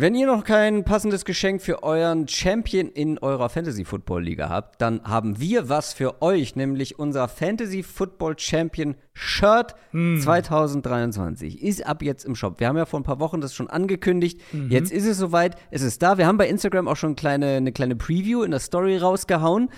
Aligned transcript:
Wenn 0.00 0.14
ihr 0.14 0.26
noch 0.26 0.44
kein 0.44 0.82
passendes 0.82 1.26
Geschenk 1.26 1.60
für 1.60 1.82
euren 1.82 2.26
Champion 2.26 2.88
in 2.88 3.18
eurer 3.18 3.50
Fantasy 3.50 3.84
Football 3.84 4.22
Liga 4.22 4.48
habt, 4.48 4.80
dann 4.80 5.02
haben 5.04 5.38
wir 5.40 5.68
was 5.68 5.92
für 5.92 6.22
euch, 6.22 6.56
nämlich 6.56 6.98
unser 6.98 7.28
Fantasy 7.28 7.82
Football 7.82 8.38
Champion 8.38 8.94
Shirt 9.12 9.74
hm. 9.90 10.18
2023 10.18 11.62
ist 11.62 11.84
ab 11.84 12.02
jetzt 12.02 12.24
im 12.24 12.34
Shop. 12.34 12.60
Wir 12.60 12.68
haben 12.68 12.78
ja 12.78 12.86
vor 12.86 12.98
ein 12.98 13.02
paar 13.02 13.20
Wochen 13.20 13.42
das 13.42 13.54
schon 13.54 13.68
angekündigt. 13.68 14.40
Mhm. 14.54 14.70
Jetzt 14.70 14.90
ist 14.90 15.04
es 15.04 15.18
soweit. 15.18 15.56
Es 15.70 15.82
ist 15.82 16.00
da. 16.00 16.16
Wir 16.16 16.26
haben 16.26 16.38
bei 16.38 16.48
Instagram 16.48 16.88
auch 16.88 16.96
schon 16.96 17.14
kleine, 17.14 17.56
eine 17.56 17.72
kleine 17.72 17.94
Preview 17.94 18.42
in 18.42 18.52
der 18.52 18.60
Story 18.60 18.96
rausgehauen 18.96 19.68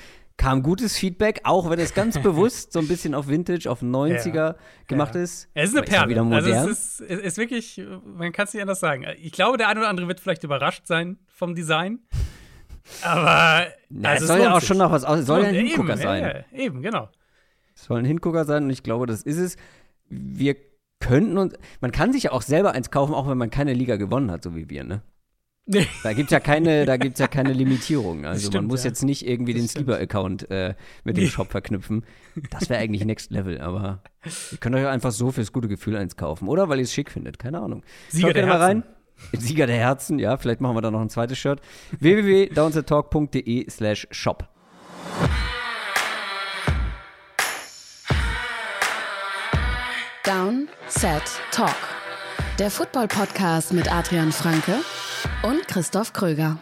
kam 0.42 0.62
gutes 0.62 0.96
Feedback, 0.96 1.40
auch 1.44 1.70
wenn 1.70 1.78
es 1.78 1.94
ganz 1.94 2.18
bewusst 2.22 2.72
so 2.72 2.80
ein 2.80 2.88
bisschen 2.88 3.14
auf 3.14 3.28
Vintage, 3.28 3.70
auf 3.70 3.80
90er 3.82 4.34
ja, 4.34 4.56
gemacht 4.88 5.14
ja. 5.14 5.22
ist. 5.22 5.48
Es 5.54 5.70
ist 5.70 5.76
eine 5.76 5.84
Perle. 5.84 6.14
Ist 6.14 6.32
also 6.32 6.50
es 6.50 6.66
ist, 6.66 7.00
es 7.00 7.20
ist 7.20 7.36
wirklich, 7.38 7.80
man 8.04 8.32
kann 8.32 8.46
es 8.46 8.54
nicht 8.54 8.62
anders 8.62 8.80
sagen. 8.80 9.06
Ich 9.20 9.32
glaube, 9.32 9.56
der 9.56 9.68
eine 9.68 9.80
oder 9.80 9.88
andere 9.88 10.08
wird 10.08 10.20
vielleicht 10.20 10.42
überrascht 10.42 10.86
sein 10.86 11.18
vom 11.28 11.54
Design. 11.54 12.00
Aber 13.02 13.68
Na, 13.88 14.10
also 14.10 14.24
es 14.24 14.28
soll 14.28 14.40
ja 14.40 14.52
auch 14.52 14.58
sich. 14.58 14.68
schon 14.68 14.78
noch 14.78 14.90
was 14.90 15.04
aus. 15.04 15.20
Es 15.20 15.26
soll 15.26 15.42
ja 15.42 15.48
ein 15.48 15.54
Hingucker 15.54 15.92
eben, 15.92 16.02
sein. 16.02 16.44
Ja, 16.52 16.58
eben, 16.58 16.82
genau. 16.82 17.08
Es 17.76 17.84
soll 17.84 18.00
ein 18.00 18.04
Hingucker 18.04 18.44
sein 18.44 18.64
und 18.64 18.70
ich 18.70 18.82
glaube, 18.82 19.06
das 19.06 19.22
ist 19.22 19.38
es. 19.38 19.56
Wir 20.08 20.56
könnten 20.98 21.38
uns, 21.38 21.54
man 21.80 21.92
kann 21.92 22.12
sich 22.12 22.24
ja 22.24 22.32
auch 22.32 22.42
selber 22.42 22.72
eins 22.72 22.90
kaufen, 22.90 23.14
auch 23.14 23.28
wenn 23.28 23.38
man 23.38 23.50
keine 23.50 23.74
Liga 23.74 23.96
gewonnen 23.96 24.30
hat, 24.30 24.42
so 24.42 24.56
wie 24.56 24.68
wir, 24.68 24.82
ne? 24.82 25.02
Da 25.66 26.12
gibt 26.12 26.26
es 26.26 26.30
ja 26.32 26.40
keine, 26.40 26.86
da 26.86 26.96
gibt's 26.96 27.20
ja 27.20 27.28
keine 27.28 27.52
Limitierung. 27.52 28.26
Also 28.26 28.48
stimmt, 28.48 28.54
man 28.54 28.66
muss 28.66 28.82
ja. 28.82 28.90
jetzt 28.90 29.02
nicht 29.04 29.26
irgendwie 29.26 29.54
das 29.54 29.62
den 29.62 29.68
Skiber-Account 29.68 30.50
äh, 30.50 30.74
mit 31.04 31.16
dem 31.16 31.28
Shop 31.28 31.50
verknüpfen. 31.50 32.04
Das 32.50 32.68
wäre 32.68 32.80
eigentlich 32.80 33.04
Next 33.04 33.30
Level, 33.30 33.60
aber 33.60 34.02
ihr 34.50 34.58
könnt 34.58 34.74
euch 34.74 34.86
einfach 34.86 35.12
so 35.12 35.30
fürs 35.30 35.52
gute 35.52 35.68
Gefühl 35.68 35.96
eins 35.96 36.16
kaufen. 36.16 36.48
Oder 36.48 36.68
weil 36.68 36.78
ihr 36.78 36.84
es 36.84 36.92
schick 36.92 37.10
findet, 37.10 37.38
keine 37.38 37.60
Ahnung. 37.60 37.84
Sieger 38.08 38.32
der 38.32 38.46
mal 38.46 38.56
rein. 38.56 38.82
Sieger 39.32 39.68
der 39.68 39.76
Herzen, 39.76 40.18
ja, 40.18 40.36
vielleicht 40.36 40.60
machen 40.60 40.76
wir 40.76 40.80
da 40.80 40.90
noch 40.90 41.00
ein 41.00 41.10
zweites 41.10 41.38
Shirt. 41.38 41.60
www.downsettalk.de 42.00 43.70
slash 43.70 44.08
shop. 44.10 44.48
Down, 50.24 50.68
Set, 50.88 51.22
Talk. 51.50 52.01
Der 52.62 52.70
Football-Podcast 52.70 53.72
mit 53.72 53.92
Adrian 53.92 54.30
Franke 54.30 54.76
und 55.42 55.66
Christoph 55.66 56.12
Kröger. 56.12 56.60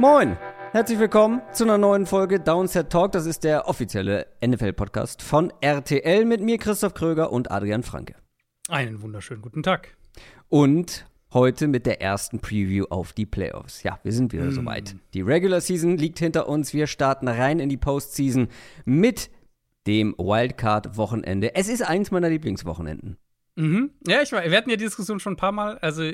Moin! 0.00 0.36
Herzlich 0.72 0.98
willkommen 0.98 1.40
zu 1.52 1.62
einer 1.62 1.78
neuen 1.78 2.06
Folge 2.06 2.40
Downset 2.40 2.90
Talk. 2.90 3.12
Das 3.12 3.26
ist 3.26 3.44
der 3.44 3.68
offizielle 3.68 4.26
NFL-Podcast 4.44 5.22
von 5.22 5.52
RTL 5.60 6.24
mit 6.24 6.40
mir, 6.40 6.58
Christoph 6.58 6.94
Kröger 6.94 7.30
und 7.30 7.52
Adrian 7.52 7.84
Franke. 7.84 8.16
Einen 8.68 9.00
wunderschönen 9.00 9.42
guten 9.42 9.62
Tag. 9.62 9.96
Und 10.48 11.06
Heute 11.34 11.68
mit 11.68 11.84
der 11.84 12.00
ersten 12.00 12.40
Preview 12.40 12.86
auf 12.88 13.12
die 13.12 13.26
Playoffs. 13.26 13.82
Ja, 13.82 14.00
wir 14.02 14.12
sind 14.12 14.32
wieder 14.32 14.44
mm. 14.44 14.52
soweit. 14.52 14.96
Die 15.12 15.20
Regular 15.20 15.60
Season 15.60 15.98
liegt 15.98 16.18
hinter 16.18 16.48
uns. 16.48 16.72
Wir 16.72 16.86
starten 16.86 17.28
rein 17.28 17.60
in 17.60 17.68
die 17.68 17.76
Postseason 17.76 18.48
mit 18.86 19.30
dem 19.86 20.14
Wildcard-Wochenende. 20.16 21.54
Es 21.54 21.68
ist 21.68 21.82
eins 21.82 22.10
meiner 22.10 22.30
Lieblingswochenenden. 22.30 23.18
Mhm. 23.56 23.90
Ja, 24.06 24.22
ich, 24.22 24.32
wir 24.32 24.56
hatten 24.56 24.70
ja 24.70 24.76
die 24.76 24.84
Diskussion 24.84 25.20
schon 25.20 25.34
ein 25.34 25.36
paar 25.36 25.52
Mal. 25.52 25.76
Also 25.78 26.12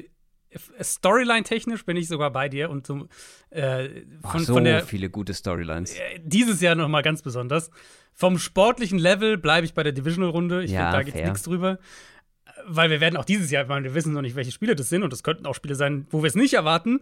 Storyline-technisch 0.83 1.85
bin 1.85 1.97
ich 1.97 2.09
sogar 2.09 2.33
bei 2.33 2.49
dir 2.49 2.71
und 2.71 2.85
so, 2.85 3.09
äh, 3.51 3.89
von, 3.89 4.21
Ach 4.23 4.39
so 4.41 4.55
von 4.55 4.65
der, 4.65 4.83
viele 4.83 5.11
gute 5.11 5.35
Storylines. 5.35 5.95
Äh, 5.95 6.21
dieses 6.25 6.61
Jahr 6.61 6.75
noch 6.75 6.89
mal 6.89 7.03
ganz 7.03 7.23
besonders. 7.23 7.71
Vom 8.13 8.39
sportlichen 8.39 8.99
Level 8.99 9.39
bleibe 9.39 9.65
ich 9.65 9.75
bei 9.75 9.85
der 9.85 9.93
Divisional-Runde. 9.93 10.65
Ich 10.65 10.73
ja, 10.73 10.91
finde, 10.91 10.97
da 10.97 11.03
geht 11.05 11.25
nichts 11.25 11.43
drüber 11.43 11.79
weil 12.67 12.91
wir 12.91 13.01
werden 13.01 13.17
auch 13.17 13.25
dieses 13.25 13.51
Jahr, 13.51 13.69
weil 13.69 13.85
wir 13.85 13.95
wissen 13.95 14.13
noch 14.13 14.23
nicht, 14.23 14.37
welche 14.37 14.53
Spiele 14.53 14.75
das 14.75 14.89
sind 14.89 15.03
und 15.03 15.13
es 15.13 15.23
könnten 15.23 15.47
auch 15.47 15.55
Spiele 15.55 15.75
sein, 15.75 16.07
wo 16.11 16.23
wir 16.23 16.29
es 16.29 16.35
nicht 16.35 16.55
erwarten. 16.55 17.01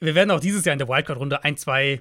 Wir 0.00 0.14
werden 0.14 0.30
auch 0.30 0.40
dieses 0.40 0.64
Jahr 0.64 0.72
in 0.72 0.78
der 0.78 0.88
Wildcard-Runde 0.88 1.44
ein, 1.44 1.56
zwei, 1.56 2.00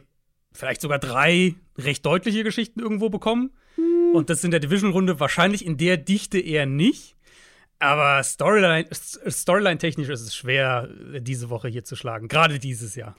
vielleicht 0.53 0.81
sogar 0.81 0.99
drei 0.99 1.55
recht 1.77 2.05
deutliche 2.05 2.43
Geschichten 2.43 2.79
irgendwo 2.79 3.09
bekommen. 3.09 3.51
Hm. 3.75 4.15
Und 4.15 4.29
das 4.29 4.43
in 4.43 4.51
der 4.51 4.59
Division-Runde 4.59 5.19
wahrscheinlich 5.19 5.65
in 5.65 5.77
der 5.77 5.97
Dichte 5.97 6.39
eher 6.39 6.65
nicht. 6.65 7.15
Aber 7.79 8.21
Storyline, 8.23 8.87
Storyline-technisch 8.91 10.09
ist 10.09 10.21
es 10.21 10.35
schwer, 10.35 10.89
diese 11.21 11.49
Woche 11.49 11.69
hier 11.69 11.85
zu 11.85 11.95
schlagen. 11.95 12.27
Gerade 12.27 12.59
dieses 12.59 12.95
Jahr. 12.95 13.15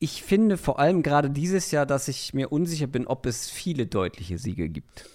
Ich 0.00 0.24
finde 0.24 0.56
vor 0.56 0.80
allem 0.80 1.04
gerade 1.04 1.30
dieses 1.30 1.70
Jahr, 1.70 1.86
dass 1.86 2.08
ich 2.08 2.34
mir 2.34 2.50
unsicher 2.50 2.88
bin, 2.88 3.06
ob 3.06 3.24
es 3.24 3.48
viele 3.48 3.86
deutliche 3.86 4.36
Siege 4.36 4.68
gibt. 4.68 5.08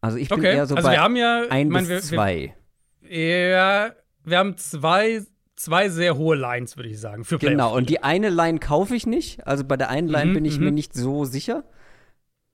Also 0.00 0.16
ich 0.16 0.28
bin 0.28 0.38
okay. 0.38 0.54
eher 0.54 0.66
so 0.66 0.74
also 0.74 0.88
bei 0.88 0.94
wir 0.94 1.00
haben 1.00 1.16
ja, 1.16 1.44
ein 1.50 1.68
mein, 1.68 1.82
bis 1.82 1.88
wir, 1.88 2.00
zwei. 2.00 2.54
Wir, 3.00 3.48
ja, 3.48 3.92
wir 4.24 4.38
haben 4.38 4.56
zwei, 4.56 5.22
zwei 5.56 5.88
sehr 5.88 6.16
hohe 6.16 6.36
Lines, 6.36 6.76
würde 6.76 6.88
ich 6.88 7.00
sagen. 7.00 7.24
Für 7.24 7.38
genau, 7.38 7.76
und 7.76 7.90
die 7.90 8.02
eine 8.02 8.30
Line 8.30 8.58
kaufe 8.58 8.94
ich 8.94 9.06
nicht. 9.06 9.46
Also 9.46 9.64
bei 9.64 9.76
der 9.76 9.90
einen 9.90 10.08
Line 10.08 10.30
mhm, 10.30 10.34
bin 10.34 10.44
ich 10.44 10.58
mir 10.58 10.70
mhm. 10.70 10.74
nicht 10.74 10.94
so 10.94 11.24
sicher. 11.24 11.64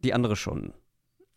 Die 0.02 0.12
andere 0.12 0.36
schon. 0.36 0.72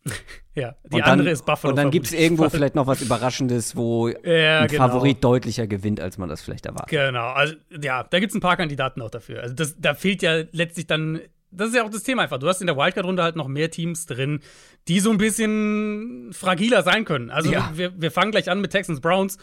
ja, 0.54 0.74
die 0.84 0.98
dann, 0.98 1.02
andere 1.02 1.30
ist 1.30 1.44
Buffalo. 1.44 1.70
Und 1.70 1.76
dann 1.76 1.90
gibt 1.90 2.06
es 2.06 2.12
irgendwo 2.12 2.48
vielleicht 2.50 2.74
noch 2.74 2.86
was 2.86 3.02
Überraschendes, 3.02 3.76
wo 3.76 4.08
ja, 4.08 4.60
ein 4.60 4.68
genau. 4.68 4.88
Favorit 4.88 5.22
deutlicher 5.22 5.66
gewinnt, 5.66 6.00
als 6.00 6.18
man 6.18 6.28
das 6.28 6.40
vielleicht 6.40 6.66
erwartet. 6.66 6.88
Genau, 6.88 7.28
also 7.28 7.54
ja, 7.80 8.02
da 8.04 8.18
gibt 8.18 8.30
es 8.30 8.36
ein 8.36 8.40
paar 8.40 8.56
Kandidaten 8.56 9.02
auch 9.02 9.10
dafür. 9.10 9.42
Also 9.42 9.54
das, 9.54 9.76
da 9.78 9.94
fehlt 9.94 10.22
ja 10.22 10.42
letztlich 10.52 10.86
dann 10.86 11.20
das 11.50 11.68
ist 11.68 11.74
ja 11.74 11.84
auch 11.84 11.90
das 11.90 12.02
Thema 12.02 12.22
einfach. 12.22 12.38
Du 12.38 12.48
hast 12.48 12.60
in 12.60 12.66
der 12.66 12.76
Wildcard-Runde 12.76 13.22
halt 13.22 13.36
noch 13.36 13.48
mehr 13.48 13.70
Teams 13.70 14.06
drin, 14.06 14.40
die 14.88 15.00
so 15.00 15.10
ein 15.10 15.18
bisschen 15.18 16.32
fragiler 16.32 16.82
sein 16.82 17.04
können. 17.04 17.30
Also 17.30 17.50
ja. 17.50 17.70
wir, 17.74 18.00
wir 18.00 18.10
fangen 18.10 18.30
gleich 18.30 18.50
an 18.50 18.60
mit 18.60 18.70
Texans 18.70 19.00
Browns. 19.00 19.38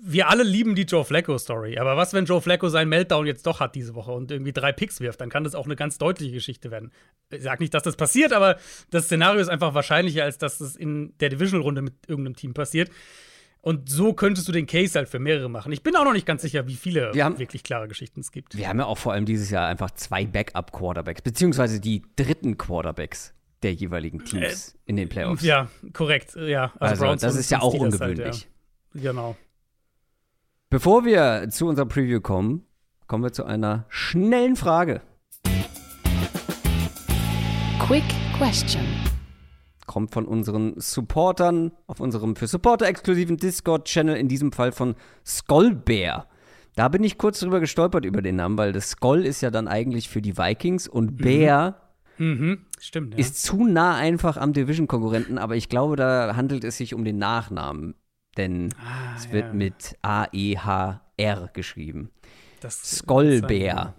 Wir 0.00 0.28
alle 0.28 0.44
lieben 0.44 0.76
die 0.76 0.82
Joe 0.82 1.04
Flacco-Story. 1.04 1.78
Aber 1.78 1.96
was, 1.96 2.14
wenn 2.14 2.26
Joe 2.26 2.40
Flacco 2.40 2.68
seinen 2.68 2.88
Meltdown 2.88 3.26
jetzt 3.26 3.44
doch 3.46 3.58
hat 3.58 3.74
diese 3.74 3.96
Woche 3.96 4.12
und 4.12 4.30
irgendwie 4.30 4.52
drei 4.52 4.70
Picks 4.70 5.00
wirft? 5.00 5.20
Dann 5.20 5.30
kann 5.30 5.42
das 5.42 5.56
auch 5.56 5.64
eine 5.64 5.74
ganz 5.74 5.98
deutliche 5.98 6.32
Geschichte 6.32 6.70
werden. 6.70 6.92
Ich 7.30 7.42
sag 7.42 7.58
nicht, 7.58 7.74
dass 7.74 7.82
das 7.82 7.96
passiert, 7.96 8.32
aber 8.32 8.56
das 8.90 9.06
Szenario 9.06 9.40
ist 9.40 9.48
einfach 9.48 9.74
wahrscheinlicher, 9.74 10.22
als 10.22 10.38
dass 10.38 10.60
es 10.60 10.76
in 10.76 11.14
der 11.18 11.30
Divisional-Runde 11.30 11.82
mit 11.82 11.94
irgendeinem 12.06 12.36
Team 12.36 12.54
passiert. 12.54 12.90
Und 13.64 13.88
so 13.88 14.12
könntest 14.12 14.46
du 14.46 14.52
den 14.52 14.66
Case 14.66 14.98
halt 14.98 15.08
für 15.08 15.18
mehrere 15.18 15.48
machen. 15.48 15.72
Ich 15.72 15.82
bin 15.82 15.96
auch 15.96 16.04
noch 16.04 16.12
nicht 16.12 16.26
ganz 16.26 16.42
sicher, 16.42 16.66
wie 16.66 16.74
viele 16.74 17.12
haben, 17.16 17.38
wirklich 17.38 17.62
klare 17.62 17.88
Geschichten 17.88 18.20
es 18.20 18.30
gibt. 18.30 18.54
Wir 18.54 18.68
haben 18.68 18.78
ja 18.78 18.84
auch 18.84 18.98
vor 18.98 19.14
allem 19.14 19.24
dieses 19.24 19.48
Jahr 19.48 19.66
einfach 19.66 19.90
zwei 19.92 20.26
Backup-Quarterbacks, 20.26 21.22
beziehungsweise 21.22 21.80
die 21.80 22.02
dritten 22.14 22.58
Quarterbacks 22.58 23.32
der 23.62 23.72
jeweiligen 23.72 24.22
Teams 24.22 24.74
äh, 24.74 24.78
in 24.84 24.96
den 24.96 25.08
Playoffs. 25.08 25.42
Ja, 25.42 25.70
korrekt. 25.94 26.36
Ja, 26.36 26.74
also, 26.78 27.06
also 27.06 27.26
das 27.26 27.36
ist 27.36 27.50
ja 27.50 27.62
auch 27.62 27.72
ungewöhnlich. 27.72 28.26
Halt, 28.26 28.48
ja. 28.92 29.12
Genau. 29.12 29.34
Bevor 30.68 31.06
wir 31.06 31.48
zu 31.48 31.66
unserem 31.66 31.88
Preview 31.88 32.20
kommen, 32.20 32.66
kommen 33.06 33.24
wir 33.24 33.32
zu 33.32 33.46
einer 33.46 33.86
schnellen 33.88 34.56
Frage. 34.56 35.00
Quick 37.78 38.04
Question 38.36 39.03
kommt 39.86 40.12
von 40.12 40.26
unseren 40.26 40.74
Supportern 40.76 41.72
auf 41.86 42.00
unserem 42.00 42.36
für 42.36 42.46
Supporter 42.46 42.86
exklusiven 42.86 43.36
Discord-Channel, 43.36 44.16
in 44.16 44.28
diesem 44.28 44.52
Fall 44.52 44.72
von 44.72 44.94
Skollbär. 45.24 46.26
Da 46.76 46.88
bin 46.88 47.04
ich 47.04 47.18
kurz 47.18 47.40
drüber 47.40 47.60
gestolpert 47.60 48.04
über 48.04 48.22
den 48.22 48.36
Namen, 48.36 48.58
weil 48.58 48.72
das 48.72 48.90
Skoll 48.90 49.24
ist 49.24 49.40
ja 49.40 49.50
dann 49.50 49.68
eigentlich 49.68 50.08
für 50.08 50.20
die 50.20 50.36
Vikings 50.36 50.88
und 50.88 51.12
mhm. 51.12 51.16
Bär 51.16 51.80
mhm. 52.18 52.66
Stimmt, 52.80 53.14
ja. 53.14 53.20
ist 53.20 53.42
zu 53.42 53.64
nah 53.64 53.96
einfach 53.96 54.36
am 54.36 54.52
Division-Konkurrenten, 54.52 55.38
aber 55.38 55.56
ich 55.56 55.68
glaube, 55.68 55.96
da 55.96 56.34
handelt 56.36 56.64
es 56.64 56.76
sich 56.76 56.94
um 56.94 57.04
den 57.04 57.18
Nachnamen, 57.18 57.94
denn 58.36 58.70
ah, 58.78 59.14
es 59.16 59.30
wird 59.30 59.46
ja. 59.46 59.52
mit 59.52 59.96
A-E-H-R 60.02 61.50
geschrieben. 61.52 62.10
Skollbär 62.66 63.94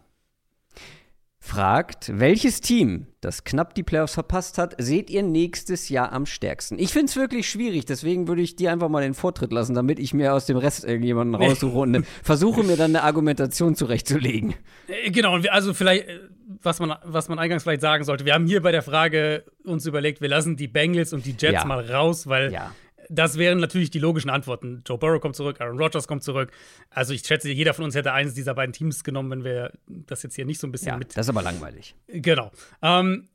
fragt, 1.46 2.12
welches 2.20 2.60
Team, 2.60 3.08
das 3.22 3.44
knapp 3.44 3.76
die 3.76 3.84
Playoffs 3.84 4.16
verpasst 4.16 4.58
hat, 4.58 4.76
seht 4.80 5.10
ihr 5.10 5.22
nächstes 5.22 5.90
Jahr 5.90 6.12
am 6.12 6.26
stärksten? 6.26 6.80
Ich 6.80 6.92
finde 6.92 7.06
es 7.06 7.16
wirklich 7.16 7.50
schwierig, 7.50 7.86
deswegen 7.86 8.28
würde 8.28 8.42
ich 8.42 8.56
dir 8.56 8.72
einfach 8.72 8.90
mal 8.90 9.04
den 9.04 9.14
Vortritt 9.14 9.54
lassen, 9.54 9.76
damit 9.76 10.00
ich 10.00 10.14
mir 10.14 10.34
aus 10.34 10.48
dem 10.48 10.58
Rest 10.58 10.84
irgendjemanden 10.84 11.36
raussuche 11.36 11.78
und 11.78 12.06
versuche 12.24 12.64
mir 12.64 12.78
dann 12.78 12.96
eine 12.96 13.04
Argumentation 13.04 13.76
zurechtzulegen. 13.76 14.56
Äh, 14.88 15.12
genau, 15.12 15.38
also 15.52 15.74
vielleicht, 15.74 16.08
äh, 16.08 16.20
was 16.62 16.80
man, 16.80 16.96
was 17.04 17.30
man 17.30 17.38
eingangs 17.38 17.64
vielleicht 17.64 17.82
sagen 17.82 18.04
sollte, 18.04 18.26
wir 18.26 18.34
haben 18.34 18.48
hier 18.48 18.62
bei 18.62 18.72
der 18.72 18.82
Frage 18.82 19.44
uns 19.64 19.86
überlegt, 19.86 20.22
wir 20.22 20.30
lassen 20.30 20.58
die 20.58 20.68
Bengals 20.68 21.14
und 21.14 21.26
die 21.26 21.36
Jets 21.38 21.54
ja. 21.54 21.66
mal 21.66 21.86
raus, 21.90 22.28
weil 22.28 22.52
ja 22.52 22.72
das 23.10 23.38
wären 23.38 23.60
natürlich 23.60 23.92
die 23.92 24.00
logischen 24.00 24.30
Antworten. 24.30 24.84
Joe 24.86 24.98
Burrow 24.98 25.22
kommt 25.22 25.36
zurück, 25.36 25.62
Aaron 25.62 25.78
Rodgers 25.78 26.08
kommt 26.08 26.24
zurück. 26.24 26.52
Also 26.90 27.14
ich 27.14 27.22
schätze, 27.22 27.52
jeder 27.52 27.74
von 27.74 27.86
uns 27.86 27.96
hätte 27.96 28.14
eines 28.14 28.34
dieser 28.34 28.54
beiden 28.54 28.74
Teams 28.74 29.04
genommen, 29.04 29.32
wenn 29.32 29.44
wir 29.44 29.74
das 29.88 30.24
jetzt 30.24 30.36
hier 30.36 30.46
nicht 30.46 30.60
so 30.60 30.68
ein 30.68 30.72
bisschen 30.72 30.90
ja, 30.90 30.98
mit. 30.98 31.16
Das 31.18 31.26
ist 31.26 31.30
aber 31.30 31.42
langweilig. 31.42 31.96
Genau. 32.08 32.52
Ähm, 32.82 33.30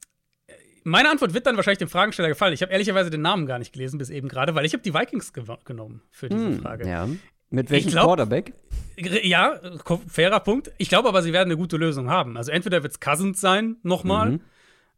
meine 0.85 1.11
Antwort 1.11 1.35
wird 1.35 1.47
dann 1.47 1.57
wahrscheinlich 1.57 1.79
dem 1.79 1.89
Fragensteller 1.89 2.29
gefallen. 2.29 2.55
Ich 2.55 2.63
habe 2.63 2.73
ehrlicherweise 2.73 3.11
den 3.11 3.23
Namen 3.23 3.47
gar 3.47 3.59
nicht 3.59 3.73
gelesen 3.73 3.99
bis 3.99 4.11
eben 4.11 4.29
gerade, 4.29 4.55
weil 4.55 4.65
ich 4.65 4.73
habe 4.73 4.83
die 4.83 4.95
Vikings 4.95 5.33
genommen 5.65 6.03
für 6.11 6.29
diese 6.29 6.47
hm, 6.47 6.61
Frage. 6.61 6.89
Ja. 6.89 7.09
Mit 7.51 7.71
welchem 7.71 7.91
glaub, 7.91 8.07
Quarterback? 8.07 8.55
Ja, 8.97 9.61
fairer 10.07 10.41
Punkt. 10.41 10.71
Ich 10.79 10.89
glaube 10.89 11.09
aber, 11.09 11.23
sie 11.23 11.33
werden 11.33 11.49
eine 11.49 11.57
gute 11.57 11.77
Lösung 11.77 12.09
haben. 12.09 12.37
Also 12.37 12.53
entweder 12.53 12.83
wird 12.83 12.93
es 12.93 13.01
Cousins 13.01 13.41
sein, 13.41 13.77
nochmal, 13.83 14.33
mhm. 14.33 14.41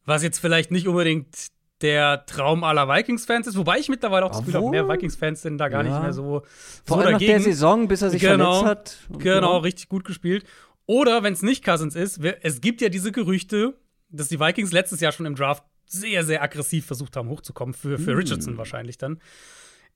was 0.05 0.23
jetzt 0.23 0.39
vielleicht 0.39 0.71
nicht 0.71 0.87
unbedingt 0.87 1.49
der 1.83 2.25
Traum 2.27 2.65
aller 2.65 2.89
Vikings-Fans 2.89 3.47
ist, 3.47 3.57
wobei 3.57 3.79
ich 3.79 3.89
mittlerweile 3.89 4.25
auch 4.25 4.31
das 4.31 4.39
Gefühl 4.39 4.55
habe, 4.55 4.71
mehr 4.71 4.89
Vikings-Fans 4.89 5.43
sind 5.43 5.59
da 5.59 5.69
gar 5.69 5.85
ja. 5.85 5.91
nicht 5.91 6.03
mehr 6.03 6.13
so, 6.13 6.43
Vor 6.85 7.01
allem 7.01 7.13
nach 7.13 7.19
der 7.19 7.41
Saison, 7.41 7.89
bis 7.89 8.03
er 8.03 8.11
sich 8.11 8.23
genau, 8.23 8.61
verletzt 8.61 8.99
hat. 9.11 9.19
Genau, 9.19 9.55
so. 9.55 9.59
richtig 9.59 9.89
gut 9.89 10.05
gespielt. 10.05 10.45
Oder 10.87 11.23
wenn 11.23 11.33
es 11.33 11.43
nicht 11.43 11.65
Cousins 11.65 11.95
ist, 11.95 12.21
es 12.43 12.61
gibt 12.61 12.81
ja 12.81 12.89
diese 12.89 13.13
Gerüchte, 13.13 13.75
dass 14.09 14.29
die 14.29 14.41
Vikings 14.41 14.73
letztes 14.73 15.01
Jahr 15.01 15.13
schon 15.13 15.27
im 15.27 15.35
Draft 15.35 15.65
sehr, 15.87 16.25
sehr 16.25 16.43
aggressiv 16.43 16.87
versucht 16.87 17.17
haben, 17.17 17.29
hochzukommen, 17.29 17.75
für, 17.75 17.99
für 17.99 18.15
mm. 18.15 18.17
Richardson 18.17 18.59
wahrscheinlich 18.59 18.99
dann. 18.99 19.21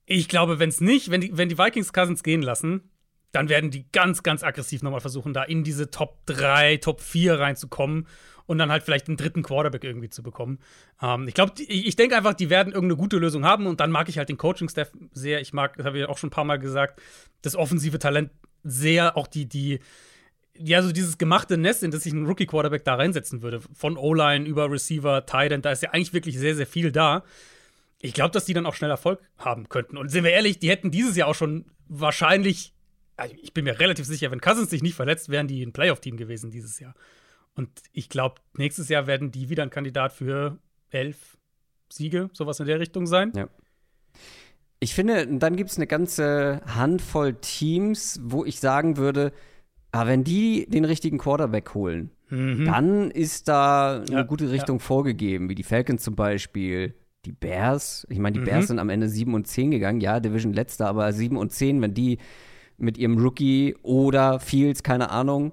Ich 0.04 0.28
glaube, 0.28 0.58
wenn 0.58 0.68
es 0.68 0.80
nicht, 0.80 1.10
wenn 1.10 1.20
die, 1.20 1.36
wenn 1.36 1.48
die 1.48 1.58
Vikings 1.58 1.92
Cousins 1.92 2.22
gehen 2.22 2.42
lassen, 2.42 2.90
dann 3.32 3.48
werden 3.48 3.70
die 3.70 3.90
ganz, 3.92 4.22
ganz 4.22 4.42
aggressiv 4.42 4.82
nochmal 4.82 5.00
versuchen, 5.00 5.34
da 5.34 5.42
in 5.42 5.64
diese 5.64 5.90
Top 5.90 6.24
3, 6.26 6.78
Top 6.78 7.00
4 7.00 7.40
reinzukommen 7.40 8.06
und 8.46 8.58
dann 8.58 8.70
halt 8.70 8.82
vielleicht 8.82 9.08
einen 9.08 9.16
dritten 9.16 9.42
Quarterback 9.42 9.84
irgendwie 9.84 10.08
zu 10.08 10.22
bekommen. 10.22 10.58
Ähm, 11.02 11.28
ich 11.28 11.34
glaube, 11.34 11.52
ich, 11.58 11.96
denke 11.96 12.16
einfach, 12.16 12.34
die 12.34 12.50
werden 12.50 12.72
irgendeine 12.72 12.98
gute 12.98 13.18
Lösung 13.18 13.44
haben 13.44 13.66
und 13.66 13.80
dann 13.80 13.90
mag 13.90 14.08
ich 14.08 14.18
halt 14.18 14.28
den 14.28 14.38
Coaching-Staff 14.38 14.92
sehr. 15.12 15.40
Ich 15.40 15.52
mag, 15.52 15.76
das 15.76 15.86
habe 15.86 15.98
ich 15.98 16.06
auch 16.06 16.18
schon 16.18 16.28
ein 16.28 16.30
paar 16.32 16.44
Mal 16.44 16.58
gesagt, 16.58 17.00
das 17.42 17.56
offensive 17.56 17.98
Talent 17.98 18.30
sehr, 18.62 19.16
auch 19.16 19.26
die, 19.26 19.46
die, 19.46 19.80
ja, 20.58 20.82
so 20.82 20.92
dieses 20.92 21.18
gemachte 21.18 21.56
Nest, 21.58 21.82
in 21.82 21.90
das 21.90 22.04
sich 22.04 22.12
ein 22.12 22.26
Rookie-Quarterback 22.26 22.84
da 22.84 22.94
reinsetzen 22.94 23.42
würde. 23.42 23.60
Von 23.74 23.96
O-Line 23.96 24.46
über 24.46 24.70
Receiver, 24.70 25.26
Tight 25.26 25.52
End, 25.52 25.64
da 25.64 25.72
ist 25.72 25.82
ja 25.82 25.90
eigentlich 25.90 26.12
wirklich 26.12 26.38
sehr, 26.38 26.54
sehr 26.54 26.66
viel 26.66 26.92
da. 26.92 27.24
Ich 28.00 28.14
glaube, 28.14 28.30
dass 28.30 28.44
die 28.44 28.54
dann 28.54 28.66
auch 28.66 28.74
schnell 28.74 28.90
Erfolg 28.90 29.20
haben 29.38 29.68
könnten. 29.68 29.96
Und 29.96 30.10
sind 30.10 30.24
wir 30.24 30.30
ehrlich, 30.30 30.58
die 30.58 30.70
hätten 30.70 30.90
dieses 30.90 31.16
Jahr 31.16 31.28
auch 31.28 31.34
schon 31.34 31.64
wahrscheinlich, 31.88 32.74
also 33.16 33.34
ich 33.42 33.52
bin 33.52 33.64
mir 33.64 33.78
relativ 33.80 34.06
sicher, 34.06 34.30
wenn 34.30 34.40
Cousins 34.40 34.70
sich 34.70 34.82
nicht 34.82 34.94
verletzt, 34.94 35.28
wären 35.28 35.48
die 35.48 35.62
ein 35.62 35.72
Playoff-Team 35.72 36.16
gewesen 36.16 36.50
dieses 36.50 36.78
Jahr. 36.78 36.94
Und 37.56 37.70
ich 37.92 38.08
glaube, 38.08 38.36
nächstes 38.56 38.88
Jahr 38.88 39.06
werden 39.06 39.32
die 39.32 39.48
wieder 39.48 39.62
ein 39.62 39.70
Kandidat 39.70 40.12
für 40.12 40.58
elf 40.90 41.38
Siege, 41.90 42.30
sowas 42.32 42.60
in 42.60 42.66
der 42.66 42.78
Richtung 42.78 43.06
sein. 43.06 43.32
Ja. 43.34 43.48
Ich 44.78 44.94
finde, 44.94 45.26
dann 45.26 45.56
gibt 45.56 45.70
es 45.70 45.78
eine 45.78 45.86
ganze 45.86 46.60
Handvoll 46.66 47.34
Teams, 47.34 48.20
wo 48.22 48.44
ich 48.44 48.60
sagen 48.60 48.98
würde, 48.98 49.32
aber 49.90 50.10
wenn 50.10 50.24
die 50.24 50.66
den 50.68 50.84
richtigen 50.84 51.16
Quarterback 51.16 51.74
holen, 51.74 52.10
mhm. 52.28 52.66
dann 52.66 53.10
ist 53.10 53.48
da 53.48 54.02
eine 54.02 54.10
ja, 54.10 54.22
gute 54.22 54.50
Richtung 54.50 54.76
ja. 54.78 54.84
vorgegeben, 54.84 55.48
wie 55.48 55.54
die 55.54 55.62
Falcons 55.62 56.02
zum 56.02 56.14
Beispiel, 56.14 56.94
die 57.24 57.32
Bears. 57.32 58.06
Ich 58.10 58.18
meine, 58.18 58.34
die 58.34 58.40
mhm. 58.40 58.44
Bears 58.44 58.66
sind 58.66 58.78
am 58.78 58.90
Ende 58.90 59.08
7 59.08 59.32
und 59.32 59.46
10 59.46 59.70
gegangen, 59.70 60.02
ja, 60.02 60.20
Division 60.20 60.52
letzter, 60.52 60.88
aber 60.88 61.10
7 61.12 61.38
und 61.38 61.52
10, 61.52 61.80
wenn 61.80 61.94
die 61.94 62.18
mit 62.76 62.98
ihrem 62.98 63.16
Rookie 63.16 63.74
oder 63.82 64.38
Fields, 64.40 64.82
keine 64.82 65.10
Ahnung, 65.10 65.52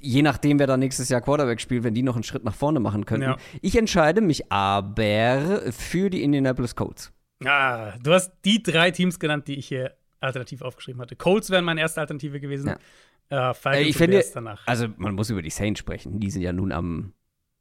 je 0.00 0.22
nachdem, 0.22 0.58
wer 0.58 0.66
da 0.66 0.76
nächstes 0.76 1.08
Jahr 1.08 1.20
Quarterback 1.20 1.60
spielt, 1.60 1.84
wenn 1.84 1.94
die 1.94 2.02
noch 2.02 2.14
einen 2.14 2.22
Schritt 2.22 2.44
nach 2.44 2.54
vorne 2.54 2.80
machen 2.80 3.06
könnten. 3.06 3.28
Ja. 3.28 3.36
Ich 3.62 3.76
entscheide 3.76 4.20
mich 4.20 4.50
aber 4.50 5.72
für 5.72 6.10
die 6.10 6.22
Indianapolis 6.22 6.74
Colts. 6.74 7.12
Ah, 7.44 7.92
du 8.02 8.12
hast 8.12 8.32
die 8.44 8.62
drei 8.62 8.90
Teams 8.90 9.18
genannt, 9.18 9.48
die 9.48 9.56
ich 9.56 9.66
hier 9.66 9.94
alternativ 10.20 10.62
aufgeschrieben 10.62 11.00
hatte. 11.00 11.16
Colts 11.16 11.50
wären 11.50 11.64
meine 11.64 11.80
erste 11.80 12.00
Alternative 12.00 12.40
gewesen. 12.40 12.76
Ja. 13.30 13.50
Äh, 13.50 13.54
Falcons 13.54 13.88
ich 13.88 13.96
finde, 13.96 14.24
danach. 14.34 14.66
also 14.66 14.88
man 14.96 15.14
muss 15.14 15.30
über 15.30 15.40
die 15.40 15.50
Saints 15.50 15.80
sprechen. 15.80 16.20
Die 16.20 16.30
sind 16.30 16.42
ja 16.42 16.52
nun 16.52 16.72
am 16.72 17.12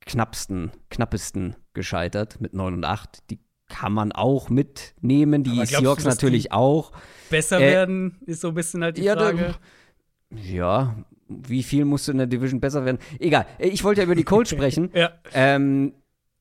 knappsten, 0.02 0.72
knappesten 0.90 1.56
gescheitert 1.74 2.42
mit 2.42 2.54
9 2.54 2.74
und 2.74 2.86
8. 2.86 3.30
Die 3.30 3.40
kann 3.68 3.94
man 3.94 4.12
auch 4.12 4.50
mitnehmen. 4.50 5.44
Die 5.44 5.66
Seahawks 5.66 6.04
natürlich 6.04 6.52
auch. 6.52 6.92
Besser 7.30 7.60
äh, 7.60 7.72
werden 7.72 8.18
ist 8.26 8.42
so 8.42 8.50
ein 8.50 8.56
bisschen 8.56 8.84
halt 8.84 8.98
die 8.98 9.04
ja, 9.04 9.16
Frage. 9.16 9.56
ja, 10.32 10.96
wie 11.30 11.64
viel 11.64 11.86
musst 11.86 12.08
du 12.08 12.12
in 12.12 12.18
der 12.18 12.28
Division 12.28 12.60
besser 12.60 12.86
werden? 12.86 12.98
Egal, 13.20 13.46
ich 13.60 13.84
wollte 13.84 14.02
ja 14.02 14.06
über 14.06 14.16
die 14.16 14.24
Colts 14.24 14.50
sprechen. 14.50 14.90
ja. 14.94 15.12
Ähm, 15.34 15.94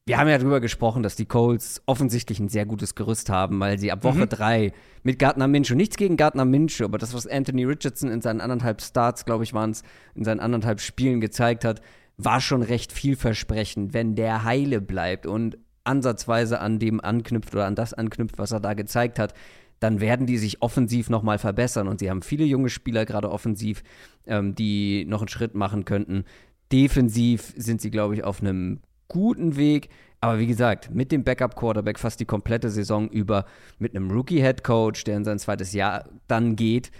wir 0.06 0.16
haben 0.16 0.28
ja 0.28 0.38
darüber 0.38 0.60
gesprochen, 0.60 1.02
dass 1.02 1.16
die 1.16 1.26
Colts 1.26 1.82
offensichtlich 1.84 2.40
ein 2.40 2.48
sehr 2.48 2.64
gutes 2.64 2.94
Gerüst 2.94 3.28
haben, 3.28 3.60
weil 3.60 3.78
sie 3.78 3.92
ab 3.92 4.04
Woche 4.04 4.20
mhm. 4.20 4.28
drei 4.30 4.72
mit 5.02 5.18
Gardner 5.18 5.46
Minshew, 5.46 5.74
nichts 5.74 5.98
gegen 5.98 6.16
Gardner 6.16 6.46
Minshew, 6.46 6.84
aber 6.84 6.96
das, 6.96 7.12
was 7.12 7.26
Anthony 7.26 7.64
Richardson 7.64 8.10
in 8.10 8.22
seinen 8.22 8.40
anderthalb 8.40 8.80
Starts, 8.80 9.26
glaube 9.26 9.44
ich, 9.44 9.52
waren 9.52 9.70
es, 9.70 9.82
in 10.14 10.24
seinen 10.24 10.40
anderthalb 10.40 10.80
Spielen 10.80 11.20
gezeigt 11.20 11.66
hat, 11.66 11.82
war 12.16 12.40
schon 12.40 12.62
recht 12.62 12.90
vielversprechend, 12.90 13.92
wenn 13.92 14.14
der 14.14 14.44
heile 14.44 14.80
bleibt 14.80 15.26
und 15.26 15.58
ansatzweise 15.84 16.60
an 16.60 16.78
dem 16.78 17.02
anknüpft 17.02 17.54
oder 17.54 17.66
an 17.66 17.74
das 17.74 17.92
anknüpft, 17.92 18.38
was 18.38 18.52
er 18.52 18.60
da 18.60 18.72
gezeigt 18.72 19.18
hat, 19.18 19.34
dann 19.80 20.00
werden 20.00 20.26
die 20.26 20.38
sich 20.38 20.62
offensiv 20.62 21.10
nochmal 21.10 21.38
verbessern. 21.38 21.88
Und 21.88 22.00
sie 22.00 22.10
haben 22.10 22.22
viele 22.22 22.44
junge 22.44 22.68
Spieler, 22.68 23.06
gerade 23.06 23.30
offensiv, 23.30 23.82
ähm, 24.26 24.54
die 24.54 25.04
noch 25.06 25.20
einen 25.20 25.28
Schritt 25.28 25.54
machen 25.54 25.84
könnten. 25.84 26.24
Defensiv 26.72 27.54
sind 27.56 27.80
sie, 27.80 27.90
glaube 27.90 28.14
ich, 28.14 28.24
auf 28.24 28.40
einem 28.40 28.80
guten 29.08 29.56
Weg. 29.56 29.88
Aber 30.20 30.38
wie 30.38 30.46
gesagt, 30.46 30.90
mit 30.92 31.12
dem 31.12 31.22
Backup-Quarterback 31.24 31.98
fast 31.98 32.18
die 32.20 32.24
komplette 32.24 32.70
Saison 32.70 33.08
über, 33.08 33.44
mit 33.78 33.94
einem 33.94 34.10
Rookie-Head-Coach, 34.10 35.04
der 35.04 35.16
in 35.16 35.24
sein 35.24 35.38
zweites 35.38 35.72
Jahr 35.72 36.08
dann 36.26 36.56
geht. 36.56 36.90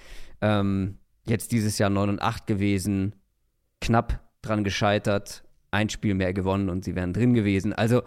Ähm, 0.41 0.99
jetzt 1.27 1.53
dieses 1.53 1.79
Jahr 1.79 1.91
9 1.91 2.11
und 2.11 2.23
8 2.23 2.47
gewesen, 2.47 3.15
knapp 3.81 4.21
dran 4.41 4.63
gescheitert, 4.63 5.43
ein 5.71 5.89
Spiel 5.89 6.15
mehr 6.15 6.33
gewonnen 6.33 6.71
und 6.71 6.85
sie 6.85 6.95
wären 6.95 7.13
drin 7.13 7.35
gewesen. 7.35 7.73
Also, 7.73 8.03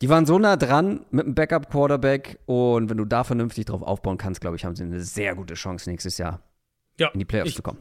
die 0.00 0.08
waren 0.08 0.24
so 0.26 0.38
nah 0.38 0.56
dran 0.56 1.04
mit 1.10 1.26
einem 1.26 1.34
Backup-Quarterback 1.34 2.38
und 2.46 2.88
wenn 2.88 2.96
du 2.96 3.04
da 3.04 3.24
vernünftig 3.24 3.66
drauf 3.66 3.82
aufbauen 3.82 4.16
kannst, 4.18 4.40
glaube 4.40 4.56
ich, 4.56 4.64
haben 4.64 4.74
sie 4.74 4.84
eine 4.84 5.00
sehr 5.00 5.34
gute 5.34 5.54
Chance 5.54 5.90
nächstes 5.90 6.18
Jahr 6.18 6.42
ja, 6.98 7.08
in 7.08 7.18
die 7.18 7.24
Playoffs 7.24 7.50
ich, 7.50 7.56
zu 7.56 7.62
kommen. 7.62 7.78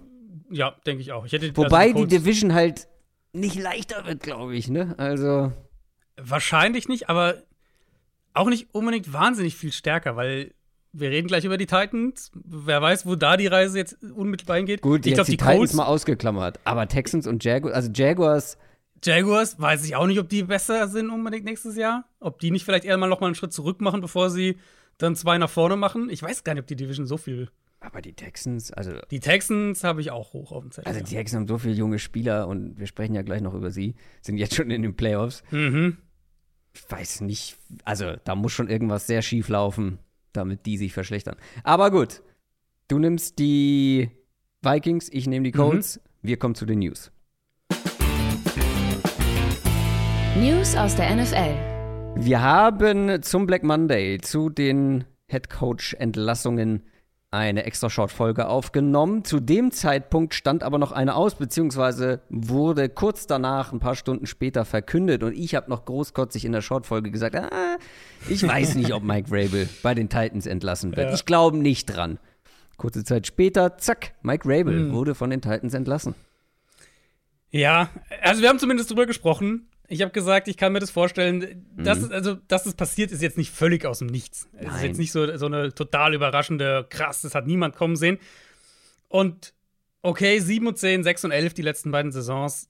Ja, 0.49 0.75
denke 0.85 1.01
ich 1.01 1.11
auch. 1.11 1.25
Ich 1.25 1.31
hätte, 1.31 1.55
Wobei 1.55 1.89
also 1.89 2.05
die 2.05 2.17
Division 2.17 2.53
halt 2.53 2.87
nicht 3.31 3.55
leichter 3.55 4.05
wird, 4.05 4.21
glaube 4.21 4.55
ich, 4.55 4.69
ne? 4.69 4.95
Also. 4.97 5.53
Wahrscheinlich 6.17 6.89
nicht, 6.89 7.07
aber 7.09 7.35
auch 8.33 8.49
nicht 8.49 8.73
unbedingt 8.73 9.13
wahnsinnig 9.13 9.55
viel 9.55 9.71
stärker, 9.71 10.15
weil 10.15 10.53
wir 10.91 11.11
reden 11.11 11.27
gleich 11.27 11.45
über 11.45 11.57
die 11.57 11.67
Titans. 11.67 12.31
Wer 12.33 12.81
weiß, 12.81 13.05
wo 13.05 13.15
da 13.15 13.37
die 13.37 13.47
Reise 13.47 13.77
jetzt 13.77 13.97
unmittelbar 14.03 14.57
hingeht. 14.57 14.81
Gut, 14.81 15.05
ich 15.05 15.13
glaube, 15.13 15.29
die, 15.29 15.37
die 15.37 15.43
Titans 15.43 15.73
mal 15.73 15.85
ausgeklammert. 15.85 16.59
Aber 16.63 16.87
Texans 16.87 17.27
und 17.27 17.43
Jaguars, 17.43 17.75
also 17.75 17.91
Jaguars. 17.93 18.57
Jaguars, 19.03 19.59
weiß 19.59 19.85
ich 19.85 19.95
auch 19.95 20.07
nicht, 20.07 20.19
ob 20.19 20.29
die 20.29 20.43
besser 20.43 20.87
sind 20.87 21.09
unbedingt 21.09 21.45
nächstes 21.45 21.75
Jahr. 21.75 22.05
Ob 22.19 22.39
die 22.39 22.51
nicht 22.51 22.65
vielleicht 22.65 22.85
eher 22.85 22.97
mal 22.97 23.07
noch 23.07 23.21
mal 23.21 23.27
einen 23.27 23.35
Schritt 23.35 23.53
zurück 23.53 23.81
machen, 23.81 24.01
bevor 24.01 24.29
sie 24.29 24.57
dann 24.97 25.15
zwei 25.15 25.37
nach 25.37 25.49
vorne 25.49 25.75
machen. 25.75 26.09
Ich 26.09 26.21
weiß 26.21 26.43
gar 26.43 26.53
nicht, 26.53 26.61
ob 26.61 26.67
die 26.67 26.75
Division 26.75 27.05
so 27.05 27.17
viel 27.17 27.49
aber 27.81 28.01
die 28.01 28.13
Texans, 28.13 28.71
also. 28.73 28.91
Die 29.09 29.19
Texans 29.19 29.83
habe 29.83 30.01
ich 30.01 30.11
auch 30.11 30.33
hoch 30.33 30.51
auf 30.51 30.63
dem 30.63 30.71
Zettel. 30.71 30.87
Also 30.87 31.03
die 31.03 31.15
Texans 31.15 31.41
haben 31.41 31.47
so 31.47 31.57
viele 31.57 31.75
junge 31.75 31.99
Spieler 31.99 32.47
und 32.47 32.77
wir 32.77 32.87
sprechen 32.87 33.15
ja 33.15 33.21
gleich 33.21 33.41
noch 33.41 33.53
über 33.53 33.71
sie, 33.71 33.95
sind 34.21 34.37
jetzt 34.37 34.55
schon 34.55 34.69
in 34.69 34.81
den 34.81 34.95
Playoffs. 34.95 35.43
Mhm. 35.51 35.97
Ich 36.73 36.91
weiß 36.91 37.21
nicht, 37.21 37.57
also 37.83 38.15
da 38.23 38.35
muss 38.35 38.51
schon 38.51 38.69
irgendwas 38.69 39.07
sehr 39.07 39.21
schief 39.21 39.49
laufen, 39.49 39.99
damit 40.33 40.65
die 40.65 40.77
sich 40.77 40.93
verschlechtern. 40.93 41.37
Aber 41.63 41.89
gut, 41.89 42.21
du 42.89 42.99
nimmst 42.99 43.39
die 43.39 44.11
Vikings, 44.61 45.09
ich 45.11 45.27
nehme 45.27 45.45
die 45.45 45.51
Colts. 45.51 45.97
Mhm. 45.97 46.01
Wir 46.21 46.37
kommen 46.37 46.55
zu 46.55 46.65
den 46.65 46.79
News. 46.79 47.11
News 50.39 50.73
aus 50.77 50.95
der 50.95 51.13
NFL. 51.13 51.53
Wir 52.15 52.41
haben 52.41 53.21
zum 53.21 53.45
Black 53.45 53.61
Monday, 53.61 54.19
zu 54.19 54.49
den 54.49 55.03
Head 55.27 55.49
Coach 55.49 55.95
Entlassungen 55.95 56.83
eine 57.29 57.65
extra 57.65 57.89
Short-Folge 57.89 58.47
aufgenommen. 58.47 59.25
Zu 59.25 59.41
dem 59.41 59.71
Zeitpunkt 59.71 60.33
stand 60.33 60.63
aber 60.63 60.77
noch 60.77 60.93
eine 60.93 61.15
aus, 61.15 61.35
beziehungsweise 61.35 62.21
wurde 62.29 62.87
kurz 62.87 63.27
danach, 63.27 63.73
ein 63.73 63.81
paar 63.81 63.95
Stunden 63.95 64.27
später, 64.27 64.63
verkündet. 64.63 65.23
Und 65.23 65.33
ich 65.33 65.55
habe 65.55 65.69
noch 65.69 65.83
großkotzig 65.83 66.45
in 66.45 66.53
der 66.53 66.61
Short-Folge 66.61 67.11
gesagt, 67.11 67.35
ah, 67.35 67.77
ich 68.29 68.41
weiß 68.41 68.75
nicht, 68.75 68.93
ob 68.93 69.03
Mike 69.03 69.27
Rabel 69.29 69.67
bei 69.83 69.93
den 69.93 70.07
Titans 70.07 70.45
entlassen 70.45 70.95
wird. 70.95 71.09
Ja. 71.09 71.15
Ich 71.15 71.25
glaube 71.25 71.57
nicht 71.57 71.85
dran. 71.87 72.17
Kurze 72.77 73.03
Zeit 73.03 73.27
später, 73.27 73.77
zack, 73.77 74.13
Mike 74.21 74.47
Rabel 74.47 74.85
mhm. 74.85 74.93
wurde 74.93 75.15
von 75.15 75.31
den 75.31 75.41
Titans 75.41 75.73
entlassen. 75.73 76.15
Ja, 77.51 77.89
also 78.21 78.41
wir 78.41 78.47
haben 78.47 78.59
zumindest 78.59 78.89
drüber 78.89 79.05
gesprochen. 79.05 79.68
Ich 79.91 80.03
habe 80.03 80.11
gesagt, 80.11 80.47
ich 80.47 80.55
kann 80.55 80.71
mir 80.71 80.79
das 80.79 80.91
vorstellen, 80.91 81.65
dass, 81.75 82.01
mhm. 82.01 82.11
also, 82.11 82.35
dass 82.47 82.67
es 82.67 82.75
passiert, 82.75 83.11
ist 83.11 83.23
jetzt 83.23 83.37
nicht 83.37 83.51
völlig 83.51 83.85
aus 83.85 83.99
dem 83.99 84.07
Nichts. 84.07 84.47
Nein. 84.53 84.67
Es 84.67 84.75
ist 84.75 84.83
jetzt 84.83 84.97
nicht 84.99 85.11
so, 85.11 85.35
so 85.35 85.47
eine 85.47 85.73
total 85.73 86.13
überraschende, 86.13 86.85
krass, 86.89 87.23
das 87.23 87.33
hat 87.33 87.47
niemand 87.47 87.75
kommen 87.75 87.95
sehen. 87.95 88.19
Und 89.07 89.53
okay, 90.03 90.39
7 90.39 90.67
und 90.67 90.77
10, 90.77 91.03
6 91.03 91.25
und 91.25 91.31
11 91.31 91.55
die 91.55 91.63
letzten 91.63 91.89
beiden 91.89 92.11
Saisons. 92.11 92.69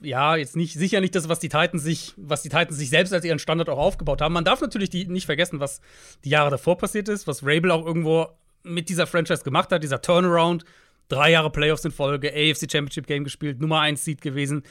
Ja, 0.00 0.36
jetzt 0.36 0.54
nicht, 0.54 0.74
sicher 0.74 1.00
nicht 1.00 1.16
das, 1.16 1.28
was 1.28 1.40
die 1.40 1.48
Titans 1.48 1.82
sich, 1.82 2.14
was 2.16 2.42
die 2.42 2.48
Titans 2.48 2.76
sich 2.76 2.90
selbst 2.90 3.12
als 3.12 3.24
ihren 3.24 3.40
Standard 3.40 3.68
auch 3.68 3.78
aufgebaut 3.78 4.20
haben. 4.20 4.32
Man 4.32 4.44
darf 4.44 4.60
natürlich 4.60 4.90
die, 4.90 5.06
nicht 5.08 5.26
vergessen, 5.26 5.58
was 5.58 5.80
die 6.24 6.30
Jahre 6.30 6.50
davor 6.50 6.78
passiert 6.78 7.08
ist, 7.08 7.26
was 7.26 7.42
Rabel 7.42 7.72
auch 7.72 7.84
irgendwo 7.84 8.28
mit 8.62 8.88
dieser 8.88 9.08
Franchise 9.08 9.42
gemacht 9.42 9.72
hat, 9.72 9.82
dieser 9.82 10.00
Turnaround. 10.00 10.64
Drei 11.08 11.32
Jahre 11.32 11.50
Playoffs 11.50 11.84
in 11.84 11.92
Folge, 11.92 12.30
AFC 12.30 12.70
Championship 12.70 13.06
Game 13.06 13.24
gespielt, 13.24 13.60
Nummer 13.60 13.80
1 13.80 14.04
Seed 14.04 14.20
gewesen 14.20 14.62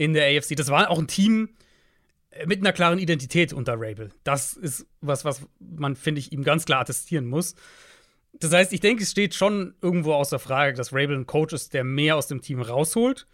in 0.00 0.14
der 0.14 0.34
AFC. 0.34 0.56
Das 0.56 0.68
war 0.68 0.88
auch 0.88 0.98
ein 0.98 1.08
Team 1.08 1.50
äh, 2.30 2.46
mit 2.46 2.60
einer 2.60 2.72
klaren 2.72 2.98
Identität 2.98 3.52
unter 3.52 3.74
Rabel. 3.74 4.08
Das 4.24 4.54
ist 4.54 4.86
was, 5.02 5.26
was 5.26 5.42
man, 5.58 5.94
finde 5.94 6.20
ich, 6.20 6.32
ihm 6.32 6.42
ganz 6.42 6.64
klar 6.64 6.80
attestieren 6.80 7.26
muss. 7.26 7.54
Das 8.32 8.50
heißt, 8.50 8.72
ich 8.72 8.80
denke, 8.80 9.02
es 9.02 9.10
steht 9.10 9.34
schon 9.34 9.74
irgendwo 9.82 10.14
außer 10.14 10.38
Frage, 10.38 10.72
dass 10.72 10.94
Rabel 10.94 11.16
ein 11.16 11.26
Coach 11.26 11.52
ist, 11.52 11.74
der 11.74 11.84
mehr 11.84 12.16
aus 12.16 12.28
dem 12.28 12.40
Team 12.40 12.62
rausholt. 12.62 13.26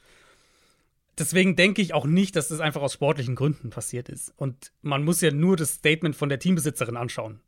Deswegen 1.17 1.55
denke 1.55 1.83
ich 1.83 1.95
auch 1.95 2.05
nicht, 2.05 2.35
dass 2.35 2.49
das 2.49 2.59
einfach 2.59 2.83
aus 2.83 2.95
sportlichen 2.95 3.37
Gründen 3.37 3.71
passiert 3.71 4.09
ist. 4.09 4.33
Und 4.37 4.73
man 4.83 5.05
muss 5.05 5.21
ja 5.21 5.31
nur 5.31 5.57
das 5.57 5.75
Statement 5.75 6.17
von 6.17 6.29
der 6.29 6.41
Teambesitzerin 6.41 6.97
anschauen 6.97 7.39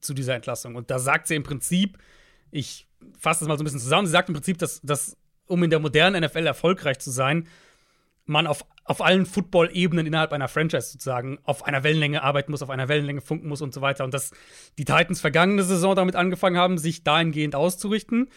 zu 0.00 0.12
dieser 0.12 0.34
Entlassung. 0.34 0.74
Und 0.74 0.90
da 0.90 0.98
sagt 0.98 1.28
sie 1.28 1.36
im 1.36 1.44
Prinzip, 1.44 1.98
ich 2.50 2.88
fasse 3.16 3.40
das 3.40 3.48
mal 3.48 3.56
so 3.56 3.62
ein 3.62 3.66
bisschen 3.66 3.80
zusammen, 3.80 4.06
sie 4.06 4.12
sagt 4.12 4.28
im 4.28 4.34
Prinzip, 4.34 4.58
dass, 4.58 4.80
dass 4.82 5.16
um 5.46 5.62
in 5.62 5.70
der 5.70 5.78
modernen 5.78 6.24
NFL 6.24 6.46
erfolgreich 6.46 6.98
zu 6.98 7.12
sein, 7.12 7.46
man 8.26 8.46
auf, 8.46 8.64
auf 8.84 9.00
allen 9.00 9.26
Football-Ebenen 9.26 10.06
innerhalb 10.06 10.32
einer 10.32 10.48
Franchise 10.48 10.90
sozusagen 10.92 11.38
auf 11.44 11.64
einer 11.64 11.84
Wellenlänge 11.84 12.22
arbeiten 12.22 12.50
muss, 12.50 12.62
auf 12.62 12.70
einer 12.70 12.88
Wellenlänge 12.88 13.20
funken 13.20 13.48
muss 13.48 13.62
und 13.62 13.72
so 13.72 13.80
weiter. 13.80 14.04
Und 14.04 14.14
dass 14.14 14.32
die 14.78 14.84
Titans 14.84 15.20
vergangene 15.20 15.62
Saison 15.62 15.94
damit 15.94 16.16
angefangen 16.16 16.56
haben, 16.56 16.78
sich 16.78 17.04
dahingehend 17.04 17.54
auszurichten 17.54 18.28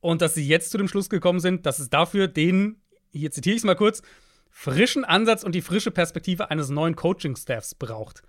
und 0.00 0.22
dass 0.22 0.34
sie 0.34 0.46
jetzt 0.46 0.70
zu 0.70 0.78
dem 0.78 0.88
Schluss 0.88 1.10
gekommen 1.10 1.40
sind, 1.40 1.66
dass 1.66 1.78
es 1.78 1.90
dafür 1.90 2.28
den, 2.28 2.80
hier 3.10 3.30
zitiere 3.30 3.56
ich 3.56 3.60
es 3.60 3.66
mal 3.66 3.74
kurz, 3.74 4.02
frischen 4.50 5.04
Ansatz 5.04 5.44
und 5.44 5.54
die 5.54 5.62
frische 5.62 5.90
Perspektive 5.90 6.50
eines 6.50 6.68
neuen 6.68 6.96
Coaching-Staffs 6.96 7.74
braucht. 7.74 8.22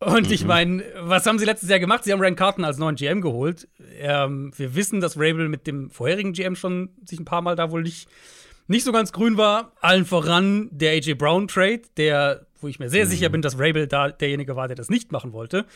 Und 0.00 0.30
ich 0.30 0.42
mhm. 0.42 0.48
meine, 0.48 0.84
was 1.00 1.26
haben 1.26 1.38
sie 1.38 1.44
letztes 1.44 1.70
Jahr 1.70 1.78
gemacht? 1.78 2.04
Sie 2.04 2.12
haben 2.12 2.20
Rand 2.20 2.36
Carton 2.36 2.64
als 2.64 2.78
neuen 2.78 2.96
GM 2.96 3.20
geholt. 3.20 3.68
Ähm, 3.98 4.52
wir 4.56 4.74
wissen, 4.74 5.00
dass 5.00 5.16
Rabel 5.16 5.48
mit 5.48 5.66
dem 5.66 5.90
vorherigen 5.90 6.32
GM 6.32 6.56
schon 6.56 6.90
sich 7.04 7.18
ein 7.20 7.24
paar 7.24 7.42
Mal 7.42 7.56
da 7.56 7.70
wohl 7.70 7.82
nicht, 7.82 8.08
nicht 8.66 8.84
so 8.84 8.92
ganz 8.92 9.12
grün 9.12 9.36
war. 9.36 9.72
Allen 9.80 10.04
voran 10.04 10.68
der 10.70 10.92
AJ 10.92 11.14
Brown 11.14 11.48
Trade, 11.48 11.82
der, 11.96 12.46
wo 12.60 12.68
ich 12.68 12.78
mir 12.78 12.88
sehr 12.88 13.04
mhm. 13.04 13.10
sicher 13.10 13.28
bin, 13.28 13.42
dass 13.42 13.58
Rabel 13.58 13.86
da 13.86 14.10
derjenige 14.10 14.56
war, 14.56 14.68
der 14.68 14.76
das 14.76 14.88
nicht 14.88 15.12
machen 15.12 15.32
wollte. 15.32 15.66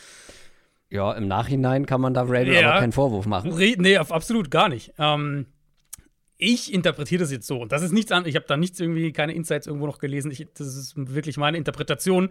Ja, 0.89 1.13
im 1.13 1.27
Nachhinein 1.27 1.85
kann 1.85 2.01
man 2.01 2.13
da 2.13 2.21
Rabel 2.21 2.53
ja, 2.53 2.71
aber 2.71 2.79
keinen 2.79 2.91
Vorwurf 2.91 3.27
machen. 3.27 3.53
Nee, 3.55 3.97
absolut 3.97 4.49
gar 4.49 4.69
nicht. 4.69 4.93
Ähm, 4.97 5.45
ich 6.37 6.73
interpretiere 6.73 7.21
das 7.21 7.31
jetzt 7.31 7.45
so. 7.45 7.59
Und 7.59 7.71
das 7.71 7.83
ist 7.83 7.91
nichts 7.91 8.11
anderes. 8.11 8.29
Ich 8.29 8.35
habe 8.35 8.47
da 8.47 8.57
nichts 8.57 8.79
irgendwie, 8.79 9.11
keine 9.11 9.33
Insights 9.33 9.67
irgendwo 9.67 9.85
noch 9.85 9.99
gelesen. 9.99 10.31
Ich, 10.31 10.47
das 10.55 10.75
ist 10.75 10.93
wirklich 10.95 11.37
meine 11.37 11.57
Interpretation, 11.57 12.29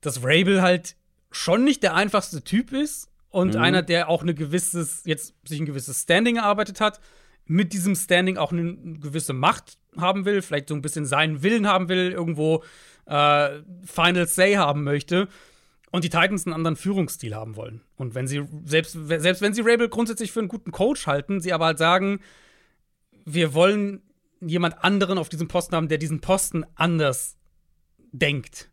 dass 0.00 0.22
Rabel 0.22 0.62
halt 0.62 0.94
schon 1.32 1.64
nicht 1.64 1.82
der 1.82 1.94
einfachste 1.94 2.42
Typ 2.42 2.72
ist 2.72 3.10
und 3.30 3.54
mhm. 3.54 3.60
einer, 3.60 3.82
der 3.82 4.08
auch 4.08 4.22
eine 4.22 4.34
gewisses, 4.34 5.02
jetzt 5.04 5.34
sich 5.44 5.58
ein 5.58 5.66
gewisses 5.66 6.02
Standing 6.02 6.36
erarbeitet 6.36 6.80
hat, 6.80 7.00
mit 7.48 7.72
diesem 7.72 7.94
Standing 7.94 8.36
auch 8.36 8.52
eine 8.52 8.74
gewisse 9.00 9.32
Macht 9.32 9.78
haben 9.96 10.24
will, 10.24 10.42
vielleicht 10.42 10.68
so 10.68 10.74
ein 10.74 10.82
bisschen 10.82 11.06
seinen 11.06 11.42
Willen 11.42 11.66
haben 11.66 11.88
will, 11.88 12.12
irgendwo 12.12 12.62
äh, 13.06 13.60
Final 13.84 14.28
Say 14.28 14.54
haben 14.54 14.84
möchte 14.84 15.28
und 15.90 16.04
die 16.04 16.10
Titans 16.10 16.46
einen 16.46 16.54
anderen 16.54 16.76
Führungsstil 16.76 17.34
haben 17.34 17.56
wollen. 17.56 17.80
Und 17.96 18.14
wenn 18.14 18.26
sie, 18.26 18.46
selbst, 18.64 18.92
selbst 18.92 19.42
wenn 19.42 19.54
sie 19.54 19.62
Rabel 19.62 19.88
grundsätzlich 19.88 20.30
für 20.30 20.40
einen 20.40 20.48
guten 20.48 20.70
Coach 20.70 21.06
halten, 21.06 21.40
sie 21.40 21.52
aber 21.52 21.66
halt 21.66 21.78
sagen, 21.78 22.20
wir 23.24 23.54
wollen 23.54 24.02
jemand 24.40 24.84
anderen 24.84 25.18
auf 25.18 25.28
diesem 25.28 25.48
Posten 25.48 25.74
haben, 25.74 25.88
der 25.88 25.98
diesen 25.98 26.20
Posten 26.20 26.64
anders 26.74 27.36
denkt. 28.12 28.70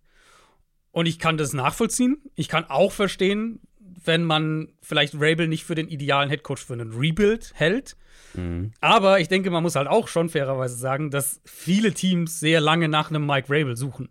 Und 0.91 1.08
ich 1.08 1.20
kann 1.20 1.38
das 1.38 1.53
nachvollziehen. 1.53 2.22
Ich 2.36 2.48
kann 2.48 2.65
auch 2.65 2.91
verstehen, 2.91 3.60
wenn 4.08 4.24
man 4.24 4.70
vielleicht 4.82 5.16
Rabel 5.16 5.48
nicht 5.48 5.66
für 5.66 5.76
den 5.76 5.88
idealen 5.88 6.30
Headcoach 6.30 6.60
für 6.60 6.74
einen 6.74 6.94
Rebuild 6.94 7.52
hält. 7.56 7.96
Mhm. 8.34 8.72
Aber 8.82 9.20
ich 9.20 9.28
denke, 9.28 9.50
man 9.52 9.64
muss 9.64 9.76
halt 9.76 9.88
auch 9.88 10.08
schon 10.08 10.30
fairerweise 10.30 10.76
sagen, 10.76 11.12
dass 11.12 11.42
viele 11.46 11.94
Teams 11.94 12.40
sehr 12.40 12.62
lange 12.62 12.88
nach 12.88 13.10
einem 13.10 13.26
Mike 13.26 13.48
Rabel 13.50 13.76
suchen. 13.78 14.10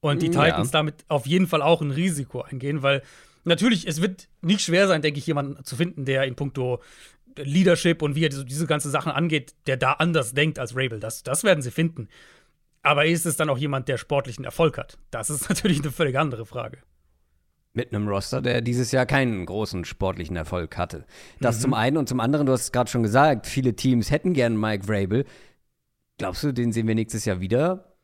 Und 0.00 0.22
die 0.22 0.30
Titans 0.30 0.68
ja. 0.68 0.78
damit 0.78 1.04
auf 1.08 1.26
jeden 1.26 1.46
Fall 1.46 1.62
auch 1.62 1.80
ein 1.80 1.90
Risiko 1.90 2.42
eingehen, 2.42 2.82
weil 2.82 3.02
natürlich, 3.44 3.88
es 3.88 4.00
wird 4.00 4.28
nicht 4.40 4.60
schwer 4.60 4.86
sein, 4.88 5.02
denke 5.02 5.18
ich, 5.18 5.26
jemanden 5.26 5.64
zu 5.64 5.76
finden, 5.76 6.04
der 6.04 6.24
in 6.24 6.36
puncto 6.36 6.80
Leadership 7.36 8.02
und 8.02 8.14
wie 8.14 8.24
er 8.24 8.28
diese, 8.28 8.44
diese 8.44 8.66
ganzen 8.66 8.90
Sachen 8.90 9.12
angeht, 9.12 9.54
der 9.66 9.76
da 9.76 9.92
anders 9.92 10.32
denkt 10.32 10.58
als 10.58 10.76
Rabel. 10.76 11.00
Das, 11.00 11.22
das 11.22 11.44
werden 11.44 11.62
sie 11.62 11.70
finden. 11.70 12.08
Aber 12.82 13.04
ist 13.04 13.26
es 13.26 13.36
dann 13.36 13.50
auch 13.50 13.58
jemand, 13.58 13.88
der 13.88 13.98
sportlichen 13.98 14.44
Erfolg 14.44 14.78
hat? 14.78 14.96
Das 15.10 15.30
ist 15.30 15.48
natürlich 15.48 15.80
eine 15.80 15.90
völlig 15.90 16.18
andere 16.18 16.46
Frage. 16.46 16.78
Mit 17.76 17.92
einem 17.92 18.08
Roster, 18.08 18.40
der 18.40 18.62
dieses 18.62 18.90
Jahr 18.90 19.04
keinen 19.04 19.44
großen 19.44 19.84
sportlichen 19.84 20.34
Erfolg 20.34 20.78
hatte. 20.78 21.04
Das 21.40 21.58
mhm. 21.58 21.60
zum 21.60 21.74
einen 21.74 21.96
und 21.98 22.08
zum 22.08 22.20
anderen, 22.20 22.46
du 22.46 22.52
hast 22.52 22.62
es 22.62 22.72
gerade 22.72 22.90
schon 22.90 23.02
gesagt, 23.02 23.46
viele 23.46 23.76
Teams 23.76 24.10
hätten 24.10 24.32
gern 24.32 24.58
Mike 24.58 24.86
Vrabel. 24.86 25.26
Glaubst 26.16 26.42
du, 26.42 26.52
den 26.52 26.72
sehen 26.72 26.88
wir 26.88 26.94
nächstes 26.94 27.26
Jahr 27.26 27.40
wieder 27.40 27.96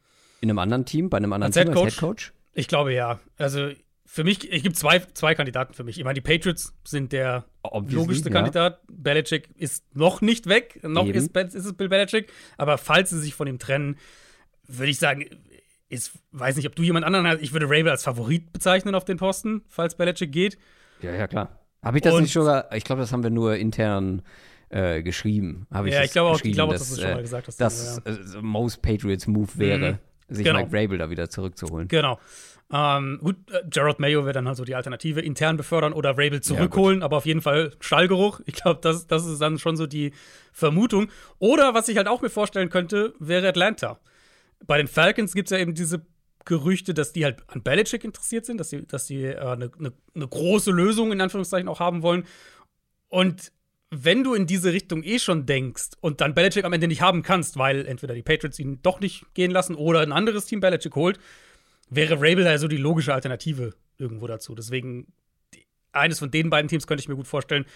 in 0.43 0.51
einem 0.51 0.59
anderen 0.59 0.85
Team, 0.85 1.09
bei 1.09 1.17
einem 1.17 1.33
anderen 1.33 1.55
als 1.55 1.57
Team 1.57 1.75
als 1.75 1.95
Headcoach? 1.95 2.33
Ich 2.53 2.69
glaube 2.69 2.93
ja. 2.93 3.19
Also 3.39 3.71
für 4.05 4.25
mich, 4.25 4.53
es 4.53 4.63
gibt 4.63 4.77
zwei, 4.77 4.99
zwei 4.99 5.35
Kandidaten 5.35 5.73
für 5.73 5.85
mich. 5.85 5.97
Ich 5.97 6.05
meine, 6.05 6.21
die 6.21 6.21
Patriots 6.21 6.75
sind 6.85 7.13
der 7.13 7.47
Obviously, 7.63 7.97
logischste 7.97 8.29
ja. 8.29 8.35
Kandidat. 8.35 8.83
Belichick 8.89 9.49
ist 9.57 9.97
noch 9.97 10.21
nicht 10.21 10.49
weg. 10.49 10.81
Noch 10.83 11.07
ist, 11.07 11.35
ist, 11.35 11.55
es 11.55 11.73
Bill 11.73 11.89
Belichick. 11.89 12.31
Aber 12.59 12.77
falls 12.77 13.09
sie 13.09 13.19
sich 13.19 13.35
von 13.35 13.47
ihm 13.47 13.59
trennen, 13.59 13.97
würde 14.69 14.91
ich 14.91 14.99
sagen, 14.99 15.25
ich 15.93 16.11
weiß 16.33 16.57
nicht, 16.57 16.67
ob 16.67 16.75
du 16.75 16.83
jemand 16.83 17.05
anderen 17.05 17.27
hast. 17.27 17.43
Ich 17.43 17.53
würde 17.53 17.67
Rabel 17.67 17.91
als 17.91 18.03
Favorit 18.03 18.51
bezeichnen 18.53 18.95
auf 18.95 19.05
den 19.05 19.19
Posten, 19.19 19.63
falls 19.69 19.95
Belichick 19.95 20.33
geht. 20.33 20.57
Ja, 21.03 21.13
ja, 21.13 21.27
klar. 21.27 21.61
Habe 21.83 21.99
ich 21.99 22.03
das 22.03 22.15
Und, 22.15 22.23
nicht 22.23 22.33
sogar? 22.33 22.73
Ich 22.75 22.85
glaube, 22.85 23.03
das 23.03 23.13
haben 23.13 23.23
wir 23.23 23.31
nur 23.31 23.57
intern 23.57 24.23
äh, 24.71 25.03
geschrieben. 25.03 25.67
Hab 25.71 25.85
ich 25.85 25.93
ja, 25.93 26.03
ich 26.03 26.13
glaube 26.13 26.31
auch, 26.31 26.41
ich 26.41 26.53
glaube, 26.53 26.73
dass, 26.73 26.89
dass 26.89 26.97
du 26.97 27.03
schon 27.03 27.13
mal 27.13 27.21
gesagt 27.21 27.47
hast. 27.47 27.61
Dass 27.61 28.01
ja. 28.07 28.13
äh, 28.13 28.41
Most 28.41 28.81
Patriots 28.81 29.27
Move 29.27 29.51
wäre, 29.57 29.93
mhm. 30.29 30.35
sich 30.35 30.47
genau. 30.47 30.61
Mike 30.61 30.75
Rabel 30.75 30.97
da 30.97 31.11
wieder 31.11 31.29
zurückzuholen. 31.29 31.89
Genau. 31.89 32.19
Ähm, 32.73 33.19
gut, 33.23 33.37
äh, 33.51 33.61
Gerard 33.69 34.01
Mayo 34.01 34.23
wäre 34.23 34.33
dann 34.33 34.49
halt 34.49 34.57
so 34.57 34.65
die 34.65 34.75
Alternative, 34.75 35.21
intern 35.21 35.59
befördern 35.59 35.93
oder 35.93 36.13
Rabel 36.13 36.41
zurückholen, 36.41 37.01
ja, 37.01 37.05
aber 37.05 37.19
auf 37.19 37.27
jeden 37.27 37.43
Fall 37.43 37.73
Stallgeruch. 37.81 38.41
Ich 38.47 38.55
glaube, 38.55 38.81
das, 38.81 39.07
das 39.07 39.27
ist 39.27 39.43
dann 39.43 39.59
schon 39.59 39.77
so 39.77 39.87
die 39.87 40.13
Vermutung. 40.53 41.09
Oder 41.39 41.75
was 41.75 41.89
ich 41.89 41.99
halt 41.99 42.09
auch 42.09 42.23
mir 42.23 42.31
vorstellen 42.31 42.71
könnte, 42.71 43.13
wäre 43.19 43.47
Atlanta 43.47 43.99
bei 44.67 44.79
den 44.79 44.89
Falcons 44.89 45.35
gibt 45.35 45.51
es 45.51 45.57
ja 45.57 45.63
eben 45.63 45.75
diese 45.75 46.07
Gerüchte, 46.45 46.95
dass 46.95 47.13
die 47.13 47.25
halt 47.25 47.49
an 47.49 47.63
Belichick 47.63 48.05
interessiert 48.05 48.47
sind, 48.47 48.59
dass 48.59 48.71
sie, 48.71 48.87
dass 48.87 49.07
sie 49.07 49.25
äh, 49.25 49.39
eine, 49.39 49.71
eine, 49.79 49.93
eine 50.15 50.29
große 50.29 50.71
Lösung 50.71 51.13
in 51.13 51.21
Anführungszeichen 51.21 51.69
auch 51.69 51.81
haben 51.81 52.03
wollen. 52.03 52.25
Und 53.09 53.53
wenn 53.91 54.25
du 54.25 54.35
in 54.35 54.47
diese 54.47 54.73
Richtung 54.73 55.03
eh 55.05 55.19
schon 55.19 55.47
denkst 55.47 55.91
und 56.01 56.21
dann 56.21 56.35
Belichick 56.35 56.65
am 56.65 56.73
Ende 56.73 56.89
nicht 56.89 57.03
haben 57.03 57.23
kannst, 57.23 57.59
weil 57.59 57.87
entweder 57.87 58.15
die 58.15 58.23
Patriots 58.23 58.59
ihn 58.59 58.81
doch 58.83 59.01
nicht 59.01 59.27
gehen 59.35 59.51
lassen 59.51 59.75
oder 59.75 60.01
ein 60.01 60.13
anderes 60.13 60.47
Team 60.47 60.61
Belichick 60.61 60.97
holt, 60.97 61.21
wäre 61.91 62.17
Rabel 62.17 62.47
also 62.47 62.69
die 62.69 62.79
logische 62.79 63.13
Alternative 63.13 63.75
irgendwo 63.99 64.27
dazu. 64.27 64.55
Deswegen, 64.55 65.13
eines 65.93 66.19
von 66.19 66.31
den 66.31 66.49
beiden 66.49 66.69
Teams 66.69 66.87
könnte 66.87 67.03
ich 67.03 67.09
mir 67.09 67.17
gut 67.17 67.29
vorstellen. 67.29 67.67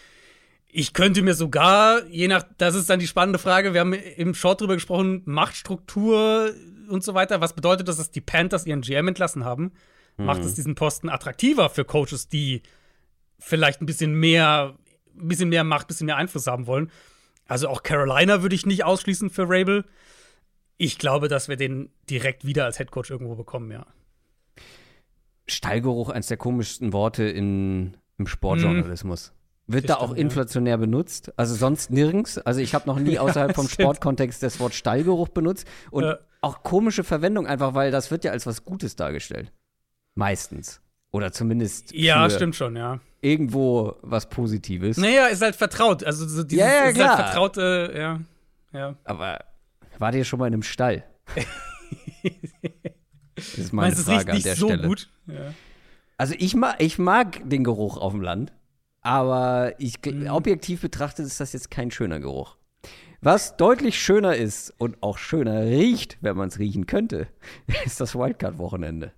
Ich 0.79 0.93
könnte 0.93 1.23
mir 1.23 1.33
sogar, 1.33 2.05
je 2.09 2.29
nach, 2.29 2.45
das 2.59 2.75
ist 2.75 2.91
dann 2.91 2.99
die 2.99 3.07
spannende 3.07 3.39
Frage, 3.39 3.73
wir 3.73 3.81
haben 3.81 3.95
im 3.95 4.35
Short 4.35 4.61
drüber 4.61 4.75
gesprochen, 4.75 5.23
Machtstruktur 5.25 6.53
und 6.91 7.03
so 7.03 7.15
weiter. 7.15 7.41
Was 7.41 7.55
bedeutet 7.55 7.89
das, 7.89 7.97
dass 7.97 8.11
die 8.11 8.21
Panthers 8.21 8.67
ihren 8.67 8.83
GM 8.83 9.09
entlassen 9.09 9.47
haben? 9.47 9.73
Mhm. 10.19 10.27
Macht 10.27 10.45
es 10.45 10.53
diesen 10.53 10.75
Posten 10.75 11.09
attraktiver 11.09 11.71
für 11.71 11.87
Coaches, 11.87 12.29
die 12.29 12.61
vielleicht 13.39 13.81
ein 13.81 13.87
bisschen 13.87 14.13
mehr, 14.13 14.77
ein 15.19 15.29
bisschen 15.29 15.49
mehr 15.49 15.65
Macht, 15.65 15.87
ein 15.87 15.89
bisschen 15.89 16.05
mehr 16.05 16.19
Einfluss 16.19 16.47
haben 16.47 16.67
wollen? 16.67 16.91
Also 17.47 17.69
auch 17.69 17.83
Carolina 17.83 18.43
würde 18.43 18.55
ich 18.55 18.67
nicht 18.67 18.85
ausschließen 18.85 19.31
für 19.31 19.49
Rabel. 19.49 19.87
Ich 20.77 20.99
glaube, 20.99 21.29
dass 21.29 21.49
wir 21.49 21.57
den 21.57 21.89
direkt 22.11 22.45
wieder 22.45 22.67
als 22.67 22.79
Headcoach 22.79 23.09
irgendwo 23.09 23.35
bekommen, 23.35 23.71
ja. 23.71 23.87
Stallgeruch, 25.47 26.11
eines 26.11 26.27
der 26.27 26.37
komischsten 26.37 26.93
Worte 26.93 27.25
in, 27.25 27.97
im 28.19 28.27
Sportjournalismus. 28.27 29.33
Wird 29.69 29.91
da 29.91 29.97
auch 29.97 30.15
inflationär 30.15 30.79
benutzt? 30.79 31.33
Also 31.37 31.55
sonst 31.55 31.91
nirgends? 31.91 32.39
Also 32.39 32.61
ich 32.61 32.75
habe 32.75 32.87
noch 32.87 33.01
nie 33.01 33.19
außerhalb 33.19 33.55
vom 33.55 33.69
Sportkontext 33.69 34.43
das 34.43 34.61
Wort 34.61 34.75
Stallgeruch 34.75 35.29
benutzt. 35.29 35.67
Und 35.91 36.05
ja. 36.05 36.19
auch 36.41 36.63
komische 36.63 37.03
Verwendung, 37.03 37.47
einfach 37.47 37.75
weil 37.75 37.91
das 37.91 38.11
wird 38.11 38.25
ja 38.25 38.31
als 38.31 38.47
was 38.47 38.65
Gutes 38.65 38.95
dargestellt. 38.95 39.53
Meistens. 40.15 40.81
Oder 41.11 41.33
zumindest. 41.33 41.93
Ja, 41.93 42.29
stimmt 42.31 42.55
schon, 42.55 42.77
ja. 42.77 43.01
Irgendwo 43.21 43.97
was 44.03 44.29
Positives. 44.29 44.99
Naja, 44.99 45.27
ist 45.27 45.43
halt 45.43 45.57
vertraut. 45.57 46.05
Also 46.05 46.29
so 46.29 46.45
dieses, 46.45 46.65
ja, 46.65 46.73
ja, 46.73 46.85
ist 46.85 46.99
halt 46.99 47.17
vertraute, 47.17 47.93
ja. 47.97 48.21
ja. 48.73 48.97
Aber 49.05 49.39
wart 49.99 50.15
ihr 50.15 50.25
schon 50.25 50.39
mal 50.39 50.47
in 50.47 50.55
einem 50.55 50.63
Stall? 50.63 51.05
das 53.35 53.59
ist 53.59 53.73
meine 53.73 53.89
Meinst 53.89 54.05
Frage 54.07 54.33
an 54.33 54.43
der 54.43 54.55
so 54.55 54.67
Stelle. 54.69 54.87
Gut? 54.87 55.09
Ja. 55.27 55.55
Also 56.19 56.35
ich 56.39 56.55
mag, 56.55 56.77
ich 56.79 56.99
mag 56.99 57.41
den 57.49 57.65
Geruch 57.65 57.97
auf 57.97 58.13
dem 58.13 58.21
Land. 58.21 58.53
Aber 59.07 59.73
ich, 59.79 60.01
mhm. 60.05 60.27
objektiv 60.27 60.81
betrachtet 60.81 61.27
ist 61.27 61.39
das 61.39 61.53
jetzt 61.53 61.71
kein 61.71 61.93
schöner 61.93 62.19
Geruch. 62.19 62.57
Was 63.21 63.57
deutlich 63.57 64.01
schöner 64.01 64.35
ist 64.35 64.75
und 64.79 65.01
auch 65.01 65.17
schöner 65.17 65.63
riecht, 65.63 66.19
wenn 66.23 66.37
man 66.37 66.49
es 66.49 66.59
riechen 66.59 66.89
könnte, 66.89 67.29
ist 67.87 68.01
das 68.01 68.17
Wildcard-Wochenende. 68.17 69.13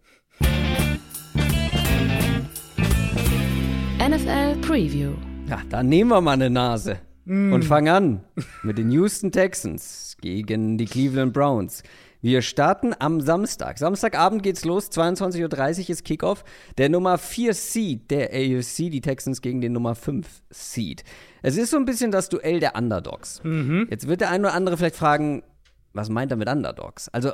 NFL 3.99 4.61
Preview. 4.61 5.13
Ja, 5.49 5.63
dann 5.71 5.89
nehmen 5.89 6.11
wir 6.11 6.21
mal 6.21 6.33
eine 6.33 6.51
Nase 6.51 6.99
mm. 7.25 7.55
und 7.55 7.65
fangen 7.65 7.89
an 7.89 8.25
mit 8.63 8.77
den 8.77 8.91
Houston 8.91 9.33
Texans 9.33 10.19
gegen 10.21 10.77
die 10.77 10.85
Cleveland 10.85 11.33
Browns. 11.33 11.83
Wir 12.21 12.43
starten 12.43 12.95
am 12.99 13.21
Samstag. 13.21 13.79
Samstagabend 13.79 14.43
geht's 14.43 14.65
los, 14.65 14.91
22.30 14.91 15.83
Uhr 15.83 15.91
ist 15.91 16.05
Kickoff. 16.05 16.45
Der 16.77 16.89
Nummer 16.89 17.17
4 17.17 17.55
Seed 17.55 18.11
der 18.11 18.31
AFC, 18.31 18.91
die 18.91 19.01
Texans 19.01 19.41
gegen 19.41 19.61
den 19.61 19.73
Nummer 19.73 19.95
5 19.95 20.27
Seed. 20.51 21.05
Es 21.43 21.57
ist 21.57 21.71
so 21.71 21.77
ein 21.77 21.85
bisschen 21.85 22.11
das 22.11 22.29
Duell 22.29 22.59
der 22.59 22.75
Underdogs. 22.75 23.41
Mhm. 23.45 23.87
Jetzt 23.89 24.09
wird 24.09 24.21
der 24.21 24.31
ein 24.31 24.41
oder 24.41 24.55
andere 24.55 24.77
vielleicht 24.77 24.97
fragen, 24.97 25.45
was 25.93 26.09
meint 26.09 26.33
er 26.33 26.37
mit 26.37 26.49
Underdogs? 26.49 27.09
Also, 27.11 27.33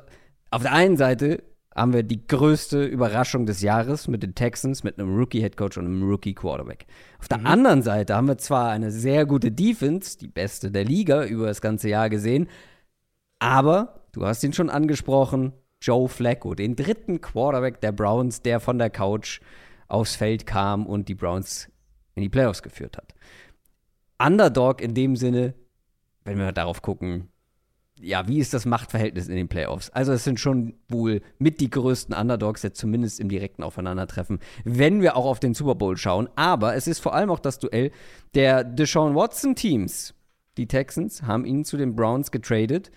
auf 0.51 0.63
der 0.63 0.73
einen 0.73 0.99
Seite 0.99 1.43
haben 1.75 1.93
wir 1.93 2.03
die 2.03 2.27
größte 2.27 2.85
Überraschung 2.85 3.47
des 3.47 3.63
Jahres 3.63 4.07
mit 4.07 4.23
den 4.23 4.35
Texans, 4.35 4.85
mit 4.85 4.99
einem 4.99 5.17
Rookie-Headcoach 5.17 5.79
und 5.79 5.87
einem 5.87 6.09
Rookie-Quarterback. 6.09 6.87
Auf 7.19 7.29
der 7.29 7.39
mhm. 7.39 7.47
anderen 7.47 7.83
Seite 7.83 8.15
haben 8.15 8.29
wir 8.29 8.39
zwar 8.39 8.71
eine 8.71 8.91
sehr 8.91 9.25
gute 9.25 9.51
Defense, 9.51 10.19
die 10.19 10.29
beste 10.29 10.71
der 10.71 10.85
Liga 10.85 11.25
über 11.25 11.47
das 11.47 11.61
ganze 11.61 11.89
Jahr 11.89 12.11
gesehen, 12.11 12.49
aber 13.41 14.04
du 14.15 14.27
hast 14.27 14.43
ihn 14.43 14.53
schon 14.53 14.71
angesprochen, 14.71 15.53
Joe 15.81 16.09
Flacco, 16.09 16.55
den 16.55 16.77
dritten 16.77 17.21
Quarterback 17.21 17.81
der 17.81 17.93
Browns, 17.93 18.43
der 18.43 18.61
von 18.61 18.79
der 18.79 18.91
Couch 18.91 19.41
aufs 19.89 20.17
Feld 20.17 20.47
kam 20.47 20.87
und 20.87 21.09
die 21.09 21.15
Browns 21.15 21.69
in 22.15 22.23
die 22.23 22.29
Playoffs 22.29 22.63
geführt 22.63 22.97
hat. 22.97 23.15
Underdog 24.19 24.81
in 24.81 24.95
dem 24.95 25.17
Sinne, 25.17 25.55
wenn 26.25 26.39
wir 26.39 26.53
darauf 26.53 26.81
gucken, 26.81 27.29
ja, 28.01 28.27
wie 28.27 28.39
ist 28.39 28.55
das 28.55 28.67
Machtverhältnis 28.67 29.29
in 29.29 29.37
den 29.37 29.49
Playoffs? 29.49 29.91
Also 29.91 30.13
es 30.13 30.25
sind 30.25 30.41
schon 30.41 30.75
wohl 30.89 31.23
mit 31.39 31.61
die 31.61 31.71
größten 31.71 32.15
Underdogs 32.15 32.63
jetzt 32.63 32.79
zumindest 32.79 33.21
im 33.21 33.29
direkten 33.29 33.63
Aufeinandertreffen, 33.63 34.41
wenn 34.65 35.01
wir 35.01 35.17
auch 35.17 35.27
auf 35.27 35.41
den 35.41 35.55
Super 35.55 35.75
Bowl 35.75 35.97
schauen. 35.97 36.29
Aber 36.35 36.75
es 36.75 36.87
ist 36.87 36.99
vor 36.99 37.15
allem 37.15 37.31
auch 37.31 37.39
das 37.39 37.59
Duell 37.59 37.93
der 38.35 38.65
Deshaun 38.65 39.15
Watson 39.15 39.55
Teams. 39.55 40.15
Die 40.57 40.67
Texans 40.67 41.23
haben 41.23 41.45
ihn 41.45 41.65
zu 41.65 41.77
den 41.77 41.95
Browns 41.95 42.31
getradet. 42.31 42.91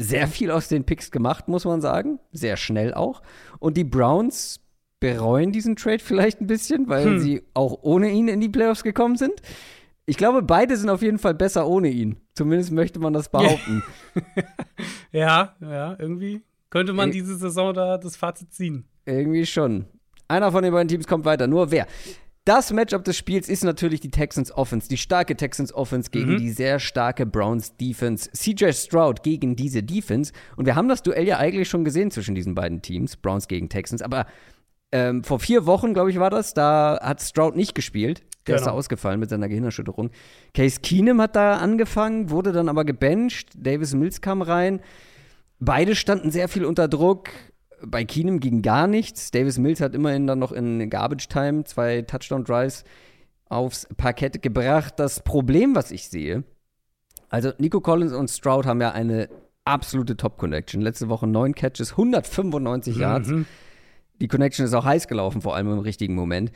Sehr 0.00 0.28
viel 0.28 0.52
aus 0.52 0.68
den 0.68 0.84
Picks 0.84 1.10
gemacht, 1.10 1.48
muss 1.48 1.64
man 1.64 1.80
sagen. 1.80 2.20
Sehr 2.32 2.56
schnell 2.56 2.94
auch. 2.94 3.20
Und 3.58 3.76
die 3.76 3.84
Browns 3.84 4.60
bereuen 5.00 5.50
diesen 5.52 5.74
Trade 5.74 5.98
vielleicht 5.98 6.40
ein 6.40 6.46
bisschen, 6.46 6.88
weil 6.88 7.04
hm. 7.04 7.18
sie 7.18 7.42
auch 7.52 7.80
ohne 7.82 8.08
ihn 8.10 8.28
in 8.28 8.40
die 8.40 8.48
Playoffs 8.48 8.84
gekommen 8.84 9.16
sind. 9.16 9.34
Ich 10.06 10.16
glaube, 10.16 10.42
beide 10.42 10.76
sind 10.76 10.88
auf 10.88 11.02
jeden 11.02 11.18
Fall 11.18 11.34
besser 11.34 11.66
ohne 11.66 11.88
ihn. 11.88 12.16
Zumindest 12.34 12.70
möchte 12.70 13.00
man 13.00 13.12
das 13.12 13.28
behaupten. 13.28 13.82
ja, 15.12 15.56
ja, 15.60 15.96
irgendwie 15.98 16.42
könnte 16.70 16.92
man 16.92 17.10
diese 17.10 17.36
Saison 17.36 17.74
da 17.74 17.98
das 17.98 18.16
Fazit 18.16 18.52
ziehen. 18.52 18.84
Irgendwie 19.04 19.46
schon. 19.46 19.86
Einer 20.28 20.52
von 20.52 20.62
den 20.62 20.72
beiden 20.72 20.88
Teams 20.88 21.06
kommt 21.06 21.24
weiter. 21.24 21.46
Nur 21.46 21.70
wer? 21.70 21.86
Das 22.48 22.72
Matchup 22.72 23.04
des 23.04 23.14
Spiels 23.18 23.46
ist 23.50 23.62
natürlich 23.62 24.00
die 24.00 24.10
Texans 24.10 24.50
Offense, 24.50 24.88
die 24.88 24.96
starke 24.96 25.36
Texans 25.36 25.70
Offense 25.74 26.10
gegen 26.10 26.32
mhm. 26.32 26.38
die 26.38 26.48
sehr 26.48 26.78
starke 26.78 27.26
Browns 27.26 27.76
Defense. 27.76 28.30
CJ 28.32 28.72
Stroud 28.72 29.22
gegen 29.22 29.54
diese 29.54 29.82
Defense. 29.82 30.32
Und 30.56 30.64
wir 30.64 30.74
haben 30.74 30.88
das 30.88 31.02
Duell 31.02 31.26
ja 31.26 31.36
eigentlich 31.36 31.68
schon 31.68 31.84
gesehen 31.84 32.10
zwischen 32.10 32.34
diesen 32.34 32.54
beiden 32.54 32.80
Teams, 32.80 33.18
Browns 33.18 33.48
gegen 33.48 33.68
Texans. 33.68 34.00
Aber 34.00 34.24
ähm, 34.92 35.24
vor 35.24 35.40
vier 35.40 35.66
Wochen, 35.66 35.92
glaube 35.92 36.10
ich, 36.10 36.18
war 36.18 36.30
das, 36.30 36.54
da 36.54 36.98
hat 37.02 37.20
Stroud 37.20 37.54
nicht 37.54 37.74
gespielt. 37.74 38.20
Der 38.46 38.54
genau. 38.54 38.56
ist 38.56 38.64
da 38.64 38.70
ausgefallen 38.70 39.20
mit 39.20 39.28
seiner 39.28 39.50
Gehirnerschütterung. 39.50 40.08
Case 40.54 40.80
Keenum 40.80 41.20
hat 41.20 41.36
da 41.36 41.58
angefangen, 41.58 42.30
wurde 42.30 42.52
dann 42.52 42.70
aber 42.70 42.86
gebencht. 42.86 43.50
Davis 43.56 43.94
Mills 43.94 44.22
kam 44.22 44.40
rein. 44.40 44.80
Beide 45.58 45.94
standen 45.94 46.30
sehr 46.30 46.48
viel 46.48 46.64
unter 46.64 46.88
Druck. 46.88 47.28
Bei 47.84 48.04
Keenum 48.04 48.40
ging 48.40 48.62
gar 48.62 48.86
nichts. 48.86 49.30
Davis 49.30 49.58
Mills 49.58 49.80
hat 49.80 49.94
immerhin 49.94 50.26
dann 50.26 50.38
noch 50.38 50.52
in 50.52 50.90
Garbage 50.90 51.28
Time 51.28 51.64
zwei 51.64 52.02
Touchdown-Drives 52.02 52.84
aufs 53.48 53.86
Parkett 53.96 54.42
gebracht. 54.42 54.94
Das 54.96 55.20
Problem, 55.22 55.74
was 55.74 55.90
ich 55.90 56.08
sehe, 56.08 56.44
also 57.28 57.52
Nico 57.58 57.80
Collins 57.80 58.12
und 58.12 58.28
Stroud 58.28 58.66
haben 58.66 58.80
ja 58.80 58.92
eine 58.92 59.28
absolute 59.64 60.16
Top-Connection. 60.16 60.80
Letzte 60.80 61.08
Woche 61.08 61.26
neun 61.26 61.54
Catches, 61.54 61.92
195 61.92 62.94
mhm. 62.94 63.00
Yards. 63.00 63.32
Die 64.20 64.28
Connection 64.28 64.64
ist 64.64 64.74
auch 64.74 64.84
heiß 64.84 65.08
gelaufen, 65.08 65.42
vor 65.42 65.54
allem 65.54 65.70
im 65.70 65.78
richtigen 65.78 66.14
Moment. 66.14 66.50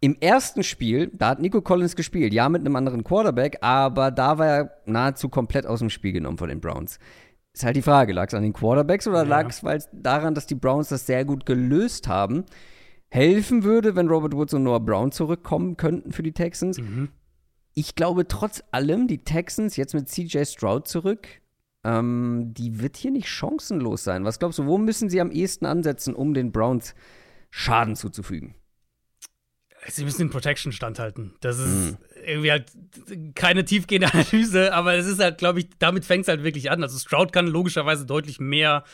Im 0.00 0.16
ersten 0.20 0.62
Spiel, 0.62 1.10
da 1.12 1.30
hat 1.30 1.40
Nico 1.40 1.60
Collins 1.60 1.96
gespielt, 1.96 2.32
ja 2.32 2.48
mit 2.48 2.60
einem 2.60 2.76
anderen 2.76 3.02
Quarterback, 3.02 3.58
aber 3.62 4.10
da 4.10 4.38
war 4.38 4.46
er 4.46 4.70
nahezu 4.86 5.28
komplett 5.28 5.66
aus 5.66 5.80
dem 5.80 5.90
Spiel 5.90 6.12
genommen 6.12 6.38
von 6.38 6.48
den 6.48 6.60
Browns. 6.60 6.98
Ist 7.58 7.64
halt 7.64 7.74
die 7.74 7.82
Frage, 7.82 8.12
lag 8.12 8.28
es 8.28 8.34
an 8.34 8.44
den 8.44 8.52
Quarterbacks 8.52 9.08
oder 9.08 9.24
ja. 9.24 9.28
lag 9.28 9.48
es 9.48 9.88
daran, 9.92 10.32
dass 10.36 10.46
die 10.46 10.54
Browns 10.54 10.90
das 10.90 11.06
sehr 11.06 11.24
gut 11.24 11.44
gelöst 11.44 12.06
haben? 12.06 12.44
Helfen 13.08 13.64
würde, 13.64 13.96
wenn 13.96 14.06
Robert 14.06 14.32
Woods 14.34 14.54
und 14.54 14.62
Noah 14.62 14.78
Brown 14.78 15.10
zurückkommen 15.10 15.76
könnten 15.76 16.12
für 16.12 16.22
die 16.22 16.30
Texans. 16.30 16.78
Mhm. 16.78 17.08
Ich 17.74 17.96
glaube 17.96 18.28
trotz 18.28 18.62
allem, 18.70 19.08
die 19.08 19.24
Texans 19.24 19.74
jetzt 19.74 19.92
mit 19.92 20.08
CJ 20.08 20.44
Stroud 20.44 20.86
zurück, 20.86 21.26
ähm, 21.82 22.54
die 22.56 22.80
wird 22.80 22.96
hier 22.96 23.10
nicht 23.10 23.28
chancenlos 23.28 24.04
sein. 24.04 24.24
Was 24.24 24.38
glaubst 24.38 24.60
du, 24.60 24.66
wo 24.66 24.78
müssen 24.78 25.10
sie 25.10 25.20
am 25.20 25.32
ehesten 25.32 25.66
ansetzen, 25.66 26.14
um 26.14 26.34
den 26.34 26.52
Browns 26.52 26.94
Schaden 27.50 27.96
zuzufügen? 27.96 28.54
Sie 29.86 30.04
müssen 30.04 30.18
den 30.18 30.30
Protection 30.30 30.72
standhalten. 30.72 31.34
Das 31.40 31.58
ist 31.58 31.66
mhm. 31.66 31.96
irgendwie 32.26 32.50
halt 32.50 32.66
keine 33.34 33.64
tiefgehende 33.64 34.08
Analyse, 34.12 34.74
aber 34.74 34.94
es 34.94 35.06
ist 35.06 35.20
halt, 35.20 35.38
glaube 35.38 35.60
ich, 35.60 35.68
damit 35.78 36.04
fängt 36.04 36.22
es 36.22 36.28
halt 36.28 36.42
wirklich 36.42 36.70
an. 36.70 36.82
Also 36.82 36.98
Stroud 36.98 37.32
kann 37.32 37.46
logischerweise 37.46 38.04
deutlich 38.04 38.40
mehr 38.40 38.84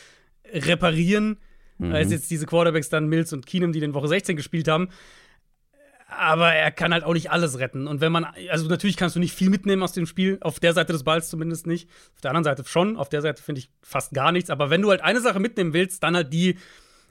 reparieren, 0.52 1.38
mhm. 1.78 1.92
als 1.92 2.10
jetzt 2.10 2.30
diese 2.30 2.46
Quarterbacks 2.46 2.88
dann 2.88 3.08
Mills 3.08 3.32
und 3.32 3.46
Keenum, 3.46 3.72
die 3.72 3.80
den 3.80 3.94
Woche 3.94 4.08
16 4.08 4.36
gespielt 4.36 4.68
haben. 4.68 4.88
Aber 6.06 6.52
er 6.52 6.70
kann 6.70 6.92
halt 6.92 7.02
auch 7.02 7.14
nicht 7.14 7.30
alles 7.30 7.58
retten. 7.58 7.88
Und 7.88 8.00
wenn 8.00 8.12
man, 8.12 8.26
also 8.50 8.68
natürlich 8.68 8.96
kannst 8.96 9.16
du 9.16 9.20
nicht 9.20 9.34
viel 9.34 9.50
mitnehmen 9.50 9.82
aus 9.82 9.92
dem 9.92 10.06
Spiel, 10.06 10.38
auf 10.42 10.60
der 10.60 10.72
Seite 10.72 10.92
des 10.92 11.02
Balls 11.02 11.28
zumindest 11.28 11.66
nicht. 11.66 11.88
Auf 12.14 12.20
der 12.20 12.30
anderen 12.30 12.44
Seite 12.44 12.62
schon, 12.68 12.96
auf 12.96 13.08
der 13.08 13.22
Seite 13.22 13.42
finde 13.42 13.60
ich 13.60 13.70
fast 13.82 14.12
gar 14.12 14.30
nichts. 14.30 14.50
Aber 14.50 14.70
wenn 14.70 14.82
du 14.82 14.90
halt 14.90 15.00
eine 15.00 15.20
Sache 15.20 15.40
mitnehmen 15.40 15.72
willst, 15.72 16.02
dann 16.02 16.14
halt 16.14 16.32
die, 16.32 16.58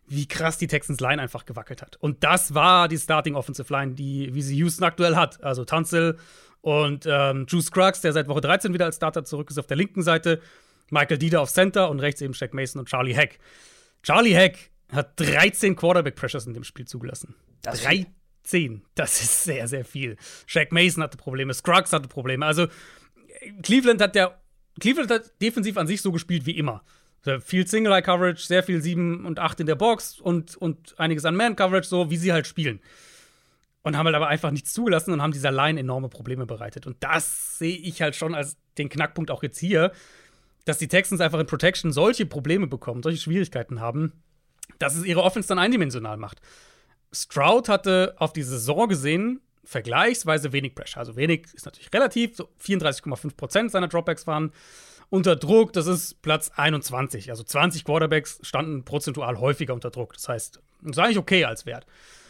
wie 0.07 0.27
krass 0.27 0.57
die 0.57 0.67
Texans 0.67 0.99
Line 0.99 1.21
einfach 1.21 1.45
gewackelt 1.45 1.81
hat. 1.81 1.95
Und 1.97 2.23
das 2.23 2.53
war 2.53 2.87
die 2.87 2.97
Starting 2.97 3.35
Offensive 3.35 3.71
Line, 3.73 3.93
die, 3.93 4.33
wie 4.33 4.41
sie 4.41 4.57
Houston 4.57 4.83
aktuell 4.83 5.15
hat. 5.15 5.43
Also 5.43 5.65
Tunzel 5.65 6.17
und 6.61 7.05
ähm, 7.09 7.45
Juice 7.47 7.71
Crux, 7.71 8.01
der 8.01 8.13
seit 8.13 8.27
Woche 8.27 8.41
13 8.41 8.73
wieder 8.73 8.85
als 8.85 8.97
Starter 8.97 9.23
zurück 9.23 9.49
ist 9.49 9.57
auf 9.57 9.67
der 9.67 9.77
linken 9.77 10.01
Seite. 10.01 10.41
Michael 10.89 11.17
Dieter 11.17 11.41
auf 11.41 11.51
Center 11.51 11.89
und 11.89 11.99
rechts 11.99 12.21
eben 12.21 12.33
Shaq 12.33 12.53
Mason 12.53 12.79
und 12.79 12.87
Charlie 12.87 13.15
Heck. 13.15 13.39
Charlie 14.03 14.35
Heck 14.35 14.71
hat 14.91 15.19
13 15.19 15.75
Quarterback 15.75 16.15
Pressures 16.15 16.45
in 16.45 16.53
dem 16.53 16.63
Spiel 16.63 16.85
zugelassen. 16.85 17.35
Das 17.61 17.81
13. 17.83 18.83
Das 18.95 19.21
ist 19.21 19.43
sehr, 19.43 19.67
sehr 19.67 19.85
viel. 19.85 20.17
Shaq 20.45 20.71
Mason 20.71 21.01
hatte 21.01 21.17
Probleme, 21.17 21.53
Scruggs 21.53 21.93
hatte 21.93 22.07
Probleme. 22.07 22.45
Also 22.45 22.67
Cleveland 23.61 24.01
hat 24.01 24.15
der 24.15 24.39
Cleveland 24.79 25.11
hat 25.11 25.41
defensiv 25.41 25.77
an 25.77 25.87
sich 25.87 26.01
so 26.01 26.11
gespielt 26.11 26.45
wie 26.45 26.57
immer. 26.57 26.83
Viel 27.41 27.65
Single-Eye-Coverage, 27.65 28.45
sehr 28.45 28.63
viel 28.63 28.81
7 28.81 29.25
und 29.25 29.39
8 29.39 29.61
in 29.61 29.65
der 29.65 29.75
Box 29.75 30.19
und, 30.19 30.57
und 30.57 30.99
einiges 30.99 31.23
an 31.23 31.35
Man-Coverage, 31.35 31.87
so 31.87 32.09
wie 32.09 32.17
sie 32.17 32.33
halt 32.33 32.47
spielen. 32.47 32.81
Und 33.81 33.97
haben 33.97 34.05
halt 34.05 34.15
aber 34.15 34.27
einfach 34.27 34.51
nichts 34.51 34.73
zugelassen 34.73 35.11
und 35.11 35.21
haben 35.21 35.31
dieser 35.31 35.51
Line 35.51 35.79
enorme 35.79 36.09
Probleme 36.09 36.45
bereitet. 36.45 36.85
Und 36.85 36.97
das 37.01 37.57
sehe 37.57 37.77
ich 37.77 38.01
halt 38.01 38.15
schon 38.15 38.35
als 38.35 38.57
den 38.77 38.89
Knackpunkt 38.89 39.31
auch 39.31 39.43
jetzt 39.43 39.57
hier, 39.57 39.91
dass 40.65 40.77
die 40.77 40.87
Texans 40.87 41.21
einfach 41.21 41.39
in 41.39 41.45
Protection 41.45 41.91
solche 41.91 42.25
Probleme 42.25 42.67
bekommen, 42.67 43.03
solche 43.03 43.21
Schwierigkeiten 43.21 43.79
haben, 43.79 44.13
dass 44.79 44.95
es 44.95 45.05
ihre 45.05 45.23
Offense 45.23 45.47
dann 45.47 45.59
eindimensional 45.59 46.17
macht. 46.17 46.39
Stroud 47.13 47.69
hatte 47.69 48.15
auf 48.17 48.33
die 48.33 48.43
Saison 48.43 48.87
gesehen 48.89 49.41
vergleichsweise 49.63 50.51
wenig 50.51 50.75
Pressure. 50.75 50.99
Also 50.99 51.15
wenig 51.15 51.45
ist 51.53 51.65
natürlich 51.65 51.93
relativ, 51.93 52.35
so 52.35 52.49
34,5% 52.61 53.69
seiner 53.69 53.87
Dropbacks 53.87 54.27
waren 54.27 54.51
unter 55.13 55.35
Druck, 55.35 55.73
das 55.73 55.85
ist 55.85 56.23
Platz 56.23 56.51
21. 56.55 57.29
Also 57.29 57.43
20 57.43 57.85
Quarterbacks 57.85 58.39
standen 58.41 58.83
prozentual 58.83 59.39
häufiger 59.39 59.75
unter 59.75 59.91
Druck. 59.91 60.13
Das 60.13 60.27
heißt, 60.27 60.59
das 60.81 60.91
ist 60.91 60.97
eigentlich 60.97 61.19
okay 61.19 61.45
als 61.45 61.67
Wert. 61.67 61.85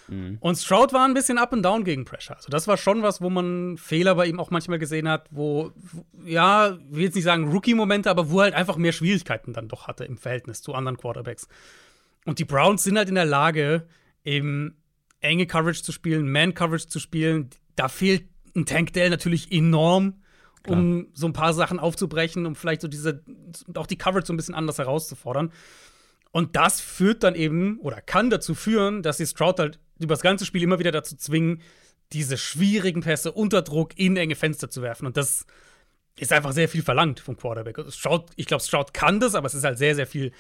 Mhm. 0.10 0.36
Und 0.42 0.58
Stroud 0.58 0.92
war 0.92 1.08
ein 1.08 1.14
bisschen 1.14 1.38
up 1.38 1.54
and 1.54 1.64
down 1.64 1.86
gegen 1.86 2.04
Pressure. 2.04 2.36
Also 2.36 2.50
das 2.50 2.68
war 2.68 2.76
schon 2.76 3.02
was, 3.02 3.22
wo 3.22 3.30
man 3.30 3.78
Fehler 3.78 4.16
bei 4.16 4.26
ihm 4.26 4.38
auch 4.38 4.52
manchmal 4.52 4.80
gesehen 4.80 5.08
hat, 5.08 5.30
wo, 5.32 5.72
ja, 6.26 6.72
ich 6.72 6.80
will 6.94 7.04
jetzt 7.04 7.16
nicht 7.16 7.24
sagen 7.24 7.48
Rookie-Momente, 7.54 8.10
aber 8.10 8.30
wo 8.30 8.40
er 8.40 8.44
halt 8.44 8.54
einfach 8.54 8.76
mehr 8.76 8.92
Schwierigkeiten 8.92 9.54
dann 9.54 9.70
doch 9.70 9.88
hatte 9.88 10.04
im 10.04 10.18
Verhältnis 10.18 10.62
zu 10.62 10.74
anderen 10.74 10.98
Quarterbacks. 10.98 11.48
Und 12.26 12.40
die 12.40 12.46
Browns 12.46 12.84
sind 12.84 12.98
halt 12.98 13.08
in 13.08 13.16
der 13.16 13.24
Lage, 13.24 13.88
eben 14.26 14.76
enge 15.22 15.48
Coverage 15.48 15.84
zu 15.84 15.94
spielen, 15.94 16.30
Man-Coverage 16.30 16.90
zu 16.90 17.00
spielen. 17.00 17.50
Da 17.78 17.88
fehlt 17.88 18.26
ein 18.58 18.66
Tank 18.66 18.92
Dell 18.92 19.10
natürlich 19.10 19.54
enorm 19.54 20.16
um 20.68 21.08
so 21.14 21.28
ein 21.28 21.34
paar 21.34 21.54
Sachen 21.54 21.80
aufzubrechen, 21.80 22.46
um 22.46 22.56
vielleicht 22.56 22.82
so 22.82 22.88
diese, 22.88 23.24
auch 23.76 23.88
die 23.88 23.98
Coverage 23.98 24.28
so 24.28 24.34
ein 24.34 24.38
bisschen 24.38 24.56
anders 24.56 24.78
herauszufordern. 24.78 25.52
Und 26.32 26.56
das 26.56 26.82
führt 26.82 27.24
dann 27.24 27.36
eben 27.36 27.80
oder 27.80 28.02
kann 28.02 28.30
dazu 28.30 28.56
führen, 28.56 29.04
dass 29.04 29.18
die 29.18 29.28
Stroud 29.28 29.60
halt 29.60 29.80
über 30.00 30.14
das 30.14 30.22
ganze 30.22 30.46
Spiel 30.46 30.64
immer 30.64 30.80
wieder 30.80 30.92
dazu 30.92 31.16
zwingen, 31.16 31.62
diese 32.12 32.38
schwierigen 32.38 33.02
Pässe 33.02 33.32
unter 33.32 33.62
Druck 33.62 33.98
in 33.98 34.18
enge 34.18 34.36
Fenster 34.36 34.70
zu 34.70 34.82
werfen. 34.82 35.06
Und 35.06 35.18
das 35.18 35.46
ist 36.18 36.32
einfach 36.32 36.52
sehr 36.52 36.70
viel 36.70 36.84
verlangt 36.84 37.20
vom 37.20 37.38
Quarterback. 37.38 37.78
Also 37.78 37.92
Stroud, 37.92 38.30
ich 38.36 38.46
glaube, 38.46 38.64
Stroud 38.64 38.94
kann 38.94 39.20
das, 39.20 39.36
aber 39.36 39.48
es 39.48 39.54
ist 39.54 39.64
halt 39.64 39.78
sehr, 39.78 39.96
sehr 39.96 40.08
viel 40.08 40.32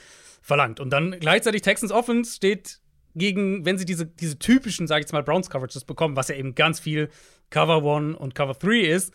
verlangt. 0.41 0.79
Und 0.79 0.91
dann 0.91 1.19
gleichzeitig 1.19 1.61
Texans 1.61 1.91
Offense 1.91 2.35
steht 2.35 2.79
gegen, 3.15 3.65
wenn 3.65 3.77
sie 3.77 3.85
diese, 3.85 4.05
diese 4.05 4.39
typischen, 4.39 4.87
sage 4.87 5.01
ich 5.01 5.05
jetzt 5.05 5.13
mal, 5.13 5.23
Browns 5.23 5.49
Coverages 5.49 5.85
bekommen, 5.85 6.15
was 6.15 6.27
ja 6.27 6.35
eben 6.35 6.55
ganz 6.55 6.79
viel 6.79 7.09
Cover 7.49 7.83
One 7.83 8.17
und 8.17 8.35
Cover 8.35 8.53
3 8.53 8.79
ist, 8.79 9.13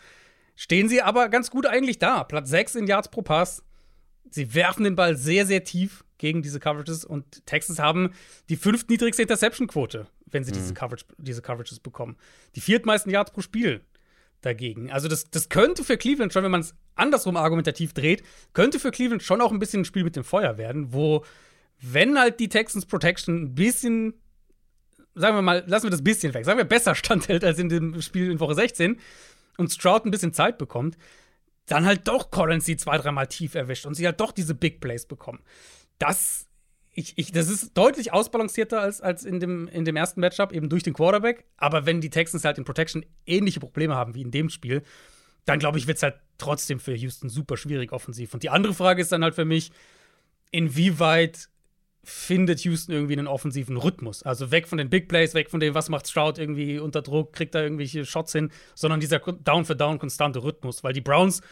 stehen 0.58 0.88
sie 0.88 1.00
aber 1.00 1.28
ganz 1.28 1.50
gut 1.50 1.66
eigentlich 1.66 1.98
da. 1.98 2.24
Platz 2.24 2.50
6 2.50 2.74
in 2.74 2.86
Yards 2.88 3.08
pro 3.08 3.22
Pass. 3.22 3.62
Sie 4.28 4.54
werfen 4.54 4.82
den 4.82 4.96
Ball 4.96 5.16
sehr, 5.16 5.46
sehr 5.46 5.64
tief. 5.64 6.04
gegen 6.18 6.42
diese 6.42 6.58
Coverages 6.58 7.04
und 7.04 7.46
Texans 7.46 7.78
haben 7.78 8.12
die 8.48 8.56
fünftniedrigste 8.56 9.22
Interception-Quote, 9.22 10.08
wenn 10.26 10.42
sie 10.42 10.50
mhm. 10.50 10.56
diese, 10.56 10.74
Coverage, 10.74 11.04
diese 11.16 11.42
Coverages 11.42 11.78
bekommen. 11.78 12.16
Die 12.56 12.60
viertmeisten 12.60 13.12
Yards 13.12 13.30
pro 13.30 13.40
Spiel 13.40 13.82
dagegen. 14.40 14.90
Also 14.90 15.06
das, 15.06 15.30
das 15.30 15.48
könnte 15.48 15.84
für 15.84 15.96
Cleveland 15.96 16.32
schon, 16.32 16.42
wenn 16.42 16.50
man 16.50 16.62
es 16.62 16.74
andersrum 16.96 17.36
argumentativ 17.36 17.92
dreht, 17.92 18.24
könnte 18.52 18.80
für 18.80 18.90
Cleveland 18.90 19.22
schon 19.22 19.40
auch 19.40 19.52
ein 19.52 19.60
bisschen 19.60 19.82
ein 19.82 19.84
Spiel 19.84 20.02
mit 20.02 20.16
dem 20.16 20.24
Feuer 20.24 20.58
werden, 20.58 20.92
wo, 20.92 21.24
wenn 21.80 22.18
halt 22.18 22.40
die 22.40 22.48
Texans 22.48 22.84
Protection 22.84 23.44
ein 23.44 23.54
bisschen, 23.54 24.14
sagen 25.14 25.36
wir 25.36 25.42
mal, 25.42 25.62
lassen 25.68 25.86
wir 25.86 25.92
das 25.92 26.02
bisschen 26.02 26.34
weg, 26.34 26.44
sagen 26.44 26.58
wir 26.58 26.64
besser 26.64 26.94
standhält 26.96 27.44
als 27.44 27.60
in 27.60 27.68
dem 27.68 28.02
Spiel 28.02 28.28
in 28.28 28.40
Woche 28.40 28.56
16 28.56 28.98
und 29.58 29.70
Stroud 29.72 30.06
ein 30.06 30.10
bisschen 30.10 30.32
Zeit 30.32 30.56
bekommt, 30.56 30.96
dann 31.66 31.84
halt 31.84 32.08
doch 32.08 32.30
Collins 32.30 32.64
sie 32.64 32.76
zwei, 32.76 32.96
dreimal 32.96 33.26
tief 33.26 33.54
erwischt 33.54 33.84
und 33.84 33.94
sie 33.94 34.06
halt 34.06 34.20
doch 34.20 34.32
diese 34.32 34.54
Big 34.54 34.80
Plays 34.80 35.04
bekommen. 35.04 35.40
Das 35.98 36.48
ich, 36.98 37.16
ich, 37.16 37.30
das 37.30 37.48
ist 37.48 37.78
deutlich 37.78 38.12
ausbalancierter 38.12 38.80
als, 38.80 39.00
als 39.00 39.24
in, 39.24 39.38
dem, 39.38 39.68
in 39.68 39.84
dem 39.84 39.94
ersten 39.94 40.18
Matchup, 40.18 40.52
eben 40.52 40.68
durch 40.68 40.82
den 40.82 40.94
Quarterback. 40.94 41.44
Aber 41.56 41.86
wenn 41.86 42.00
die 42.00 42.10
Texans 42.10 42.44
halt 42.44 42.58
in 42.58 42.64
Protection 42.64 43.06
ähnliche 43.24 43.60
Probleme 43.60 43.94
haben 43.94 44.16
wie 44.16 44.22
in 44.22 44.32
dem 44.32 44.50
Spiel, 44.50 44.82
dann 45.44 45.60
glaube 45.60 45.78
ich, 45.78 45.86
wird 45.86 45.98
es 45.98 46.02
halt 46.02 46.16
trotzdem 46.38 46.80
für 46.80 46.94
Houston 46.94 47.28
super 47.28 47.56
schwierig 47.56 47.92
offensiv. 47.92 48.34
Und 48.34 48.42
die 48.42 48.50
andere 48.50 48.74
Frage 48.74 49.00
ist 49.00 49.12
dann 49.12 49.22
halt 49.22 49.36
für 49.36 49.44
mich, 49.44 49.70
inwieweit 50.50 51.48
findet 52.08 52.60
Houston 52.60 52.92
irgendwie 52.92 53.14
einen 53.14 53.26
offensiven 53.26 53.76
Rhythmus? 53.76 54.22
Also 54.22 54.50
weg 54.50 54.66
von 54.66 54.78
den 54.78 54.90
Big 54.90 55.08
Plays, 55.08 55.34
weg 55.34 55.50
von 55.50 55.60
dem, 55.60 55.74
was 55.74 55.88
macht 55.88 56.08
Stroud 56.08 56.38
irgendwie 56.38 56.78
unter 56.78 57.02
Druck, 57.02 57.32
kriegt 57.32 57.54
er 57.54 57.62
irgendwelche 57.62 58.04
Shots 58.04 58.32
hin, 58.32 58.50
sondern 58.74 59.00
dieser 59.00 59.18
Down-for-Down 59.18 59.98
konstante 59.98 60.42
Rhythmus. 60.42 60.82
Weil 60.82 60.92
die 60.92 61.00
Browns 61.00 61.42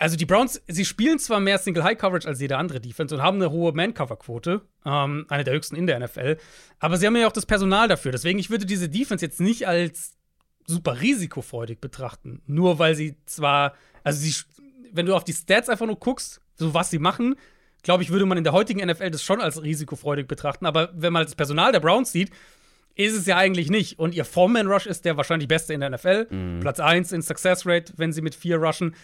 also 0.00 0.16
die 0.16 0.26
Browns, 0.26 0.62
sie 0.68 0.84
spielen 0.84 1.18
zwar 1.18 1.40
mehr 1.40 1.58
Single 1.58 1.82
High 1.82 1.98
Coverage 1.98 2.28
als 2.28 2.40
jede 2.40 2.56
andere 2.56 2.80
Defense 2.80 3.12
und 3.12 3.20
haben 3.20 3.38
eine 3.38 3.50
hohe 3.50 3.72
Man-Cover-Quote, 3.72 4.62
ähm, 4.86 5.26
eine 5.28 5.42
der 5.42 5.54
höchsten 5.54 5.74
in 5.74 5.88
der 5.88 5.98
NFL, 5.98 6.36
aber 6.78 6.96
sie 6.96 7.06
haben 7.06 7.16
ja 7.16 7.26
auch 7.26 7.32
das 7.32 7.46
Personal 7.46 7.88
dafür. 7.88 8.12
Deswegen, 8.12 8.38
ich 8.38 8.48
würde 8.48 8.64
diese 8.64 8.88
Defense 8.88 9.24
jetzt 9.24 9.40
nicht 9.40 9.66
als 9.66 10.12
super 10.66 11.00
risikofreudig 11.00 11.80
betrachten. 11.80 12.42
Nur 12.46 12.78
weil 12.78 12.94
sie 12.94 13.16
zwar, 13.26 13.74
also 14.04 14.20
sie, 14.20 14.34
wenn 14.92 15.06
du 15.06 15.16
auf 15.16 15.24
die 15.24 15.32
Stats 15.32 15.68
einfach 15.68 15.86
nur 15.86 15.98
guckst, 15.98 16.40
so 16.54 16.74
was 16.74 16.90
sie 16.90 17.00
machen, 17.00 17.34
glaube 17.88 18.02
ich, 18.02 18.10
würde 18.10 18.26
man 18.26 18.36
in 18.36 18.44
der 18.44 18.52
heutigen 18.52 18.86
NFL 18.86 19.08
das 19.08 19.22
schon 19.22 19.40
als 19.40 19.62
risikofreudig 19.62 20.28
betrachten. 20.28 20.66
Aber 20.66 20.90
wenn 20.92 21.10
man 21.10 21.22
das 21.22 21.34
Personal 21.34 21.72
der 21.72 21.80
Browns 21.80 22.12
sieht, 22.12 22.30
ist 22.96 23.14
es 23.14 23.24
ja 23.24 23.38
eigentlich 23.38 23.70
nicht. 23.70 23.98
Und 23.98 24.14
ihr 24.14 24.26
Foreman-Rush 24.26 24.84
ist 24.84 25.06
der 25.06 25.16
wahrscheinlich 25.16 25.48
beste 25.48 25.72
in 25.72 25.80
der 25.80 25.88
NFL. 25.88 26.26
Mhm. 26.28 26.60
Platz 26.60 26.80
1 26.80 27.12
in 27.12 27.22
Success 27.22 27.64
Rate, 27.64 27.94
wenn 27.96 28.12
sie 28.12 28.20
mit 28.20 28.34
vier 28.34 28.58
rushen. 28.58 28.94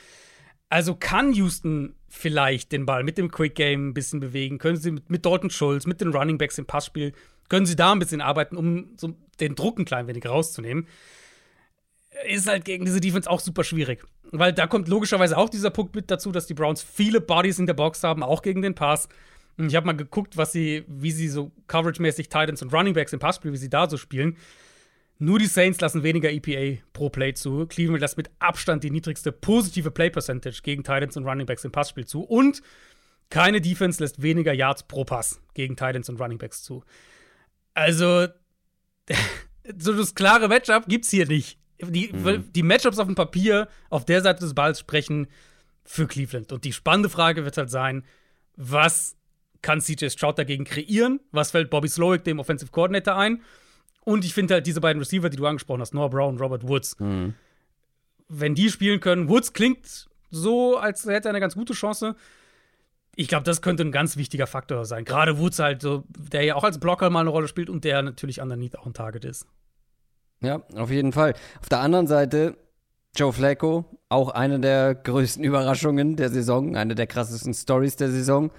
Also 0.68 0.94
kann 0.94 1.32
Houston 1.32 1.94
vielleicht 2.10 2.72
den 2.72 2.84
Ball 2.84 3.04
mit 3.04 3.16
dem 3.16 3.30
Quick 3.30 3.54
Game 3.54 3.88
ein 3.88 3.94
bisschen 3.94 4.20
bewegen? 4.20 4.58
Können 4.58 4.76
sie 4.76 4.90
mit, 4.90 5.08
mit 5.08 5.24
Dalton 5.24 5.48
Schulz, 5.48 5.86
mit 5.86 6.02
den 6.02 6.12
Running 6.12 6.36
Backs 6.36 6.58
im 6.58 6.66
Passspiel, 6.66 7.14
können 7.48 7.64
sie 7.64 7.76
da 7.76 7.90
ein 7.90 8.00
bisschen 8.00 8.20
arbeiten, 8.20 8.54
um 8.54 8.90
so 8.98 9.14
den 9.40 9.54
Druck 9.54 9.78
ein 9.78 9.86
klein 9.86 10.08
wenig 10.08 10.26
rauszunehmen? 10.26 10.88
Ist 12.26 12.48
halt 12.48 12.66
gegen 12.66 12.84
diese 12.84 13.00
Defense 13.00 13.30
auch 13.30 13.40
super 13.40 13.64
schwierig. 13.64 14.04
Weil 14.36 14.52
da 14.52 14.66
kommt 14.66 14.88
logischerweise 14.88 15.38
auch 15.38 15.48
dieser 15.48 15.70
Punkt 15.70 15.94
mit 15.94 16.10
dazu, 16.10 16.32
dass 16.32 16.46
die 16.46 16.54
Browns 16.54 16.82
viele 16.82 17.20
Bodies 17.20 17.60
in 17.60 17.66
der 17.66 17.74
Box 17.74 18.02
haben, 18.02 18.24
auch 18.24 18.42
gegen 18.42 18.62
den 18.62 18.74
Pass. 18.74 19.08
Ich 19.56 19.76
habe 19.76 19.86
mal 19.86 19.96
geguckt, 19.96 20.36
was 20.36 20.50
sie, 20.50 20.84
wie 20.88 21.12
sie 21.12 21.28
so 21.28 21.52
coverage-mäßig 21.68 22.28
Titans 22.28 22.60
und 22.60 22.74
Running 22.74 22.94
Backs 22.94 23.12
im 23.12 23.20
Passspiel, 23.20 23.52
wie 23.52 23.56
sie 23.58 23.70
da 23.70 23.88
so 23.88 23.96
spielen. 23.96 24.36
Nur 25.20 25.38
die 25.38 25.46
Saints 25.46 25.80
lassen 25.80 26.02
weniger 26.02 26.32
EPA 26.32 26.82
pro 26.92 27.10
Play 27.10 27.34
zu. 27.34 27.66
Cleveland 27.66 28.00
lässt 28.00 28.16
mit 28.16 28.32
Abstand 28.40 28.82
die 28.82 28.90
niedrigste 28.90 29.30
positive 29.30 29.92
Play 29.92 30.10
Percentage 30.10 30.62
gegen 30.64 30.82
Titans 30.82 31.16
und 31.16 31.24
Running 31.24 31.46
Backs 31.46 31.64
im 31.64 31.70
Passspiel 31.70 32.04
zu. 32.04 32.22
Und 32.22 32.60
keine 33.30 33.60
Defense 33.60 34.02
lässt 34.02 34.20
weniger 34.20 34.52
Yards 34.52 34.82
pro 34.82 35.04
Pass 35.04 35.40
gegen 35.54 35.76
Titans 35.76 36.08
und 36.08 36.20
Running 36.20 36.38
Backs 36.38 36.64
zu. 36.64 36.82
Also, 37.72 38.26
so 39.78 39.92
das 39.92 40.16
klare 40.16 40.48
Matchup 40.48 40.88
gibt's 40.88 41.10
hier 41.10 41.28
nicht. 41.28 41.60
Die, 41.90 42.12
mhm. 42.12 42.52
die 42.52 42.62
Matchups 42.62 42.98
auf 42.98 43.06
dem 43.06 43.14
Papier 43.14 43.68
auf 43.90 44.04
der 44.04 44.22
Seite 44.22 44.40
des 44.40 44.54
Balls 44.54 44.80
sprechen 44.80 45.26
für 45.84 46.06
Cleveland. 46.06 46.52
Und 46.52 46.64
die 46.64 46.72
spannende 46.72 47.08
Frage 47.08 47.44
wird 47.44 47.56
halt 47.56 47.70
sein, 47.70 48.04
was 48.56 49.16
kann 49.62 49.80
CJ 49.80 50.10
Stroud 50.10 50.38
dagegen 50.38 50.64
kreieren? 50.64 51.20
Was 51.32 51.50
fällt 51.50 51.70
Bobby 51.70 51.88
Slowick, 51.88 52.24
dem 52.24 52.38
Offensive 52.38 52.70
Coordinator, 52.70 53.16
ein? 53.16 53.42
Und 54.04 54.24
ich 54.24 54.34
finde 54.34 54.54
halt 54.54 54.66
diese 54.66 54.80
beiden 54.80 55.00
Receiver, 55.00 55.30
die 55.30 55.36
du 55.36 55.46
angesprochen 55.46 55.80
hast, 55.80 55.94
Noah 55.94 56.10
Brown, 56.10 56.38
Robert 56.38 56.68
Woods, 56.68 56.98
mhm. 57.00 57.34
wenn 58.28 58.54
die 58.54 58.70
spielen 58.70 59.00
können, 59.00 59.28
Woods 59.28 59.52
klingt 59.54 60.08
so, 60.30 60.76
als 60.76 61.06
hätte 61.06 61.28
er 61.28 61.30
eine 61.30 61.40
ganz 61.40 61.54
gute 61.54 61.72
Chance. 61.72 62.14
Ich 63.16 63.28
glaube, 63.28 63.44
das 63.44 63.62
könnte 63.62 63.84
ein 63.84 63.92
ganz 63.92 64.16
wichtiger 64.16 64.46
Faktor 64.46 64.84
sein. 64.84 65.04
Gerade 65.04 65.38
Woods 65.38 65.58
halt, 65.58 65.80
so, 65.80 66.04
der 66.08 66.42
ja 66.42 66.56
auch 66.56 66.64
als 66.64 66.78
Blocker 66.78 67.08
mal 67.10 67.20
eine 67.20 67.30
Rolle 67.30 67.48
spielt 67.48 67.70
und 67.70 67.84
der 67.84 68.02
natürlich 68.02 68.40
underneath 68.40 68.76
auch 68.76 68.86
ein 68.86 68.94
Target 68.94 69.24
ist. 69.24 69.46
Ja, 70.44 70.62
auf 70.76 70.90
jeden 70.90 71.12
Fall. 71.12 71.34
Auf 71.60 71.68
der 71.68 71.80
anderen 71.80 72.06
Seite, 72.06 72.56
Joe 73.16 73.32
Flacco, 73.32 73.84
auch 74.08 74.30
eine 74.30 74.60
der 74.60 74.94
größten 74.94 75.44
Überraschungen 75.44 76.16
der 76.16 76.30
Saison, 76.30 76.76
eine 76.76 76.94
der 76.94 77.06
krassesten 77.06 77.54
Stories 77.54 77.96
der 77.96 78.10
Saison. 78.10 78.50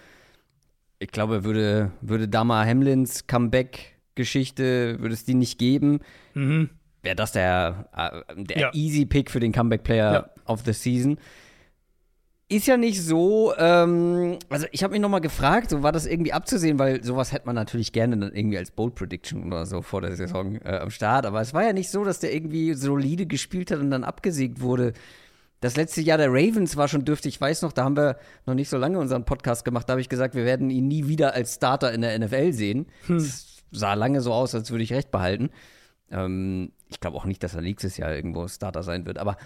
Ich 0.99 1.09
glaube, 1.09 1.43
würde, 1.43 1.91
würde 2.01 2.27
Dama 2.27 2.65
Hamlins 2.65 3.27
Comeback 3.27 3.95
Geschichte, 4.15 4.97
würde 4.99 5.13
es 5.13 5.25
die 5.25 5.33
nicht 5.33 5.59
geben, 5.59 5.99
mhm. 6.33 6.69
wäre 7.03 7.17
das 7.17 7.33
der, 7.33 7.89
äh, 7.95 8.43
der 8.43 8.57
ja. 8.57 8.73
Easy 8.73 9.05
Pick 9.05 9.29
für 9.29 9.41
den 9.41 9.51
Comeback 9.51 9.83
Player 9.83 10.13
ja. 10.13 10.29
of 10.45 10.61
the 10.65 10.71
Season. 10.71 11.17
Ist 12.47 12.67
ja 12.67 12.77
nicht 12.77 13.01
so, 13.01 13.55
ähm, 13.57 14.37
also 14.49 14.67
ich 14.71 14.83
habe 14.83 14.91
mich 14.91 15.01
nochmal 15.01 15.21
gefragt, 15.21 15.71
so 15.71 15.81
war 15.81 15.91
das 15.91 16.05
irgendwie 16.05 16.31
abzusehen, 16.31 16.77
weil 16.77 17.03
sowas 17.03 17.31
hätte 17.31 17.47
man 17.47 17.55
natürlich 17.55 17.91
gerne 17.91 18.17
dann 18.17 18.35
irgendwie 18.35 18.59
als 18.59 18.69
Bold 18.69 18.93
Prediction 18.93 19.47
oder 19.47 19.65
so 19.65 19.81
vor 19.81 20.01
der 20.01 20.15
Saison 20.15 20.61
äh, 20.63 20.77
am 20.77 20.91
Start, 20.91 21.25
aber 21.25 21.41
es 21.41 21.55
war 21.55 21.63
ja 21.63 21.73
nicht 21.73 21.89
so, 21.89 22.03
dass 22.03 22.19
der 22.19 22.35
irgendwie 22.35 22.75
solide 22.75 23.25
gespielt 23.25 23.71
hat 23.71 23.79
und 23.79 23.89
dann 23.89 24.03
abgesägt 24.03 24.61
wurde. 24.61 24.93
Das 25.59 25.75
letzte 25.75 26.01
Jahr 26.01 26.19
der 26.19 26.29
Ravens 26.29 26.77
war 26.77 26.87
schon 26.87 27.03
dürftig. 27.03 27.35
Ich 27.35 27.41
weiß 27.41 27.63
noch, 27.63 27.71
da 27.71 27.83
haben 27.83 27.97
wir 27.97 28.19
noch 28.45 28.53
nicht 28.53 28.69
so 28.69 28.77
lange 28.77 28.99
unseren 28.99 29.25
Podcast 29.25 29.65
gemacht. 29.65 29.89
Da 29.89 29.93
habe 29.93 30.01
ich 30.01 30.09
gesagt, 30.09 30.35
wir 30.35 30.45
werden 30.45 30.69
ihn 30.69 30.87
nie 30.87 31.07
wieder 31.07 31.33
als 31.33 31.55
Starter 31.55 31.91
in 31.93 32.01
der 32.01 32.19
NFL 32.19 32.53
sehen. 32.53 32.85
Hm. 33.07 33.17
Das 33.17 33.63
sah 33.71 33.95
lange 33.95 34.21
so 34.21 34.31
aus, 34.31 34.53
als 34.53 34.69
würde 34.69 34.83
ich 34.83 34.93
recht 34.93 35.09
behalten. 35.09 35.49
Ähm, 36.11 36.73
ich 36.89 36.99
glaube 36.99 37.17
auch 37.17 37.25
nicht, 37.25 37.41
dass 37.41 37.55
er 37.55 37.61
nächstes 37.61 37.97
Jahr 37.97 38.13
irgendwo 38.13 38.47
Starter 38.47 38.83
sein 38.83 39.07
wird. 39.07 39.17
Aber 39.17 39.37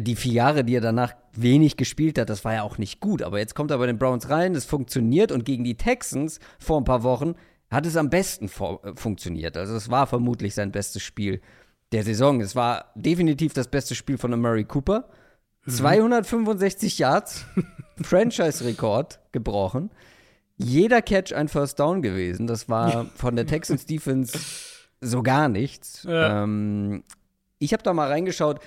die 0.00 0.16
vier 0.16 0.32
Jahre, 0.32 0.64
die 0.64 0.74
er 0.76 0.80
danach 0.80 1.14
wenig 1.32 1.76
gespielt 1.76 2.18
hat, 2.18 2.30
das 2.30 2.44
war 2.44 2.54
ja 2.54 2.62
auch 2.62 2.78
nicht 2.78 3.00
gut. 3.00 3.22
Aber 3.22 3.38
jetzt 3.38 3.54
kommt 3.54 3.70
er 3.70 3.78
bei 3.78 3.86
den 3.86 3.98
Browns 3.98 4.30
rein, 4.30 4.54
es 4.54 4.64
funktioniert 4.64 5.32
und 5.32 5.44
gegen 5.44 5.64
die 5.64 5.76
Texans 5.76 6.38
vor 6.58 6.80
ein 6.80 6.84
paar 6.84 7.02
Wochen 7.02 7.34
hat 7.70 7.86
es 7.86 7.96
am 7.96 8.10
besten 8.10 8.46
äh, 8.46 8.94
funktioniert. 8.94 9.56
Also 9.56 9.74
es 9.74 9.90
war 9.90 10.06
vermutlich 10.06 10.54
sein 10.54 10.72
bestes 10.72 11.02
Spiel 11.02 11.40
der 11.92 12.02
Saison. 12.02 12.40
Es 12.40 12.54
war 12.54 12.92
definitiv 12.94 13.52
das 13.52 13.68
beste 13.68 13.94
Spiel 13.94 14.18
von 14.18 14.38
Murray 14.40 14.64
Cooper. 14.64 15.08
265 15.66 16.98
mhm. 16.98 17.02
Yards, 17.02 17.46
Franchise-Rekord 18.02 19.20
gebrochen 19.32 19.90
jeder 20.56 21.02
Catch 21.02 21.32
ein 21.32 21.48
First 21.48 21.80
Down 21.80 22.02
gewesen. 22.02 22.46
Das 22.46 22.68
war 22.68 23.06
von 23.16 23.36
der 23.36 23.46
Texans 23.46 23.86
Defense 23.86 24.38
so 25.00 25.22
gar 25.22 25.48
nichts. 25.48 26.04
Ja. 26.04 26.42
Ähm, 26.42 27.02
ich 27.58 27.72
habe 27.72 27.82
da 27.82 27.92
mal 27.92 28.08
reingeschaut, 28.08 28.60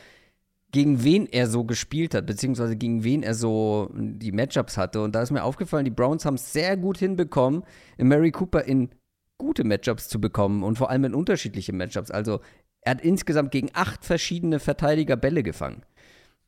gegen 0.71 1.03
wen 1.03 1.27
er 1.27 1.47
so 1.47 1.63
gespielt 1.63 2.13
hat, 2.13 2.25
beziehungsweise 2.25 2.75
gegen 2.75 3.03
wen 3.03 3.23
er 3.23 3.33
so 3.33 3.89
die 3.93 4.31
Matchups 4.31 4.77
hatte. 4.77 5.01
Und 5.01 5.15
da 5.15 5.21
ist 5.21 5.31
mir 5.31 5.43
aufgefallen, 5.43 5.85
die 5.85 5.91
Browns 5.91 6.25
haben 6.25 6.35
es 6.35 6.51
sehr 6.51 6.75
gut 6.75 6.97
hinbekommen, 6.97 7.63
Mary 7.97 8.31
Cooper 8.31 8.63
in 8.65 8.89
gute 9.37 9.63
Matchups 9.63 10.09
zu 10.09 10.19
bekommen 10.19 10.63
und 10.63 10.77
vor 10.77 10.89
allem 10.89 11.05
in 11.05 11.13
unterschiedliche 11.13 11.73
Matchups. 11.73 12.11
Also 12.11 12.41
er 12.81 12.91
hat 12.91 13.01
insgesamt 13.01 13.51
gegen 13.51 13.69
acht 13.73 14.03
verschiedene 14.03 14.59
Verteidiger 14.59 15.15
Bälle 15.15 15.43
gefangen. 15.43 15.83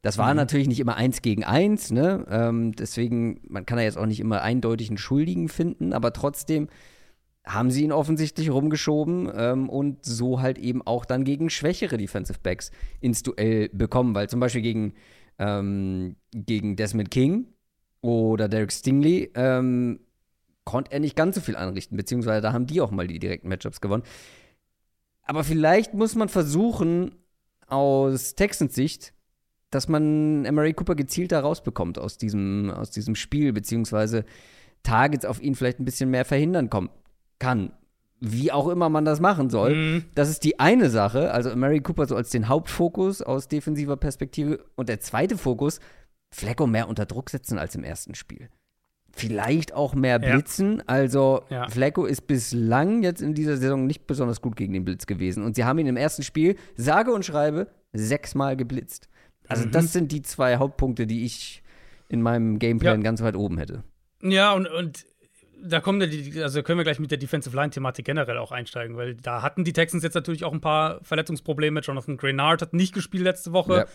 Das 0.02 0.18
war 0.18 0.32
mhm. 0.32 0.38
natürlich 0.38 0.68
nicht 0.68 0.80
immer 0.80 0.96
eins 0.96 1.22
gegen 1.22 1.44
eins, 1.44 1.92
ne? 1.92 2.26
Ähm, 2.30 2.72
deswegen, 2.74 3.42
man 3.48 3.66
kann 3.66 3.78
ja 3.78 3.84
jetzt 3.84 3.98
auch 3.98 4.06
nicht 4.06 4.22
immer 4.22 4.42
eindeutig 4.42 4.90
einen 4.90 4.98
Schuldigen 4.98 5.50
finden, 5.50 5.92
aber 5.94 6.14
trotzdem 6.14 6.70
haben 7.46 7.72
sie 7.72 7.84
ihn 7.84 7.92
offensichtlich 7.92 8.50
rumgeschoben 8.52 9.32
ähm, 9.36 9.70
und 9.70 10.06
so 10.06 10.42
halt 10.42 10.58
eben 10.58 10.86
auch 10.86 11.06
dann 11.06 11.24
gegen 11.24 11.50
schwächere 11.50 11.98
Defensive 11.98 12.40
Backs 12.42 12.72
ins 13.00 13.24
Duell 13.24 13.70
bekommen, 13.70 14.14
weil 14.14 14.30
zum 14.30 14.40
Beispiel 14.40 14.62
gegen, 14.62 14.94
ähm, 15.40 16.16
gegen 16.32 16.76
Desmond 16.76 17.12
King 17.12 17.48
oder 18.02 18.48
Derek 18.48 18.72
Stingley 18.72 19.32
ähm, 19.36 20.00
konnte 20.64 20.92
er 20.92 21.00
nicht 21.00 21.16
ganz 21.16 21.36
so 21.36 21.42
viel 21.42 21.56
anrichten, 21.56 21.98
beziehungsweise 21.98 22.42
da 22.42 22.54
haben 22.54 22.68
die 22.68 22.82
auch 22.82 22.92
mal 22.92 23.08
die 23.08 23.20
direkten 23.20 23.50
Matchups 23.50 23.82
gewonnen. 23.82 24.04
Aber 25.24 25.44
vielleicht 25.44 25.94
muss 25.94 26.16
man 26.16 26.30
versuchen, 26.30 27.16
aus 27.68 28.36
Texans 28.36 28.76
Sicht 28.76 29.14
dass 29.72 29.88
man 29.88 30.46
Emery 30.46 30.74
Cooper 30.74 30.96
gezielter 30.96 31.42
rausbekommt 31.42 32.00
aus 32.00 32.18
diesem, 32.18 32.72
aus 32.72 32.92
diesem 32.92 33.16
Spiel, 33.16 33.54
beziehungsweise 33.54 34.26
Targets 34.84 35.26
auf 35.26 35.42
ihn 35.42 35.56
vielleicht 35.56 35.80
ein 35.80 35.86
bisschen 35.86 36.10
mehr 36.10 36.26
verhindern 36.26 36.70
kommen 36.70 36.90
kann. 37.40 37.72
Wie 38.22 38.52
auch 38.52 38.68
immer 38.68 38.90
man 38.90 39.06
das 39.06 39.22
machen 39.22 39.50
soll. 39.50 39.76
Mhm. 39.76 40.06
Das 40.14 40.30
ist 40.30 40.44
die 40.44 40.60
eine 40.60 40.90
Sache, 40.90 41.32
also 41.32 41.56
Mary 41.56 41.80
Cooper 41.80 42.06
so 42.06 42.16
als 42.16 42.30
den 42.30 42.50
Hauptfokus 42.50 43.22
aus 43.22 43.48
defensiver 43.48 43.96
Perspektive. 43.96 44.66
Und 44.76 44.90
der 44.90 45.00
zweite 45.00 45.38
Fokus, 45.38 45.80
Flecko 46.32 46.68
mehr 46.68 46.90
unter 46.90 47.06
Druck 47.06 47.30
setzen 47.30 47.58
als 47.58 47.76
im 47.76 47.84
ersten 47.84 48.16
Spiel. 48.16 48.50
vielleicht 49.12 49.74
auch 49.74 49.96
mehr 49.96 50.20
blitzen. 50.20 50.78
Ja. 50.78 50.84
Also 50.88 51.44
ja. 51.50 51.68
Flecko 51.70 52.06
ist 52.06 52.28
bislang 52.28 53.04
jetzt 53.04 53.22
in 53.22 53.34
dieser 53.34 53.58
Saison 53.58 53.86
nicht 53.86 54.08
besonders 54.08 54.42
gut 54.42 54.56
gegen 54.56 54.74
den 54.74 54.86
Blitz 54.86 55.06
gewesen. 55.06 55.44
Und 55.44 55.56
sie 55.56 55.66
haben 55.66 55.80
ihn 55.80 55.88
im 55.88 55.98
ersten 55.98 56.24
Spiel, 56.24 56.56
sage 56.76 57.12
und 57.12 57.26
schreibe, 57.26 57.68
sechsmal 57.94 58.56
geblitzt. 58.56 59.10
Also 59.48 59.66
mhm. 59.66 59.72
das 59.72 59.94
sind 59.94 60.12
die 60.12 60.22
zwei 60.22 60.58
Hauptpunkte, 60.58 61.08
die 61.08 61.26
ich 61.26 61.64
in 62.08 62.22
meinem 62.22 62.60
Gameplan 62.60 63.00
ja. 63.00 63.04
ganz 63.04 63.22
weit 63.22 63.36
oben 63.36 63.58
hätte. 63.58 63.84
Ja, 64.22 64.54
und, 64.54 64.68
und 64.68 65.06
da 65.62 65.80
kommen 65.80 66.00
die, 66.10 66.42
also 66.42 66.64
können 66.64 66.80
wir 66.80 66.84
gleich 66.84 67.00
mit 67.00 67.12
der 67.12 67.18
Defensive 67.18 67.56
Line-Thematik 67.56 68.06
generell 68.06 68.38
auch 68.38 68.52
einsteigen, 68.52 68.98
weil 68.98 69.16
da 69.16 69.42
hatten 69.42 69.64
die 69.64 69.74
Texans 69.74 70.04
jetzt 70.04 70.14
natürlich 70.14 70.44
auch 70.44 70.54
ein 70.54 70.62
paar 70.62 71.00
Verletzungsprobleme. 71.04 71.82
Jonathan 71.82 72.18
Grenard 72.18 72.62
hat 72.62 72.74
nicht 72.74 72.94
gespielt 72.94 73.24
letzte 73.24 73.52
Woche. 73.52 73.74
Ja. 73.74 73.86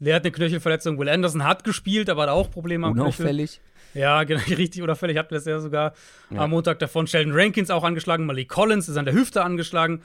Leer 0.00 0.16
hat 0.16 0.24
eine 0.24 0.32
Knöchelverletzung. 0.32 0.98
Will 0.98 1.08
Anderson 1.08 1.44
hat 1.44 1.64
gespielt, 1.64 2.08
aber 2.08 2.22
hat 2.22 2.28
auch 2.28 2.50
Probleme 2.50 2.86
am 2.86 2.92
Unauffällig. 2.92 3.60
Knöchel. 3.60 4.00
Ja, 4.00 4.24
genau, 4.24 4.40
richtig 4.48 4.82
unauffällig 4.82 5.16
hatten 5.16 5.30
wir 5.30 5.38
es 5.38 5.44
ja 5.44 5.60
sogar 5.60 5.94
ja. 6.30 6.40
am 6.40 6.50
Montag 6.50 6.78
davon. 6.78 7.06
Sheldon 7.06 7.32
Rankins 7.34 7.70
auch 7.70 7.84
angeschlagen, 7.84 8.26
Malik 8.26 8.48
Collins 8.48 8.88
ist 8.88 8.96
an 8.96 9.04
der 9.04 9.14
Hüfte 9.14 9.42
angeschlagen. 9.42 10.02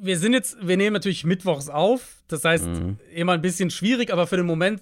Wir 0.00 0.16
sind 0.16 0.32
jetzt, 0.32 0.56
wir 0.66 0.76
nehmen 0.76 0.92
natürlich 0.94 1.24
mittwochs 1.24 1.68
auf. 1.68 2.22
Das 2.28 2.44
heißt, 2.44 2.66
mhm. 2.66 2.98
immer 3.12 3.32
ein 3.32 3.42
bisschen 3.42 3.70
schwierig, 3.70 4.12
aber 4.12 4.26
für 4.26 4.36
den 4.36 4.46
Moment 4.46 4.80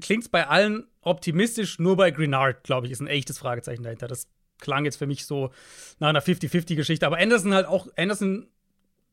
klingt 0.00 0.24
es 0.24 0.28
bei 0.28 0.48
allen 0.48 0.84
optimistisch. 1.02 1.78
Nur 1.78 1.96
bei 1.96 2.10
Grenard, 2.10 2.64
glaube 2.64 2.86
ich, 2.86 2.92
ist 2.92 3.00
ein 3.00 3.06
echtes 3.06 3.38
Fragezeichen 3.38 3.82
dahinter. 3.82 4.08
Das 4.08 4.28
klang 4.58 4.84
jetzt 4.84 4.96
für 4.96 5.06
mich 5.06 5.26
so 5.26 5.50
nach 5.98 6.08
einer 6.08 6.22
50-50-Geschichte. 6.22 7.06
Aber 7.06 7.18
Anderson 7.18 7.52
halt 7.54 7.66
auch, 7.66 7.88
Anderson 7.96 8.48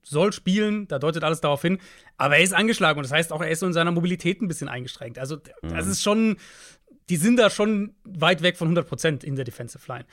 soll 0.03 0.31
spielen, 0.31 0.87
da 0.87 0.99
deutet 0.99 1.23
alles 1.23 1.41
darauf 1.41 1.61
hin. 1.61 1.79
Aber 2.17 2.37
er 2.37 2.43
ist 2.43 2.53
angeschlagen 2.53 2.99
und 2.99 3.03
das 3.03 3.11
heißt 3.11 3.33
auch, 3.33 3.41
er 3.41 3.49
ist 3.49 3.59
so 3.59 3.65
in 3.65 3.73
seiner 3.73 3.91
Mobilität 3.91 4.41
ein 4.41 4.47
bisschen 4.47 4.69
eingeschränkt. 4.69 5.19
Also, 5.19 5.35
das 5.35 5.85
mhm. 5.85 5.91
ist 5.91 6.01
schon, 6.01 6.37
die 7.09 7.17
sind 7.17 7.37
da 7.37 7.49
schon 7.49 7.95
weit 8.03 8.41
weg 8.41 8.57
von 8.57 8.67
100 8.67 8.87
Prozent 8.87 9.23
in 9.23 9.35
der 9.35 9.45
Defensive 9.45 9.83
Line. 9.91 10.05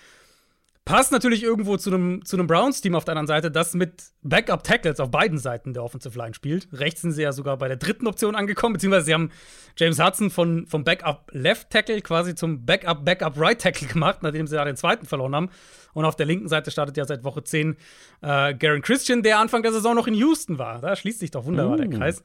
Passt 0.87 1.11
natürlich 1.11 1.43
irgendwo 1.43 1.77
zu 1.77 1.93
einem 1.93 2.25
zu 2.25 2.37
Browns-Team 2.37 2.95
auf 2.95 3.05
der 3.05 3.17
anderen 3.17 3.27
Seite, 3.27 3.51
das 3.51 3.75
mit 3.75 4.05
Backup-Tackles 4.23 5.01
auf 5.01 5.11
beiden 5.11 5.37
Seiten 5.37 5.75
der 5.75 5.83
Offensive 5.83 6.17
Line 6.17 6.33
spielt. 6.33 6.69
Rechts 6.73 7.01
sind 7.01 7.11
sie 7.11 7.23
ja 7.23 7.33
sogar 7.33 7.57
bei 7.57 7.67
der 7.67 7.77
dritten 7.77 8.07
Option 8.07 8.37
angekommen, 8.37 8.75
beziehungsweise 8.75 9.07
sie 9.07 9.15
haben 9.15 9.33
James 9.77 9.99
Hudson 9.99 10.31
von, 10.31 10.69
vom 10.69 10.85
Backup-Left-Tackle 10.85 12.03
quasi 12.03 12.37
zum 12.37 12.65
Backup-Backup-Right-Tackle 12.65 13.89
gemacht, 13.93 14.23
nachdem 14.23 14.47
sie 14.47 14.55
ja 14.55 14.65
den 14.65 14.77
zweiten 14.77 15.07
verloren 15.07 15.35
haben. 15.35 15.51
Und 15.93 16.05
auf 16.05 16.15
der 16.15 16.27
linken 16.27 16.47
Seite 16.47 16.71
startet 16.71 16.97
ja 16.97 17.05
seit 17.05 17.25
Woche 17.25 17.43
10 17.43 17.77
äh, 18.23 18.55
Garen 18.55 18.81
Christian, 18.81 19.25
der 19.25 19.41
Anfang 19.41 19.65
der 19.65 19.73
Saison 19.73 19.97
noch 19.97 20.07
in 20.07 20.15
Houston 20.15 20.61
war. 20.61 20.81
Da 20.81 20.95
schließt 20.95 21.19
sich 21.19 21.33
doch 21.33 21.47
wunderbar 21.47 21.79
mm. 21.79 21.91
der 21.91 21.99
Kreis. 21.99 22.23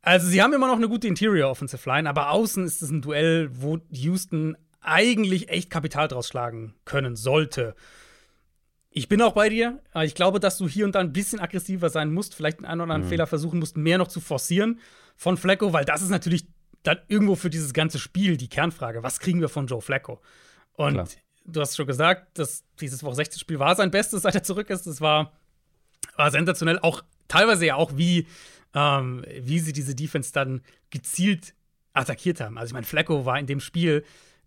Also, 0.00 0.28
sie 0.28 0.40
haben 0.40 0.54
immer 0.54 0.68
noch 0.68 0.76
eine 0.76 0.88
gute 0.88 1.08
Interior 1.08 1.50
Offensive 1.50 1.86
Line, 1.90 2.08
aber 2.08 2.30
außen 2.30 2.64
ist 2.64 2.80
es 2.80 2.88
ein 2.88 3.02
Duell, 3.02 3.50
wo 3.52 3.80
Houston 3.90 4.56
eigentlich 4.86 5.48
echt 5.48 5.70
Kapital 5.70 6.08
draus 6.08 6.28
schlagen 6.28 6.74
können 6.84 7.16
sollte. 7.16 7.74
Ich 8.90 9.08
bin 9.08 9.20
auch 9.20 9.32
bei 9.32 9.48
dir. 9.48 9.80
Ich 10.02 10.14
glaube, 10.14 10.40
dass 10.40 10.56
du 10.56 10.68
hier 10.68 10.86
und 10.86 10.94
da 10.94 11.00
ein 11.00 11.12
bisschen 11.12 11.40
aggressiver 11.40 11.90
sein 11.90 12.12
musst, 12.12 12.34
vielleicht 12.34 12.58
einen 12.58 12.80
oder 12.80 12.84
anderen 12.84 13.02
mhm. 13.02 13.08
Fehler 13.08 13.26
versuchen 13.26 13.58
musst, 13.58 13.76
mehr 13.76 13.98
noch 13.98 14.08
zu 14.08 14.20
forcieren 14.20 14.80
von 15.16 15.36
Flacco, 15.36 15.72
weil 15.72 15.84
das 15.84 16.02
ist 16.02 16.10
natürlich 16.10 16.46
dann 16.82 16.98
irgendwo 17.08 17.34
für 17.34 17.50
dieses 17.50 17.72
ganze 17.72 17.98
Spiel 17.98 18.36
die 18.36 18.48
Kernfrage. 18.48 19.02
Was 19.02 19.18
kriegen 19.20 19.40
wir 19.40 19.48
von 19.48 19.66
Joe 19.66 19.82
Flacco? 19.82 20.20
Und 20.74 20.94
Klar. 20.94 21.08
du 21.44 21.60
hast 21.60 21.76
schon 21.76 21.86
gesagt, 21.86 22.38
dass 22.38 22.64
dieses 22.80 23.02
Woche 23.02 23.16
16 23.16 23.40
Spiel 23.40 23.58
war 23.58 23.74
sein 23.74 23.90
Bestes, 23.90 24.22
seit 24.22 24.34
er 24.34 24.42
zurück 24.42 24.70
ist. 24.70 24.86
Das 24.86 25.00
war, 25.00 25.32
war 26.16 26.30
sensationell. 26.30 26.78
Auch 26.78 27.02
teilweise 27.28 27.66
ja 27.66 27.74
auch, 27.74 27.96
wie, 27.96 28.26
ähm, 28.74 29.24
wie 29.40 29.58
sie 29.58 29.72
diese 29.72 29.94
Defense 29.94 30.32
dann 30.32 30.62
gezielt 30.90 31.54
attackiert 31.92 32.40
haben. 32.40 32.56
Also 32.56 32.70
ich 32.70 32.74
meine, 32.74 32.86
Flacco 32.86 33.24
war 33.24 33.38
in 33.38 33.46
dem 33.46 33.60
Spiel 33.60 34.04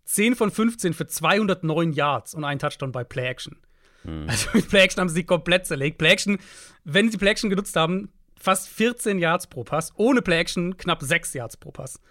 10 0.10 0.36
von 0.36 0.50
15 0.50 0.96
für 0.96 1.06
209 1.06 1.94
Yards 1.94 2.34
und 2.34 2.44
einen 2.44 2.60
Touchdown 2.60 2.92
bei 2.92 3.04
Play 3.04 3.28
Action. 3.28 3.58
Hm. 4.02 4.28
Also 4.28 4.50
mit 4.54 4.68
Play 4.68 4.82
Action 4.82 5.02
haben 5.02 5.10
sie 5.10 5.24
komplett 5.24 5.68
zerlegt. 5.68 6.00
Play 6.00 6.10
Action, 6.10 6.40
wenn 6.84 7.12
sie 7.12 7.18
Play 7.20 7.30
Action 7.30 7.52
genutzt 7.52 7.76
haben, 7.76 8.12
fast 8.36 8.70
14 8.70 9.20
Yards 9.20 9.46
pro 9.46 9.64
Pass. 9.64 9.94
Ohne 9.98 10.24
Play 10.24 10.40
Action 10.40 10.78
knapp 10.78 11.04
6 11.04 11.36
Yards 11.36 11.58
pro 11.58 11.70
Pass. 11.70 12.02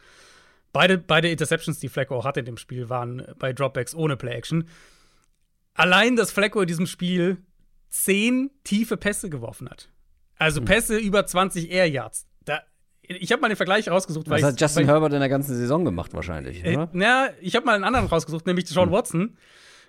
Beide, 0.72 0.96
beide 0.96 1.28
Interceptions, 1.28 1.80
die 1.80 1.88
Flacco 1.88 2.16
auch 2.16 2.24
hatte 2.24 2.38
in 2.38 2.46
dem 2.46 2.56
Spiel, 2.56 2.88
waren 2.88 3.26
bei 3.36 3.52
Dropbacks 3.52 3.96
ohne 3.96 4.16
Play 4.16 4.34
Action. 4.34 4.68
Allein, 5.74 6.14
dass 6.14 6.30
Flacco 6.30 6.60
in 6.60 6.68
diesem 6.68 6.86
Spiel 6.86 7.38
10 7.88 8.50
tiefe 8.62 8.96
Pässe 8.96 9.28
geworfen 9.28 9.68
hat. 9.68 9.88
Also 10.36 10.60
hm. 10.60 10.66
Pässe 10.66 10.98
über 10.98 11.26
20 11.26 11.68
Air 11.72 11.90
Yards 11.90 12.27
ich 13.08 13.32
habe 13.32 13.40
mal 13.40 13.48
den 13.48 13.56
Vergleich 13.56 13.88
rausgesucht. 13.88 14.28
Was 14.28 14.42
hat 14.42 14.60
Justin 14.60 14.84
Herbert 14.84 15.12
in 15.12 15.20
der 15.20 15.28
ganzen 15.28 15.56
Saison 15.56 15.84
gemacht, 15.84 16.12
wahrscheinlich. 16.12 16.64
Äh, 16.64 16.86
na, 16.92 17.30
ich 17.40 17.56
habe 17.56 17.64
mal 17.66 17.74
einen 17.74 17.84
anderen 17.84 18.06
rausgesucht, 18.06 18.46
nämlich 18.46 18.68
Sean 18.68 18.86
hm. 18.86 18.92
Watson. 18.92 19.36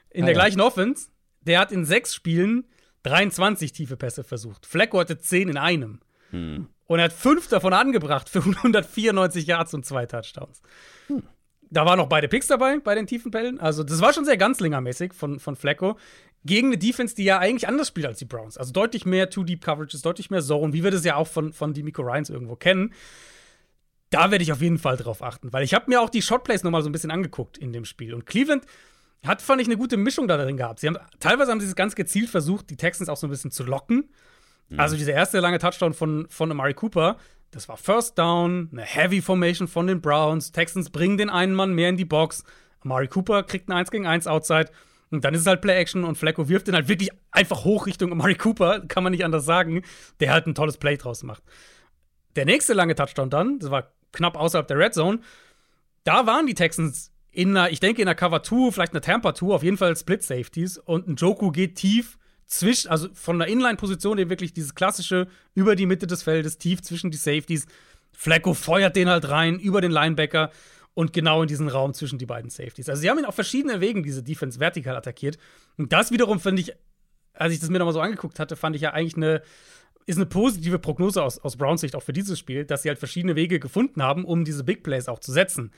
In 0.10 0.24
ah, 0.24 0.26
der 0.26 0.36
ja. 0.36 0.42
gleichen 0.42 0.62
Offense. 0.62 1.10
Der 1.42 1.60
hat 1.60 1.72
in 1.72 1.86
sechs 1.86 2.14
Spielen 2.16 2.66
23 3.04 3.72
tiefe 3.72 3.98
Pässe 3.98 4.24
versucht. 4.24 4.66
Flecko 4.66 5.00
hatte 5.00 5.18
10 5.18 5.50
in 5.50 5.58
einem. 5.58 6.00
Hm. 6.32 6.68
Und 6.86 7.00
er 7.00 7.06
hat 7.06 7.14
fünf 7.14 7.48
davon 7.48 7.74
angebracht 7.74 8.30
für 8.30 8.40
194 8.46 9.46
Yards 9.46 9.74
und 9.74 9.86
zwei 9.86 10.06
Touchdowns. 10.06 10.62
Hm. 11.08 11.24
Da 11.72 11.86
waren 11.86 11.98
noch 11.98 12.10
beide 12.10 12.28
Picks 12.28 12.48
dabei 12.48 12.80
bei 12.80 12.96
den 12.96 13.06
tiefen 13.06 13.32
Bällen. 13.32 13.60
Also, 13.60 13.84
das 13.84 14.02
war 14.02 14.14
schon 14.14 14.26
sehr 14.26 14.38
ganzlingermäßig 14.38 15.14
von, 15.14 15.40
von 15.40 15.56
Flecko 15.56 15.98
gegen 16.46 16.68
eine 16.68 16.78
Defense, 16.78 17.16
die 17.16 17.26
ja 17.26 17.40
eigentlich 17.40 17.68
anders 17.68 17.90
spielt 17.90 18.06
als 18.06 18.20
die 18.20 18.26
Browns. 18.26 18.58
Also 18.58 18.72
deutlich 18.72 19.06
mehr 19.06 19.30
Two-Deep-Coverages, 19.30 20.02
deutlich 20.02 20.30
mehr 20.30 20.42
Zone, 20.42 20.74
wie 20.74 20.84
wir 20.84 20.92
das 20.92 21.04
ja 21.04 21.16
auch 21.16 21.28
von, 21.28 21.52
von 21.54 21.74
Demico 21.74 22.02
Ryans 22.02 22.30
irgendwo 22.30 22.56
kennen. 22.56 22.94
Da 24.10 24.32
werde 24.32 24.44
ich 24.44 24.52
auf 24.52 24.62
jeden 24.62 24.80
Fall 24.80 24.98
drauf 24.98 25.22
achten, 25.22 25.54
weil 25.54 25.64
ich 25.64 25.74
habe 25.74 25.86
mir 25.88 26.02
auch 26.02 26.10
die 26.10 26.22
Shotplays 26.22 26.64
noch 26.64 26.72
mal 26.72 26.82
so 26.82 26.90
ein 26.90 26.92
bisschen 26.92 27.12
angeguckt 27.12 27.58
in 27.58 27.74
dem 27.74 27.86
Spiel. 27.86 28.14
Und 28.14 28.26
Cleveland 28.26 28.66
hat, 29.26 29.42
fand 29.42 29.62
ich, 29.62 29.68
eine 29.68 29.78
gute 29.78 29.98
Mischung 29.98 30.28
da 30.28 30.38
drin 30.38 30.58
gehabt. 30.58 30.80
Sie 30.80 30.88
haben, 30.88 30.98
teilweise 31.20 31.52
haben 31.52 31.60
sie 31.60 31.68
es 31.68 31.76
ganz 31.76 31.94
gezielt 31.94 32.30
versucht, 32.30 32.70
die 32.70 32.78
Texans 32.78 33.10
auch 33.10 33.18
so 33.18 33.28
ein 33.28 33.30
bisschen 33.30 33.52
zu 33.52 33.64
locken. 33.64 34.10
Mhm. 34.70 34.80
Also 34.80 34.96
dieser 34.96 35.14
erste 35.14 35.40
lange 35.42 35.60
Touchdown 35.60 35.94
von, 35.94 36.26
von 36.30 36.50
Amari 36.50 36.74
Cooper, 36.74 37.18
das 37.52 37.68
war 37.68 37.78
First 37.78 38.18
Down, 38.18 38.70
eine 38.72 38.84
Heavy 38.84 39.22
Formation 39.22 39.68
von 39.68 39.88
den 39.88 40.02
Browns. 40.02 40.52
Texans 40.52 40.90
bringen 40.90 41.18
den 41.18 41.30
einen 41.30 41.56
Mann 41.56 41.74
mehr 41.74 41.90
in 41.90 41.98
die 41.98 42.06
Box. 42.06 42.44
Amari 42.82 43.08
Cooper 43.08 43.44
kriegt 43.44 43.70
ein 43.70 43.74
1 43.74 43.92
gegen 43.92 44.06
1 44.06 44.28
Outside. 44.28 44.72
Und 45.12 45.26
dann 45.26 45.34
ist 45.34 45.42
es 45.42 45.48
halt 45.48 45.62
Play-Action 45.62 46.04
und 46.04 46.18
Flacco 46.18 46.50
wirft 46.50 46.68
den 46.68 46.76
halt 46.76 46.88
wirklich 46.88 47.10
einfach 47.32 47.64
hoch 47.64 47.88
Richtung 47.88 48.12
Amari 48.12 48.36
Cooper, 48.36 48.82
kann 48.88 49.04
man 49.04 49.12
nicht 49.12 49.26
anders 49.26 49.46
sagen, 49.46 49.84
der 50.20 50.32
halt 50.32 50.46
ein 50.46 50.54
tolles 50.54 50.78
Play 50.78 50.98
draus 50.98 51.24
macht. 51.24 51.42
Der 52.36 52.46
nächste 52.46 52.74
lange 52.74 52.94
Touchdown 52.94 53.32
dann, 53.32 53.58
das 53.58 53.72
war 53.72 53.92
knapp 54.12 54.38
außerhalb 54.38 54.68
der 54.68 54.78
Red 54.78 54.94
Zone, 54.94 55.20
da 56.04 56.28
waren 56.28 56.46
die 56.46 56.54
Texans 56.54 57.12
in 57.32 57.58
einer, 57.58 57.72
ich 57.72 57.80
denke 57.80 58.02
in 58.04 58.08
einer 58.08 58.16
Cover 58.16 58.44
2, 58.44 58.72
vielleicht 58.72 58.94
einer 58.94 59.02
Tampa 59.02 59.34
2, 59.34 59.48
auf 59.48 59.64
jeden 59.64 59.78
Fall 59.78 59.96
Split 59.96 60.22
Safeties 60.22 60.78
und 60.78 61.08
ein 61.08 61.16
Joku 61.16 61.52
geht 61.52 61.76
tief 61.76 62.19
zwischen, 62.50 62.90
also 62.90 63.08
von 63.14 63.40
der 63.40 63.48
Inline-Position, 63.48 64.18
der 64.18 64.30
wirklich 64.30 64.54
dieses 64.54 64.76
klassische 64.76 65.28
über 65.54 65.76
die 65.76 65.86
Mitte 65.86 66.08
des 66.08 66.24
Feldes, 66.24 66.58
tief 66.58 66.82
zwischen 66.82 67.12
die 67.12 67.18
Safeties. 67.18 67.68
Flacco 68.12 68.54
feuert 68.54 68.96
den 68.96 69.08
halt 69.08 69.30
rein 69.30 69.60
über 69.60 69.80
den 69.80 69.92
Linebacker 69.92 70.52
und 70.96 71.14
genau 71.14 71.44
in 71.44 71.48
diesen 71.48 71.70
Raum 71.70 71.94
zwischen 71.94 72.18
die 72.18 72.26
beiden 72.26 72.50
Safeties. 72.50 72.90
Also 72.90 73.02
sie 73.02 73.10
haben 73.10 73.20
ihn 73.20 73.26
auf 73.26 73.36
verschiedene 73.36 73.80
Wegen, 73.80 74.04
diese 74.04 74.24
Defense, 74.24 74.60
vertikal 74.60 74.96
attackiert. 74.98 75.38
Und 75.78 75.94
das 75.94 76.12
wiederum 76.12 76.40
finde 76.40 76.64
ich, 76.64 76.74
als 77.34 77.54
ich 77.54 77.60
das 77.60 77.70
mir 77.70 77.78
nochmal 77.78 77.94
so 77.94 78.02
angeguckt 78.02 78.40
hatte, 78.40 78.56
fand 78.56 78.76
ich 78.76 78.82
ja 78.82 78.92
eigentlich 78.94 79.16
eine, 79.16 79.44
ist 80.08 80.18
eine 80.18 80.26
positive 80.26 80.80
Prognose 80.80 81.22
aus, 81.24 81.38
aus 81.38 81.56
Browns 81.56 81.82
Sicht 81.82 81.96
auch 81.96 82.04
für 82.04 82.14
dieses 82.14 82.40
Spiel, 82.40 82.66
dass 82.66 82.82
sie 82.82 82.90
halt 82.90 83.00
verschiedene 83.00 83.36
Wege 83.36 83.60
gefunden 83.60 84.02
haben, 84.02 84.26
um 84.26 84.44
diese 84.44 84.64
Big 84.64 84.84
Plays 84.84 85.08
auch 85.08 85.20
zu 85.20 85.32
setzen. 85.32 85.72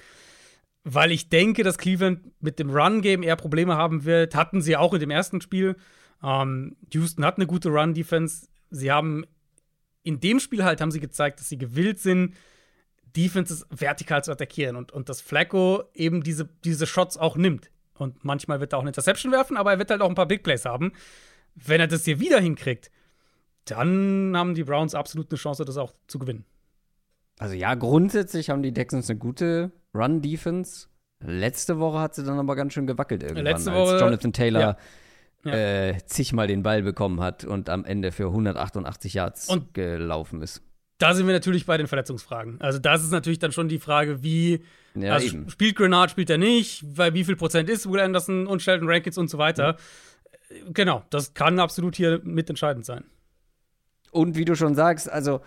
Weil 0.86 1.12
ich 1.12 1.28
denke, 1.28 1.64
dass 1.64 1.78
Cleveland 1.78 2.22
mit 2.42 2.58
dem 2.58 2.72
Run-Game 2.72 3.24
eher 3.24 3.36
Probleme 3.36 3.76
haben 3.76 4.06
wird. 4.06 4.34
Hatten 4.36 4.62
sie 4.62 4.78
auch 4.78 4.94
in 4.94 5.02
dem 5.02 5.12
ersten 5.12 5.42
Spiel. 5.42 5.76
Ähm, 6.24 6.76
Houston 6.92 7.26
hat 7.26 7.38
eine 7.38 7.48
gute 7.48 7.70
Run-Defense. 7.70 8.48
Sie 8.70 8.92
haben 8.92 9.26
in 10.04 10.20
dem 10.20 10.40
Spiel 10.40 10.64
halt 10.64 10.82
haben 10.82 10.92
sie 10.92 11.00
gezeigt, 11.00 11.40
dass 11.40 11.50
sie 11.50 11.58
gewillt 11.58 12.00
sind, 12.00 12.36
Defenses 13.16 13.66
vertikal 13.70 14.24
zu 14.24 14.32
attackieren 14.32 14.76
und, 14.76 14.92
und 14.92 15.10
dass 15.10 15.22
Flacco 15.22 15.84
eben 15.94 16.24
diese, 16.24 16.50
diese 16.64 16.88
Shots 16.88 17.18
auch 17.18 17.36
nimmt. 17.36 17.70
Und 17.96 18.24
manchmal 18.24 18.60
wird 18.60 18.74
er 18.74 18.78
auch 18.78 18.82
eine 18.82 18.90
Interception 18.90 19.32
werfen, 19.32 19.58
aber 19.58 19.72
er 19.74 19.80
wird 19.80 19.92
halt 19.92 20.02
auch 20.02 20.10
ein 20.10 20.16
paar 20.16 20.28
Big 20.28 20.44
Plays 20.44 20.66
haben. 20.66 20.94
Wenn 21.56 21.82
er 21.82 21.88
das 21.88 22.06
hier 22.06 22.20
wieder 22.20 22.40
hinkriegt, 22.40 22.90
dann 23.66 24.34
haben 24.36 24.56
die 24.56 24.64
Browns 24.64 24.96
absolut 24.96 25.30
eine 25.30 25.38
Chance, 25.38 25.66
das 25.66 25.78
auch 25.78 25.94
zu 26.08 26.18
gewinnen. 26.18 26.46
Also 27.38 27.56
ja, 27.56 27.76
grundsätzlich 27.76 28.50
haben 28.50 28.64
die 28.64 28.74
Texans 28.74 29.10
eine 29.10 29.20
gute 29.20 29.72
Run-Defense. 29.94 30.88
Letzte 31.24 31.80
Woche 31.80 32.00
hat 32.00 32.16
sie 32.16 32.24
dann 32.24 32.40
aber 32.40 32.56
ganz 32.56 32.74
schön 32.74 32.88
gewackelt 32.88 33.22
irgendwann, 33.22 33.46
Letzte 33.46 33.74
Woche, 33.74 33.92
als 33.94 34.02
Jonathan 34.02 34.34
Taylor 34.34 34.62
ja. 34.62 34.78
Äh, 35.44 35.98
zigmal 36.06 36.48
den 36.48 36.62
Ball 36.62 36.84
bekommen 36.84 37.20
hat 37.20 37.46
und 37.46 37.70
am 37.70 37.84
Ende 37.84 38.12
für 38.12 38.28
188 38.28 39.14
Yards 39.16 39.50
und 39.50 39.74
gelaufen 39.74 40.42
ist 40.42 40.62
da 41.02 41.16
sind 41.16 41.26
wir 41.26 41.34
natürlich 41.34 41.66
bei 41.66 41.78
den 41.78 41.88
Verletzungsfragen. 41.88 42.62
Also 42.62 42.78
das 42.78 43.04
ist 43.04 43.12
natürlich 43.12 43.40
dann 43.40 43.52
schon 43.52 43.68
die 43.68 43.80
Frage, 43.80 44.22
wie 44.22 44.62
ja, 44.94 45.14
also 45.14 45.36
spielt 45.48 45.76
Grenard, 45.76 46.12
spielt 46.12 46.30
er 46.30 46.38
nicht, 46.38 46.84
weil 46.96 47.14
wie 47.14 47.24
viel 47.24 47.36
Prozent 47.36 47.70
ist 47.70 47.92
Will 47.92 48.00
Anderson 48.00 48.46
und 48.46 48.62
Sheldon 48.62 48.88
Rankins 48.88 49.18
und 49.18 49.30
so 49.30 49.38
weiter. 49.38 49.78
Mhm. 50.50 50.74
Genau, 50.74 51.04
das 51.10 51.34
kann 51.34 51.60
absolut 51.60 51.96
hier 51.96 52.22
mitentscheidend 52.24 52.86
sein. 52.86 53.06
Und 54.12 54.36
wie 54.36 54.46
du 54.46 54.56
schon 54.56 54.76
sagst, 54.76 55.10
also 55.10 55.42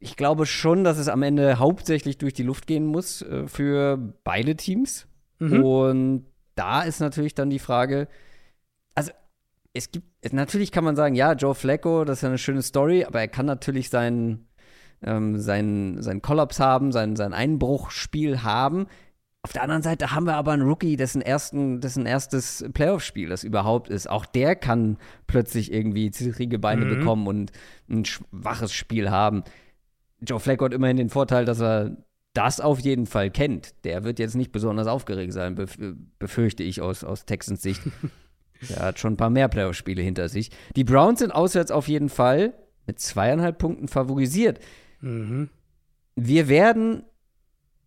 ich 0.00 0.16
glaube 0.16 0.44
schon, 0.44 0.82
dass 0.82 0.98
es 0.98 1.08
am 1.08 1.22
Ende 1.22 1.58
hauptsächlich 1.58 2.18
durch 2.18 2.32
die 2.32 2.42
Luft 2.42 2.66
gehen 2.66 2.86
muss 2.86 3.22
äh, 3.22 3.46
für 3.46 3.96
beide 4.24 4.56
Teams. 4.56 5.06
Mhm. 5.38 5.62
Und 5.62 6.26
da 6.56 6.82
ist 6.82 7.00
natürlich 7.00 7.34
dann 7.34 7.50
die 7.50 7.58
Frage, 7.58 8.08
es 9.74 9.90
gibt, 9.90 10.32
natürlich 10.32 10.70
kann 10.70 10.84
man 10.84 10.94
sagen, 10.94 11.16
ja, 11.16 11.32
Joe 11.32 11.54
Flacco, 11.54 12.04
das 12.04 12.18
ist 12.18 12.22
ja 12.22 12.28
eine 12.28 12.38
schöne 12.38 12.62
Story, 12.62 13.04
aber 13.04 13.20
er 13.20 13.28
kann 13.28 13.44
natürlich 13.44 13.90
seinen, 13.90 14.46
ähm, 15.02 15.38
sein, 15.40 15.96
sein 16.00 16.22
Kollaps 16.22 16.60
haben, 16.60 16.92
sein, 16.92 17.16
sein 17.16 17.34
Einbruchspiel 17.34 18.44
haben. 18.44 18.86
Auf 19.42 19.52
der 19.52 19.62
anderen 19.62 19.82
Seite 19.82 20.12
haben 20.12 20.24
wir 20.24 20.36
aber 20.36 20.52
einen 20.52 20.62
Rookie, 20.62 20.96
dessen, 20.96 21.20
ersten, 21.20 21.80
dessen 21.80 22.06
erstes 22.06 22.64
Playoff-Spiel 22.72 23.28
das 23.28 23.42
überhaupt 23.42 23.90
ist. 23.90 24.08
Auch 24.08 24.26
der 24.26 24.54
kann 24.54 24.96
plötzlich 25.26 25.72
irgendwie 25.72 26.10
zittrige 26.12 26.58
Beine 26.60 26.84
mhm. 26.84 26.98
bekommen 26.98 27.26
und 27.26 27.50
ein 27.90 28.04
schwaches 28.04 28.72
Spiel 28.72 29.10
haben. 29.10 29.42
Joe 30.20 30.40
Flacco 30.40 30.64
hat 30.64 30.72
immerhin 30.72 30.96
den 30.96 31.10
Vorteil, 31.10 31.44
dass 31.44 31.60
er 31.60 31.96
das 32.32 32.60
auf 32.60 32.78
jeden 32.80 33.06
Fall 33.06 33.30
kennt. 33.30 33.84
Der 33.84 34.04
wird 34.04 34.18
jetzt 34.18 34.34
nicht 34.34 34.52
besonders 34.52 34.86
aufgeregt 34.86 35.32
sein, 35.32 35.56
befürchte 36.18 36.62
ich 36.62 36.80
aus, 36.80 37.02
aus 37.02 37.26
Texans 37.26 37.60
Sicht. 37.60 37.82
Der 38.70 38.80
hat 38.80 38.98
schon 38.98 39.14
ein 39.14 39.16
paar 39.16 39.30
mehr 39.30 39.48
Playoff-Spiele 39.48 40.02
hinter 40.02 40.28
sich. 40.28 40.50
Die 40.76 40.84
Browns 40.84 41.20
sind 41.20 41.32
auswärts 41.32 41.70
auf 41.70 41.88
jeden 41.88 42.08
Fall 42.08 42.54
mit 42.86 42.98
zweieinhalb 43.00 43.58
Punkten 43.58 43.88
favorisiert. 43.88 44.60
Mhm. 45.00 45.48
Wir 46.16 46.48
werden 46.48 47.04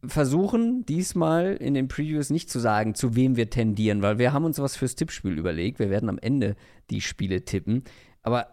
versuchen, 0.06 0.86
diesmal 0.86 1.56
in 1.56 1.74
den 1.74 1.88
Previews 1.88 2.30
nicht 2.30 2.50
zu 2.50 2.60
sagen, 2.60 2.94
zu 2.96 3.16
wem 3.16 3.36
wir 3.36 3.50
tendieren, 3.50 4.02
weil 4.02 4.20
wir 4.20 4.34
haben 4.34 4.46
uns 4.46 4.60
was 4.60 4.76
fürs 4.76 4.96
Tippspiel 4.96 5.38
überlegt. 5.38 5.80
Wir 5.80 5.90
werden 5.90 6.10
am 6.10 6.20
Ende 6.20 6.56
die 6.90 7.02
Spiele 7.02 7.46
tippen. 7.46 7.84
Aber, 8.22 8.48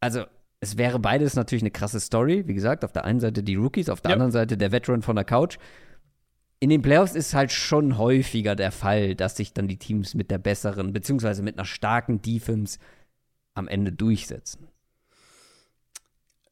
also, 0.00 0.24
es 0.60 0.76
wäre 0.76 0.98
beides 0.98 1.34
natürlich 1.36 1.62
eine 1.62 1.70
krasse 1.70 2.00
Story. 2.00 2.44
Wie 2.46 2.54
gesagt, 2.54 2.84
auf 2.84 2.92
der 2.92 3.04
einen 3.04 3.20
Seite 3.20 3.42
die 3.42 3.56
Rookies, 3.56 3.88
auf 3.88 4.00
der 4.00 4.10
ja. 4.10 4.14
anderen 4.14 4.32
Seite 4.32 4.56
der 4.56 4.72
Veteran 4.72 5.02
von 5.02 5.16
der 5.16 5.24
Couch. 5.24 5.58
In 6.66 6.70
den 6.70 6.82
Playoffs 6.82 7.14
ist 7.14 7.32
halt 7.32 7.52
schon 7.52 7.96
häufiger 7.96 8.56
der 8.56 8.72
Fall, 8.72 9.14
dass 9.14 9.36
sich 9.36 9.52
dann 9.52 9.68
die 9.68 9.78
Teams 9.78 10.14
mit 10.14 10.32
der 10.32 10.38
besseren, 10.38 10.92
beziehungsweise 10.92 11.44
mit 11.44 11.56
einer 11.56 11.64
starken 11.64 12.22
Defense 12.22 12.80
am 13.54 13.68
Ende 13.68 13.92
durchsetzen. 13.92 14.66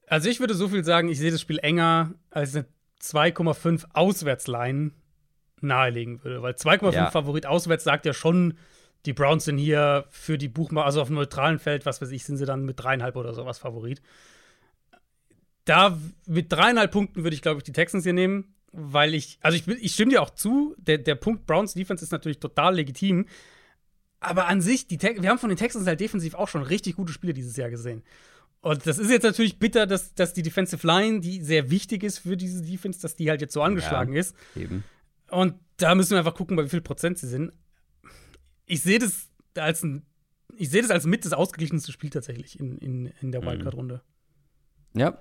Also 0.07 0.29
ich 0.29 0.39
würde 0.39 0.55
so 0.55 0.69
viel 0.69 0.85
sagen, 0.85 1.09
ich 1.09 1.19
sehe 1.19 1.33
das 1.33 1.41
Spiel 1.41 1.59
enger 1.59 2.15
als 2.31 2.55
eine 2.55 2.67
2,5 3.03 3.87
Auswärtsline 3.93 4.93
nahelegen 5.61 6.23
würde. 6.23 6.43
Weil 6.43 6.55
2,5 6.55 6.93
ja. 6.93 7.11
Favorit 7.11 7.47
auswärts 7.47 7.83
sagt 7.83 8.07
ja 8.07 8.13
schon, 8.13 8.57
die 9.07 9.15
Browns 9.15 9.47
sind 9.47 9.59
hier 9.59 10.05
für 10.11 10.39
die 10.39 10.47
Buchmacher, 10.47 10.87
also 10.87 11.03
auf 11.03 11.09
dem 11.09 11.17
neutralen 11.17 11.59
Feld, 11.59 11.87
was 11.87 12.01
weiß 12.01 12.13
ich, 12.13 12.23
sind 12.23 12.37
sie 12.37 12.47
dann 12.47 12.65
mit 12.65 12.79
dreieinhalb 12.79 13.17
oder 13.17 13.35
sowas 13.35 13.59
Favorit. 13.59 14.01
Da 15.65 15.99
mit 16.29 16.53
dreieinhalb 16.53 16.93
Punkten 16.93 17.25
würde 17.25 17.35
ich, 17.35 17.43
glaube 17.43 17.59
ich, 17.59 17.65
die 17.65 17.73
Texans 17.73 18.05
hier 18.05 18.13
nehmen, 18.13 18.55
weil 18.77 19.15
ich, 19.15 19.39
also 19.41 19.57
ich, 19.57 19.67
ich 19.69 19.95
stimme 19.95 20.11
dir 20.11 20.23
auch 20.23 20.31
zu, 20.31 20.75
der, 20.79 20.99
der 20.99 21.15
Punkt 21.15 21.47
Browns 21.47 21.75
Defense 21.75 22.05
ist 22.05 22.11
natürlich 22.11 22.41
total 22.41 22.77
legitim. 22.77 23.27
Aber 24.21 24.47
an 24.47 24.61
sich, 24.61 24.87
die 24.87 25.01
wir 25.01 25.29
haben 25.29 25.39
von 25.39 25.51
den 25.51 25.59
Texans 25.59 25.87
halt 25.87 26.01
defensiv 26.01 26.35
auch 26.35 26.49
schon 26.49 26.63
richtig 26.63 26.97
gute 26.97 27.13
Spiele 27.13 27.35
dieses 27.35 27.57
Jahr 27.57 27.71
gesehen. 27.71 28.03
Und 28.61 28.87
das 28.87 28.99
ist 28.99 29.11
jetzt 29.11 29.25
natürlich 29.25 29.59
bitter, 29.59 29.87
dass, 29.87 30.15
dass 30.15 30.33
die 30.33 30.43
Defensive 30.43 30.87
Line, 30.87 31.21
die 31.21 31.43
sehr 31.43 31.71
wichtig 31.71 32.03
ist 32.03 32.21
für 32.21 32.37
diese 32.37 32.63
Defense, 32.63 33.01
dass 33.01 33.15
die 33.15 33.29
halt 33.29 33.43
jetzt 33.43 33.53
so 33.53 33.63
angeschlagen 33.63 34.15
ja, 34.15 34.21
ist. 34.21 34.35
Eben. 34.57 34.83
Und 35.31 35.55
da 35.77 35.95
müssen 35.95 36.13
wir 36.13 36.19
einfach 36.19 36.35
gucken, 36.35 36.57
bei 36.57 36.65
wie 36.65 36.71
viel 36.71 36.81
Prozent 36.81 37.19
sie 37.19 37.29
sind. 37.29 37.53
Ich 38.65 38.81
sehe 38.81 38.99
das 38.99 39.29
als 39.55 39.83
ein, 39.83 40.07
ich 40.57 40.71
sehe 40.71 40.81
das 40.81 40.91
als 40.91 41.05
mit 41.05 41.27
das 41.27 41.35
ausgeglichenste 41.35 41.93
Spiel 41.93 42.09
tatsächlich 42.09 42.59
in, 42.59 42.79
in, 42.79 43.07
in 43.21 43.33
der 43.33 43.43
mhm. 43.43 43.47
Wildcard-Runde. 43.47 44.01
Ja, 44.95 45.19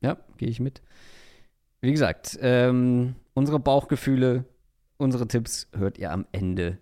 ja, 0.00 0.18
gehe 0.36 0.48
ich 0.48 0.60
mit. 0.60 0.80
Wie 1.80 1.92
gesagt, 1.92 2.38
ähm, 2.42 3.14
unsere 3.34 3.60
Bauchgefühle, 3.60 4.44
unsere 4.96 5.28
Tipps 5.28 5.68
hört 5.76 5.98
ihr 5.98 6.10
am 6.10 6.26
Ende 6.32 6.78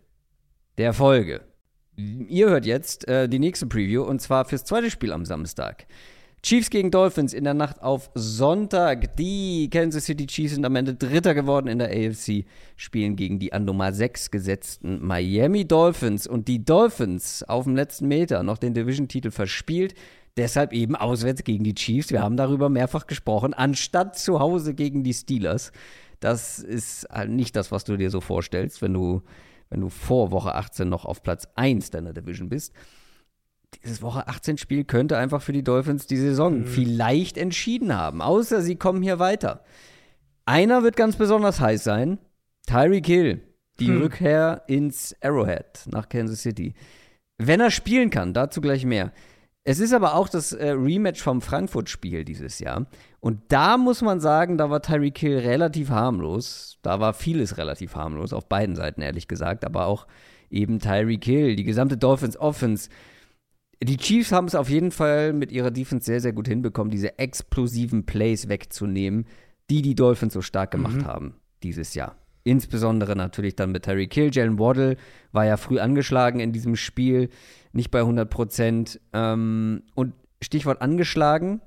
der 0.78 0.92
Folge. 0.94 1.42
Ihr 1.96 2.48
hört 2.48 2.66
jetzt 2.66 3.06
äh, 3.08 3.28
die 3.28 3.38
nächste 3.38 3.66
Preview 3.66 4.02
und 4.02 4.20
zwar 4.20 4.44
fürs 4.46 4.64
zweite 4.64 4.90
Spiel 4.90 5.12
am 5.12 5.24
Samstag. 5.24 5.86
Chiefs 6.42 6.70
gegen 6.70 6.90
Dolphins 6.90 7.32
in 7.32 7.44
der 7.44 7.54
Nacht 7.54 7.82
auf 7.82 8.10
Sonntag. 8.14 9.16
Die 9.16 9.68
Kansas 9.68 10.04
City 10.04 10.26
Chiefs 10.26 10.54
sind 10.54 10.64
am 10.64 10.76
Ende 10.76 10.94
Dritter 10.94 11.34
geworden 11.34 11.66
in 11.66 11.78
der 11.78 11.88
AFC, 11.88 12.44
spielen 12.76 13.16
gegen 13.16 13.38
die 13.38 13.52
an 13.52 13.64
Nummer 13.64 13.92
6 13.92 14.30
gesetzten 14.30 15.04
Miami 15.04 15.66
Dolphins. 15.66 16.26
Und 16.26 16.46
die 16.46 16.64
Dolphins 16.64 17.42
auf 17.42 17.64
dem 17.64 17.74
letzten 17.74 18.06
Meter 18.06 18.42
noch 18.44 18.58
den 18.58 18.74
Division-Titel 18.74 19.30
verspielt. 19.30 19.94
Deshalb 20.36 20.72
eben 20.72 20.96
auswärts 20.96 21.44
gegen 21.44 21.64
die 21.64 21.74
Chiefs. 21.74 22.10
Wir 22.10 22.22
haben 22.22 22.36
darüber 22.36 22.68
mehrfach 22.68 23.06
gesprochen, 23.06 23.54
anstatt 23.54 24.18
zu 24.18 24.38
Hause 24.38 24.74
gegen 24.74 25.02
die 25.02 25.14
Steelers. 25.14 25.72
Das 26.20 26.58
ist 26.58 27.08
halt 27.10 27.30
nicht 27.30 27.56
das, 27.56 27.72
was 27.72 27.84
du 27.84 27.96
dir 27.96 28.10
so 28.10 28.20
vorstellst, 28.20 28.82
wenn 28.82 28.92
du 28.92 29.22
wenn 29.70 29.80
du 29.80 29.88
vor 29.88 30.30
Woche 30.30 30.54
18 30.54 30.88
noch 30.88 31.04
auf 31.04 31.22
Platz 31.22 31.48
1 31.56 31.90
deiner 31.90 32.12
Division 32.12 32.48
bist. 32.48 32.72
Dieses 33.82 34.00
Woche 34.00 34.28
18 34.28 34.58
Spiel 34.58 34.84
könnte 34.84 35.18
einfach 35.18 35.42
für 35.42 35.52
die 35.52 35.64
Dolphins 35.64 36.06
die 36.06 36.16
Saison 36.16 36.60
mhm. 36.60 36.66
vielleicht 36.66 37.36
entschieden 37.36 37.94
haben, 37.94 38.22
außer 38.22 38.62
sie 38.62 38.76
kommen 38.76 39.02
hier 39.02 39.18
weiter. 39.18 39.64
Einer 40.44 40.84
wird 40.84 40.96
ganz 40.96 41.16
besonders 41.16 41.60
heiß 41.60 41.82
sein, 41.82 42.18
Tyreek 42.66 43.06
Hill, 43.06 43.42
die 43.80 43.88
hm. 43.88 44.02
Rückkehr 44.02 44.62
ins 44.68 45.14
Arrowhead 45.20 45.86
nach 45.86 46.08
Kansas 46.08 46.42
City. 46.42 46.74
Wenn 47.38 47.60
er 47.60 47.72
spielen 47.72 48.10
kann, 48.10 48.32
dazu 48.32 48.60
gleich 48.60 48.84
mehr. 48.84 49.12
Es 49.68 49.80
ist 49.80 49.92
aber 49.92 50.14
auch 50.14 50.28
das 50.28 50.52
äh, 50.52 50.70
Rematch 50.70 51.20
vom 51.20 51.40
Frankfurt-Spiel 51.40 52.24
dieses 52.24 52.60
Jahr. 52.60 52.86
Und 53.18 53.40
da 53.48 53.76
muss 53.76 54.00
man 54.00 54.20
sagen, 54.20 54.58
da 54.58 54.70
war 54.70 54.80
Tyreek 54.80 55.18
Hill 55.18 55.38
relativ 55.38 55.90
harmlos. 55.90 56.78
Da 56.82 57.00
war 57.00 57.12
vieles 57.12 57.58
relativ 57.58 57.96
harmlos, 57.96 58.32
auf 58.32 58.48
beiden 58.48 58.76
Seiten 58.76 59.02
ehrlich 59.02 59.26
gesagt. 59.26 59.64
Aber 59.64 59.86
auch 59.86 60.06
eben 60.50 60.78
Tyreek 60.78 61.24
Hill, 61.24 61.56
die 61.56 61.64
gesamte 61.64 61.96
Dolphins 61.96 62.38
Offense. 62.38 62.90
Die 63.82 63.96
Chiefs 63.96 64.30
haben 64.30 64.46
es 64.46 64.54
auf 64.54 64.70
jeden 64.70 64.92
Fall 64.92 65.32
mit 65.32 65.50
ihrer 65.50 65.72
Defense 65.72 66.06
sehr, 66.06 66.20
sehr 66.20 66.32
gut 66.32 66.46
hinbekommen, 66.46 66.92
diese 66.92 67.18
explosiven 67.18 68.06
Plays 68.06 68.48
wegzunehmen, 68.48 69.26
die 69.68 69.82
die 69.82 69.96
Dolphins 69.96 70.34
so 70.34 70.42
stark 70.42 70.70
gemacht 70.70 70.98
mhm. 70.98 71.06
haben 71.06 71.34
dieses 71.64 71.94
Jahr. 71.94 72.14
Insbesondere 72.44 73.16
natürlich 73.16 73.56
dann 73.56 73.72
mit 73.72 73.82
Terry 73.82 74.06
Kill. 74.06 74.30
Jalen 74.32 74.60
Waddle 74.60 74.96
war 75.32 75.44
ja 75.44 75.56
früh 75.56 75.80
angeschlagen 75.80 76.38
in 76.38 76.52
diesem 76.52 76.76
Spiel, 76.76 77.30
nicht 77.76 77.90
bei 77.90 78.00
100 78.00 78.28
Prozent. 78.28 79.00
Ähm, 79.12 79.82
und 79.94 80.14
Stichwort 80.42 80.82
angeschlagen, 80.82 81.60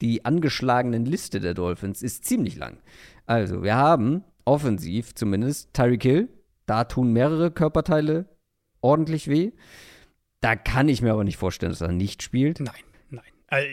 die 0.00 0.24
angeschlagenen 0.24 1.04
Liste 1.04 1.40
der 1.40 1.54
Dolphins 1.54 2.02
ist 2.02 2.24
ziemlich 2.24 2.56
lang. 2.56 2.78
Also, 3.26 3.62
wir 3.62 3.76
haben 3.76 4.24
offensiv 4.44 5.14
zumindest 5.14 5.74
Tyreek 5.74 6.02
Hill. 6.02 6.28
Da 6.66 6.84
tun 6.84 7.12
mehrere 7.12 7.50
Körperteile 7.50 8.26
ordentlich 8.80 9.28
weh. 9.28 9.52
Da 10.40 10.56
kann 10.56 10.88
ich 10.88 11.02
mir 11.02 11.12
aber 11.12 11.24
nicht 11.24 11.36
vorstellen, 11.36 11.72
dass 11.72 11.80
er 11.80 11.92
nicht 11.92 12.22
spielt. 12.22 12.60
Nein, 12.60 12.74
nein. 13.10 13.24
Also, 13.48 13.68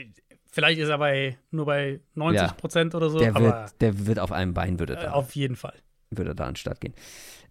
vielleicht 0.51 0.79
ist 0.79 0.89
er 0.89 0.97
bei, 0.97 1.37
nur 1.51 1.65
bei 1.65 1.99
90 2.15 2.57
Prozent 2.57 2.93
ja, 2.93 2.97
oder 2.97 3.09
so. 3.09 3.19
Der 3.19 3.35
wird, 3.35 3.81
der 3.81 4.05
wird 4.05 4.19
auf 4.19 4.31
einem 4.31 4.53
Bein, 4.53 4.79
würde 4.79 4.93
äh, 4.95 5.07
Auf 5.07 5.35
jeden 5.35 5.55
Fall 5.55 5.75
würde 6.17 6.35
da 6.35 6.45
an 6.45 6.51
den 6.51 6.55
Start 6.57 6.81
gehen. 6.81 6.93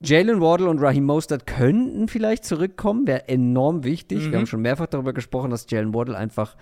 Jalen 0.00 0.40
Wardle 0.40 0.68
und 0.68 0.80
Raheem 0.80 1.04
Mostert 1.04 1.46
könnten 1.46 2.08
vielleicht 2.08 2.44
zurückkommen, 2.44 3.06
wäre 3.06 3.28
enorm 3.28 3.84
wichtig. 3.84 4.26
Mhm. 4.26 4.30
Wir 4.32 4.38
haben 4.38 4.46
schon 4.46 4.62
mehrfach 4.62 4.86
darüber 4.86 5.12
gesprochen, 5.12 5.50
dass 5.50 5.70
Jalen 5.70 5.94
Wardle 5.94 6.16
einfach, 6.16 6.56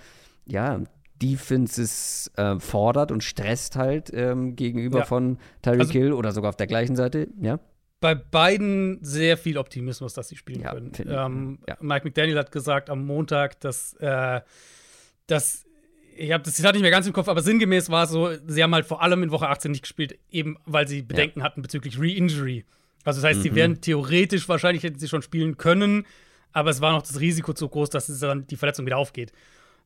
ja, 0.47 0.81
Defenses 1.23 2.31
äh, 2.37 2.59
fordert 2.59 3.13
und 3.13 3.23
stresst 3.23 3.77
halt 3.77 4.11
ähm, 4.13 4.57
gegenüber 4.57 5.01
ja. 5.01 5.05
von 5.05 5.39
Tyreek 5.63 5.81
also, 5.81 5.93
Hill 5.93 6.13
oder 6.13 6.33
sogar 6.33 6.51
auf 6.51 6.57
der 6.57 6.67
gleichen 6.67 6.97
Seite, 6.97 7.29
ja. 7.41 7.61
Bei 8.01 8.15
beiden 8.15 8.99
sehr 9.03 9.37
viel 9.37 9.59
Optimismus, 9.59 10.15
dass 10.15 10.29
sie 10.29 10.37
spielen 10.37 10.63
ja, 10.63 10.73
können. 10.73 10.93
Ähm, 11.07 11.59
ja. 11.69 11.77
Mike 11.81 12.07
McDaniel 12.07 12.39
hat 12.39 12.51
gesagt 12.51 12.89
am 12.89 13.05
Montag, 13.05 13.61
dass, 13.61 13.93
äh, 13.95 14.41
dass 15.27 15.67
ich 16.21 16.33
habe 16.33 16.45
das 16.45 16.55
Zitat 16.55 16.75
nicht 16.75 16.83
mehr 16.83 16.91
ganz 16.91 17.07
im 17.07 17.15
Kopf, 17.15 17.29
aber 17.29 17.41
sinngemäß 17.41 17.89
war 17.89 18.05
es 18.05 18.11
so, 18.11 18.31
sie 18.47 18.63
haben 18.63 18.75
halt 18.75 18.85
vor 18.85 19.03
allem 19.03 19.23
in 19.23 19.31
Woche 19.31 19.49
18 19.49 19.71
nicht 19.71 19.83
gespielt, 19.83 20.19
eben 20.31 20.59
weil 20.67 20.87
sie 20.87 21.01
Bedenken 21.01 21.41
ja. 21.41 21.47
hatten 21.47 21.63
bezüglich 21.63 21.99
Re-Injury. 21.99 22.67
Also 23.05 23.23
das 23.23 23.31
heißt, 23.31 23.39
mhm. 23.39 23.43
sie 23.43 23.55
wären 23.55 23.81
theoretisch, 23.81 24.47
wahrscheinlich 24.47 24.83
hätten 24.83 24.99
sie 24.99 25.09
schon 25.09 25.23
spielen 25.23 25.57
können, 25.57 26.07
aber 26.53 26.69
es 26.69 26.83
war 26.83 26.93
noch 26.93 27.03
das 27.03 27.21
Risiko 27.21 27.55
zu 27.55 27.69
groß, 27.69 27.89
dass 27.89 28.19
dann 28.19 28.47
die 28.47 28.57
Verletzung 28.57 28.85
wieder 28.85 28.99
aufgeht. 28.99 29.33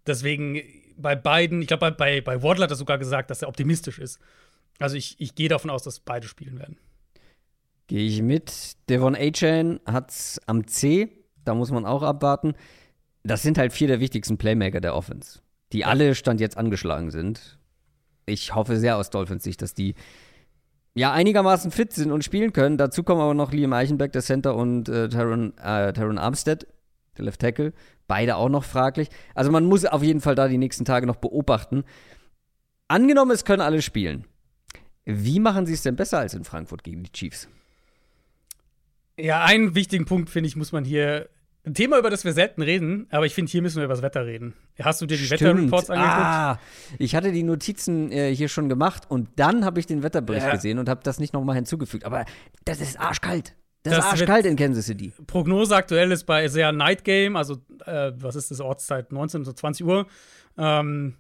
Deswegen 0.09 0.61
bei 0.97 1.15
beiden, 1.15 1.63
ich 1.63 1.69
glaube, 1.69 1.93
bei, 1.93 2.21
bei, 2.21 2.43
Wardle 2.43 2.65
hat 2.65 2.71
er 2.71 2.77
sogar 2.77 2.99
gesagt, 2.99 3.31
dass 3.31 3.43
er 3.43 3.49
optimistisch 3.49 4.01
ist. 4.01 4.19
Also 4.81 4.97
ich, 4.97 5.15
ich 5.21 5.37
gehe 5.37 5.49
davon 5.49 5.71
aus, 5.71 5.85
dass 5.85 6.01
beide 6.01 6.27
spielen 6.27 6.59
werden. 6.59 6.79
Gehe 7.87 8.09
ich 8.09 8.23
mit. 8.23 8.73
Devon 8.89 9.15
A-Chain 9.15 9.79
hat's 9.87 10.41
am 10.47 10.67
C, 10.67 11.11
da 11.45 11.55
muss 11.55 11.71
man 11.71 11.87
auch 11.87 12.03
abwarten. 12.03 12.55
Das 13.23 13.43
sind 13.43 13.57
halt 13.57 13.73
vier 13.73 13.87
der 13.87 14.01
wichtigsten 14.01 14.37
Playmaker 14.37 14.81
der 14.81 14.97
Offense 14.97 15.44
die 15.75 15.85
alle 15.85 16.15
Stand 16.15 16.41
jetzt 16.41 16.57
angeschlagen 16.57 17.11
sind. 17.11 17.59
Ich 18.27 18.55
hoffe 18.55 18.79
sehr 18.79 18.97
aus 18.97 19.11
Dolphins 19.11 19.45
Sicht, 19.45 19.61
dass 19.61 19.75
die 19.75 19.95
ja 20.95 21.13
einigermaßen 21.13 21.71
fit 21.73 21.93
sind 21.93 22.13
und 22.13 22.25
spielen 22.25 22.53
können. 22.53 22.79
Dazu 22.79 23.03
kommen 23.03 23.21
aber 23.21 23.35
noch 23.35 23.53
Liam 23.53 23.73
Eichenberg, 23.73 24.13
der 24.13 24.23
Center, 24.23 24.55
und 24.55 24.89
äh, 24.89 25.09
Taron, 25.09 25.53
äh, 25.59 25.93
Taron 25.93 26.17
Armstead, 26.17 26.67
der 27.19 27.25
Left 27.25 27.41
Tackle. 27.41 27.73
Beide 28.07 28.37
auch 28.37 28.49
noch 28.49 28.65
fraglich. 28.65 29.09
Also 29.35 29.51
man 29.51 29.65
muss 29.67 29.85
auf 29.85 30.03
jeden 30.03 30.21
Fall 30.21 30.37
da 30.37 30.47
die 30.49 30.59
nächsten 30.59 30.85
Tage 30.85 31.07
noch 31.07 31.17
beobachten. 31.17 31.85
Angenommen, 32.87 33.33
es 33.33 33.45
können 33.45 33.63
alle 33.63 33.83
spielen. 33.83 34.25
Wie 35.05 35.41
machen 35.41 35.67
sie 35.67 35.75
es 35.75 35.83
denn 35.83 35.97
besser 35.97 36.19
als 36.19 36.35
in 36.35 36.45
Frankfurt 36.45 36.85
gegen 36.85 37.03
die 37.03 37.13
Chiefs? 37.13 37.49
Ja, 39.19 39.45
einen 39.45 39.75
wichtigen 39.75 40.07
Punkt, 40.07 40.31
finde 40.31 40.47
ich, 40.49 40.57
muss 40.57 40.73
man 40.73 40.85
hier. 40.85 41.29
Ein 41.67 41.73
Thema, 41.73 41.99
über 41.99 42.11
das 42.11 42.25
wir 42.25 42.35
selten 42.35 42.61
reden, 42.61 43.07
aber 43.11 43.25
ich 43.25 43.35
finde, 43.35 43.51
hier 43.51 43.63
müssen 43.63 43.77
wir 43.77 43.85
über 43.85 43.95
das 43.95 44.03
Wetter 44.03 44.27
reden. 44.27 44.53
Hast 44.79 45.01
du 45.01 45.07
dir 45.07 45.17
die 45.17 45.31
Wetterreports 45.31 45.89
angeguckt? 45.89 46.15
Ah, 46.15 46.59
ich 46.99 47.15
hatte 47.15 47.33
die 47.33 47.43
Notizen 47.43 48.13
äh, 48.13 48.35
hier 48.35 48.49
schon 48.49 48.69
gemacht 48.69 49.05
und 49.09 49.29
dann 49.37 49.65
habe 49.65 49.81
ich 49.81 49.87
den 49.87 50.03
Wetterbericht 50.03 50.47
ja. 50.47 50.53
gesehen 50.53 50.79
und 50.79 50.91
habe 50.91 51.01
das 51.03 51.19
nicht 51.19 51.33
nochmal 51.33 51.57
hinzugefügt. 51.57 52.05
Aber 52.05 52.27
das 52.67 52.83
ist 52.83 53.01
arschkalt. 53.01 53.57
Das, 53.83 53.97
das 53.97 54.05
ist 54.05 54.11
arschkalt 54.13 54.45
in 54.45 54.57
Kansas 54.57 54.85
City. 54.85 55.13
Prognose 55.27 55.75
aktuell 55.75 56.13
ist 56.13 56.25
bei 56.25 56.49
sehr 56.49 56.71
Night 56.73 57.03
Game, 57.03 57.35
also 57.35 57.57
äh, 57.87 58.13
was 58.15 58.37
ist 58.37 58.51
das 58.51 58.61
Ortszeit? 58.61 59.11
19 59.11 59.45
bis 59.45 59.55
20 59.55 59.87
Uhr. 59.87 60.07
Ähm, 60.59 61.15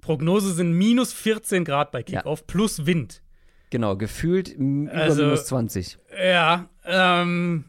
Prognose 0.00 0.54
sind 0.54 0.72
minus 0.72 1.12
14 1.12 1.64
Grad 1.64 1.92
bei 1.92 2.02
Kickoff 2.02 2.40
ja. 2.40 2.44
plus 2.48 2.84
Wind. 2.84 3.22
Genau, 3.70 3.96
gefühlt 3.96 4.48
über 4.48 4.92
also, 4.92 5.22
minus 5.22 5.46
20. 5.46 5.98
Ja, 6.20 6.68
ähm, 6.84 7.64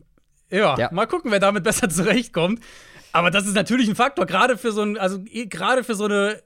ja, 0.50 0.78
ja, 0.78 0.90
mal 0.92 1.08
gucken, 1.08 1.32
wer 1.32 1.40
damit 1.40 1.64
besser 1.64 1.90
zurechtkommt. 1.90 2.62
Aber 3.12 3.32
das 3.32 3.48
ist 3.48 3.56
natürlich 3.56 3.88
ein 3.88 3.96
Faktor, 3.96 4.26
gerade 4.26 4.58
für 4.58 4.72
so 4.72 4.82
ein, 4.82 4.98
also 4.98 5.24
gerade 5.24 5.84
für 5.84 5.96
so 5.96 6.06
eine 6.06 6.42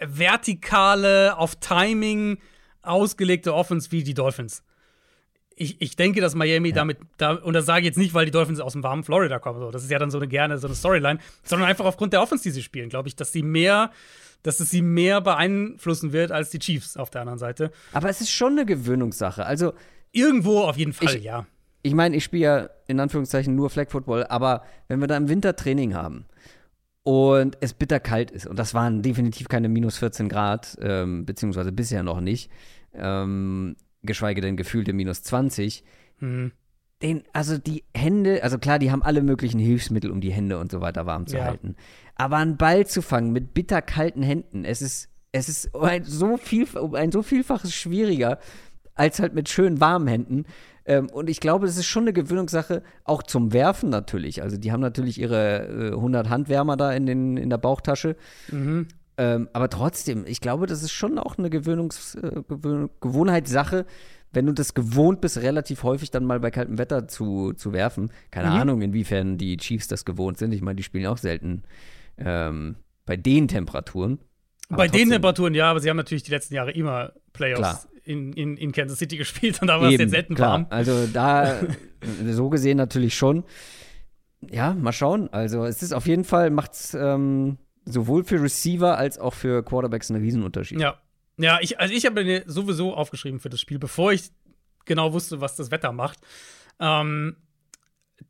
vertikale, 0.00 1.36
auf 1.36 1.56
Timing 1.56 2.38
ausgelegte 2.82 3.52
Offense 3.52 3.90
wie 3.90 4.04
die 4.04 4.14
Dolphins. 4.14 4.62
Ich, 5.56 5.80
ich 5.82 5.96
denke, 5.96 6.20
dass 6.20 6.36
Miami 6.36 6.68
ja. 6.68 6.76
damit, 6.76 6.98
da, 7.16 7.32
und 7.32 7.52
das 7.52 7.66
sage 7.66 7.80
ich 7.80 7.86
jetzt 7.86 7.98
nicht, 7.98 8.14
weil 8.14 8.24
die 8.24 8.30
Dolphins 8.30 8.60
aus 8.60 8.74
dem 8.74 8.84
warmen 8.84 9.02
Florida 9.02 9.40
kommen, 9.40 9.58
so. 9.58 9.72
das 9.72 9.82
ist 9.82 9.90
ja 9.90 9.98
dann 9.98 10.12
so 10.12 10.18
eine 10.18 10.28
gerne 10.28 10.58
so 10.58 10.68
eine 10.68 10.76
Storyline, 10.76 11.18
sondern 11.42 11.68
einfach 11.68 11.84
aufgrund 11.84 12.12
der 12.12 12.22
Offense, 12.22 12.44
die 12.44 12.52
sie 12.52 12.62
spielen, 12.62 12.88
glaube 12.88 13.08
ich, 13.08 13.16
dass 13.16 13.32
sie 13.32 13.42
mehr, 13.42 13.90
dass 14.44 14.60
es 14.60 14.70
sie 14.70 14.82
mehr 14.82 15.20
beeinflussen 15.20 16.12
wird 16.12 16.30
als 16.30 16.50
die 16.50 16.60
Chiefs 16.60 16.96
auf 16.96 17.10
der 17.10 17.22
anderen 17.22 17.40
Seite. 17.40 17.72
Aber 17.92 18.08
es 18.08 18.20
ist 18.20 18.30
schon 18.30 18.52
eine 18.52 18.66
Gewöhnungssache. 18.66 19.44
Also 19.44 19.74
irgendwo 20.12 20.60
auf 20.60 20.76
jeden 20.76 20.92
Fall, 20.92 21.16
ich, 21.16 21.24
ja 21.24 21.44
ich 21.88 21.94
meine, 21.94 22.14
ich 22.16 22.24
spiele 22.24 22.42
ja 22.42 22.70
in 22.86 23.00
Anführungszeichen 23.00 23.54
nur 23.54 23.70
Flag 23.70 23.90
Football, 23.90 24.26
aber 24.28 24.62
wenn 24.88 25.00
wir 25.00 25.08
da 25.08 25.16
im 25.16 25.28
Winter 25.28 25.56
Training 25.56 25.94
haben 25.94 26.26
und 27.02 27.56
es 27.60 27.72
bitterkalt 27.72 28.30
ist, 28.30 28.46
und 28.46 28.58
das 28.58 28.74
waren 28.74 29.00
definitiv 29.00 29.48
keine 29.48 29.70
minus 29.70 29.96
14 29.96 30.28
Grad, 30.28 30.76
ähm, 30.82 31.24
beziehungsweise 31.24 31.72
bisher 31.72 32.02
noch 32.02 32.20
nicht, 32.20 32.50
ähm, 32.92 33.76
geschweige 34.02 34.42
denn 34.42 34.58
gefühlte 34.58 34.92
minus 34.92 35.22
20, 35.22 35.82
mhm. 36.20 36.52
den, 37.02 37.22
also 37.32 37.56
die 37.56 37.84
Hände, 37.96 38.42
also 38.42 38.58
klar, 38.58 38.78
die 38.78 38.92
haben 38.92 39.02
alle 39.02 39.22
möglichen 39.22 39.58
Hilfsmittel, 39.58 40.10
um 40.10 40.20
die 40.20 40.32
Hände 40.32 40.58
und 40.58 40.70
so 40.70 40.82
weiter 40.82 41.06
warm 41.06 41.26
zu 41.26 41.38
ja. 41.38 41.44
halten. 41.44 41.74
Aber 42.16 42.36
einen 42.36 42.58
Ball 42.58 42.86
zu 42.86 43.00
fangen 43.00 43.32
mit 43.32 43.54
bitterkalten 43.54 44.22
Händen, 44.22 44.66
es 44.66 44.82
ist, 44.82 45.08
es 45.32 45.48
ist 45.48 45.74
ein 45.74 46.04
so, 46.04 46.36
viel, 46.36 46.66
ein 46.94 47.12
so 47.12 47.22
vielfaches 47.22 47.74
schwieriger 47.74 48.38
als 48.98 49.20
halt 49.20 49.34
mit 49.34 49.48
schön 49.48 49.80
warmen 49.80 50.08
Händen. 50.08 50.44
Ähm, 50.88 51.10
und 51.10 51.28
ich 51.28 51.38
glaube, 51.38 51.66
das 51.66 51.76
ist 51.76 51.84
schon 51.84 52.04
eine 52.04 52.14
Gewöhnungssache, 52.14 52.82
auch 53.04 53.22
zum 53.22 53.52
Werfen 53.52 53.90
natürlich. 53.90 54.42
Also 54.42 54.56
die 54.56 54.72
haben 54.72 54.80
natürlich 54.80 55.20
ihre 55.20 55.90
äh, 55.90 55.94
100 55.94 56.30
Handwärmer 56.30 56.78
da 56.78 56.92
in, 56.92 57.04
den, 57.04 57.36
in 57.36 57.50
der 57.50 57.58
Bauchtasche. 57.58 58.16
Mhm. 58.50 58.88
Ähm, 59.18 59.48
aber 59.52 59.68
trotzdem, 59.68 60.24
ich 60.26 60.40
glaube, 60.40 60.66
das 60.66 60.82
ist 60.82 60.92
schon 60.92 61.18
auch 61.18 61.36
eine 61.36 61.50
Gewöhnungs 61.50 62.14
äh, 62.14 62.42
Gewöhn 62.48 62.88
Gewohnheitssache, 63.02 63.84
wenn 64.32 64.46
du 64.46 64.52
das 64.52 64.72
gewohnt 64.72 65.20
bist, 65.20 65.36
relativ 65.38 65.82
häufig 65.82 66.10
dann 66.10 66.24
mal 66.24 66.40
bei 66.40 66.50
kaltem 66.50 66.78
Wetter 66.78 67.06
zu, 67.06 67.52
zu 67.52 67.74
werfen. 67.74 68.10
Keine 68.30 68.50
mhm. 68.50 68.56
Ahnung, 68.56 68.82
inwiefern 68.82 69.36
die 69.36 69.58
Chiefs 69.58 69.88
das 69.88 70.06
gewohnt 70.06 70.38
sind. 70.38 70.52
Ich 70.52 70.62
meine, 70.62 70.76
die 70.76 70.82
spielen 70.82 71.06
auch 71.06 71.18
selten 71.18 71.64
ähm, 72.16 72.76
bei 73.04 73.18
den 73.18 73.46
Temperaturen. 73.46 74.20
Aber 74.68 74.78
bei 74.78 74.86
trotzdem, 74.86 75.08
den 75.08 75.12
Temperaturen 75.12 75.54
ja, 75.54 75.70
aber 75.70 75.80
sie 75.80 75.90
haben 75.90 75.96
natürlich 75.98 76.22
die 76.22 76.30
letzten 76.30 76.54
Jahre 76.54 76.70
immer 76.70 77.12
Playoffs 77.34 77.88
in, 78.08 78.32
in, 78.32 78.56
in 78.56 78.72
Kansas 78.72 78.98
City 78.98 79.16
gespielt 79.18 79.60
und 79.60 79.68
da 79.68 79.80
war 79.80 79.88
es 79.90 79.98
jetzt 79.98 80.10
selten 80.10 80.34
klar. 80.34 80.50
warm. 80.50 80.66
Also 80.70 81.06
da, 81.06 81.60
so 82.26 82.48
gesehen 82.48 82.76
natürlich 82.76 83.14
schon. 83.14 83.44
Ja, 84.50 84.72
mal 84.74 84.92
schauen. 84.92 85.28
Also 85.32 85.64
es 85.64 85.82
ist 85.82 85.92
auf 85.92 86.06
jeden 86.06 86.24
Fall, 86.24 86.50
macht 86.50 86.72
es 86.72 86.94
ähm, 86.94 87.58
sowohl 87.84 88.24
für 88.24 88.40
Receiver 88.40 88.96
als 88.96 89.18
auch 89.18 89.34
für 89.34 89.62
Quarterbacks 89.64 90.10
einen 90.10 90.22
Riesenunterschied. 90.22 90.80
Ja. 90.80 90.98
Ja, 91.40 91.60
ich, 91.60 91.78
also 91.78 91.94
ich 91.94 92.04
habe 92.04 92.24
mir 92.24 92.42
sowieso 92.46 92.94
aufgeschrieben 92.94 93.38
für 93.38 93.48
das 93.48 93.60
Spiel, 93.60 93.78
bevor 93.78 94.12
ich 94.12 94.32
genau 94.86 95.12
wusste, 95.12 95.40
was 95.40 95.54
das 95.54 95.70
Wetter 95.70 95.92
macht. 95.92 96.18
Ähm, 96.80 97.36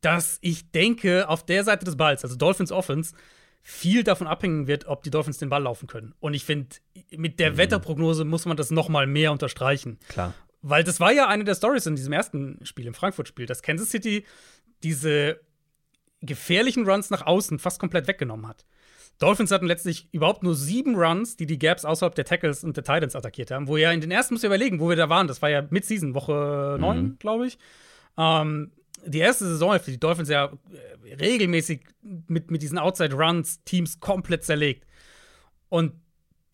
dass 0.01 0.37
ich 0.41 0.71
denke, 0.71 1.27
auf 1.27 1.43
der 1.43 1.63
Seite 1.63 1.85
des 1.85 1.97
Balls, 1.97 2.23
also 2.23 2.35
Dolphins 2.35 2.71
Offense, 2.71 3.15
viel 3.61 4.03
davon 4.03 4.27
abhängen 4.27 4.67
wird, 4.67 4.87
ob 4.87 5.03
die 5.03 5.09
Dolphins 5.09 5.37
den 5.37 5.49
Ball 5.49 5.63
laufen 5.63 5.87
können. 5.87 6.13
Und 6.19 6.33
ich 6.33 6.45
finde, 6.45 6.69
mit 7.15 7.39
der 7.39 7.51
mhm. 7.51 7.57
Wetterprognose 7.57 8.25
muss 8.25 8.45
man 8.45 8.57
das 8.57 8.71
noch 8.71 8.89
mal 8.89 9.07
mehr 9.07 9.31
unterstreichen. 9.31 9.99
Klar. 10.07 10.33
Weil 10.61 10.83
das 10.83 10.99
war 10.99 11.11
ja 11.11 11.27
eine 11.27 11.43
der 11.43 11.55
Stories 11.55 11.85
in 11.85 11.95
diesem 11.95 12.13
ersten 12.13 12.59
Spiel, 12.65 12.87
im 12.87 12.93
Frankfurt-Spiel, 12.93 13.45
dass 13.45 13.61
Kansas 13.61 13.89
City 13.89 14.25
diese 14.83 15.39
gefährlichen 16.21 16.87
Runs 16.87 17.09
nach 17.09 17.25
außen 17.25 17.59
fast 17.59 17.79
komplett 17.79 18.07
weggenommen 18.07 18.47
hat. 18.47 18.65
Dolphins 19.19 19.51
hatten 19.51 19.67
letztlich 19.67 20.07
überhaupt 20.13 20.43
nur 20.43 20.55
sieben 20.55 20.95
Runs, 20.95 21.35
die 21.35 21.45
die 21.45 21.59
Gaps 21.59 21.83
außerhalb 21.83 22.15
der 22.15 22.25
Tackles 22.25 22.63
und 22.63 22.77
der 22.77 22.85
Titans 22.85 23.15
attackiert 23.15 23.51
haben. 23.51 23.67
Wo 23.67 23.75
ja 23.75 23.91
in 23.91 24.01
den 24.01 24.11
ersten, 24.11 24.33
muss 24.33 24.43
ich 24.43 24.47
überlegen, 24.47 24.79
wo 24.79 24.89
wir 24.89 24.95
da 24.95 25.09
waren. 25.09 25.27
Das 25.27 25.41
war 25.41 25.49
ja 25.49 25.65
Mid-Season, 25.69 26.13
Woche 26.13 26.77
9, 26.79 27.01
mhm. 27.01 27.19
glaube 27.19 27.47
ich. 27.47 27.57
Ähm, 28.17 28.71
die 29.05 29.19
erste 29.19 29.45
Saison 29.45 29.79
für 29.79 29.91
die 29.91 29.99
Dolphins 29.99 30.29
ja 30.29 30.45
äh, 30.45 31.13
regelmäßig 31.15 31.85
mit, 32.27 32.51
mit 32.51 32.61
diesen 32.61 32.77
Outside-Runs 32.77 33.63
Teams 33.63 33.99
komplett 33.99 34.43
zerlegt. 34.43 34.85
Und 35.69 35.93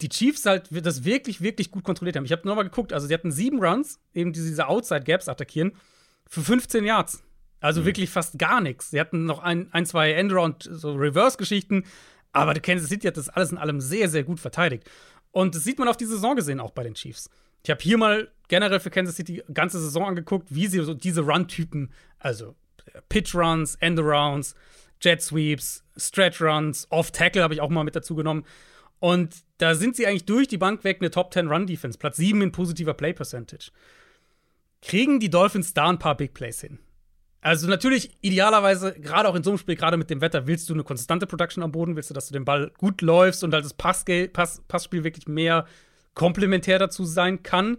die 0.01 0.09
Chiefs 0.09 0.45
halt 0.45 0.69
das 0.85 1.03
wirklich, 1.03 1.41
wirklich 1.41 1.71
gut 1.71 1.83
kontrolliert 1.83 2.17
haben. 2.17 2.25
Ich 2.25 2.31
habe 2.31 2.47
nochmal 2.47 2.65
geguckt, 2.65 2.91
also 2.91 3.07
sie 3.07 3.13
hatten 3.13 3.31
sieben 3.31 3.63
Runs, 3.63 3.99
eben 4.13 4.33
diese 4.33 4.67
Outside-Gaps 4.67 5.29
attackieren, 5.29 5.73
für 6.27 6.41
15 6.41 6.83
Yards. 6.83 7.23
Also 7.61 7.81
mhm. 7.81 7.85
wirklich 7.85 8.09
fast 8.09 8.37
gar 8.37 8.61
nichts. 8.61 8.91
Sie 8.91 8.99
hatten 8.99 9.25
noch 9.25 9.39
ein, 9.39 9.71
ein 9.71 9.85
zwei 9.85 10.11
Endaround, 10.11 10.69
so 10.69 10.93
Reverse-Geschichten, 10.93 11.85
aber 12.33 12.53
die 12.53 12.59
Kansas 12.59 12.89
City 12.89 13.07
hat 13.07 13.17
das 13.17 13.29
alles 13.29 13.51
in 13.51 13.57
allem 13.57 13.79
sehr, 13.79 14.09
sehr 14.09 14.23
gut 14.23 14.39
verteidigt. 14.39 14.89
Und 15.31 15.55
das 15.55 15.63
sieht 15.63 15.79
man 15.79 15.87
auf 15.87 15.97
die 15.97 16.05
Saison 16.05 16.35
gesehen 16.35 16.59
auch 16.59 16.71
bei 16.71 16.83
den 16.83 16.93
Chiefs. 16.93 17.29
Ich 17.65 17.71
habe 17.71 17.81
hier 17.81 17.97
mal 17.97 18.29
generell 18.47 18.79
für 18.79 18.91
Kansas 18.91 19.15
City 19.15 19.41
die 19.47 19.53
ganze 19.53 19.79
Saison 19.79 20.05
angeguckt, 20.05 20.53
wie 20.53 20.67
sie 20.67 20.79
so 20.83 20.93
diese 20.93 21.21
Run-Typen, 21.21 21.91
also 22.19 22.53
Pitch-Runs, 23.09 23.73
End-Arounds, 23.79 24.53
Jet-Sweeps, 25.01 25.83
Stretch-Runs, 25.97 26.85
Off-Tackle 26.91 27.41
habe 27.41 27.55
ich 27.55 27.61
auch 27.61 27.71
mal 27.71 27.83
mit 27.83 27.95
dazu 27.95 28.13
genommen. 28.13 28.45
Und 28.99 29.35
da 29.57 29.73
sind 29.73 29.95
sie 29.95 30.05
eigentlich 30.05 30.25
durch 30.25 30.47
die 30.47 30.59
Bank 30.59 30.83
weg 30.83 30.97
eine 30.99 31.09
Top 31.09 31.33
10 31.33 31.47
Run-Defense, 31.47 31.97
Platz 31.97 32.17
7 32.17 32.39
in 32.43 32.51
positiver 32.51 32.93
Play-Percentage. 32.93 33.71
Kriegen 34.83 35.19
die 35.19 35.31
Dolphins 35.31 35.73
da 35.73 35.89
ein 35.89 35.97
paar 35.97 36.15
Big 36.15 36.35
Plays 36.35 36.61
hin? 36.61 36.77
Also 37.41 37.67
natürlich, 37.67 38.15
idealerweise, 38.21 38.93
gerade 38.93 39.27
auch 39.27 39.35
in 39.35 39.41
so 39.41 39.49
einem 39.49 39.57
Spiel, 39.57 39.75
gerade 39.75 39.97
mit 39.97 40.11
dem 40.11 40.21
Wetter, 40.21 40.45
willst 40.45 40.69
du 40.69 40.75
eine 40.75 40.83
konstante 40.83 41.25
Production 41.25 41.63
am 41.63 41.71
Boden, 41.71 41.95
willst 41.95 42.11
du, 42.11 42.13
dass 42.13 42.27
du 42.27 42.33
den 42.33 42.45
Ball 42.45 42.71
gut 42.77 43.01
läufst 43.01 43.43
und 43.43 43.55
halt 43.55 43.65
das 43.65 43.73
Pass, 43.73 44.05
Passspiel 44.67 45.03
wirklich 45.03 45.27
mehr 45.27 45.65
komplementär 46.15 46.79
dazu 46.79 47.05
sein 47.05 47.43
kann. 47.43 47.77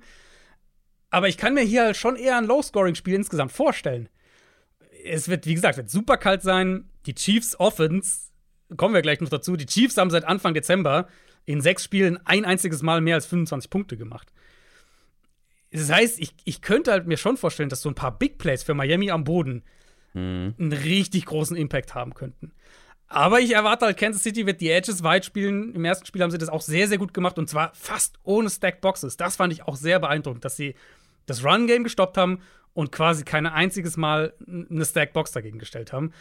Aber 1.11 1.29
ich 1.29 1.37
kann 1.37 1.55
mir 1.55 1.63
hier 1.63 1.85
halt 1.85 1.97
schon 1.97 2.17
eher 2.17 2.37
ein 2.37 2.47
Low-Scoring-Spiel 2.47 3.15
insgesamt 3.15 3.53
vorstellen. 3.53 4.09
Es 5.05 5.29
wird, 5.29 5.47
wie 5.47 5.55
gesagt, 5.55 5.77
wird 5.77 5.91
super 5.91 6.17
kalt 6.17 6.43
sein. 6.43 6.91
Die 7.07 7.15
Chiefs 7.15 7.59
Offense, 7.59 8.31
kommen 8.77 8.95
wir 8.95 9.03
gleich 9.03 9.21
noch 9.21 9.29
dazu, 9.29 9.57
die 9.57 9.67
Chiefs 9.67 9.97
haben 9.97 10.11
seit 10.11 10.25
Anfang 10.25 10.55
Dezember 10.55 11.09
in 11.45 11.61
sechs 11.61 11.85
Spielen 11.85 12.19
ein 12.25 12.45
einziges 12.45 12.83
Mal 12.83 13.01
mehr 13.01 13.15
als 13.15 13.27
25 13.27 13.71
Punkte 13.71 13.97
gemacht. 13.97 14.33
Das 15.71 15.91
heißt, 15.91 16.19
ich, 16.21 16.35
ich 16.45 16.61
könnte 16.61 16.91
halt 16.91 17.07
mir 17.07 17.17
schon 17.17 17.37
vorstellen, 17.37 17.69
dass 17.69 17.83
so 17.83 17.89
ein 17.89 17.95
paar 17.95 18.19
Big 18.19 18.39
Plays 18.39 18.63
für 18.63 18.75
Miami 18.75 19.11
am 19.11 19.25
Boden 19.25 19.63
mhm. 20.15 20.55
einen 20.59 20.73
richtig 20.73 21.27
großen 21.27 21.57
Impact 21.57 21.95
haben 21.95 22.15
könnten. 22.15 22.53
Aber 23.09 23.41
ich 23.41 23.53
erwarte 23.53 23.87
halt, 23.87 23.99
Kansas 23.99 24.23
City 24.23 24.47
wird 24.47 24.61
die 24.61 24.71
Edges 24.71 25.03
weit 25.03 25.25
spielen. 25.25 25.75
Im 25.75 25.85
ersten 25.85 26.07
Spiel 26.07 26.23
haben 26.23 26.31
sie 26.31 26.39
das 26.39 26.49
auch 26.49 26.61
sehr, 26.61 26.89
sehr 26.89 26.99
gut 26.99 27.15
gemacht 27.15 27.39
und 27.39 27.49
zwar 27.49 27.73
fast 27.75 28.19
ohne 28.25 28.51
Stacked 28.51 28.81
Boxes. 28.81 29.17
Das 29.17 29.37
fand 29.37 29.53
ich 29.53 29.63
auch 29.63 29.77
sehr 29.77 30.01
beeindruckend, 30.01 30.45
dass 30.45 30.57
sie 30.57 30.75
das 31.27 31.45
Run-Game 31.45 31.85
gestoppt 31.85 32.17
haben 32.17 32.41
und 32.75 32.93
quasi 32.93 33.25
kein 33.25 33.47
einziges 33.47 33.97
Mal 33.97 34.35
eine 34.47 34.85
Stacked 34.85 35.13
Box 35.13 35.31
dagegen 35.33 35.59
gestellt 35.59 35.93
haben. 35.93 36.13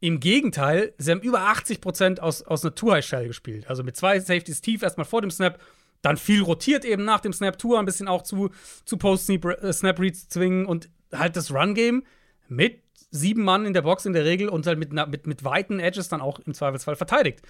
Im 0.00 0.20
Gegenteil, 0.20 0.94
sie 0.98 1.10
haben 1.10 1.20
über 1.20 1.40
80 1.40 1.80
aus, 2.20 2.42
aus 2.42 2.64
einer 2.64 2.74
Two-High-Shell 2.74 3.26
gespielt. 3.26 3.68
Also 3.68 3.82
mit 3.82 3.96
zwei 3.96 4.18
Safeties 4.18 4.60
tief 4.60 4.82
erstmal 4.82 5.04
vor 5.04 5.20
dem 5.20 5.30
Snap, 5.30 5.60
dann 6.00 6.16
viel 6.16 6.42
rotiert 6.42 6.84
eben 6.84 7.04
nach 7.04 7.20
dem 7.20 7.32
Snap, 7.32 7.58
Tour 7.58 7.78
ein 7.78 7.84
bisschen 7.84 8.08
auch 8.08 8.22
zu, 8.22 8.50
zu 8.84 8.96
Post-Snap-Reads 8.96 10.28
zwingen 10.28 10.64
und 10.64 10.88
halt 11.12 11.36
das 11.36 11.52
Run-Game 11.52 12.04
mit 12.50 12.82
sieben 13.10 13.42
Mann 13.42 13.66
in 13.66 13.72
der 13.72 13.82
Box 13.82 14.06
in 14.06 14.12
der 14.12 14.24
Regel 14.24 14.48
und 14.48 14.66
halt 14.66 14.78
mit, 14.78 14.92
mit, 14.92 15.26
mit 15.26 15.44
weiten 15.44 15.80
Edges 15.80 16.08
dann 16.08 16.20
auch 16.20 16.38
im 16.40 16.54
Zweifelsfall 16.54 16.96
verteidigt. 16.96 17.42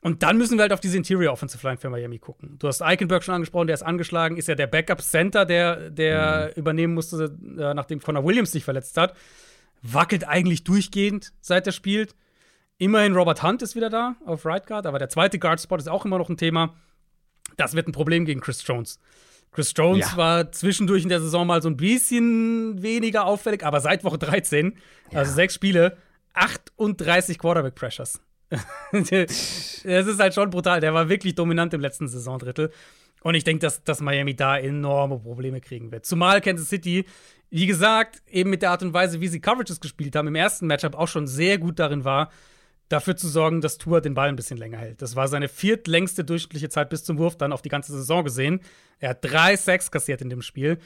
Und 0.00 0.24
dann 0.24 0.36
müssen 0.36 0.58
wir 0.58 0.62
halt 0.62 0.72
auf 0.72 0.80
diese 0.80 0.96
Interior 0.96 1.32
Offensive 1.32 1.64
Line 1.64 1.78
für 1.78 1.88
Miami 1.88 2.18
gucken. 2.18 2.56
Du 2.58 2.66
hast 2.66 2.82
Eichenberg 2.82 3.22
schon 3.22 3.36
angesprochen, 3.36 3.68
der 3.68 3.74
ist 3.74 3.84
angeschlagen, 3.84 4.36
ist 4.36 4.48
ja 4.48 4.56
der 4.56 4.66
Backup 4.66 5.00
Center, 5.00 5.44
der, 5.44 5.90
der 5.90 6.46
mhm. 6.48 6.60
übernehmen 6.60 6.94
musste, 6.94 7.36
äh, 7.56 7.72
nachdem 7.72 8.00
Connor 8.00 8.24
Williams 8.24 8.50
sich 8.50 8.64
verletzt 8.64 8.96
hat. 8.96 9.16
Wackelt 9.80 10.26
eigentlich 10.26 10.64
durchgehend, 10.64 11.32
seit 11.40 11.66
er 11.66 11.72
spielt. 11.72 12.16
Immerhin 12.78 13.14
Robert 13.14 13.44
Hunt 13.44 13.62
ist 13.62 13.76
wieder 13.76 13.90
da 13.90 14.16
auf 14.26 14.44
Right 14.44 14.66
Guard, 14.66 14.86
aber 14.86 14.98
der 14.98 15.08
zweite 15.08 15.38
Guard 15.38 15.60
Spot 15.60 15.76
ist 15.76 15.88
auch 15.88 16.04
immer 16.04 16.18
noch 16.18 16.28
ein 16.28 16.36
Thema. 16.36 16.74
Das 17.56 17.74
wird 17.74 17.86
ein 17.86 17.92
Problem 17.92 18.24
gegen 18.24 18.40
Chris 18.40 18.66
Jones. 18.66 18.98
Chris 19.52 19.72
Jones 19.76 20.10
ja. 20.12 20.16
war 20.16 20.52
zwischendurch 20.52 21.02
in 21.02 21.10
der 21.10 21.20
Saison 21.20 21.46
mal 21.46 21.60
so 21.62 21.68
ein 21.68 21.76
bisschen 21.76 22.82
weniger 22.82 23.26
auffällig, 23.26 23.64
aber 23.64 23.80
seit 23.80 24.02
Woche 24.02 24.18
13, 24.18 24.74
ja. 25.10 25.18
also 25.18 25.32
sechs 25.32 25.54
Spiele, 25.54 25.96
38 26.34 27.38
Quarterback-Pressures. 27.38 28.20
das 28.92 29.84
ist 29.84 30.20
halt 30.20 30.34
schon 30.34 30.50
brutal. 30.50 30.80
Der 30.80 30.92
war 30.94 31.08
wirklich 31.08 31.34
dominant 31.34 31.72
im 31.74 31.80
letzten 31.80 32.08
Saisondrittel. 32.08 32.70
Und 33.22 33.34
ich 33.34 33.44
denke, 33.44 33.60
dass, 33.60 33.84
dass 33.84 34.00
Miami 34.00 34.34
da 34.34 34.58
enorme 34.58 35.18
Probleme 35.18 35.60
kriegen 35.60 35.92
wird. 35.92 36.04
Zumal 36.04 36.40
Kansas 36.40 36.68
City, 36.68 37.04
wie 37.50 37.66
gesagt, 37.66 38.22
eben 38.30 38.50
mit 38.50 38.62
der 38.62 38.70
Art 38.70 38.82
und 38.82 38.92
Weise, 38.92 39.20
wie 39.20 39.28
sie 39.28 39.40
Coverages 39.40 39.80
gespielt 39.80 40.16
haben, 40.16 40.28
im 40.28 40.34
ersten 40.34 40.66
Matchup 40.66 40.94
auch 40.94 41.08
schon 41.08 41.26
sehr 41.26 41.58
gut 41.58 41.78
darin 41.78 42.04
war, 42.04 42.30
dafür 42.92 43.16
zu 43.16 43.28
sorgen, 43.28 43.60
dass 43.60 43.78
Tua 43.78 44.00
den 44.00 44.14
Ball 44.14 44.28
ein 44.28 44.36
bisschen 44.36 44.58
länger 44.58 44.78
hält. 44.78 45.02
Das 45.02 45.16
war 45.16 45.28
seine 45.28 45.48
viertlängste 45.48 46.24
durchschnittliche 46.24 46.68
Zeit 46.68 46.90
bis 46.90 47.04
zum 47.04 47.18
Wurf, 47.18 47.36
dann 47.36 47.52
auf 47.52 47.62
die 47.62 47.68
ganze 47.68 47.92
Saison 47.92 48.24
gesehen. 48.24 48.60
Er 48.98 49.10
hat 49.10 49.24
drei 49.24 49.56
Sacks 49.56 49.90
kassiert 49.90 50.20
in 50.20 50.30
dem 50.30 50.42
Spiel. 50.42 50.78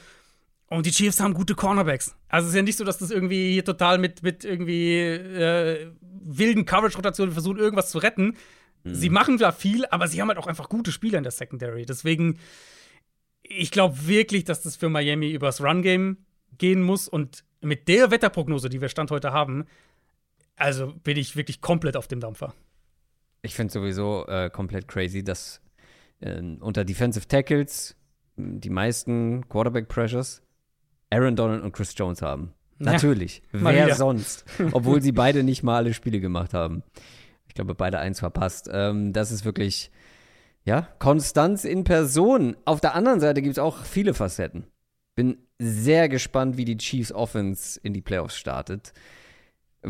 Und 0.69 0.85
die 0.85 0.91
Chiefs 0.91 1.19
haben 1.19 1.33
gute 1.33 1.55
Cornerbacks. 1.55 2.15
Also 2.27 2.47
es 2.47 2.53
ist 2.53 2.57
ja 2.57 2.63
nicht 2.63 2.77
so, 2.77 2.83
dass 2.83 2.97
das 2.97 3.09
irgendwie 3.09 3.53
hier 3.53 3.63
total 3.63 3.97
mit, 3.97 4.21
mit 4.23 4.43
irgendwie 4.43 4.97
äh, 4.99 5.91
wilden 6.01 6.65
Coverage-Rotationen 6.65 7.33
versuchen, 7.33 7.57
irgendwas 7.57 7.89
zu 7.89 7.99
retten. 7.99 8.35
Mhm. 8.83 8.93
Sie 8.95 9.09
machen 9.09 9.37
da 9.37 9.51
viel, 9.51 9.85
aber 9.85 10.07
sie 10.07 10.21
haben 10.21 10.27
halt 10.27 10.37
auch 10.37 10.47
einfach 10.47 10.67
gute 10.67 10.91
Spieler 10.91 11.17
in 11.17 11.23
der 11.23 11.31
Secondary. 11.31 11.85
Deswegen, 11.85 12.37
ich 13.43 13.71
glaube 13.71 14.07
wirklich, 14.07 14.43
dass 14.43 14.61
das 14.61 14.75
für 14.75 14.89
Miami 14.89 15.31
übers 15.31 15.61
Run-Game 15.61 16.17
gehen 16.57 16.83
muss. 16.83 17.07
Und 17.07 17.45
mit 17.61 17.87
der 17.87 18.11
Wetterprognose, 18.11 18.67
die 18.67 18.81
wir 18.81 18.89
Stand 18.89 19.09
heute 19.09 19.31
haben, 19.31 19.65
also 20.57 20.93
bin 21.03 21.17
ich 21.17 21.35
wirklich 21.35 21.61
komplett 21.61 21.95
auf 21.95 22.07
dem 22.07 22.19
Dampfer. 22.19 22.53
Ich 23.41 23.55
finde 23.55 23.71
sowieso 23.71 24.27
äh, 24.27 24.49
komplett 24.49 24.87
crazy, 24.87 25.23
dass 25.23 25.61
äh, 26.19 26.41
unter 26.59 26.83
Defensive 26.83 27.27
Tackles 27.27 27.95
die 28.35 28.69
meisten 28.69 29.47
Quarterback 29.49 29.87
Pressures 29.87 30.41
Aaron 31.09 31.35
Donald 31.35 31.63
und 31.63 31.71
Chris 31.71 31.93
Jones 31.95 32.21
haben. 32.21 32.53
Ja, 32.79 32.91
Natürlich. 32.93 33.41
Wer 33.51 33.95
sonst? 33.95 34.45
Obwohl 34.71 35.01
sie 35.01 35.11
beide 35.11 35.43
nicht 35.43 35.63
mal 35.63 35.77
alle 35.77 35.93
Spiele 35.93 36.19
gemacht 36.19 36.53
haben. 36.53 36.83
Ich 37.47 37.53
glaube, 37.53 37.75
beide 37.75 37.99
eins 37.99 38.19
verpasst. 38.19 38.69
Ähm, 38.71 39.13
das 39.13 39.31
ist 39.31 39.45
wirklich, 39.45 39.89
ja, 40.63 40.87
Konstanz 40.99 41.63
in 41.63 41.83
Person. 41.83 42.57
Auf 42.65 42.81
der 42.81 42.93
anderen 42.93 43.19
Seite 43.19 43.41
gibt 43.41 43.53
es 43.53 43.59
auch 43.59 43.83
viele 43.83 44.13
Facetten. 44.13 44.67
Bin 45.15 45.37
sehr 45.57 46.09
gespannt, 46.09 46.57
wie 46.57 46.65
die 46.65 46.77
Chiefs 46.77 47.11
Offense 47.11 47.79
in 47.81 47.93
die 47.93 48.01
Playoffs 48.01 48.37
startet. 48.37 48.93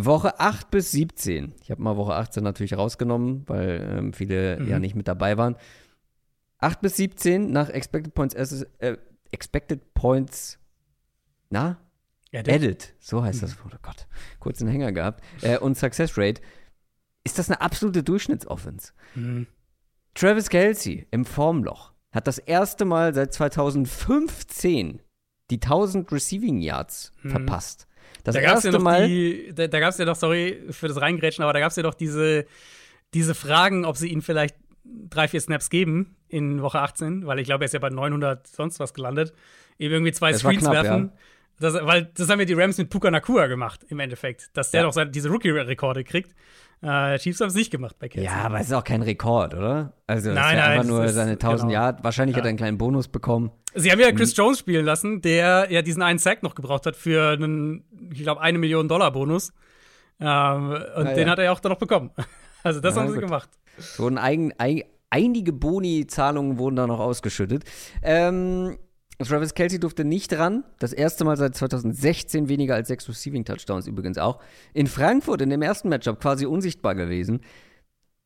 Woche 0.05 0.39
8 0.39 0.71
bis 0.71 0.91
17. 0.91 1.55
Ich 1.61 1.71
habe 1.71 1.81
mal 1.81 1.97
Woche 1.97 2.15
18 2.15 2.43
natürlich 2.43 2.77
rausgenommen, 2.77 3.43
weil 3.47 3.97
ähm, 3.97 4.13
viele 4.13 4.59
mhm. 4.59 4.67
ja 4.67 4.79
nicht 4.79 4.95
mit 4.95 5.07
dabei 5.07 5.37
waren. 5.37 5.55
8 6.59 6.81
bis 6.81 6.97
17 6.97 7.51
nach 7.51 7.69
Expected 7.69 8.13
Points, 8.13 8.33
äh, 8.33 8.97
Expected 9.31 9.93
Points, 9.93 10.59
na? 11.49 11.77
Edit. 12.31 12.53
Edit. 12.53 12.93
So 12.99 13.23
heißt 13.23 13.43
das. 13.43 13.57
Oh 13.65 13.69
Gott, 13.81 14.07
kurz 14.39 14.61
einen 14.61 14.69
Hänger 14.69 14.91
gehabt. 14.91 15.23
Äh, 15.41 15.57
und 15.57 15.77
Success 15.77 16.17
Rate. 16.17 16.41
Ist 17.23 17.39
das 17.39 17.49
eine 17.49 17.61
absolute 17.61 18.03
Durchschnittsoffense? 18.03 18.93
Mhm. 19.15 19.47
Travis 20.13 20.49
Kelsey 20.49 21.07
im 21.11 21.25
Formloch 21.25 21.93
hat 22.11 22.27
das 22.27 22.37
erste 22.37 22.85
Mal 22.85 23.13
seit 23.13 23.33
2015 23.33 25.01
die 25.49 25.55
1000 25.55 26.11
Receiving 26.11 26.59
Yards 26.59 27.11
mhm. 27.21 27.29
verpasst. 27.29 27.87
Das 28.23 28.35
da 28.35 28.41
erste 28.41 28.69
ja 28.69 28.79
Mal. 28.79 29.07
Die, 29.07 29.51
da 29.53 29.67
da 29.67 29.79
gab 29.79 29.91
es 29.91 29.97
ja 29.97 30.05
doch, 30.05 30.15
sorry 30.15 30.63
für 30.71 30.87
das 30.87 30.99
Reingrätschen, 30.99 31.43
aber 31.43 31.53
da 31.53 31.59
gab 31.59 31.71
es 31.71 31.75
ja 31.75 31.83
doch 31.83 31.93
diese, 31.93 32.45
diese 33.13 33.35
Fragen, 33.35 33.85
ob 33.85 33.97
sie 33.97 34.09
ihn 34.09 34.21
vielleicht 34.21 34.55
drei, 34.83 35.27
vier 35.27 35.41
Snaps 35.41 35.69
geben 35.69 36.15
in 36.29 36.61
Woche 36.61 36.79
18, 36.79 37.25
weil 37.25 37.39
ich 37.39 37.45
glaube, 37.45 37.63
er 37.63 37.67
ist 37.67 37.73
ja 37.73 37.79
bei 37.79 37.89
900 37.89 38.47
sonst 38.47 38.79
was 38.79 38.93
gelandet. 38.93 39.33
Eben 39.79 39.93
irgendwie 39.93 40.11
zwei 40.11 40.31
das 40.31 40.41
Screens 40.41 40.63
knapp, 40.63 40.73
werfen. 40.73 41.11
Ja. 41.13 41.21
Das, 41.59 41.73
weil 41.73 42.11
das 42.13 42.29
haben 42.29 42.39
ja 42.39 42.45
die 42.45 42.53
Rams 42.53 42.77
mit 42.77 42.89
Puka 42.89 43.09
Nakua 43.09 43.47
gemacht, 43.47 43.83
im 43.89 43.99
Endeffekt. 43.99 44.55
Dass 44.55 44.71
der 44.71 44.83
ja. 44.83 44.91
doch 44.91 45.11
diese 45.11 45.29
Rookie-Rekorde 45.29 46.03
kriegt. 46.03 46.35
Äh, 46.81 47.17
Chiefs 47.17 47.41
haben 47.41 47.47
es 47.47 47.55
nicht 47.55 47.71
gemacht 47.71 47.95
bei 47.97 48.07
Kelsey. 48.07 48.29
Ja, 48.29 48.43
aber 48.43 48.59
es 48.59 48.67
ist 48.67 48.73
auch 48.73 48.83
kein 48.83 49.01
Rekord, 49.01 49.55
oder? 49.55 49.93
Also, 50.05 50.31
nein, 50.31 50.55
ja 50.55 50.67
nein, 50.67 50.71
einfach 50.71 50.83
nur 50.83 51.07
seine 51.09 51.31
1000 51.31 51.69
genau. 51.69 51.73
Yard. 51.73 52.03
Wahrscheinlich 52.03 52.35
ja. 52.35 52.41
hat 52.41 52.45
er 52.45 52.49
einen 52.49 52.57
kleinen 52.57 52.77
Bonus 52.77 53.07
bekommen. 53.07 53.51
Sie 53.73 53.91
haben 53.91 53.99
ja 53.99 54.11
Chris 54.11 54.37
mhm. 54.37 54.43
Jones 54.43 54.59
spielen 54.59 54.85
lassen, 54.85 55.21
der 55.21 55.67
ja 55.71 55.81
diesen 55.81 56.03
einen 56.03 56.19
Sack 56.19 56.43
noch 56.43 56.53
gebraucht 56.53 56.85
hat 56.85 56.95
für 56.95 57.31
einen, 57.31 57.83
ich 58.13 58.21
glaube, 58.21 58.41
eine 58.41 58.59
Million 58.59 58.87
Dollar 58.87 59.11
Bonus. 59.11 59.53
Ähm, 60.19 60.25
und 60.25 60.27
ah, 60.27 61.13
den 61.13 61.27
ja. 61.27 61.31
hat 61.31 61.39
er 61.39 61.45
ja 61.45 61.51
auch 61.51 61.59
dann 61.59 61.71
noch 61.71 61.79
bekommen. 61.79 62.11
Also, 62.63 62.81
das 62.81 62.97
haben 62.97 63.07
sie 63.07 63.13
gut. 63.13 63.23
gemacht. 63.23 63.49
So 63.77 64.07
ein 64.07 64.17
eigen, 64.17 64.51
ein, 64.57 64.83
einige 65.09 65.53
Boni-Zahlungen 65.53 66.57
wurden 66.57 66.75
da 66.75 66.85
noch 66.85 66.99
ausgeschüttet. 66.99 67.63
Ähm, 68.01 68.77
Travis 69.25 69.55
Kelsey 69.55 69.79
durfte 69.79 70.05
nicht 70.05 70.33
ran. 70.37 70.63
Das 70.79 70.93
erste 70.93 71.25
Mal 71.25 71.37
seit 71.37 71.55
2016 71.55 72.49
weniger 72.49 72.75
als 72.75 72.87
sechs 72.87 73.09
Receiving 73.09 73.45
Touchdowns 73.45 73.87
übrigens 73.87 74.17
auch. 74.17 74.39
In 74.73 74.87
Frankfurt 74.87 75.41
in 75.41 75.49
dem 75.49 75.61
ersten 75.61 75.89
Matchup 75.89 76.19
quasi 76.19 76.45
unsichtbar 76.45 76.93
gewesen. 76.93 77.41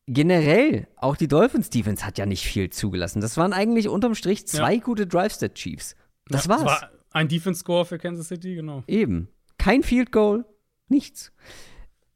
Generell, 0.08 0.88
auch 0.98 1.16
die 1.16 1.28
Dolphins 1.28 1.70
Defense 1.70 2.06
hat 2.06 2.18
ja 2.18 2.26
nicht 2.26 2.44
viel 2.44 2.70
zugelassen. 2.70 3.22
Das 3.22 3.38
waren 3.38 3.54
eigentlich 3.54 3.88
unterm 3.88 4.16
Strich 4.16 4.48
zwei 4.48 4.76
ja. 4.76 4.82
gute 4.82 5.08
Drive-Stat 5.08 5.56
Chiefs. 5.56 5.96
Das 6.28 6.46
ja, 6.46 6.50
war's. 6.50 6.64
Das 6.64 6.82
war 6.82 6.92
ein 7.12 7.28
Defense-Score 7.30 7.86
für 7.86 7.98
Kansas 7.98 8.28
City, 8.28 8.56
genau. 8.56 8.84
Eben. 8.88 9.30
Kein 9.58 9.84
Field 9.84 10.12
Goal, 10.12 10.44
nichts. 10.90 11.32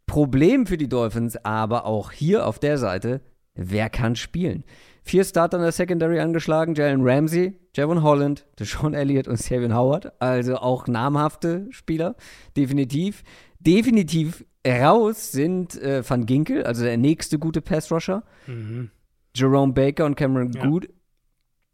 Problem 0.07 0.67
für 0.67 0.77
die 0.77 0.89
Dolphins, 0.89 1.37
aber 1.45 1.85
auch 1.85 2.11
hier 2.11 2.45
auf 2.47 2.59
der 2.59 2.77
Seite, 2.77 3.21
wer 3.53 3.89
kann 3.89 4.15
spielen? 4.15 4.63
Vier 5.07 5.23
Starter 5.23 5.57
in 5.57 5.63
der 5.63 5.71
Secondary 5.71 6.19
angeschlagen: 6.19 6.73
Jalen 6.73 7.07
Ramsey, 7.07 7.53
Javon 7.75 8.01
Holland, 8.01 8.47
Deshaun 8.59 8.95
Elliott 8.95 9.27
und 9.27 9.37
Savion 9.37 9.75
Howard. 9.75 10.19
Also 10.19 10.55
auch 10.55 10.87
namhafte 10.87 11.67
Spieler, 11.69 12.15
definitiv. 12.57 13.23
Definitiv 13.59 14.43
raus 14.67 15.31
sind 15.31 15.79
äh, 15.79 16.03
Van 16.07 16.25
Ginkel, 16.25 16.63
also 16.63 16.83
der 16.83 16.97
nächste 16.97 17.37
gute 17.37 17.61
Pass-Rusher. 17.61 18.23
Mhm. 18.47 18.89
Jerome 19.35 19.73
Baker 19.73 20.05
und 20.05 20.15
Cameron 20.15 20.51
ja. 20.51 20.65
Good. 20.65 20.89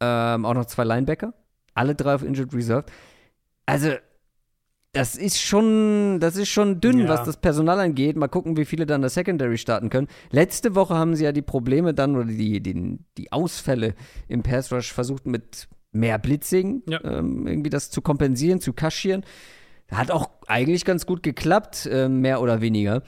Ähm, 0.01 0.45
auch 0.45 0.53
noch 0.53 0.65
zwei 0.65 0.83
Linebacker. 0.83 1.33
Alle 1.73 1.95
drei 1.95 2.15
auf 2.15 2.23
Injured 2.23 2.53
Reserve. 2.53 2.85
Also, 3.65 3.91
das 4.93 5.15
ist 5.15 5.41
schon, 5.41 6.19
das 6.19 6.35
ist 6.35 6.49
schon 6.49 6.81
dünn, 6.81 6.99
ja. 6.99 7.07
was 7.07 7.23
das 7.23 7.37
Personal 7.37 7.79
angeht. 7.79 8.17
Mal 8.17 8.27
gucken, 8.27 8.57
wie 8.57 8.65
viele 8.65 8.85
dann 8.85 9.01
der 9.01 9.09
Secondary 9.09 9.57
starten 9.57 9.89
können. 9.89 10.07
Letzte 10.31 10.75
Woche 10.75 10.95
haben 10.95 11.15
sie 11.15 11.23
ja 11.23 11.31
die 11.31 11.41
Probleme 11.41 11.93
dann 11.93 12.15
oder 12.15 12.25
die, 12.25 12.61
die, 12.61 12.99
die 13.17 13.31
Ausfälle 13.31 13.95
im 14.27 14.43
Pass 14.43 14.71
Rush 14.71 14.91
versucht 14.91 15.25
mit 15.25 15.69
mehr 15.93 16.17
Blitzing 16.19 16.83
ja. 16.87 17.03
ähm, 17.03 17.47
irgendwie 17.47 17.69
das 17.69 17.89
zu 17.89 18.01
kompensieren, 18.01 18.59
zu 18.59 18.73
kaschieren. 18.73 19.23
Hat 19.89 20.11
auch 20.11 20.29
eigentlich 20.47 20.83
ganz 20.83 21.05
gut 21.05 21.23
geklappt, 21.23 21.85
äh, 21.85 22.09
mehr 22.09 22.41
oder 22.41 22.59
weniger. 22.59 23.03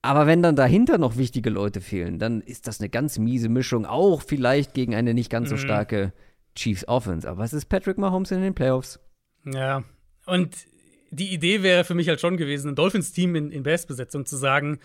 Aber 0.00 0.26
wenn 0.26 0.42
dann 0.42 0.56
dahinter 0.56 0.98
noch 0.98 1.16
wichtige 1.16 1.50
Leute 1.50 1.80
fehlen, 1.80 2.18
dann 2.18 2.40
ist 2.40 2.66
das 2.66 2.80
eine 2.80 2.88
ganz 2.88 3.18
miese 3.18 3.48
Mischung, 3.48 3.86
auch 3.86 4.22
vielleicht 4.22 4.74
gegen 4.74 4.94
eine 4.94 5.14
nicht 5.14 5.30
ganz 5.30 5.50
so 5.50 5.56
mhm. 5.56 5.60
starke 5.60 6.12
Chiefs 6.54 6.88
Offense. 6.88 7.28
Aber 7.28 7.44
es 7.44 7.52
ist 7.52 7.66
Patrick 7.66 7.98
Mahomes 7.98 8.30
in 8.30 8.40
den 8.40 8.54
Playoffs. 8.54 8.98
Ja, 9.44 9.84
und 10.26 10.66
die 11.12 11.32
Idee 11.32 11.62
wäre 11.62 11.84
für 11.84 11.94
mich 11.94 12.08
halt 12.08 12.20
schon 12.20 12.36
gewesen, 12.36 12.70
ein 12.70 12.74
Dolphins-Team 12.74 13.36
in, 13.36 13.52
in 13.52 13.62
Bestbesetzung 13.62 14.26
zu 14.26 14.36
sagen, 14.36 14.80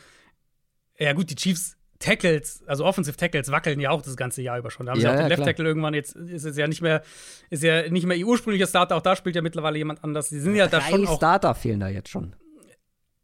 ja 0.99 1.13
gut, 1.13 1.30
die 1.30 1.36
Chiefs 1.36 1.78
Tackles, 1.99 2.63
also 2.67 2.86
Offensive 2.86 3.17
Tackles 3.17 3.49
wackeln 3.49 3.80
ja 3.80 3.89
auch 3.89 4.01
das 4.01 4.15
ganze 4.15 4.41
Jahr 4.41 4.59
über 4.59 4.69
schon. 4.69 4.86
Da 4.86 4.91
haben 4.91 4.99
ja, 4.99 5.09
sie 5.09 5.15
auch 5.15 5.19
den 5.19 5.30
Left 5.30 5.43
Tackle 5.43 5.65
irgendwann, 5.65 5.93
jetzt 5.93 6.15
ist 6.15 6.43
es 6.43 6.57
ja 6.57 6.67
nicht 6.67 6.82
mehr, 6.82 7.01
ist 7.49 7.63
ja 7.63 7.89
nicht 7.89 8.05
mehr 8.05 8.17
ihr 8.17 8.28
ursprünglicher 8.28 8.67
Starter, 8.67 8.95
auch 8.97 9.01
da 9.01 9.15
spielt 9.15 9.36
ja 9.36 9.41
mittlerweile 9.41 9.78
jemand 9.78 10.03
anders. 10.03 10.30
Die 10.30 10.39
sind 10.39 10.55
ja 10.55 10.67
Drei 10.67 10.80
da 10.80 10.82
schon 10.89 11.07
auch. 11.07 11.17
Starter 11.17 11.55
fehlen 11.55 11.80
da 11.80 11.88
jetzt 11.88 12.09
schon. 12.09 12.36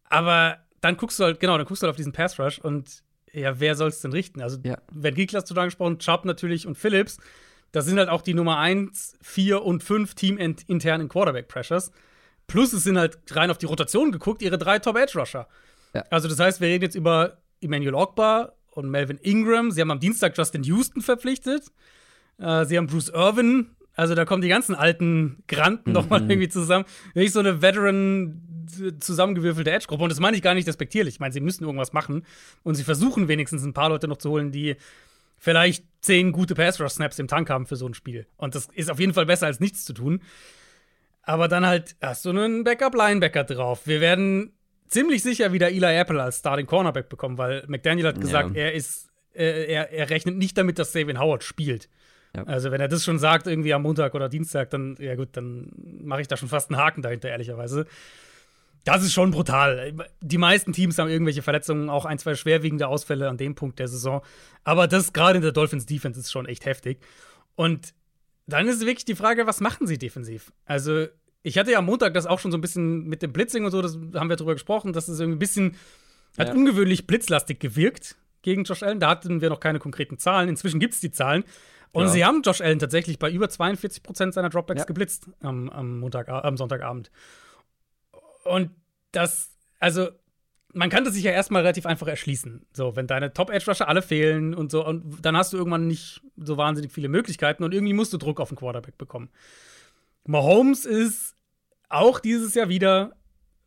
Aber 0.05 0.57
dann 0.81 0.97
guckst 0.97 1.19
du 1.19 1.25
halt, 1.25 1.39
genau, 1.39 1.57
dann 1.57 1.67
guckst 1.67 1.83
du 1.83 1.85
halt 1.85 1.91
auf 1.91 1.97
diesen 1.97 2.13
Pass 2.13 2.39
Rush 2.39 2.59
und 2.59 3.03
ja, 3.31 3.59
wer 3.59 3.75
soll 3.75 3.89
es 3.89 3.99
denn 3.99 4.11
richten? 4.11 4.41
Also, 4.41 4.59
ja. 4.63 4.77
wenn 4.91 5.13
Giegler 5.13 5.41
hast 5.41 5.49
du 5.49 5.53
da 5.53 5.61
angesprochen, 5.61 5.99
Chubb 5.99 6.23
natürlich 6.25 6.65
und 6.65 6.77
Phillips, 6.77 7.17
das 7.71 7.85
sind 7.85 7.97
halt 7.97 8.09
auch 8.09 8.21
die 8.21 8.35
Nummer 8.35 8.59
1, 8.59 9.17
4 9.21 9.63
und 9.63 9.83
5 9.83 10.13
teaminternen 10.13 11.09
Quarterback 11.09 11.47
Pressures. 11.47 11.91
Plus 12.47 12.73
es 12.73 12.83
sind 12.83 12.97
halt 12.97 13.19
rein 13.31 13.49
auf 13.49 13.57
die 13.57 13.65
Rotation 13.65 14.11
geguckt, 14.11 14.41
ihre 14.41 14.57
drei 14.57 14.79
Top-Edge-Rusher. 14.79 15.47
Ja. 15.93 16.03
Also 16.09 16.27
das 16.27 16.39
heißt, 16.39 16.61
wir 16.61 16.67
reden 16.67 16.83
jetzt 16.83 16.95
über 16.95 17.37
Emmanuel 17.61 17.95
Ogbar 17.95 18.53
und 18.71 18.89
Melvin 18.89 19.17
Ingram. 19.17 19.71
Sie 19.71 19.81
haben 19.81 19.91
am 19.91 19.99
Dienstag 19.99 20.37
Justin 20.37 20.63
Houston 20.63 21.01
verpflichtet. 21.01 21.65
Äh, 22.39 22.65
sie 22.65 22.77
haben 22.77 22.87
Bruce 22.87 23.09
Irvin. 23.09 23.75
Also 23.95 24.15
da 24.15 24.25
kommen 24.25 24.41
die 24.41 24.49
ganzen 24.49 24.75
alten 24.75 25.43
Granten 25.47 25.91
mhm. 25.91 25.93
nochmal 25.93 26.21
irgendwie 26.21 26.49
zusammen. 26.49 26.85
Wirklich 27.13 27.31
so 27.31 27.39
eine 27.39 27.61
Veteran 27.61 28.41
zusammengewürfelte 28.99 29.71
Edge-Gruppe. 29.71 30.03
Und 30.03 30.09
das 30.09 30.19
meine 30.19 30.35
ich 30.35 30.43
gar 30.43 30.55
nicht 30.55 30.67
despektierlich. 30.67 31.15
Ich 31.15 31.19
meine, 31.19 31.33
sie 31.33 31.41
müssen 31.41 31.63
irgendwas 31.63 31.93
machen. 31.93 32.25
Und 32.63 32.75
sie 32.75 32.83
versuchen 32.83 33.27
wenigstens 33.27 33.63
ein 33.63 33.73
paar 33.73 33.89
Leute 33.89 34.07
noch 34.07 34.17
zu 34.17 34.29
holen, 34.29 34.51
die 34.51 34.75
vielleicht 35.37 35.85
zehn 36.01 36.31
gute 36.31 36.55
Pass-Rush-Snaps 36.55 37.19
im 37.19 37.27
Tank 37.27 37.49
haben 37.49 37.65
für 37.65 37.75
so 37.75 37.87
ein 37.87 37.93
Spiel. 37.93 38.25
Und 38.37 38.55
das 38.55 38.69
ist 38.73 38.89
auf 38.89 38.99
jeden 38.99 39.13
Fall 39.13 39.25
besser 39.25 39.45
als 39.45 39.59
nichts 39.59 39.85
zu 39.85 39.93
tun. 39.93 40.21
Aber 41.23 41.47
dann 41.47 41.65
halt 41.65 41.95
hast 42.01 42.25
du 42.25 42.29
einen 42.29 42.63
Backup-Linebacker 42.63 43.45
drauf. 43.45 43.87
Wir 43.87 44.01
werden 44.01 44.53
ziemlich 44.87 45.23
sicher 45.23 45.53
wieder 45.53 45.69
Eli 45.69 45.97
Apple 45.97 46.21
als 46.21 46.39
Starting 46.39 46.67
Cornerback 46.67 47.09
bekommen, 47.09 47.37
weil 47.37 47.63
McDaniel 47.67 48.07
hat 48.07 48.21
gesagt, 48.21 48.55
ja. 48.55 48.63
er 48.63 48.73
ist, 48.73 49.09
äh, 49.33 49.65
er, 49.65 49.91
er 49.91 50.09
rechnet 50.09 50.37
nicht 50.37 50.57
damit, 50.57 50.77
dass 50.79 50.91
Savin 50.93 51.19
Howard 51.19 51.43
spielt. 51.43 51.89
Ja. 52.35 52.43
Also, 52.43 52.71
wenn 52.71 52.81
er 52.81 52.87
das 52.87 53.03
schon 53.03 53.19
sagt, 53.19 53.47
irgendwie 53.47 53.73
am 53.73 53.83
Montag 53.83 54.15
oder 54.15 54.27
Dienstag, 54.27 54.69
dann, 54.71 54.97
ja 54.99 55.15
gut, 55.15 55.29
dann 55.33 55.71
mache 56.03 56.21
ich 56.21 56.27
da 56.27 56.35
schon 56.35 56.49
fast 56.49 56.71
einen 56.71 56.79
Haken 56.79 57.01
dahinter, 57.01 57.29
ehrlicherweise. 57.29 57.85
Das 58.85 59.03
ist 59.03 59.13
schon 59.13 59.31
brutal. 59.31 59.93
Die 60.21 60.37
meisten 60.37 60.73
Teams 60.73 60.97
haben 60.97 61.09
irgendwelche 61.09 61.41
Verletzungen, 61.41 61.89
auch 61.89 62.05
ein, 62.05 62.17
zwei 62.17 62.35
schwerwiegende 62.35 62.87
Ausfälle 62.87 63.29
an 63.29 63.37
dem 63.37 63.55
Punkt 63.55 63.79
der 63.79 63.87
Saison. 63.87 64.21
Aber 64.63 64.87
das 64.87 65.13
gerade 65.13 65.37
in 65.37 65.41
der 65.41 65.53
Dolphins 65.53 65.85
Defense 65.85 66.19
ist 66.19 66.31
schon 66.31 66.47
echt 66.47 66.65
heftig. 66.65 66.99
Und 67.55 67.93
dann 68.47 68.67
ist 68.67 68.81
wirklich 68.81 69.05
die 69.05 69.15
Frage, 69.15 69.47
was 69.47 69.61
machen 69.61 69.87
sie 69.87 69.97
defensiv? 69.97 70.51
Also, 70.65 71.07
ich 71.43 71.57
hatte 71.57 71.71
ja 71.71 71.79
am 71.79 71.85
Montag 71.85 72.13
das 72.13 72.25
auch 72.25 72.39
schon 72.39 72.51
so 72.51 72.57
ein 72.57 72.61
bisschen 72.61 73.05
mit 73.05 73.21
dem 73.21 73.33
Blitzing 73.33 73.65
und 73.65 73.71
so, 73.71 73.81
das 73.81 73.97
haben 74.15 74.29
wir 74.29 74.35
drüber 74.35 74.53
gesprochen, 74.53 74.93
dass 74.93 75.07
es 75.07 75.19
irgendwie 75.19 75.37
ein 75.37 75.39
bisschen 75.39 75.75
hat 76.37 76.47
ja. 76.49 76.53
ungewöhnlich 76.53 77.05
blitzlastig 77.05 77.59
gewirkt 77.59 78.15
gegen 78.41 78.63
Josh 78.63 78.83
Allen. 78.83 78.99
Da 78.99 79.09
hatten 79.09 79.41
wir 79.41 79.49
noch 79.49 79.59
keine 79.59 79.79
konkreten 79.79 80.17
Zahlen. 80.17 80.49
Inzwischen 80.49 80.79
gibt 80.79 80.95
es 80.95 80.99
die 80.99 81.11
Zahlen. 81.11 81.43
Und 81.91 82.05
ja. 82.05 82.09
sie 82.09 82.25
haben 82.25 82.41
Josh 82.41 82.61
Allen 82.61 82.79
tatsächlich 82.79 83.19
bei 83.19 83.31
über 83.31 83.49
42 83.49 84.01
Prozent 84.01 84.33
seiner 84.33 84.49
Dropbacks 84.49 84.81
ja. 84.81 84.85
geblitzt 84.85 85.29
am, 85.41 85.69
am, 85.69 85.99
Montag, 85.99 86.27
am 86.27 86.57
Sonntagabend. 86.57 87.11
Und 88.43 88.71
das, 89.11 89.51
also, 89.79 90.09
man 90.73 90.89
kann 90.89 91.05
das 91.05 91.13
sich 91.13 91.23
ja 91.23 91.31
erstmal 91.31 91.61
relativ 91.61 91.85
einfach 91.85 92.07
erschließen. 92.07 92.65
So, 92.73 92.95
wenn 92.95 93.07
deine 93.07 93.33
Top-Edge-Rusher 93.33 93.87
alle 93.87 94.01
fehlen 94.01 94.53
und 94.53 94.71
so, 94.71 94.85
und 94.85 95.23
dann 95.23 95.37
hast 95.37 95.53
du 95.53 95.57
irgendwann 95.57 95.87
nicht 95.87 96.21
so 96.37 96.57
wahnsinnig 96.57 96.91
viele 96.91 97.09
Möglichkeiten 97.09 97.63
und 97.63 97.73
irgendwie 97.73 97.93
musst 97.93 98.13
du 98.13 98.17
Druck 98.17 98.39
auf 98.39 98.49
den 98.49 98.57
Quarterback 98.57 98.97
bekommen. 98.97 99.29
Mahomes 100.25 100.85
ist 100.85 101.35
auch 101.89 102.19
dieses 102.19 102.55
Jahr 102.55 102.69
wieder 102.69 103.13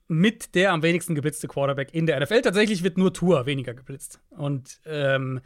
mit 0.08 0.54
der 0.54 0.72
am 0.72 0.82
wenigsten 0.82 1.14
geblitzte 1.14 1.48
Quarterback 1.48 1.92
in 1.92 2.06
der 2.06 2.20
NFL. 2.20 2.42
Tatsächlich 2.42 2.82
wird 2.82 2.98
nur 2.98 3.12
Tour 3.12 3.46
weniger 3.46 3.74
geblitzt. 3.74 4.20
Und 4.30 4.80
ähm, 4.84 5.40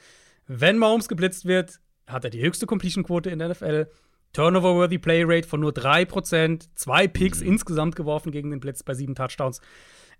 wenn 0.46 0.78
Mahomes 0.78 1.08
geblitzt 1.08 1.46
wird, 1.46 1.80
hat 2.06 2.24
er 2.24 2.30
die 2.30 2.42
höchste 2.42 2.66
Completion-Quote 2.66 3.30
in 3.30 3.38
der 3.38 3.50
NFL. 3.50 3.86
Turnover-worthy 4.32 4.98
Play 4.98 5.24
Rate 5.24 5.48
von 5.48 5.60
nur 5.60 5.72
3%, 5.72 6.68
zwei 6.74 7.08
Picks 7.08 7.40
mhm. 7.40 7.48
insgesamt 7.48 7.96
geworfen 7.96 8.32
gegen 8.32 8.50
den 8.50 8.60
Blitz 8.60 8.82
bei 8.82 8.94
sieben 8.94 9.14
Touchdowns. 9.14 9.60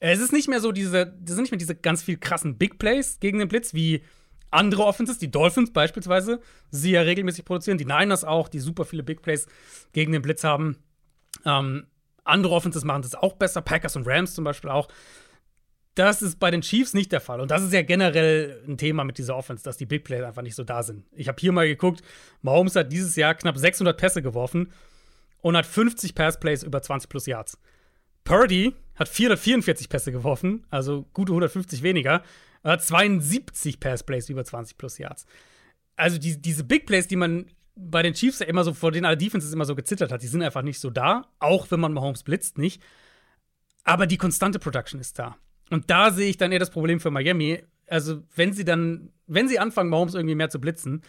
Es 0.01 0.18
ist 0.18 0.32
nicht 0.32 0.48
mehr 0.48 0.61
so 0.61 0.72
diese, 0.72 1.07
das 1.07 1.34
sind 1.34 1.42
nicht 1.42 1.51
mehr 1.53 1.59
diese 1.59 1.74
ganz 1.74 2.03
viel 2.03 2.16
krassen 2.16 2.57
Big 2.57 2.78
Plays 2.78 3.20
gegen 3.20 3.38
den 3.38 3.48
Blitz, 3.48 3.74
wie 3.74 4.03
andere 4.51 4.84
Offenses, 4.84 5.18
die 5.18 5.30
Dolphins 5.30 5.72
beispielsweise, 5.72 6.40
sie 6.70 6.92
ja 6.92 7.03
regelmäßig 7.03 7.44
produzieren, 7.44 7.78
die 7.78 7.84
Niners 7.84 8.24
auch, 8.24 8.48
die 8.48 8.59
super 8.59 8.84
viele 8.84 9.03
Big 9.03 9.22
Plays 9.22 9.46
gegen 9.92 10.12
den 10.12 10.22
Blitz 10.22 10.42
haben. 10.42 10.76
Ähm, 11.44 11.86
andere 12.24 12.55
Offenses 12.55 12.84
machen 12.84 13.03
das 13.03 13.14
auch 13.14 13.34
besser, 13.34 13.62
Packers 13.62 13.96
und 13.96 14.07
Rams 14.07 14.34
zum 14.34 14.44
Beispiel 14.44 14.70
auch. 14.70 14.88
Das 15.94 16.22
ist 16.22 16.38
bei 16.38 16.51
den 16.51 16.62
Chiefs 16.62 16.94
nicht 16.94 17.12
der 17.12 17.20
Fall. 17.20 17.40
Und 17.40 17.51
das 17.51 17.62
ist 17.62 17.72
ja 17.72 17.82
generell 17.82 18.62
ein 18.66 18.78
Thema 18.78 19.05
mit 19.05 19.18
dieser 19.18 19.36
Offense, 19.36 19.64
dass 19.64 19.76
die 19.76 19.86
Big 19.86 20.05
Plays 20.05 20.22
einfach 20.22 20.42
nicht 20.42 20.55
so 20.55 20.64
da 20.64 20.82
sind. 20.82 21.05
Ich 21.12 21.28
habe 21.28 21.40
hier 21.40 21.53
mal 21.53 21.66
geguckt, 21.66 22.03
Mahomes 22.42 22.76
hat 22.76 22.92
dieses 22.92 23.16
Jahr 23.16 23.34
knapp 23.34 23.59
600 23.59 23.96
Pässe 23.96 24.22
geworfen 24.22 24.72
und 25.42 25.57
hat 25.57 25.66
50 25.66 26.14
Pass-Plays 26.14 26.62
über 26.62 26.80
20 26.80 27.09
plus 27.09 27.26
Yards. 27.26 27.59
Purdy 28.24 28.74
hat 29.01 29.09
444 29.09 29.88
Pässe 29.88 30.12
geworfen, 30.12 30.64
also 30.68 31.07
gute 31.14 31.32
150 31.32 31.82
weniger, 31.82 32.22
hat 32.62 32.84
72 32.84 33.80
Pass-Plays 33.80 34.28
über 34.28 34.44
20 34.44 34.76
plus 34.76 34.98
Yards. 34.98 35.24
Also 35.96 36.18
die, 36.18 36.40
diese 36.40 36.64
Big 36.64 36.84
Plays, 36.84 37.09
die 37.09 37.16
man 37.16 37.46
bei 37.74 38.03
den 38.03 38.12
Chiefs 38.12 38.40
ja 38.40 38.46
immer 38.46 38.62
so, 38.62 38.74
vor 38.74 38.92
denen 38.92 39.07
alle 39.07 39.16
Defenses 39.16 39.55
immer 39.55 39.64
so 39.64 39.74
gezittert 39.74 40.12
hat, 40.12 40.22
die 40.22 40.26
sind 40.26 40.42
einfach 40.42 40.61
nicht 40.61 40.78
so 40.78 40.90
da, 40.90 41.26
auch 41.38 41.70
wenn 41.70 41.80
man 41.80 41.94
Mahomes 41.94 42.24
blitzt 42.24 42.59
nicht. 42.59 42.82
Aber 43.84 44.07
die 44.07 44.18
konstante 44.18 44.59
Production 44.59 45.01
ist 45.01 45.18
da. 45.18 45.38
Und 45.70 45.88
da 45.88 46.11
sehe 46.11 46.28
ich 46.28 46.36
dann 46.36 46.53
eher 46.53 46.59
das 46.59 46.70
Problem 46.70 47.01
für 47.01 47.11
Miami. 47.11 47.62
Also, 47.86 48.22
wenn 48.36 48.53
sie 48.53 48.66
dann, 48.66 49.12
wenn 49.26 49.48
sie 49.48 49.59
anfangen, 49.59 49.88
Mahomes 49.88 50.14
irgendwie 50.14 50.34
mehr 50.34 50.51
zu 50.51 50.61
blitzen, 50.61 51.01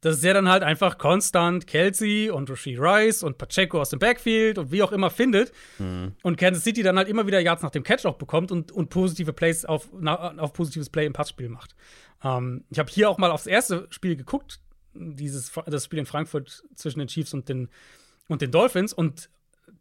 dass 0.00 0.16
ist 0.16 0.24
ja 0.24 0.32
dann 0.32 0.48
halt 0.48 0.62
einfach 0.62 0.96
konstant 0.96 1.66
Kelsey 1.66 2.30
und 2.30 2.48
Rasheed 2.48 2.78
Rice 2.80 3.22
und 3.22 3.36
Pacheco 3.36 3.80
aus 3.80 3.90
dem 3.90 3.98
Backfield 3.98 4.56
und 4.56 4.72
wie 4.72 4.82
auch 4.82 4.92
immer 4.92 5.10
findet. 5.10 5.52
Mhm. 5.78 6.12
Und 6.22 6.36
Kansas 6.38 6.64
City 6.64 6.82
dann 6.82 6.96
halt 6.96 7.08
immer 7.08 7.26
wieder 7.26 7.40
Yards 7.40 7.62
nach 7.62 7.70
dem 7.70 7.82
Catch 7.82 8.06
auch 8.06 8.16
bekommt 8.16 8.50
und, 8.50 8.72
und 8.72 8.88
positive 8.88 9.32
Plays 9.32 9.64
auf, 9.64 9.88
na, 9.92 10.38
auf 10.38 10.52
positives 10.52 10.88
Play 10.88 11.04
im 11.04 11.12
Passspiel 11.12 11.50
macht. 11.50 11.74
Ähm, 12.24 12.64
ich 12.70 12.78
habe 12.78 12.90
hier 12.90 13.10
auch 13.10 13.18
mal 13.18 13.30
aufs 13.30 13.46
erste 13.46 13.86
Spiel 13.90 14.16
geguckt, 14.16 14.60
dieses, 14.94 15.52
das 15.66 15.84
Spiel 15.84 15.98
in 15.98 16.06
Frankfurt 16.06 16.64
zwischen 16.74 16.98
den 16.98 17.08
Chiefs 17.08 17.34
und 17.34 17.48
den, 17.48 17.68
und 18.28 18.40
den 18.40 18.50
Dolphins. 18.50 18.94
Und 18.94 19.28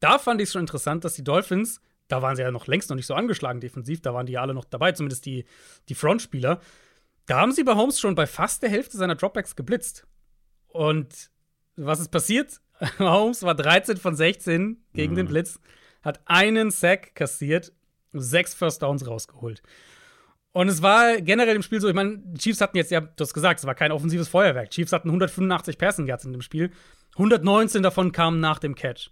da 0.01 0.19
fand 0.19 0.41
ich 0.41 0.47
es 0.47 0.53
schon 0.53 0.61
interessant, 0.61 1.05
dass 1.05 1.13
die 1.13 1.23
Dolphins, 1.23 1.81
da 2.09 2.21
waren 2.21 2.35
sie 2.35 2.41
ja 2.41 2.51
noch 2.51 2.67
längst 2.67 2.89
noch 2.89 2.97
nicht 2.97 3.07
so 3.07 3.13
angeschlagen 3.13 3.61
defensiv, 3.61 4.01
da 4.01 4.13
waren 4.13 4.25
die 4.25 4.33
ja 4.33 4.41
alle 4.41 4.53
noch 4.53 4.65
dabei, 4.65 4.91
zumindest 4.91 5.25
die, 5.25 5.45
die 5.87 5.95
Frontspieler. 5.95 6.59
Da 7.29 7.41
haben 7.41 7.51
sie 7.51 7.63
bei 7.63 7.75
Holmes 7.75 7.99
schon 7.99 8.15
bei 8.15 8.25
fast 8.25 8.63
der 8.63 8.71
Hälfte 8.71 8.97
seiner 8.97 9.13
Dropbacks 9.13 9.55
geblitzt. 9.55 10.07
Und 10.67 11.29
was 11.75 11.99
ist 11.99 12.09
passiert? 12.09 12.59
Holmes 12.97 13.43
war 13.43 13.53
13 13.53 13.97
von 13.97 14.15
16 14.15 14.83
gegen 14.95 15.13
mhm. 15.13 15.17
den 15.17 15.27
Blitz, 15.27 15.59
hat 16.01 16.21
einen 16.25 16.71
Sack 16.71 17.13
kassiert, 17.13 17.71
sechs 18.13 18.55
First 18.55 18.81
Downs 18.81 19.05
rausgeholt. 19.05 19.61
Und 20.53 20.69
es 20.69 20.81
war 20.81 21.21
generell 21.21 21.55
im 21.55 21.61
Spiel 21.61 21.79
so, 21.79 21.87
ich 21.87 21.93
meine, 21.93 22.17
die 22.17 22.39
Chiefs 22.39 22.61
hatten 22.61 22.77
jetzt, 22.77 22.89
ja, 22.89 23.01
du 23.01 23.13
hast 23.19 23.35
gesagt, 23.35 23.59
es 23.59 23.65
war 23.67 23.75
kein 23.75 23.91
offensives 23.91 24.27
Feuerwerk. 24.27 24.71
Chiefs 24.71 24.91
hatten 24.91 25.09
185 25.09 25.77
Passing 25.77 26.07
Yards 26.07 26.25
in 26.25 26.31
dem 26.31 26.41
Spiel. 26.41 26.71
119 27.13 27.83
davon 27.83 28.11
kamen 28.11 28.39
nach 28.39 28.57
dem 28.57 28.73
Catch. 28.73 29.11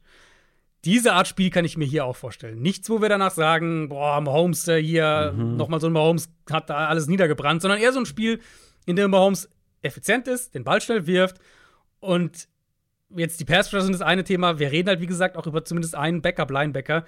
Diese 0.88 1.12
Art 1.12 1.28
Spiel 1.28 1.50
kann 1.50 1.66
ich 1.66 1.76
mir 1.76 1.84
hier 1.84 2.06
auch 2.06 2.16
vorstellen. 2.16 2.62
Nichts, 2.62 2.90
wo 2.90 3.02
wir 3.02 3.10
danach 3.10 3.32
sagen, 3.32 3.90
boah, 3.90 4.22
Mahomes 4.22 4.66
äh, 4.70 4.82
hier, 4.82 5.34
mhm. 5.36 5.58
nochmal 5.58 5.82
so 5.82 5.88
ein 5.88 5.94
Mahomes 5.94 6.30
hat 6.50 6.70
da 6.70 6.88
alles 6.88 7.08
niedergebrannt, 7.08 7.62
sondern 7.62 7.82
eher 7.82 7.92
so 7.92 8.00
ein 8.00 8.06
Spiel, 8.06 8.40
in 8.86 8.96
dem 8.96 9.12
Mahomes 9.12 9.50
effizient 9.82 10.30
ist, 10.30 10.56
den 10.56 10.64
Ball 10.64 10.80
schnell 10.80 11.06
wirft 11.06 11.40
und 12.00 12.48
jetzt 13.10 13.42
die 13.42 13.44
Pass 13.44 13.70
sind 13.70 13.92
das 13.92 14.02
eine 14.02 14.24
Thema. 14.24 14.60
Wir 14.60 14.72
reden 14.72 14.88
halt, 14.88 15.02
wie 15.02 15.08
gesagt, 15.08 15.36
auch 15.36 15.46
über 15.46 15.66
zumindest 15.66 15.94
einen 15.94 16.22
Backup-Linebacker 16.22 17.04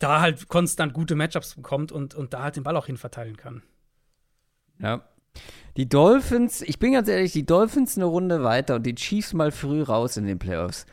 da 0.00 0.20
halt 0.20 0.48
konstant 0.48 0.92
gute 0.92 1.14
Matchups 1.14 1.54
bekommt 1.54 1.92
und, 1.92 2.16
und 2.16 2.34
da 2.34 2.42
halt 2.42 2.56
den 2.56 2.64
Ball 2.64 2.76
auch 2.76 2.86
hin 2.86 2.96
verteilen 2.96 3.36
kann. 3.36 3.62
Ja. 4.80 5.08
Die 5.76 5.88
Dolphins, 5.88 6.60
ich 6.60 6.80
bin 6.80 6.92
ganz 6.92 7.06
ehrlich, 7.06 7.30
die 7.32 7.46
Dolphins 7.46 7.96
eine 7.96 8.06
Runde 8.06 8.42
weiter 8.42 8.74
und 8.74 8.82
die 8.82 8.96
Chiefs 8.96 9.32
mal 9.32 9.52
früh 9.52 9.80
raus 9.80 10.16
in 10.16 10.26
den 10.26 10.40
Playoffs. 10.40 10.86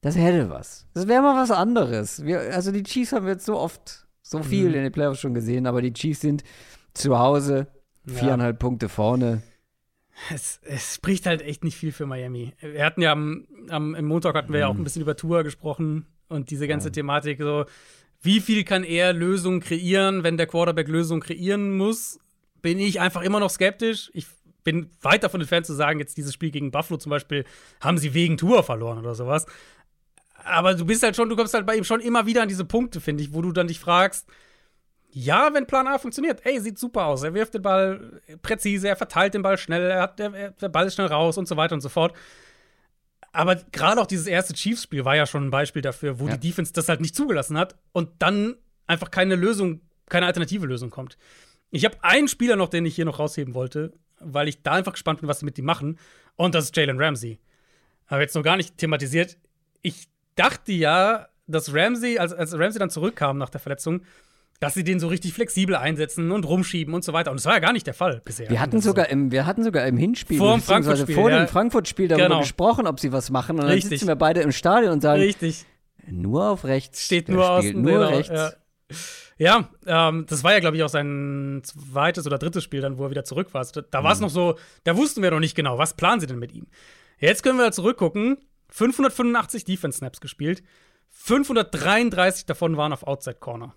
Das 0.00 0.16
hätte 0.16 0.48
was. 0.48 0.86
Das 0.94 1.08
wäre 1.08 1.22
mal 1.22 1.40
was 1.40 1.50
anderes. 1.50 2.24
Wir, 2.24 2.40
also 2.54 2.72
die 2.72 2.82
Chiefs 2.82 3.12
haben 3.12 3.26
wir 3.26 3.32
jetzt 3.32 3.44
so 3.44 3.58
oft, 3.58 4.06
so 4.22 4.42
viel 4.42 4.68
mhm. 4.68 4.74
in 4.74 4.82
den 4.84 4.92
Playoffs 4.92 5.20
schon 5.20 5.34
gesehen, 5.34 5.66
aber 5.66 5.82
die 5.82 5.92
Chiefs 5.92 6.20
sind 6.20 6.42
zu 6.94 7.18
Hause, 7.18 7.66
viereinhalb 8.06 8.56
ja. 8.56 8.58
Punkte 8.58 8.88
vorne. 8.88 9.42
Es, 10.32 10.60
es, 10.64 10.94
spricht 10.94 11.26
halt 11.26 11.42
echt 11.42 11.64
nicht 11.64 11.76
viel 11.76 11.92
für 11.92 12.06
Miami. 12.06 12.52
Wir 12.60 12.84
hatten 12.84 13.02
ja 13.02 13.12
am, 13.12 13.46
am 13.68 13.94
im 13.94 14.06
Montag 14.06 14.34
hatten 14.34 14.52
wir 14.52 14.58
mhm. 14.58 14.60
ja 14.60 14.68
auch 14.68 14.74
ein 14.74 14.84
bisschen 14.84 15.02
über 15.02 15.16
Tour 15.16 15.44
gesprochen 15.44 16.06
und 16.28 16.50
diese 16.50 16.68
ganze 16.68 16.88
ja. 16.88 16.92
Thematik 16.92 17.38
so, 17.38 17.64
wie 18.22 18.40
viel 18.40 18.64
kann 18.64 18.84
er 18.84 19.12
Lösungen 19.12 19.60
kreieren, 19.60 20.22
wenn 20.22 20.36
der 20.36 20.46
Quarterback 20.46 20.88
Lösungen 20.88 21.22
kreieren 21.22 21.76
muss, 21.76 22.18
bin 22.60 22.78
ich 22.78 23.00
einfach 23.00 23.22
immer 23.22 23.40
noch 23.40 23.50
skeptisch. 23.50 24.10
Ich 24.12 24.26
bin 24.62 24.90
weit 25.00 25.24
davon 25.24 25.40
entfernt 25.40 25.64
zu 25.64 25.72
sagen, 25.72 26.00
jetzt 26.00 26.18
dieses 26.18 26.34
Spiel 26.34 26.50
gegen 26.50 26.70
Buffalo 26.70 26.98
zum 26.98 27.10
Beispiel, 27.10 27.44
haben 27.80 27.96
sie 27.96 28.12
wegen 28.12 28.36
Tour 28.36 28.62
verloren 28.62 28.98
oder 28.98 29.14
sowas. 29.14 29.46
Aber 30.44 30.74
du 30.74 30.84
bist 30.84 31.02
halt 31.02 31.16
schon, 31.16 31.28
du 31.28 31.36
kommst 31.36 31.54
halt 31.54 31.66
bei 31.66 31.76
ihm 31.76 31.84
schon 31.84 32.00
immer 32.00 32.26
wieder 32.26 32.42
an 32.42 32.48
diese 32.48 32.64
Punkte, 32.64 33.00
finde 33.00 33.22
ich, 33.22 33.32
wo 33.32 33.42
du 33.42 33.52
dann 33.52 33.68
dich 33.68 33.80
fragst, 33.80 34.26
ja, 35.12 35.52
wenn 35.52 35.66
Plan 35.66 35.88
A 35.88 35.98
funktioniert, 35.98 36.40
ey, 36.44 36.60
sieht 36.60 36.78
super 36.78 37.06
aus. 37.06 37.22
Er 37.22 37.34
wirft 37.34 37.54
den 37.54 37.62
Ball 37.62 38.20
präzise, 38.42 38.88
er 38.88 38.96
verteilt 38.96 39.34
den 39.34 39.42
Ball 39.42 39.58
schnell, 39.58 39.90
er 39.90 40.02
hat, 40.02 40.18
der, 40.18 40.52
der 40.52 40.68
Ball 40.68 40.86
ist 40.86 40.94
schnell 40.94 41.08
raus 41.08 41.36
und 41.36 41.48
so 41.48 41.56
weiter 41.56 41.74
und 41.74 41.80
so 41.80 41.88
fort. 41.88 42.14
Aber 43.32 43.56
gerade 43.56 44.00
auch 44.00 44.06
dieses 44.06 44.26
erste 44.26 44.54
Chiefs-Spiel 44.54 45.04
war 45.04 45.16
ja 45.16 45.26
schon 45.26 45.46
ein 45.46 45.50
Beispiel 45.50 45.82
dafür, 45.82 46.18
wo 46.18 46.26
ja. 46.26 46.36
die 46.36 46.48
Defense 46.48 46.72
das 46.72 46.88
halt 46.88 47.00
nicht 47.00 47.14
zugelassen 47.14 47.58
hat 47.58 47.76
und 47.92 48.10
dann 48.18 48.56
einfach 48.86 49.10
keine 49.10 49.36
Lösung, 49.36 49.80
keine 50.08 50.26
alternative 50.26 50.66
Lösung 50.66 50.90
kommt. 50.90 51.16
Ich 51.70 51.84
habe 51.84 51.96
einen 52.02 52.28
Spieler 52.28 52.56
noch, 52.56 52.68
den 52.68 52.86
ich 52.86 52.96
hier 52.96 53.04
noch 53.04 53.18
rausheben 53.18 53.54
wollte, 53.54 53.92
weil 54.18 54.48
ich 54.48 54.62
da 54.62 54.72
einfach 54.72 54.92
gespannt 54.92 55.20
bin, 55.20 55.28
was 55.28 55.40
sie 55.40 55.44
mit 55.44 55.58
ihm 55.58 55.64
machen. 55.64 55.98
Und 56.36 56.54
das 56.54 56.64
ist 56.64 56.76
Jalen 56.76 57.00
Ramsey. 57.00 57.38
Habe 58.06 58.22
jetzt 58.22 58.34
noch 58.34 58.42
gar 58.42 58.56
nicht 58.56 58.76
thematisiert. 58.76 59.38
Ich 59.82 60.08
dachte 60.36 60.72
ja, 60.72 61.28
dass 61.46 61.74
Ramsey, 61.74 62.18
als, 62.18 62.32
als 62.32 62.56
Ramsey 62.56 62.78
dann 62.78 62.90
zurückkam 62.90 63.38
nach 63.38 63.50
der 63.50 63.60
Verletzung, 63.60 64.02
dass 64.60 64.74
sie 64.74 64.84
den 64.84 65.00
so 65.00 65.08
richtig 65.08 65.32
flexibel 65.32 65.74
einsetzen 65.74 66.30
und 66.30 66.46
rumschieben 66.46 66.92
und 66.92 67.02
so 67.02 67.14
weiter. 67.14 67.30
Und 67.30 67.40
das 67.40 67.46
war 67.46 67.54
ja 67.54 67.60
gar 67.60 67.72
nicht 67.72 67.86
der 67.86 67.94
Fall 67.94 68.20
bisher. 68.24 68.50
Wir 68.50 68.60
hatten 68.60 68.80
sogar 68.80 69.08
im, 69.08 69.32
wir 69.32 69.46
hatten 69.46 69.64
sogar 69.64 69.86
im 69.86 69.96
Hinspiel, 69.96 70.38
vor 70.38 70.52
dem 70.52 70.60
Frankfurt-Spiel, 70.60 71.14
vor 71.14 71.30
dem 71.30 71.48
Frankfurt-Spiel 71.48 72.08
darüber 72.08 72.26
genau. 72.26 72.40
gesprochen, 72.40 72.86
ob 72.86 73.00
sie 73.00 73.10
was 73.10 73.30
machen. 73.30 73.56
Und 73.56 73.62
dann 73.62 73.70
richtig. 73.70 73.98
sitzen 73.98 74.08
wir 74.08 74.16
beide 74.16 74.42
im 74.42 74.52
Stadion 74.52 74.92
und 74.92 75.00
sagen, 75.00 75.22
richtig. 75.22 75.64
nur 76.06 76.50
auf 76.50 76.64
rechts. 76.64 77.06
Steht 77.06 77.30
nur 77.30 77.48
außen, 77.50 77.80
nur 77.80 77.92
genau, 77.92 78.08
rechts. 78.08 78.32
Ja. 78.32 78.52
Ja, 79.38 79.70
ähm, 79.86 80.26
das 80.28 80.44
war 80.44 80.52
ja, 80.52 80.60
glaube 80.60 80.76
ich, 80.76 80.82
auch 80.82 80.90
sein 80.90 81.62
zweites 81.64 82.26
oder 82.26 82.36
drittes 82.36 82.62
Spiel 82.62 82.82
dann, 82.82 82.98
wo 82.98 83.04
er 83.04 83.10
wieder 83.10 83.24
zurück 83.24 83.54
war. 83.54 83.64
Da, 83.64 83.80
da 83.80 84.04
war 84.04 84.12
es 84.12 84.18
mhm. 84.18 84.24
noch 84.24 84.30
so, 84.30 84.58
da 84.84 84.98
wussten 84.98 85.22
wir 85.22 85.30
noch 85.30 85.40
nicht 85.40 85.54
genau, 85.54 85.78
was 85.78 85.94
planen 85.94 86.20
sie 86.20 86.26
denn 86.26 86.38
mit 86.38 86.52
ihm. 86.52 86.66
Jetzt 87.18 87.42
können 87.42 87.56
wir 87.56 87.72
zurückgucken. 87.72 88.36
585 88.70 89.64
Defense-Snaps 89.64 90.20
gespielt. 90.20 90.62
533 91.10 92.46
davon 92.46 92.76
waren 92.76 92.92
auf 92.92 93.04
Outside 93.04 93.36
Corner. 93.36 93.74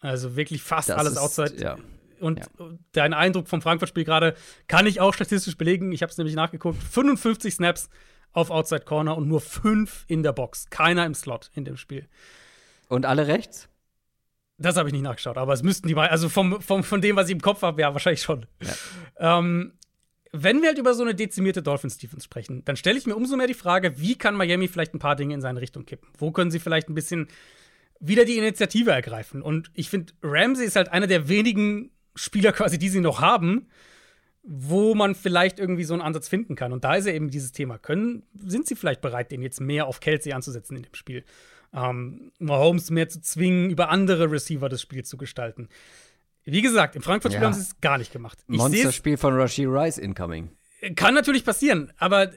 Also 0.00 0.36
wirklich 0.36 0.62
fast 0.62 0.88
das 0.88 0.98
alles 0.98 1.12
ist, 1.12 1.18
outside. 1.18 1.62
Ja. 1.62 1.76
Und 2.20 2.38
ja. 2.38 2.46
dein 2.92 3.14
Eindruck 3.14 3.48
vom 3.48 3.62
Frankfurt-Spiel 3.62 4.04
gerade 4.04 4.34
kann 4.68 4.86
ich 4.86 5.00
auch 5.00 5.14
statistisch 5.14 5.56
belegen. 5.56 5.92
Ich 5.92 6.02
habe 6.02 6.10
es 6.10 6.18
nämlich 6.18 6.36
nachgeguckt. 6.36 6.82
55 6.82 7.54
Snaps 7.54 7.90
auf 8.32 8.50
Outside 8.50 8.84
Corner 8.84 9.16
und 9.16 9.28
nur 9.28 9.40
fünf 9.40 10.04
in 10.06 10.22
der 10.22 10.32
Box. 10.32 10.70
Keiner 10.70 11.06
im 11.06 11.14
Slot 11.14 11.50
in 11.54 11.64
dem 11.64 11.76
Spiel. 11.76 12.08
Und 12.88 13.06
alle 13.06 13.26
rechts? 13.26 13.68
Das 14.58 14.76
habe 14.76 14.88
ich 14.88 14.92
nicht 14.92 15.02
nachgeschaut, 15.02 15.38
aber 15.38 15.54
es 15.54 15.62
müssten 15.62 15.88
die 15.88 15.94
mal, 15.94 16.08
also 16.08 16.28
vom, 16.28 16.60
vom, 16.60 16.84
von 16.84 17.00
dem, 17.00 17.16
was 17.16 17.28
ich 17.28 17.32
im 17.32 17.40
Kopf 17.40 17.62
habe, 17.62 17.80
ja, 17.80 17.94
wahrscheinlich 17.94 18.20
schon. 18.20 18.44
Ja. 18.62 19.38
Ähm, 19.38 19.72
wenn 20.32 20.60
wir 20.60 20.68
halt 20.68 20.78
über 20.78 20.94
so 20.94 21.02
eine 21.02 21.14
dezimierte 21.14 21.62
Dolphins-Defense 21.62 22.24
sprechen, 22.24 22.64
dann 22.64 22.76
stelle 22.76 22.98
ich 22.98 23.06
mir 23.06 23.16
umso 23.16 23.36
mehr 23.36 23.46
die 23.46 23.54
Frage, 23.54 23.98
wie 23.98 24.16
kann 24.16 24.36
Miami 24.36 24.68
vielleicht 24.68 24.94
ein 24.94 25.00
paar 25.00 25.16
Dinge 25.16 25.34
in 25.34 25.40
seine 25.40 25.60
Richtung 25.60 25.86
kippen? 25.86 26.08
Wo 26.18 26.30
können 26.30 26.50
sie 26.50 26.60
vielleicht 26.60 26.88
ein 26.88 26.94
bisschen 26.94 27.28
wieder 27.98 28.24
die 28.24 28.38
Initiative 28.38 28.92
ergreifen? 28.92 29.42
Und 29.42 29.70
ich 29.74 29.90
finde, 29.90 30.12
Ramsey 30.22 30.66
ist 30.66 30.76
halt 30.76 30.90
einer 30.90 31.08
der 31.08 31.28
wenigen 31.28 31.90
Spieler 32.14 32.52
quasi, 32.52 32.78
die 32.78 32.88
sie 32.88 33.00
noch 33.00 33.20
haben, 33.20 33.68
wo 34.42 34.94
man 34.94 35.14
vielleicht 35.14 35.58
irgendwie 35.58 35.84
so 35.84 35.94
einen 35.94 36.02
Ansatz 36.02 36.28
finden 36.28 36.54
kann. 36.54 36.72
Und 36.72 36.84
da 36.84 36.94
ist 36.94 37.06
ja 37.06 37.12
eben 37.12 37.30
dieses 37.30 37.52
Thema. 37.52 37.78
Können, 37.78 38.22
sind 38.34 38.66
sie 38.66 38.76
vielleicht 38.76 39.00
bereit, 39.00 39.30
den 39.30 39.42
jetzt 39.42 39.60
mehr 39.60 39.86
auf 39.86 40.00
Kelsey 40.00 40.32
anzusetzen 40.32 40.76
in 40.76 40.82
dem 40.84 40.94
Spiel? 40.94 41.24
Ähm, 41.72 42.32
Mahomes 42.38 42.90
mehr 42.90 43.08
zu 43.08 43.20
zwingen, 43.20 43.70
über 43.70 43.90
andere 43.90 44.30
Receiver 44.30 44.68
das 44.68 44.80
Spiel 44.80 45.04
zu 45.04 45.16
gestalten. 45.16 45.68
Wie 46.44 46.62
gesagt, 46.62 46.96
im 46.96 47.02
Frankfurt-Spiel 47.02 47.42
ja. 47.42 47.46
haben 47.48 47.54
sie 47.54 47.62
es 47.62 47.80
gar 47.80 47.98
nicht 47.98 48.12
gemacht. 48.12 48.38
Monsterspiel 48.46 49.16
von 49.16 49.34
Rashid 49.34 49.68
Rice 49.68 49.98
incoming. 49.98 50.50
Kann 50.96 51.14
natürlich 51.14 51.44
passieren, 51.44 51.92
aber 51.98 52.30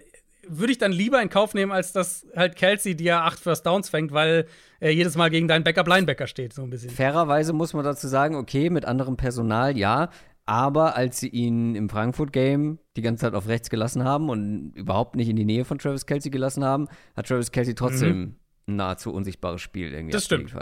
würde 0.47 0.71
ich 0.71 0.77
dann 0.77 0.91
lieber 0.91 1.21
in 1.21 1.29
Kauf 1.29 1.53
nehmen, 1.53 1.71
als 1.71 1.93
dass 1.93 2.25
halt 2.35 2.55
Kelsey 2.55 2.95
dir 2.95 3.21
acht 3.21 3.39
First 3.39 3.65
Downs 3.65 3.89
fängt, 3.89 4.11
weil 4.11 4.45
er 4.79 4.93
jedes 4.93 5.15
Mal 5.15 5.29
gegen 5.29 5.47
deinen 5.47 5.63
Backup-Linebacker 5.63 6.27
steht, 6.27 6.53
so 6.53 6.63
ein 6.63 6.69
bisschen. 6.69 6.89
Fairerweise 6.89 7.53
muss 7.53 7.73
man 7.73 7.85
dazu 7.85 8.07
sagen, 8.07 8.35
okay, 8.35 8.69
mit 8.69 8.85
anderem 8.85 9.15
Personal, 9.15 9.77
ja, 9.77 10.09
aber 10.45 10.97
als 10.97 11.19
sie 11.19 11.29
ihn 11.29 11.75
im 11.75 11.89
Frankfurt-Game 11.89 12.79
die 12.97 13.01
ganze 13.01 13.21
Zeit 13.21 13.33
auf 13.33 13.47
rechts 13.47 13.69
gelassen 13.69 14.03
haben 14.03 14.29
und 14.29 14.73
überhaupt 14.75 15.15
nicht 15.15 15.29
in 15.29 15.37
die 15.37 15.45
Nähe 15.45 15.63
von 15.63 15.77
Travis 15.77 16.05
Kelsey 16.05 16.31
gelassen 16.31 16.65
haben, 16.65 16.89
hat 17.15 17.27
Travis 17.27 17.51
Kelsey 17.51 17.75
trotzdem 17.75 18.17
mhm. 18.17 18.35
ein 18.67 18.75
nahezu 18.75 19.13
unsichtbares 19.13 19.61
Spiel 19.61 19.93
irgendwie 19.93 20.11
das 20.11 20.25
stimmt. 20.25 20.53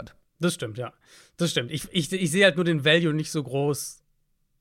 Das 0.42 0.54
stimmt, 0.54 0.76
ja. 0.76 0.92
Das 1.36 1.50
stimmt. 1.50 1.70
Ich, 1.70 1.88
ich, 1.92 2.12
ich 2.12 2.30
sehe 2.30 2.44
halt 2.44 2.56
nur 2.56 2.64
den 2.64 2.84
Value 2.84 3.14
nicht 3.14 3.30
so 3.30 3.42
groß. 3.42 4.02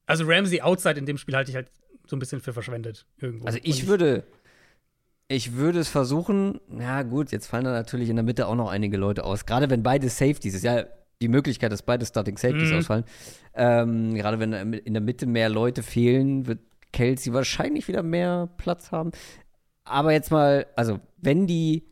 Also 0.05 0.25
Ramsey 0.25 0.61
Outside 0.61 0.99
in 0.99 1.05
dem 1.05 1.17
Spiel 1.17 1.35
halte 1.35 1.51
ich 1.51 1.55
halt 1.55 1.71
so 2.07 2.15
ein 2.15 2.19
bisschen 2.19 2.41
für 2.41 2.53
verschwendet 2.53 3.05
irgendwo. 3.19 3.47
Also 3.47 3.59
ich 3.63 3.87
würde, 3.87 4.23
ich 5.27 5.53
würde 5.53 5.79
es 5.79 5.89
versuchen, 5.89 6.59
ja 6.77 7.03
gut, 7.03 7.31
jetzt 7.31 7.47
fallen 7.47 7.63
da 7.63 7.71
natürlich 7.71 8.09
in 8.09 8.15
der 8.15 8.23
Mitte 8.23 8.47
auch 8.47 8.55
noch 8.55 8.69
einige 8.69 8.97
Leute 8.97 9.23
aus. 9.23 9.45
Gerade 9.45 9.69
wenn 9.69 9.83
beide 9.83 10.09
Safeties, 10.09 10.53
ist 10.53 10.63
ja 10.63 10.85
die 11.21 11.27
Möglichkeit, 11.27 11.71
dass 11.71 11.81
beide 11.81 12.05
Starting 12.05 12.37
Safeties 12.37 12.71
mhm. 12.71 12.77
ausfallen. 12.77 13.03
Ähm, 13.53 14.13
gerade 14.15 14.39
wenn 14.39 14.73
in 14.73 14.93
der 14.93 15.01
Mitte 15.01 15.25
mehr 15.25 15.49
Leute 15.49 15.83
fehlen, 15.83 16.47
wird 16.47 16.59
Kelsey 16.93 17.33
wahrscheinlich 17.33 17.87
wieder 17.87 18.03
mehr 18.03 18.49
Platz 18.57 18.91
haben. 18.91 19.11
Aber 19.83 20.11
jetzt 20.11 20.31
mal, 20.31 20.67
also 20.75 20.99
wenn 21.17 21.47
die 21.47 21.90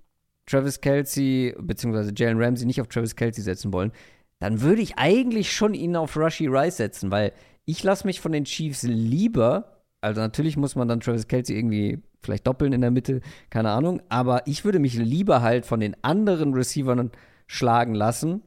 Travis 0.50 0.82
Kelsey 0.82 1.56
bzw. 1.60 2.12
Jalen 2.16 2.42
Ramsey 2.42 2.66
nicht 2.66 2.82
auf 2.82 2.88
Travis 2.88 3.16
Kelsey 3.16 3.44
setzen 3.44 3.72
wollen, 3.72 3.92
dann 4.40 4.62
würde 4.62 4.82
ich 4.82 4.98
eigentlich 4.98 5.52
schon 5.52 5.74
ihn 5.74 5.96
auf 5.96 6.16
Rushy 6.16 6.48
Rice 6.48 6.78
setzen, 6.78 7.12
weil 7.12 7.34
ich 7.66 7.84
lasse 7.84 8.08
mich 8.08 8.20
von 8.20 8.32
den 8.32 8.46
Chiefs 8.46 8.84
lieber, 8.84 9.84
also 10.02 10.22
natürlich 10.22 10.58
muss 10.58 10.76
man 10.76 10.88
dann 10.88 11.02
Travis 11.02 11.28
Kelsey 11.28 11.56
irgendwie 11.58 12.00
vielleicht 12.22 12.48
doppeln 12.48 12.74
in 12.74 12.82
der 12.82 12.92
Mitte, 12.92 13.22
keine 13.50 13.70
Ahnung, 13.70 14.02
aber 14.10 14.48
ich 14.48 14.66
würde 14.66 14.80
mich 14.80 14.96
lieber 14.96 15.42
halt 15.42 15.66
von 15.66 15.80
den 15.80 15.96
anderen 16.04 16.54
Receivern 16.54 17.12
schlagen 17.48 17.94
lassen, 17.94 18.42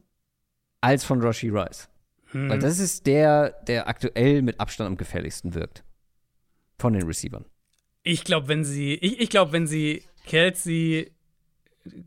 als 0.81 1.03
von 1.05 1.21
Rushy 1.21 1.49
Rice. 1.49 1.89
Hm. 2.31 2.49
Weil 2.49 2.59
das 2.59 2.79
ist 2.79 3.07
der, 3.07 3.51
der 3.67 3.87
aktuell 3.87 4.41
mit 4.41 4.59
Abstand 4.59 4.87
am 4.87 4.97
gefährlichsten 4.97 5.53
wirkt. 5.53 5.83
Von 6.79 6.93
den 6.93 7.03
Receivern. 7.03 7.45
Ich 8.01 8.25
glaube, 8.25 8.49
wenn 8.49 8.65
sie, 8.65 8.95
ich, 8.95 9.21
ich 9.21 9.29
glaube, 9.29 9.53
wenn 9.53 9.67
sie 9.67 10.03
Kelsey 10.25 11.11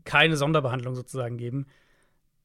keine 0.03 0.37
Sonderbehandlung 0.37 0.95
sozusagen 0.95 1.37
geben, 1.37 1.67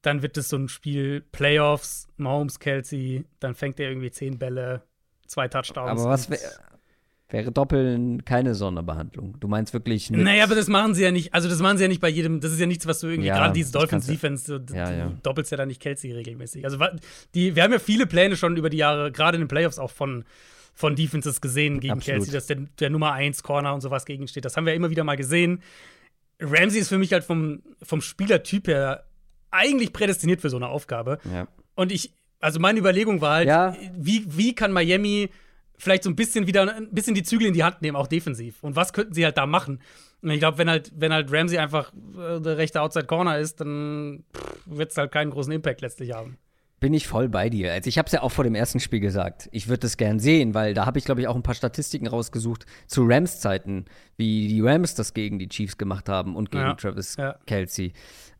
dann 0.01 0.21
wird 0.21 0.37
es 0.37 0.49
so 0.49 0.57
ein 0.57 0.67
Spiel 0.67 1.21
Playoffs, 1.31 2.07
Mahomes, 2.17 2.59
Kelsey, 2.59 3.25
dann 3.39 3.55
fängt 3.55 3.79
er 3.79 3.89
irgendwie 3.89 4.11
zehn 4.11 4.37
Bälle, 4.37 4.83
zwei 5.27 5.47
Touchdowns. 5.47 6.01
Aber 6.01 6.09
was 6.09 6.29
wär, 6.29 6.39
wäre 7.29 7.51
Doppeln 7.51 8.25
keine 8.25 8.53
Sonderbehandlung? 8.53 9.39
Du 9.39 9.47
meinst 9.47 9.73
wirklich 9.73 10.09
nicht. 10.09 10.21
Naja, 10.21 10.43
aber 10.43 10.55
das 10.55 10.67
machen 10.67 10.93
sie 10.93 11.03
ja 11.03 11.11
nicht, 11.11 11.33
also 11.33 11.47
das 11.47 11.59
machen 11.59 11.77
sie 11.77 11.85
ja 11.85 11.87
nicht 11.87 12.01
bei 12.01 12.09
jedem, 12.09 12.41
das 12.41 12.51
ist 12.51 12.59
ja 12.59 12.65
nichts, 12.65 12.85
was 12.85 12.99
du 12.99 13.07
irgendwie, 13.07 13.29
ja, 13.29 13.37
gerade 13.37 13.53
diese 13.53 13.71
Dolphins-Defense, 13.71 14.59
du, 14.59 14.73
ja, 14.75 14.91
ja. 14.91 15.05
du 15.07 15.15
doppelst 15.23 15.51
ja 15.51 15.57
da 15.57 15.65
nicht 15.65 15.81
Kelsey 15.81 16.11
regelmäßig. 16.11 16.65
Also 16.65 16.77
die, 17.33 17.55
wir 17.55 17.63
haben 17.63 17.71
ja 17.71 17.79
viele 17.79 18.05
Pläne 18.05 18.35
schon 18.35 18.57
über 18.57 18.69
die 18.69 18.77
Jahre, 18.77 19.11
gerade 19.11 19.37
in 19.37 19.41
den 19.41 19.47
Playoffs 19.47 19.79
auch 19.79 19.91
von, 19.91 20.25
von 20.73 20.95
Defenses 20.97 21.39
gesehen 21.39 21.79
gegen 21.79 21.93
Absolut. 21.93 22.19
Kelsey, 22.19 22.33
dass 22.33 22.47
der, 22.47 22.57
der 22.79 22.89
Nummer 22.89 23.13
1 23.13 23.41
Corner 23.43 23.73
und 23.73 23.81
sowas 23.81 24.05
gegensteht. 24.05 24.43
Das 24.43 24.57
haben 24.57 24.65
wir 24.65 24.73
ja 24.73 24.77
immer 24.77 24.89
wieder 24.89 25.03
mal 25.03 25.15
gesehen. 25.15 25.61
Ramsey 26.43 26.81
ist 26.81 26.89
für 26.89 26.97
mich 26.97 27.13
halt 27.13 27.23
vom, 27.23 27.61
vom 27.81 28.01
Spielertyp 28.01 28.67
her 28.67 29.05
eigentlich 29.51 29.93
prädestiniert 29.93 30.41
für 30.41 30.49
so 30.49 30.57
eine 30.57 30.67
Aufgabe. 30.67 31.19
Ja. 31.31 31.47
Und 31.75 31.91
ich, 31.91 32.13
also 32.39 32.59
meine 32.59 32.79
Überlegung 32.79 33.21
war 33.21 33.35
halt, 33.35 33.47
ja. 33.47 33.75
wie, 33.95 34.25
wie 34.27 34.53
kann 34.55 34.71
Miami 34.71 35.29
vielleicht 35.77 36.03
so 36.03 36.09
ein 36.09 36.15
bisschen 36.15 36.47
wieder 36.47 36.75
ein 36.75 36.91
bisschen 36.91 37.15
die 37.15 37.23
Zügel 37.23 37.47
in 37.47 37.53
die 37.53 37.63
Hand 37.63 37.81
nehmen, 37.81 37.95
auch 37.95 38.07
defensiv. 38.07 38.63
Und 38.63 38.75
was 38.75 38.93
könnten 38.93 39.13
sie 39.13 39.25
halt 39.25 39.37
da 39.37 39.45
machen? 39.45 39.81
Und 40.21 40.29
ich 40.29 40.39
glaube, 40.39 40.57
wenn 40.57 40.69
halt, 40.69 40.91
wenn 40.95 41.11
halt 41.11 41.31
Ramsey 41.31 41.57
einfach 41.57 41.91
äh, 41.93 42.39
der 42.39 42.57
rechte 42.57 42.81
Outside 42.81 43.05
Corner 43.05 43.39
ist, 43.39 43.59
dann 43.59 44.23
wird 44.65 44.91
es 44.91 44.97
halt 44.97 45.11
keinen 45.11 45.31
großen 45.31 45.51
Impact 45.51 45.81
letztlich 45.81 46.13
haben. 46.13 46.37
Bin 46.83 46.93
ich 46.93 47.07
voll 47.07 47.29
bei 47.29 47.49
dir. 47.49 47.71
Also 47.71 47.87
ich 47.87 47.97
habe 47.97 48.07
es 48.07 48.11
ja 48.11 48.23
auch 48.23 48.33
vor 48.33 48.43
dem 48.43 48.55
ersten 48.55 48.81
Spiel 48.81 48.99
gesagt. 48.99 49.47
Ich 49.53 49.69
würde 49.69 49.79
das 49.79 49.95
gern 49.95 50.19
sehen, 50.19 50.53
weil 50.53 50.73
da 50.73 50.85
habe 50.85 50.99
ich, 50.99 51.05
glaube 51.05 51.21
ich, 51.21 51.29
auch 51.29 51.35
ein 51.37 51.41
paar 51.41 51.55
Statistiken 51.55 52.07
rausgesucht 52.07 52.65
zu 52.87 53.05
Rams-Zeiten, 53.05 53.85
wie 54.17 54.49
die 54.49 54.59
Rams 54.59 54.93
das 54.93 55.13
gegen 55.13 55.39
die 55.39 55.47
Chiefs 55.47 55.77
gemacht 55.77 56.09
haben 56.09 56.35
und 56.35 56.51
gegen 56.51 56.65
ja. 56.65 56.73
Travis 56.73 57.15
ja. 57.15 57.37
Kelsey. 57.45 57.93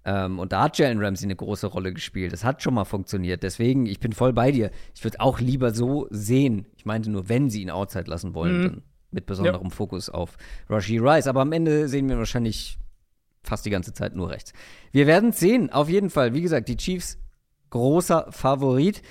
Ähm, 0.04 0.40
und 0.40 0.52
da 0.52 0.64
hat 0.64 0.78
Jalen 0.78 1.02
Ramsey 1.02 1.26
eine 1.26 1.38
große 1.38 1.68
Rolle 1.68 1.94
gespielt. 1.94 2.34
Das 2.34 2.44
hat 2.44 2.62
schon 2.62 2.74
mal 2.74 2.84
funktioniert. 2.84 3.44
Deswegen, 3.44 3.86
ich 3.86 4.02
bin 4.02 4.12
voll 4.12 4.34
bei 4.34 4.52
dir. 4.52 4.72
Ich 4.94 5.06
würde 5.06 5.22
auch 5.22 5.40
lieber 5.40 5.74
so 5.74 6.08
sehen. 6.10 6.66
Ich 6.76 6.84
meinte 6.84 7.10
nur, 7.12 7.30
wenn 7.30 7.50
sie 7.50 7.62
ihn 7.62 7.70
outside 7.70 8.10
lassen 8.10 8.36
wollen, 8.36 8.58
mhm. 8.58 8.64
dann 8.64 8.82
mit 9.12 9.26
besonderem 9.26 9.68
ja. 9.68 9.70
Fokus 9.70 10.10
auf 10.10 10.36
Rashi 10.70 10.98
Rice. 10.98 11.28
Aber 11.28 11.40
am 11.40 11.54
Ende 11.54 11.88
sehen 11.88 12.10
wir 12.10 12.18
wahrscheinlich 12.18 12.78
fast 13.42 13.66
die 13.66 13.70
ganze 13.70 13.94
Zeit 13.94 14.18
nur 14.18 14.32
rechts. 14.32 14.52
Wir 14.92 15.08
werden 15.08 15.30
es 15.30 15.40
sehen, 15.40 15.70
auf 15.70 15.88
jeden 15.88 16.10
Fall. 16.10 16.34
Wie 16.34 16.42
gesagt, 16.42 16.68
die 16.68 16.76
Chiefs 16.76 17.23
großer 17.74 18.28
Favorit. 18.30 19.02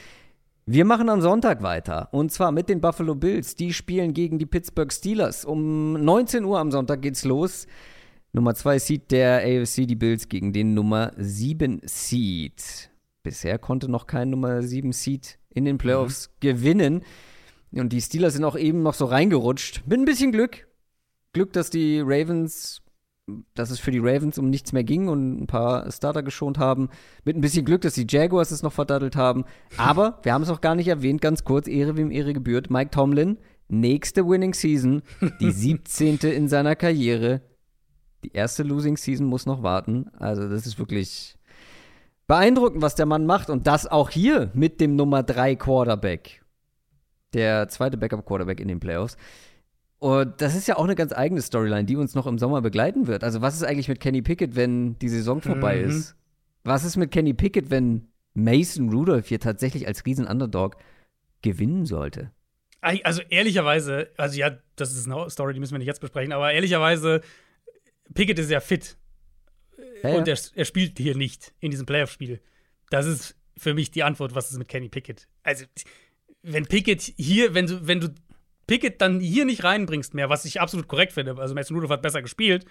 Wir 0.66 0.84
machen 0.84 1.08
am 1.08 1.20
Sonntag 1.20 1.62
weiter. 1.62 2.08
Und 2.12 2.30
zwar 2.30 2.52
mit 2.52 2.68
den 2.68 2.80
Buffalo 2.80 3.16
Bills. 3.16 3.56
Die 3.56 3.72
spielen 3.72 4.14
gegen 4.14 4.38
die 4.38 4.46
Pittsburgh 4.46 4.92
Steelers. 4.92 5.44
Um 5.44 5.94
19 5.94 6.44
Uhr 6.44 6.60
am 6.60 6.70
Sonntag 6.70 7.02
geht's 7.02 7.24
los. 7.24 7.66
Nummer 8.32 8.54
2 8.54 8.78
Seed 8.78 9.10
der 9.10 9.40
AFC, 9.40 9.88
die 9.88 9.96
Bills 9.96 10.28
gegen 10.28 10.52
den 10.52 10.74
Nummer 10.74 11.12
7 11.16 11.80
Seed. 11.82 12.90
Bisher 13.24 13.58
konnte 13.58 13.90
noch 13.90 14.06
kein 14.06 14.30
Nummer 14.30 14.62
7 14.62 14.92
Seed 14.92 15.40
in 15.50 15.64
den 15.64 15.76
Playoffs 15.76 16.28
mhm. 16.28 16.40
gewinnen. 16.40 17.02
Und 17.72 17.92
die 17.92 18.00
Steelers 18.00 18.34
sind 18.34 18.44
auch 18.44 18.56
eben 18.56 18.84
noch 18.84 18.94
so 18.94 19.06
reingerutscht. 19.06 19.82
Mit 19.86 19.98
ein 19.98 20.04
bisschen 20.04 20.30
Glück. 20.30 20.68
Glück, 21.32 21.52
dass 21.52 21.68
die 21.68 22.00
Ravens, 22.00 22.81
dass 23.54 23.70
es 23.70 23.78
für 23.78 23.90
die 23.90 24.00
Ravens 24.00 24.38
um 24.38 24.50
nichts 24.50 24.72
mehr 24.72 24.84
ging 24.84 25.08
und 25.08 25.42
ein 25.42 25.46
paar 25.46 25.90
Starter 25.90 26.22
geschont 26.22 26.58
haben. 26.58 26.88
Mit 27.24 27.36
ein 27.36 27.40
bisschen 27.40 27.64
Glück, 27.64 27.82
dass 27.82 27.94
die 27.94 28.06
Jaguars 28.08 28.50
es 28.50 28.62
noch 28.62 28.72
verdattelt 28.72 29.16
haben. 29.16 29.44
Aber 29.76 30.18
wir 30.22 30.32
haben 30.32 30.42
es 30.42 30.50
auch 30.50 30.60
gar 30.60 30.74
nicht 30.74 30.88
erwähnt, 30.88 31.20
ganz 31.20 31.44
kurz, 31.44 31.68
Ehre 31.68 31.96
wem 31.96 32.10
Ehre 32.10 32.32
gebührt. 32.32 32.70
Mike 32.70 32.90
Tomlin, 32.90 33.38
nächste 33.68 34.26
Winning 34.26 34.54
Season, 34.54 35.02
die 35.40 35.50
17. 35.52 36.18
in 36.18 36.48
seiner 36.48 36.74
Karriere 36.74 37.42
die 38.24 38.32
erste 38.32 38.62
Losing 38.62 38.96
Season 38.96 39.26
muss 39.26 39.46
noch 39.46 39.62
warten. 39.62 40.10
Also, 40.18 40.48
das 40.48 40.66
ist 40.66 40.78
wirklich 40.78 41.36
beeindruckend, 42.26 42.82
was 42.82 42.94
der 42.94 43.06
Mann 43.06 43.26
macht. 43.26 43.50
Und 43.50 43.66
das 43.66 43.86
auch 43.86 44.10
hier 44.10 44.50
mit 44.54 44.80
dem 44.80 44.96
Nummer 44.96 45.22
3 45.22 45.56
Quarterback. 45.56 46.42
Der 47.34 47.68
zweite 47.68 47.96
Backup-Quarterback 47.96 48.60
in 48.60 48.68
den 48.68 48.80
Playoffs. 48.80 49.16
Und 50.02 50.40
das 50.40 50.56
ist 50.56 50.66
ja 50.66 50.78
auch 50.78 50.82
eine 50.82 50.96
ganz 50.96 51.12
eigene 51.12 51.40
Storyline, 51.40 51.84
die 51.84 51.94
uns 51.94 52.16
noch 52.16 52.26
im 52.26 52.36
Sommer 52.36 52.60
begleiten 52.60 53.06
wird. 53.06 53.22
Also, 53.22 53.40
was 53.40 53.54
ist 53.54 53.62
eigentlich 53.62 53.86
mit 53.86 54.00
Kenny 54.00 54.20
Pickett, 54.20 54.56
wenn 54.56 54.98
die 54.98 55.08
Saison 55.08 55.40
vorbei 55.40 55.76
mhm. 55.76 55.90
ist? 55.90 56.16
Was 56.64 56.82
ist 56.82 56.96
mit 56.96 57.12
Kenny 57.12 57.34
Pickett, 57.34 57.70
wenn 57.70 58.08
Mason 58.34 58.88
Rudolph 58.88 59.28
hier 59.28 59.38
tatsächlich 59.38 59.86
als 59.86 60.04
Riesen-Underdog 60.04 60.76
gewinnen 61.40 61.86
sollte? 61.86 62.32
Also 62.80 63.22
ehrlicherweise, 63.28 64.10
also 64.16 64.36
ja, 64.36 64.58
das 64.74 64.90
ist 64.90 65.08
eine 65.08 65.30
Story, 65.30 65.54
die 65.54 65.60
müssen 65.60 65.74
wir 65.74 65.78
nicht 65.78 65.86
jetzt 65.86 66.00
besprechen, 66.00 66.32
aber 66.32 66.52
ehrlicherweise 66.52 67.20
Pickett 68.12 68.40
ist 68.40 68.50
ja 68.50 68.58
fit. 68.58 68.96
Ja, 70.02 70.16
und 70.16 70.26
er, 70.26 70.36
er, 70.56 70.64
spielt 70.64 70.98
hier 70.98 71.16
nicht 71.16 71.54
in 71.60 71.70
diesem 71.70 71.86
Playoff-Spiel. 71.86 72.40
Das 72.90 73.06
ist 73.06 73.36
für 73.56 73.72
mich 73.72 73.92
die 73.92 74.02
Antwort, 74.02 74.34
was 74.34 74.50
ist 74.50 74.58
mit 74.58 74.66
Kenny 74.66 74.88
Pickett. 74.88 75.28
Also, 75.44 75.64
wenn 76.42 76.66
Pickett 76.66 77.02
hier, 77.02 77.54
wenn 77.54 77.68
du, 77.68 77.86
wenn 77.86 78.00
du 78.00 78.08
Pickett 78.72 79.02
dann 79.02 79.20
hier 79.20 79.44
nicht 79.44 79.64
reinbringst 79.64 80.14
mehr, 80.14 80.30
was 80.30 80.46
ich 80.46 80.58
absolut 80.58 80.88
korrekt 80.88 81.12
finde, 81.12 81.36
also 81.36 81.54
Mason 81.54 81.76
Rudolph 81.76 81.90
hat 81.90 82.00
besser 82.00 82.22
gespielt, 82.22 82.64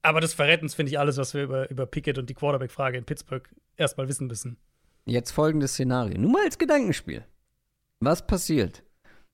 aber 0.00 0.22
das 0.22 0.32
verrät 0.32 0.62
uns, 0.62 0.72
finde 0.72 0.88
ich, 0.88 0.98
alles, 0.98 1.18
was 1.18 1.34
wir 1.34 1.42
über, 1.42 1.70
über 1.70 1.84
Pickett 1.84 2.16
und 2.16 2.30
die 2.30 2.34
Quarterback-Frage 2.34 2.96
in 2.96 3.04
Pittsburgh 3.04 3.46
erstmal 3.76 4.08
wissen 4.08 4.26
müssen. 4.26 4.56
Jetzt 5.04 5.32
folgendes 5.32 5.72
Szenario. 5.72 6.18
Nur 6.18 6.32
mal 6.32 6.44
als 6.44 6.56
Gedankenspiel. 6.56 7.26
Was 8.00 8.26
passiert? 8.26 8.84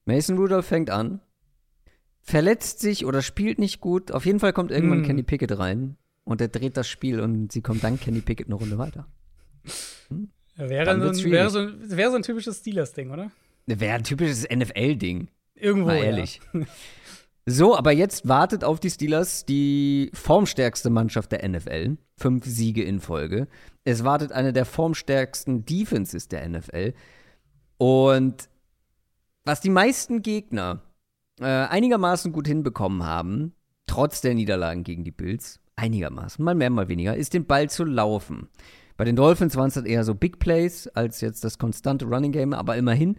Mason 0.04 0.36
Rudolph 0.36 0.66
fängt 0.66 0.90
an. 0.90 1.20
verletzt 2.22 2.80
sich 2.80 3.06
oder 3.06 3.22
spielt 3.22 3.60
nicht 3.60 3.80
gut. 3.80 4.10
Auf 4.10 4.26
jeden 4.26 4.40
Fall 4.40 4.52
kommt 4.52 4.72
irgendwann 4.72 5.02
mm. 5.02 5.04
Kenny 5.04 5.22
Pickett 5.22 5.56
rein 5.56 5.96
und 6.24 6.40
er 6.40 6.48
dreht 6.48 6.76
das 6.76 6.88
Spiel 6.88 7.20
und 7.20 7.52
sie 7.52 7.62
kommt 7.62 7.84
dann 7.84 8.00
Kenny 8.00 8.20
Pickett 8.20 8.48
eine 8.48 8.56
Runde 8.56 8.78
weiter. 8.78 9.06
Hm? 10.08 10.28
Wäre, 10.56 11.12
so 11.12 11.24
ein, 11.24 11.30
wäre, 11.30 11.50
so 11.50 11.58
ein, 11.60 11.96
wäre 11.96 12.10
so 12.10 12.16
ein 12.16 12.22
typisches 12.22 12.58
Steelers-Ding, 12.58 13.12
oder? 13.12 13.30
Wäre 13.66 13.94
ein 13.94 14.02
typisches 14.02 14.48
NFL-Ding. 14.48 15.28
Irgendwo. 15.60 15.88
Mal 15.88 15.96
ehrlich. 15.96 16.40
Ja. 16.52 16.60
So, 17.46 17.76
aber 17.76 17.90
jetzt 17.92 18.28
wartet 18.28 18.64
auf 18.64 18.80
die 18.80 18.90
Steelers 18.90 19.44
die 19.44 20.10
formstärkste 20.12 20.90
Mannschaft 20.90 21.32
der 21.32 21.48
NFL. 21.48 21.96
Fünf 22.16 22.44
Siege 22.44 22.84
in 22.84 23.00
Folge. 23.00 23.48
Es 23.82 24.04
wartet 24.04 24.30
eine 24.30 24.52
der 24.52 24.64
formstärksten 24.64 25.64
Defenses 25.64 26.28
der 26.28 26.48
NFL. 26.48 26.92
Und 27.78 28.48
was 29.44 29.60
die 29.60 29.70
meisten 29.70 30.22
Gegner 30.22 30.82
äh, 31.40 31.46
einigermaßen 31.46 32.30
gut 32.30 32.46
hinbekommen 32.46 33.04
haben, 33.04 33.54
trotz 33.86 34.20
der 34.20 34.34
Niederlagen 34.34 34.84
gegen 34.84 35.02
die 35.02 35.10
Bills, 35.10 35.60
einigermaßen, 35.76 36.44
mal 36.44 36.54
mehr, 36.54 36.70
mal 36.70 36.88
weniger, 36.88 37.16
ist 37.16 37.32
den 37.34 37.46
Ball 37.46 37.70
zu 37.70 37.84
laufen. 37.84 38.48
Bei 38.96 39.04
den 39.04 39.16
Dolphins 39.16 39.56
waren 39.56 39.68
es 39.68 39.76
halt 39.76 39.86
eher 39.86 40.04
so 40.04 40.14
Big 40.14 40.38
Plays 40.38 40.86
als 40.88 41.22
jetzt 41.22 41.42
das 41.42 41.58
konstante 41.58 42.04
Running 42.04 42.32
Game, 42.32 42.52
aber 42.52 42.76
immerhin. 42.76 43.16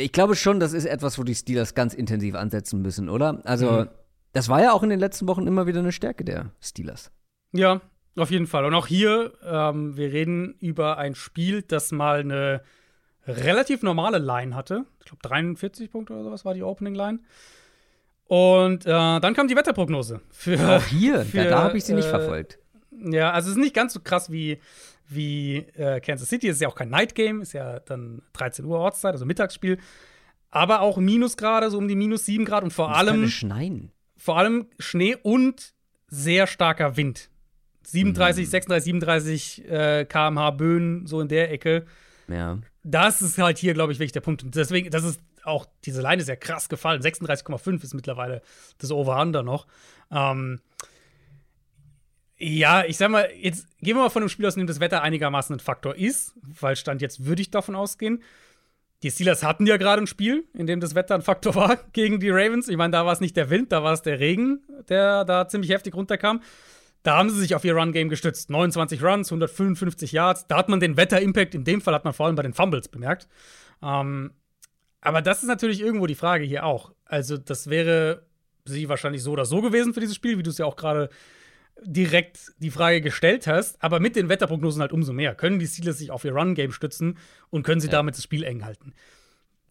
Ich 0.00 0.12
glaube 0.12 0.34
schon, 0.34 0.60
das 0.60 0.72
ist 0.72 0.86
etwas, 0.86 1.18
wo 1.18 1.24
die 1.24 1.34
Steelers 1.34 1.74
ganz 1.74 1.92
intensiv 1.92 2.34
ansetzen 2.34 2.80
müssen, 2.80 3.10
oder? 3.10 3.42
Also, 3.44 3.70
mhm. 3.70 3.88
das 4.32 4.48
war 4.48 4.62
ja 4.62 4.72
auch 4.72 4.82
in 4.82 4.88
den 4.88 4.98
letzten 4.98 5.28
Wochen 5.28 5.46
immer 5.46 5.66
wieder 5.66 5.80
eine 5.80 5.92
Stärke 5.92 6.24
der 6.24 6.52
Steelers. 6.58 7.12
Ja, 7.52 7.82
auf 8.16 8.30
jeden 8.30 8.46
Fall. 8.46 8.64
Und 8.64 8.72
auch 8.72 8.86
hier, 8.86 9.34
ähm, 9.44 9.98
wir 9.98 10.10
reden 10.10 10.54
über 10.58 10.96
ein 10.96 11.14
Spiel, 11.14 11.60
das 11.60 11.92
mal 11.92 12.20
eine 12.20 12.62
relativ 13.26 13.82
normale 13.82 14.16
Line 14.16 14.54
hatte. 14.54 14.86
Ich 15.00 15.06
glaube, 15.06 15.20
43 15.22 15.90
Punkte 15.90 16.14
oder 16.14 16.24
sowas 16.24 16.46
war 16.46 16.54
die 16.54 16.62
Opening 16.62 16.94
Line. 16.94 17.18
Und 18.24 18.86
äh, 18.86 19.20
dann 19.20 19.34
kam 19.34 19.48
die 19.48 19.56
Wetterprognose. 19.56 20.22
Für, 20.30 20.76
auch 20.76 20.84
hier, 20.84 21.20
für, 21.26 21.38
ja, 21.38 21.50
da 21.50 21.62
habe 21.62 21.76
ich 21.76 21.84
sie 21.84 21.94
nicht 21.94 22.06
äh, 22.06 22.10
verfolgt. 22.10 22.58
Ja, 22.90 23.32
also 23.32 23.50
es 23.50 23.56
ist 23.56 23.62
nicht 23.62 23.74
ganz 23.74 23.92
so 23.92 24.00
krass 24.00 24.32
wie, 24.32 24.60
wie 25.10 25.58
äh, 25.74 26.00
Kansas 26.00 26.28
City. 26.28 26.48
Es 26.48 26.56
ist 26.56 26.62
ja 26.62 26.68
auch 26.68 26.74
kein 26.74 26.90
Night 26.90 27.14
Game, 27.14 27.42
ist 27.42 27.52
ja 27.52 27.80
dann 27.80 28.22
13 28.32 28.64
Uhr 28.64 28.78
Ortszeit, 28.78 29.12
also 29.12 29.26
Mittagsspiel. 29.26 29.78
Aber 30.50 30.80
auch 30.80 30.96
Minusgrade, 30.96 31.70
so 31.70 31.78
um 31.78 31.88
die 31.88 31.96
minus 31.96 32.26
7 32.26 32.44
Grad 32.44 32.64
und 32.64 32.72
vor 32.72 32.88
das 32.88 32.98
allem. 32.98 33.28
Schneien. 33.28 33.92
Vor 34.16 34.38
allem 34.38 34.66
Schnee 34.78 35.16
und 35.22 35.74
sehr 36.08 36.46
starker 36.46 36.96
Wind. 36.96 37.30
37, 37.84 38.46
mhm. 38.46 38.50
36, 38.50 38.84
37 38.84 39.70
äh, 39.70 40.04
km/h 40.04 40.50
Böen, 40.50 41.06
so 41.06 41.20
in 41.20 41.28
der 41.28 41.50
Ecke. 41.50 41.86
Ja. 42.28 42.58
Das 42.82 43.22
ist 43.22 43.38
halt 43.38 43.58
hier, 43.58 43.74
glaube 43.74 43.92
ich, 43.92 43.98
wirklich 43.98 44.12
der 44.12 44.20
Punkt. 44.20 44.42
Und 44.42 44.54
deswegen, 44.54 44.90
das 44.90 45.04
ist 45.04 45.20
auch, 45.44 45.66
diese 45.84 46.02
Line 46.02 46.20
ist 46.20 46.28
ja 46.28 46.36
krass 46.36 46.68
gefallen. 46.68 47.00
36,5 47.00 47.82
ist 47.82 47.94
mittlerweile 47.94 48.42
das 48.78 48.90
Over-Under 48.90 49.42
noch. 49.42 49.66
Ähm, 50.10 50.60
ja, 52.40 52.84
ich 52.86 52.96
sag 52.96 53.10
mal, 53.10 53.28
jetzt 53.38 53.66
gehen 53.80 53.96
wir 53.96 54.02
mal 54.02 54.08
von 54.08 54.22
dem 54.22 54.30
Spiel 54.30 54.46
aus, 54.46 54.54
in 54.54 54.60
dem 54.60 54.66
das 54.66 54.80
Wetter 54.80 55.02
einigermaßen 55.02 55.56
ein 55.56 55.60
Faktor 55.60 55.94
ist, 55.94 56.32
weil 56.42 56.74
Stand 56.74 57.02
jetzt 57.02 57.26
würde 57.26 57.42
ich 57.42 57.50
davon 57.50 57.76
ausgehen. 57.76 58.22
Die 59.02 59.10
Steelers 59.10 59.42
hatten 59.42 59.66
ja 59.66 59.76
gerade 59.76 60.02
ein 60.02 60.06
Spiel, 60.06 60.44
in 60.54 60.66
dem 60.66 60.80
das 60.80 60.94
Wetter 60.94 61.14
ein 61.14 61.22
Faktor 61.22 61.54
war 61.54 61.76
gegen 61.92 62.18
die 62.18 62.30
Ravens. 62.30 62.68
Ich 62.68 62.78
meine, 62.78 62.92
da 62.92 63.04
war 63.04 63.12
es 63.12 63.20
nicht 63.20 63.36
der 63.36 63.50
Wind, 63.50 63.72
da 63.72 63.82
war 63.82 63.92
es 63.92 64.00
der 64.02 64.20
Regen, 64.20 64.60
der 64.88 65.26
da 65.26 65.48
ziemlich 65.48 65.70
heftig 65.70 65.94
runterkam. 65.94 66.40
Da 67.02 67.16
haben 67.16 67.28
sie 67.28 67.38
sich 67.38 67.54
auf 67.54 67.64
ihr 67.64 67.74
Run-Game 67.74 68.08
gestützt. 68.08 68.48
29 68.48 69.02
Runs, 69.02 69.28
155 69.30 70.12
Yards. 70.12 70.46
Da 70.48 70.56
hat 70.56 70.68
man 70.70 70.80
den 70.80 70.96
Wetter-Impact, 70.96 71.54
in 71.54 71.64
dem 71.64 71.82
Fall 71.82 71.94
hat 71.94 72.04
man 72.04 72.14
vor 72.14 72.26
allem 72.26 72.36
bei 72.36 72.42
den 72.42 72.54
Fumbles 72.54 72.88
bemerkt. 72.88 73.28
Ähm, 73.82 74.32
aber 75.02 75.20
das 75.22 75.42
ist 75.42 75.48
natürlich 75.48 75.80
irgendwo 75.80 76.06
die 76.06 76.14
Frage 76.14 76.44
hier 76.44 76.64
auch. 76.64 76.92
Also, 77.04 77.36
das 77.36 77.68
wäre 77.68 78.26
sie 78.64 78.88
wahrscheinlich 78.88 79.22
so 79.22 79.32
oder 79.32 79.44
so 79.44 79.60
gewesen 79.60 79.94
für 79.94 80.00
dieses 80.00 80.14
Spiel, 80.14 80.38
wie 80.38 80.42
du 80.42 80.50
es 80.50 80.58
ja 80.58 80.66
auch 80.66 80.76
gerade 80.76 81.10
direkt 81.84 82.52
die 82.58 82.70
Frage 82.70 83.00
gestellt 83.00 83.46
hast, 83.46 83.82
aber 83.82 84.00
mit 84.00 84.16
den 84.16 84.28
Wetterprognosen 84.28 84.80
halt 84.80 84.92
umso 84.92 85.12
mehr. 85.12 85.34
Können 85.34 85.58
die 85.58 85.66
Steelers 85.66 85.98
sich 85.98 86.10
auf 86.10 86.24
ihr 86.24 86.32
Run-Game 86.32 86.72
stützen 86.72 87.18
und 87.50 87.62
können 87.62 87.80
sie 87.80 87.88
ja. 87.88 87.92
damit 87.92 88.16
das 88.16 88.24
Spiel 88.24 88.44
eng 88.44 88.64
halten? 88.64 88.92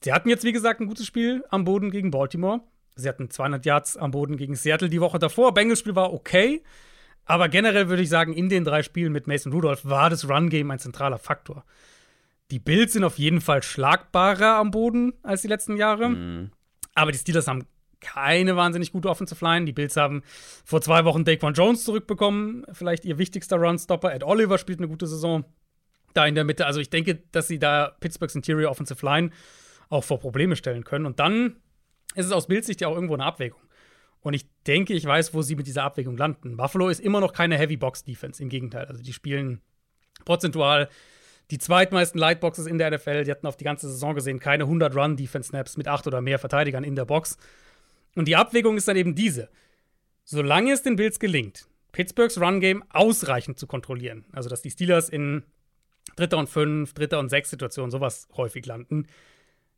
Sie 0.03 0.13
hatten 0.13 0.29
jetzt, 0.29 0.43
wie 0.43 0.51
gesagt, 0.51 0.79
ein 0.79 0.87
gutes 0.87 1.05
Spiel 1.05 1.43
am 1.49 1.65
Boden 1.65 1.91
gegen 1.91 2.11
Baltimore. 2.11 2.61
Sie 2.95 3.07
hatten 3.07 3.29
200 3.29 3.65
Yards 3.65 3.97
am 3.97 4.11
Boden 4.11 4.37
gegen 4.37 4.55
Seattle 4.55 4.89
die 4.89 5.01
Woche 5.01 5.19
davor. 5.19 5.53
Bengals 5.53 5.79
Spiel 5.79 5.95
war 5.95 6.13
okay, 6.13 6.61
aber 7.25 7.49
generell 7.49 7.89
würde 7.89 8.01
ich 8.01 8.09
sagen, 8.09 8.33
in 8.33 8.49
den 8.49 8.63
drei 8.63 8.81
Spielen 8.81 9.11
mit 9.11 9.27
Mason 9.27 9.53
Rudolph 9.53 9.85
war 9.85 10.09
das 10.09 10.27
Run-Game 10.27 10.71
ein 10.71 10.79
zentraler 10.79 11.19
Faktor. 11.19 11.63
Die 12.51 12.59
Bills 12.59 12.93
sind 12.93 13.03
auf 13.03 13.19
jeden 13.19 13.41
Fall 13.41 13.61
schlagbarer 13.61 14.55
am 14.55 14.71
Boden 14.71 15.13
als 15.21 15.43
die 15.43 15.47
letzten 15.47 15.77
Jahre. 15.77 16.09
Mhm. 16.09 16.51
Aber 16.95 17.11
die 17.11 17.17
Steelers 17.17 17.47
haben 17.47 17.65
keine 18.01 18.55
wahnsinnig 18.55 18.91
gute 18.91 19.09
Offensive 19.09 19.43
Line. 19.43 19.65
Die 19.65 19.73
Bills 19.73 19.97
haben 19.97 20.23
vor 20.65 20.81
zwei 20.81 21.05
Wochen 21.05 21.25
Daquan 21.25 21.53
Jones 21.53 21.83
zurückbekommen, 21.83 22.65
vielleicht 22.71 23.05
ihr 23.05 23.17
wichtigster 23.17 23.57
Runstopper. 23.57 24.13
Ed 24.13 24.23
Oliver 24.23 24.57
spielt 24.57 24.79
eine 24.79 24.87
gute 24.87 25.07
Saison 25.07 25.45
da 26.13 26.25
in 26.25 26.35
der 26.35 26.43
Mitte. 26.43 26.65
Also 26.65 26.79
ich 26.79 26.89
denke, 26.89 27.23
dass 27.31 27.47
sie 27.47 27.59
da 27.59 27.95
Pittsburghs 27.99 28.35
Interior 28.35 28.71
Offensive 28.71 29.05
Line 29.05 29.31
auch 29.89 30.03
vor 30.03 30.19
Probleme 30.19 30.55
stellen 30.55 30.83
können. 30.83 31.05
Und 31.05 31.19
dann 31.19 31.57
ist 32.15 32.25
es 32.25 32.31
aus 32.31 32.47
Bills 32.47 32.67
Sicht 32.67 32.81
ja 32.81 32.87
auch 32.87 32.95
irgendwo 32.95 33.13
eine 33.13 33.25
Abwägung. 33.25 33.61
Und 34.21 34.33
ich 34.33 34.47
denke, 34.67 34.93
ich 34.93 35.05
weiß, 35.05 35.33
wo 35.33 35.41
sie 35.41 35.55
mit 35.55 35.67
dieser 35.67 35.83
Abwägung 35.83 36.17
landen. 36.17 36.57
Buffalo 36.57 36.89
ist 36.89 36.99
immer 36.99 37.21
noch 37.21 37.33
keine 37.33 37.57
Heavy 37.57 37.77
Box 37.77 38.03
Defense, 38.03 38.41
im 38.41 38.49
Gegenteil. 38.49 38.85
Also 38.85 39.01
die 39.01 39.13
spielen 39.13 39.61
prozentual 40.25 40.89
die 41.51 41.57
zweitmeisten 41.57 42.19
Lightboxes 42.19 42.67
in 42.67 42.77
der 42.77 42.91
NFL. 42.91 43.23
Die 43.23 43.31
hatten 43.31 43.47
auf 43.47 43.57
die 43.57 43.63
ganze 43.63 43.89
Saison 43.89 44.13
gesehen 44.13 44.39
keine 44.39 44.65
100 44.65 44.95
Run 44.95 45.15
Defense 45.15 45.49
Snaps 45.49 45.77
mit 45.77 45.87
acht 45.87 46.05
oder 46.05 46.21
mehr 46.21 46.37
Verteidigern 46.37 46.83
in 46.83 46.95
der 46.95 47.05
Box. 47.05 47.37
Und 48.19 48.27
die 48.27 48.35
Abwägung 48.35 48.75
ist 48.75 48.85
dann 48.89 48.97
eben 48.97 49.15
diese. 49.15 49.47
Solange 50.25 50.73
es 50.73 50.83
den 50.83 50.97
Bills 50.97 51.21
gelingt, 51.21 51.69
Pittsburghs 51.93 52.37
Run-Game 52.37 52.83
ausreichend 52.89 53.57
zu 53.57 53.65
kontrollieren, 53.65 54.25
also 54.33 54.49
dass 54.49 54.61
die 54.61 54.71
Steelers 54.71 55.07
in 55.07 55.43
dritter 56.17 56.37
und 56.37 56.49
fünf, 56.49 56.93
dritter 56.93 57.17
und 57.19 57.29
sechs 57.29 57.49
Situationen 57.49 57.91
sowas 57.91 58.27
häufig 58.35 58.65
landen, 58.65 59.07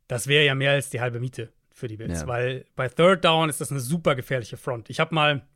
das 0.08 0.26
wäre 0.26 0.44
ja 0.44 0.56
mehr 0.56 0.72
als 0.72 0.90
die 0.90 1.00
halbe 1.00 1.20
Miete 1.20 1.52
für 1.70 1.86
die 1.86 1.96
Bills, 1.96 2.22
ja. 2.22 2.26
weil 2.26 2.64
bei 2.74 2.88
Third 2.88 3.24
Down 3.24 3.48
ist 3.48 3.60
das 3.60 3.70
eine 3.70 3.78
super 3.78 4.16
gefährliche 4.16 4.56
Front. 4.56 4.90
Ich 4.90 4.98
habe 4.98 5.14
mal 5.14 5.46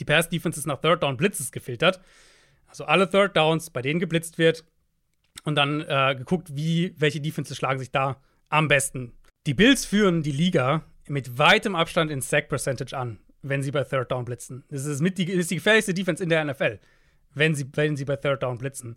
die 0.00 0.06
Pass 0.06 0.30
Defenses 0.30 0.64
nach 0.64 0.80
Third 0.80 1.02
Down 1.02 1.18
Blitzes 1.18 1.52
gefiltert, 1.52 2.00
also 2.66 2.86
alle 2.86 3.10
Third 3.10 3.36
Downs, 3.36 3.68
bei 3.68 3.82
denen 3.82 4.00
geblitzt 4.00 4.38
wird 4.38 4.64
und 5.42 5.56
dann 5.56 5.82
äh, 5.82 6.14
geguckt, 6.16 6.56
wie 6.56 6.94
welche 6.96 7.20
Defenses 7.20 7.58
schlagen 7.58 7.80
sich 7.80 7.90
da 7.90 8.16
am 8.48 8.66
besten. 8.66 9.12
Die 9.46 9.52
Bills 9.52 9.84
führen 9.84 10.22
die 10.22 10.32
Liga 10.32 10.86
mit 11.08 11.38
weitem 11.38 11.74
Abstand 11.74 12.10
in 12.10 12.20
Sack 12.20 12.48
Percentage 12.48 12.96
an, 12.96 13.18
wenn 13.42 13.62
sie 13.62 13.70
bei 13.70 13.84
Third 13.84 14.10
Down 14.10 14.24
blitzen. 14.24 14.64
Das 14.70 14.84
ist 14.84 15.00
mit 15.00 15.18
die, 15.18 15.30
ist 15.30 15.50
die 15.50 15.56
gefährlichste 15.56 15.94
Defense 15.94 16.22
in 16.22 16.28
der 16.28 16.44
NFL, 16.44 16.78
wenn 17.34 17.54
sie, 17.54 17.66
wenn 17.74 17.96
sie 17.96 18.04
bei 18.04 18.16
Third 18.16 18.42
Down 18.42 18.58
blitzen. 18.58 18.96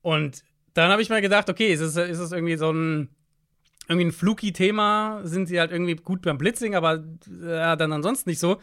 Und 0.00 0.44
dann 0.74 0.90
habe 0.90 1.02
ich 1.02 1.10
mir 1.10 1.20
gedacht, 1.20 1.50
okay, 1.50 1.72
ist 1.72 1.80
es, 1.80 1.96
ist 1.96 2.18
es 2.18 2.32
irgendwie 2.32 2.56
so 2.56 2.72
ein 2.72 3.08
irgendwie 3.88 4.06
ein 4.06 4.12
fluky 4.12 4.52
Thema, 4.52 5.20
sind 5.24 5.46
sie 5.46 5.58
halt 5.58 5.72
irgendwie 5.72 5.96
gut 5.96 6.22
beim 6.22 6.38
Blitzing, 6.38 6.74
aber 6.74 7.04
ja, 7.42 7.76
dann 7.76 7.92
ansonsten 7.92 8.30
nicht 8.30 8.38
so. 8.38 8.60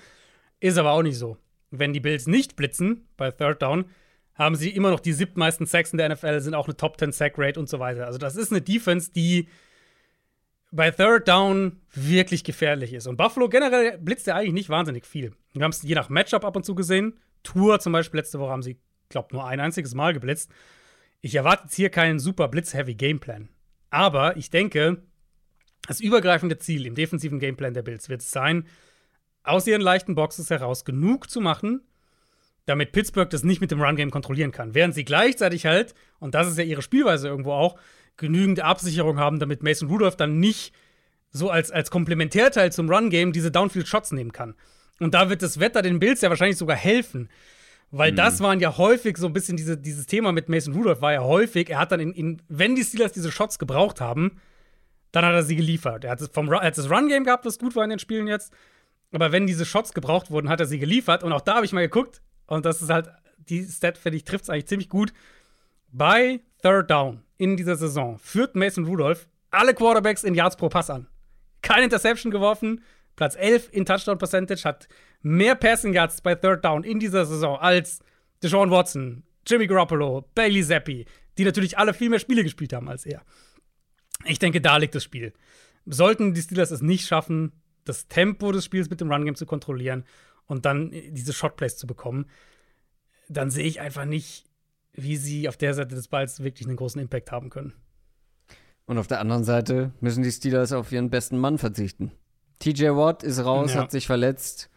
Ist 0.59 0.77
aber 0.77 0.91
auch 0.91 1.03
nicht 1.03 1.17
so. 1.17 1.37
Wenn 1.71 1.93
die 1.93 1.99
Bills 1.99 2.27
nicht 2.27 2.55
blitzen 2.55 3.07
bei 3.17 3.31
Third 3.31 3.61
Down, 3.61 3.85
haben 4.33 4.55
sie 4.55 4.69
immer 4.69 4.89
noch 4.89 5.01
die 5.01 5.13
siebtmeisten 5.13 5.65
Sacks 5.65 5.91
in 5.91 5.97
der 5.97 6.09
NFL, 6.09 6.39
sind 6.39 6.55
auch 6.55 6.67
eine 6.67 6.77
Top 6.77 6.97
10 6.97 7.11
Sack 7.11 7.33
Rate 7.37 7.59
und 7.59 7.67
so 7.67 7.79
weiter. 7.79 8.07
Also 8.07 8.17
das 8.17 8.35
ist 8.35 8.51
eine 8.51 8.61
Defense, 8.61 9.11
die 9.11 9.49
bei 10.71 10.91
Third 10.91 11.27
Down 11.27 11.81
wirklich 11.93 12.43
gefährlich 12.43 12.93
ist. 12.93 13.07
Und 13.07 13.17
Buffalo 13.17 13.49
generell 13.49 13.97
blitzt 13.97 14.27
ja 14.27 14.35
eigentlich 14.35 14.53
nicht 14.53 14.69
wahnsinnig 14.69 15.05
viel. 15.05 15.33
Wir 15.53 15.63
haben 15.63 15.71
es 15.71 15.81
je 15.81 15.95
nach 15.95 16.09
Matchup 16.09 16.45
ab 16.45 16.55
und 16.55 16.65
zu 16.65 16.75
gesehen. 16.75 17.19
Tour 17.43 17.79
zum 17.79 17.93
Beispiel 17.93 18.19
letzte 18.19 18.39
Woche 18.39 18.51
haben 18.51 18.61
sie, 18.61 18.79
glaube 19.09 19.29
nur 19.33 19.45
ein 19.45 19.59
einziges 19.59 19.95
Mal 19.95 20.13
geblitzt. 20.13 20.51
Ich 21.21 21.35
erwarte 21.35 21.63
jetzt 21.63 21.75
hier 21.75 21.89
keinen 21.89 22.19
super 22.19 22.47
blitz-heavy 22.47 22.95
Gameplan. 22.95 23.49
Aber 23.89 24.37
ich 24.37 24.49
denke, 24.49 25.03
das 25.87 25.99
übergreifende 25.99 26.59
Ziel 26.59 26.85
im 26.85 26.95
defensiven 26.95 27.39
Gameplan 27.39 27.73
der 27.73 27.81
Bills 27.81 28.09
wird 28.09 28.21
es 28.21 28.31
sein, 28.31 28.67
aus 29.43 29.65
ihren 29.65 29.81
leichten 29.81 30.15
Boxes 30.15 30.49
heraus 30.49 30.85
genug 30.85 31.29
zu 31.29 31.41
machen, 31.41 31.81
damit 32.65 32.91
Pittsburgh 32.91 33.29
das 33.29 33.43
nicht 33.43 33.61
mit 33.61 33.71
dem 33.71 33.81
Run-Game 33.81 34.11
kontrollieren 34.11 34.51
kann. 34.51 34.75
Während 34.75 34.93
sie 34.93 35.05
gleichzeitig 35.05 35.65
halt, 35.65 35.95
und 36.19 36.35
das 36.35 36.47
ist 36.47 36.57
ja 36.59 36.63
ihre 36.63 36.83
Spielweise 36.83 37.27
irgendwo 37.27 37.53
auch, 37.53 37.79
genügend 38.17 38.59
Absicherung 38.59 39.19
haben, 39.19 39.39
damit 39.39 39.63
Mason 39.63 39.89
Rudolph 39.89 40.15
dann 40.15 40.39
nicht 40.39 40.73
so 41.31 41.49
als, 41.49 41.71
als 41.71 41.91
Komplementärteil 41.91 42.71
zum 42.71 42.89
Run-Game 42.89 43.31
diese 43.31 43.51
Downfield-Shots 43.51 44.11
nehmen 44.11 44.31
kann. 44.31 44.55
Und 44.99 45.13
da 45.13 45.29
wird 45.29 45.41
das 45.41 45.59
Wetter 45.59 45.81
den 45.81 45.99
Bills 45.99 46.21
ja 46.21 46.29
wahrscheinlich 46.29 46.57
sogar 46.57 46.75
helfen. 46.75 47.29
Weil 47.91 48.11
mhm. 48.11 48.17
das 48.17 48.39
waren 48.41 48.59
ja 48.59 48.77
häufig 48.77 49.17
so 49.17 49.27
ein 49.27 49.33
bisschen 49.33 49.57
diese, 49.57 49.77
dieses 49.77 50.05
Thema 50.05 50.31
mit 50.31 50.49
Mason 50.49 50.73
Rudolph 50.73 51.01
war 51.01 51.13
ja 51.13 51.23
häufig, 51.23 51.69
er 51.69 51.79
hat 51.79 51.91
dann 51.91 51.99
in, 51.99 52.13
in, 52.13 52.41
wenn 52.47 52.75
die 52.75 52.83
Steelers 52.83 53.13
diese 53.13 53.31
Shots 53.31 53.57
gebraucht 53.57 54.01
haben, 54.01 54.39
dann 55.11 55.25
hat 55.25 55.33
er 55.33 55.43
sie 55.43 55.55
geliefert. 55.55 56.03
Er 56.03 56.11
hat, 56.11 56.21
vom, 56.31 56.51
er 56.51 56.61
hat 56.61 56.77
das 56.77 56.89
Run-Game 56.89 57.23
gehabt, 57.23 57.45
das 57.45 57.57
gut 57.57 57.75
war 57.75 57.83
in 57.83 57.89
den 57.89 57.99
Spielen 57.99 58.27
jetzt. 58.27 58.53
Aber 59.11 59.31
wenn 59.31 59.47
diese 59.47 59.65
Shots 59.65 59.93
gebraucht 59.93 60.29
wurden, 60.29 60.49
hat 60.49 60.59
er 60.59 60.67
sie 60.67 60.77
geliefert. 60.77 61.23
Und 61.23 61.33
auch 61.33 61.41
da 61.41 61.55
habe 61.55 61.65
ich 61.65 61.73
mal 61.73 61.81
geguckt. 61.81 62.21
Und 62.45 62.65
das 62.65 62.81
ist 62.81 62.91
halt, 62.91 63.09
die 63.37 63.63
Stat, 63.63 63.97
finde 63.97 64.17
ich, 64.17 64.23
trifft 64.23 64.43
es 64.43 64.49
eigentlich 64.51 64.67
ziemlich 64.67 64.89
gut. 64.89 65.13
Bei 65.91 66.41
Third 66.61 66.91
Down 66.91 67.23
in 67.39 67.57
dieser 67.57 67.77
Saison 67.77 68.19
führt 68.19 68.55
Mason 68.55 68.85
Rudolph 68.85 69.27
alle 69.49 69.73
Quarterbacks 69.73 70.23
in 70.23 70.35
Yards 70.35 70.57
pro 70.57 70.69
Pass 70.69 70.91
an. 70.91 71.07
Keine 71.63 71.85
Interception 71.85 72.31
geworfen, 72.31 72.83
Platz 73.15 73.35
11 73.35 73.69
in 73.71 73.85
Touchdown 73.85 74.19
Percentage, 74.19 74.63
hat 74.63 74.87
mehr 75.21 75.55
Passing 75.55 75.93
Yards 75.93 76.21
bei 76.21 76.35
Third 76.35 76.63
Down 76.63 76.83
in 76.83 76.99
dieser 76.99 77.25
Saison 77.25 77.57
als 77.57 77.99
Deshaun 78.43 78.69
Watson, 78.69 79.23
Jimmy 79.47 79.67
Garoppolo, 79.67 80.29
Bailey 80.35 80.63
Zappi, 80.63 81.05
die 81.37 81.45
natürlich 81.45 81.77
alle 81.77 81.93
viel 81.93 82.09
mehr 82.09 82.19
Spiele 82.19 82.43
gespielt 82.43 82.73
haben 82.73 82.89
als 82.89 83.05
er. 83.05 83.23
Ich 84.25 84.39
denke, 84.39 84.61
da 84.61 84.77
liegt 84.77 84.95
das 84.95 85.03
Spiel. 85.03 85.33
Sollten 85.85 86.33
die 86.33 86.41
Steelers 86.41 86.71
es 86.71 86.81
nicht 86.81 87.07
schaffen, 87.07 87.53
das 87.85 88.07
Tempo 88.07 88.51
des 88.51 88.65
Spiels 88.65 88.89
mit 88.89 89.01
dem 89.01 89.11
Run 89.11 89.25
Game 89.25 89.35
zu 89.35 89.45
kontrollieren 89.45 90.05
und 90.45 90.65
dann 90.65 90.91
diese 90.91 91.33
Shotplays 91.33 91.77
zu 91.77 91.87
bekommen, 91.87 92.29
dann 93.29 93.49
sehe 93.49 93.65
ich 93.65 93.79
einfach 93.79 94.05
nicht, 94.05 94.48
wie 95.03 95.17
sie 95.17 95.47
auf 95.47 95.57
der 95.57 95.73
Seite 95.73 95.95
des 95.95 96.07
Balls 96.07 96.43
wirklich 96.43 96.67
einen 96.67 96.77
großen 96.77 97.01
Impact 97.01 97.31
haben 97.31 97.49
können. 97.49 97.73
Und 98.85 98.97
auf 98.97 99.07
der 99.07 99.19
anderen 99.19 99.43
Seite 99.43 99.91
müssen 99.99 100.23
die 100.23 100.31
Steelers 100.31 100.73
auf 100.73 100.91
ihren 100.91 101.09
besten 101.09 101.37
Mann 101.37 101.57
verzichten. 101.57 102.11
TJ 102.59 102.87
Watt 102.89 103.23
ist 103.23 103.43
raus, 103.43 103.73
ja. 103.73 103.81
hat 103.81 103.91
sich 103.91 104.07
verletzt. 104.07 104.69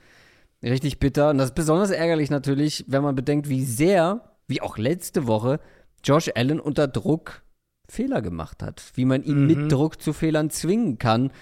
Richtig 0.62 0.98
bitter. 0.98 1.30
Und 1.30 1.38
das 1.38 1.48
ist 1.48 1.54
besonders 1.54 1.90
ärgerlich 1.90 2.30
natürlich, 2.30 2.84
wenn 2.88 3.02
man 3.02 3.14
bedenkt, 3.14 3.48
wie 3.48 3.64
sehr, 3.64 4.36
wie 4.46 4.60
auch 4.60 4.78
letzte 4.78 5.26
Woche, 5.26 5.60
Josh 6.04 6.30
Allen 6.34 6.60
unter 6.60 6.88
Druck 6.88 7.42
Fehler 7.88 8.22
gemacht 8.22 8.62
hat. 8.62 8.92
Wie 8.94 9.04
man 9.04 9.22
ihn 9.22 9.40
mhm. 9.40 9.46
mit 9.46 9.72
Druck 9.72 10.00
zu 10.00 10.12
Fehlern 10.12 10.50
zwingen 10.50 10.98
kann. 10.98 11.32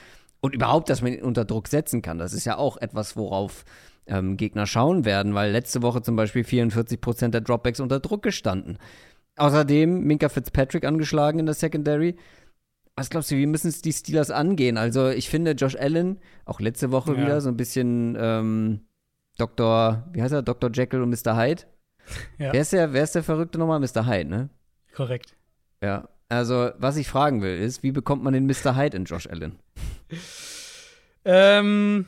Und 0.41 0.55
überhaupt, 0.55 0.89
dass 0.89 1.03
man 1.03 1.13
ihn 1.13 1.23
unter 1.23 1.45
Druck 1.45 1.69
setzen 1.69 2.03
kann. 2.03 2.19
Das 2.19 2.33
ist 2.33 2.47
ja 2.47 2.57
auch 2.57 2.79
etwas, 2.79 3.17
worauf 3.17 3.65
ähm, 4.11 4.37
Gegner 4.37 4.67
schauen 4.67 5.05
werden, 5.05 5.35
weil 5.35 5.51
letzte 5.53 5.83
Woche 5.83 6.03
zum 6.03 6.17
Beispiel 6.17 6.45
44 6.45 7.01
Prozent 7.01 7.35
der 7.35 7.41
Dropbacks 7.41 7.81
unter 7.81 8.01
Druck 8.01 8.23
gestanden. 8.23 8.79
Außerdem 9.37 10.03
Minka 10.03 10.29
Fitzpatrick 10.29 10.85
angeschlagen 10.85 11.39
in 11.39 11.47
der 11.47 11.55
Secondary. 11.55 12.17
Was 12.97 13.09
glaubst 13.09 13.31
du, 13.31 13.37
wie 13.37 13.47
müssen 13.47 13.69
es 13.69 13.81
die 13.81 13.93
Steelers 13.93 14.31
angehen? 14.31 14.77
Also, 14.77 15.09
ich 15.09 15.31
finde, 15.31 15.53
Josh 15.53 15.77
Allen, 15.77 16.19
auch 16.45 16.61
letzte 16.61 16.91
Woche 16.91 17.15
ja. 17.15 17.21
wieder, 17.21 17.41
so 17.41 17.49
ein 17.49 17.57
bisschen 17.57 18.17
ähm, 18.21 18.81
Dr., 19.39 20.07
wie 20.13 20.21
heißt 20.21 20.35
er? 20.35 20.43
Dr. 20.43 20.71
Jekyll 20.71 21.01
und 21.01 21.11
Mr. 21.11 21.37
Hyde. 21.37 21.63
Ja. 22.39 22.53
Wer, 22.53 22.61
ist 22.61 22.73
der, 22.73 22.93
wer 22.93 23.05
ist 23.05 23.15
der 23.15 23.23
Verrückte 23.23 23.59
nochmal? 23.59 23.81
Mr. 23.81 24.07
Hyde, 24.07 24.29
ne? 24.29 24.49
Korrekt. 24.95 25.37
Ja. 25.83 26.09
Also, 26.29 26.71
was 26.79 26.97
ich 26.97 27.09
fragen 27.09 27.41
will, 27.43 27.59
ist, 27.59 27.83
wie 27.83 27.93
bekommt 27.93 28.23
man 28.23 28.33
den 28.33 28.47
Mr. 28.47 28.77
Hyde 28.77 28.97
in 28.97 29.05
Josh 29.05 29.29
Allen? 29.29 29.59
ähm, 31.25 32.07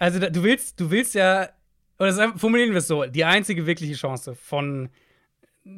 also 0.00 0.18
du 0.18 0.42
willst, 0.42 0.80
du 0.80 0.90
willst 0.90 1.14
ja, 1.14 1.50
oder 1.98 2.36
formulieren 2.36 2.70
wir 2.70 2.78
es 2.78 2.88
so, 2.88 3.04
die 3.04 3.24
einzige 3.24 3.66
wirkliche 3.66 3.94
Chance 3.94 4.34
von 4.34 4.88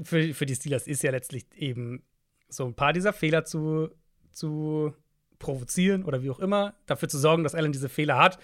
für, 0.05 0.33
für 0.33 0.47
die 0.47 0.55
Steelers 0.55 0.87
ist 0.87 1.03
ja 1.03 1.11
letztlich 1.11 1.45
eben 1.57 2.05
so 2.49 2.65
ein 2.65 2.75
paar 2.75 2.93
dieser 2.93 3.13
Fehler 3.13 3.45
zu, 3.45 3.91
zu 4.31 4.95
provozieren 5.41 6.05
oder 6.05 6.23
wie 6.23 6.31
auch 6.31 6.39
immer, 6.39 6.75
dafür 6.87 7.09
zu 7.09 7.19
sorgen, 7.19 7.43
dass 7.43 7.57
Allen 7.57 7.73
diese 7.73 7.89
Fehler 7.89 8.17
hat. 8.17 8.39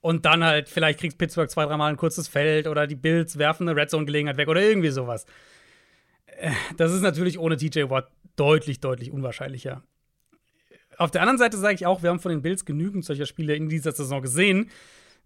Und 0.00 0.24
dann 0.24 0.44
halt, 0.44 0.68
vielleicht 0.68 1.00
kriegt 1.00 1.18
Pittsburgh 1.18 1.50
zwei, 1.50 1.64
dreimal 1.64 1.90
ein 1.90 1.96
kurzes 1.96 2.28
Feld 2.28 2.68
oder 2.68 2.86
die 2.86 2.94
Bills 2.94 3.36
werfen 3.36 3.68
eine 3.68 3.76
Red 3.76 3.90
Zone-Gelegenheit 3.90 4.36
weg 4.36 4.48
oder 4.48 4.62
irgendwie 4.62 4.90
sowas. 4.90 5.26
Äh, 6.26 6.52
das 6.76 6.92
ist 6.92 7.00
natürlich 7.00 7.40
ohne 7.40 7.56
TJ 7.56 7.88
Watt 7.88 8.08
deutlich, 8.36 8.78
deutlich 8.78 9.10
unwahrscheinlicher. 9.10 9.82
Auf 10.96 11.10
der 11.10 11.22
anderen 11.22 11.38
Seite 11.38 11.56
sage 11.56 11.74
ich 11.74 11.86
auch, 11.86 12.02
wir 12.04 12.10
haben 12.10 12.20
von 12.20 12.30
den 12.30 12.42
Bills 12.42 12.64
genügend 12.64 13.04
solcher 13.04 13.26
Spiele 13.26 13.56
in 13.56 13.68
dieser 13.68 13.90
Saison 13.90 14.22
gesehen, 14.22 14.70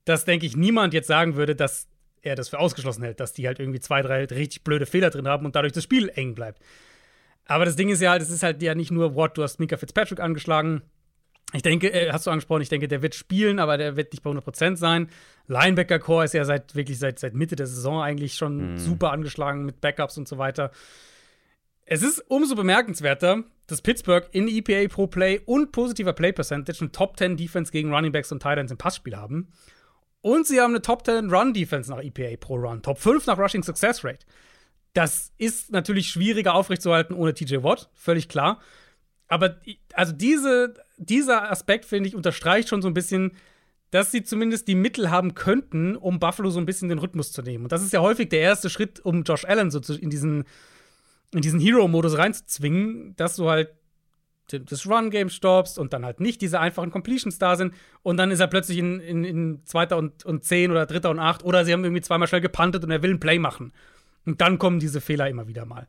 dass, 0.08 0.24
denke 0.24 0.46
ich, 0.46 0.56
niemand 0.56 0.94
jetzt 0.94 1.06
sagen 1.06 1.36
würde, 1.36 1.54
dass 1.54 1.88
er 2.22 2.34
das 2.34 2.48
für 2.48 2.58
ausgeschlossen 2.58 3.02
hält, 3.02 3.20
dass 3.20 3.32
die 3.32 3.46
halt 3.46 3.60
irgendwie 3.60 3.80
zwei, 3.80 4.02
drei 4.02 4.24
richtig 4.24 4.64
blöde 4.64 4.86
Fehler 4.86 5.10
drin 5.10 5.28
haben 5.28 5.46
und 5.46 5.54
dadurch 5.54 5.72
das 5.72 5.84
Spiel 5.84 6.10
eng 6.14 6.34
bleibt. 6.34 6.62
Aber 7.44 7.64
das 7.64 7.76
Ding 7.76 7.88
ist 7.88 8.02
ja 8.02 8.10
halt, 8.10 8.22
es 8.22 8.30
ist 8.30 8.42
halt 8.42 8.62
ja 8.62 8.74
nicht 8.74 8.90
nur 8.90 9.16
Watt, 9.16 9.38
du 9.38 9.42
hast 9.42 9.58
Mika 9.58 9.76
Fitzpatrick 9.76 10.20
angeschlagen. 10.20 10.82
Ich 11.54 11.62
denke, 11.62 11.90
äh, 11.90 12.12
hast 12.12 12.26
du 12.26 12.30
angesprochen, 12.30 12.60
ich 12.60 12.68
denke, 12.68 12.88
der 12.88 13.00
wird 13.00 13.14
spielen, 13.14 13.58
aber 13.58 13.78
der 13.78 13.96
wird 13.96 14.12
nicht 14.12 14.22
bei 14.22 14.30
100% 14.30 14.76
sein. 14.76 15.08
Linebacker-Core 15.46 16.26
ist 16.26 16.34
ja 16.34 16.44
seit 16.44 16.74
wirklich 16.74 16.98
seit, 16.98 17.18
seit 17.18 17.34
Mitte 17.34 17.56
der 17.56 17.66
Saison 17.66 18.02
eigentlich 18.02 18.34
schon 18.34 18.72
mhm. 18.72 18.78
super 18.78 19.12
angeschlagen 19.12 19.64
mit 19.64 19.80
Backups 19.80 20.18
und 20.18 20.28
so 20.28 20.36
weiter. 20.36 20.72
Es 21.86 22.02
ist 22.02 22.22
umso 22.28 22.54
bemerkenswerter, 22.54 23.44
dass 23.66 23.80
Pittsburgh 23.80 24.28
in 24.32 24.46
EPA 24.46 24.92
pro 24.92 25.06
Play 25.06 25.40
und 25.46 25.72
positiver 25.72 26.12
Play 26.12 26.32
Percentage 26.32 26.80
eine 26.82 26.92
Top 26.92 27.16
10 27.16 27.38
Defense 27.38 27.72
gegen 27.72 27.94
Running 27.94 28.12
Backs 28.12 28.30
und 28.30 28.42
Titans 28.42 28.70
im 28.70 28.76
Passspiel 28.76 29.16
haben. 29.16 29.48
Und 30.20 30.46
sie 30.46 30.60
haben 30.60 30.72
eine 30.72 30.82
Top 30.82 31.04
10 31.04 31.30
Run 31.30 31.52
Defense 31.52 31.90
nach 31.90 32.02
EPA 32.02 32.36
pro 32.38 32.56
Run, 32.56 32.82
Top 32.82 32.98
5 32.98 33.26
nach 33.26 33.38
Rushing 33.38 33.62
Success 33.62 34.04
Rate. 34.04 34.26
Das 34.94 35.32
ist 35.38 35.70
natürlich 35.70 36.08
schwieriger 36.10 36.54
aufrechtzuerhalten 36.54 37.14
ohne 37.14 37.34
TJ 37.34 37.62
Watt, 37.62 37.88
völlig 37.94 38.28
klar. 38.28 38.60
Aber 39.28 39.60
also 39.92 40.12
diese, 40.12 40.74
dieser 40.96 41.50
Aspekt, 41.50 41.84
finde 41.84 42.08
ich, 42.08 42.16
unterstreicht 42.16 42.68
schon 42.68 42.82
so 42.82 42.88
ein 42.88 42.94
bisschen, 42.94 43.32
dass 43.90 44.10
sie 44.10 44.22
zumindest 44.22 44.68
die 44.68 44.74
Mittel 44.74 45.10
haben 45.10 45.34
könnten, 45.34 45.96
um 45.96 46.18
Buffalo 46.18 46.50
so 46.50 46.58
ein 46.58 46.66
bisschen 46.66 46.88
den 46.88 46.98
Rhythmus 46.98 47.32
zu 47.32 47.42
nehmen. 47.42 47.64
Und 47.64 47.72
das 47.72 47.82
ist 47.82 47.92
ja 47.92 48.00
häufig 48.00 48.28
der 48.28 48.40
erste 48.40 48.70
Schritt, 48.70 49.00
um 49.00 49.22
Josh 49.22 49.44
Allen 49.44 49.70
so 49.70 49.80
in 49.94 50.10
diesen 50.10 50.44
in 51.34 51.42
diesen 51.42 51.60
Hero-Modus 51.60 52.16
reinzuzwingen, 52.16 53.14
dass 53.16 53.36
du 53.36 53.50
halt 53.50 53.70
das 54.48 54.86
Run-Game 54.86 55.28
stoppst 55.28 55.78
und 55.78 55.92
dann 55.92 56.04
halt 56.04 56.20
nicht 56.20 56.40
diese 56.40 56.60
einfachen 56.60 56.90
Completions 56.90 57.38
da 57.38 57.56
sind 57.56 57.74
und 58.02 58.16
dann 58.16 58.30
ist 58.30 58.40
er 58.40 58.46
plötzlich 58.46 58.78
in, 58.78 59.00
in, 59.00 59.24
in 59.24 59.60
zweiter 59.64 59.96
und, 59.96 60.24
und 60.24 60.44
zehn 60.44 60.70
oder 60.70 60.86
dritter 60.86 61.10
und 61.10 61.18
acht 61.18 61.44
oder 61.44 61.64
sie 61.64 61.72
haben 61.72 61.84
irgendwie 61.84 62.02
zweimal 62.02 62.28
schnell 62.28 62.40
gepantet 62.40 62.84
und 62.84 62.90
er 62.90 63.02
will 63.02 63.12
ein 63.12 63.20
Play 63.20 63.38
machen. 63.38 63.72
Und 64.24 64.40
dann 64.40 64.58
kommen 64.58 64.80
diese 64.80 65.00
Fehler 65.00 65.28
immer 65.28 65.48
wieder 65.48 65.64
mal. 65.64 65.86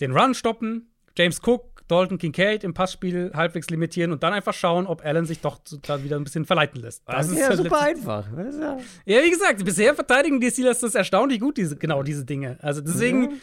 Den 0.00 0.12
Run 0.16 0.34
stoppen, 0.34 0.90
James 1.16 1.40
Cook, 1.44 1.82
Dalton 1.88 2.18
Kincaid 2.18 2.62
im 2.62 2.72
Passspiel 2.72 3.32
halbwegs 3.34 3.68
limitieren 3.68 4.12
und 4.12 4.22
dann 4.22 4.32
einfach 4.32 4.54
schauen, 4.54 4.86
ob 4.86 5.04
Allen 5.04 5.26
sich 5.26 5.40
doch 5.40 5.58
da 5.82 6.04
wieder 6.04 6.16
ein 6.16 6.24
bisschen 6.24 6.44
verleiten 6.44 6.80
lässt. 6.80 7.02
Das, 7.06 7.26
das 7.26 7.36
ist 7.36 7.40
ja 7.40 7.56
super 7.56 7.80
einfach. 7.80 8.26
Ja, 9.04 9.22
wie 9.22 9.30
gesagt, 9.30 9.64
bisher 9.64 9.94
verteidigen 9.94 10.40
die 10.40 10.50
Steelers 10.50 10.78
das 10.78 10.94
erstaunlich 10.94 11.40
gut, 11.40 11.56
diese, 11.56 11.76
genau 11.76 12.04
diese 12.04 12.24
Dinge. 12.24 12.58
Also 12.62 12.80
deswegen. 12.80 13.22
Ja 13.24 13.36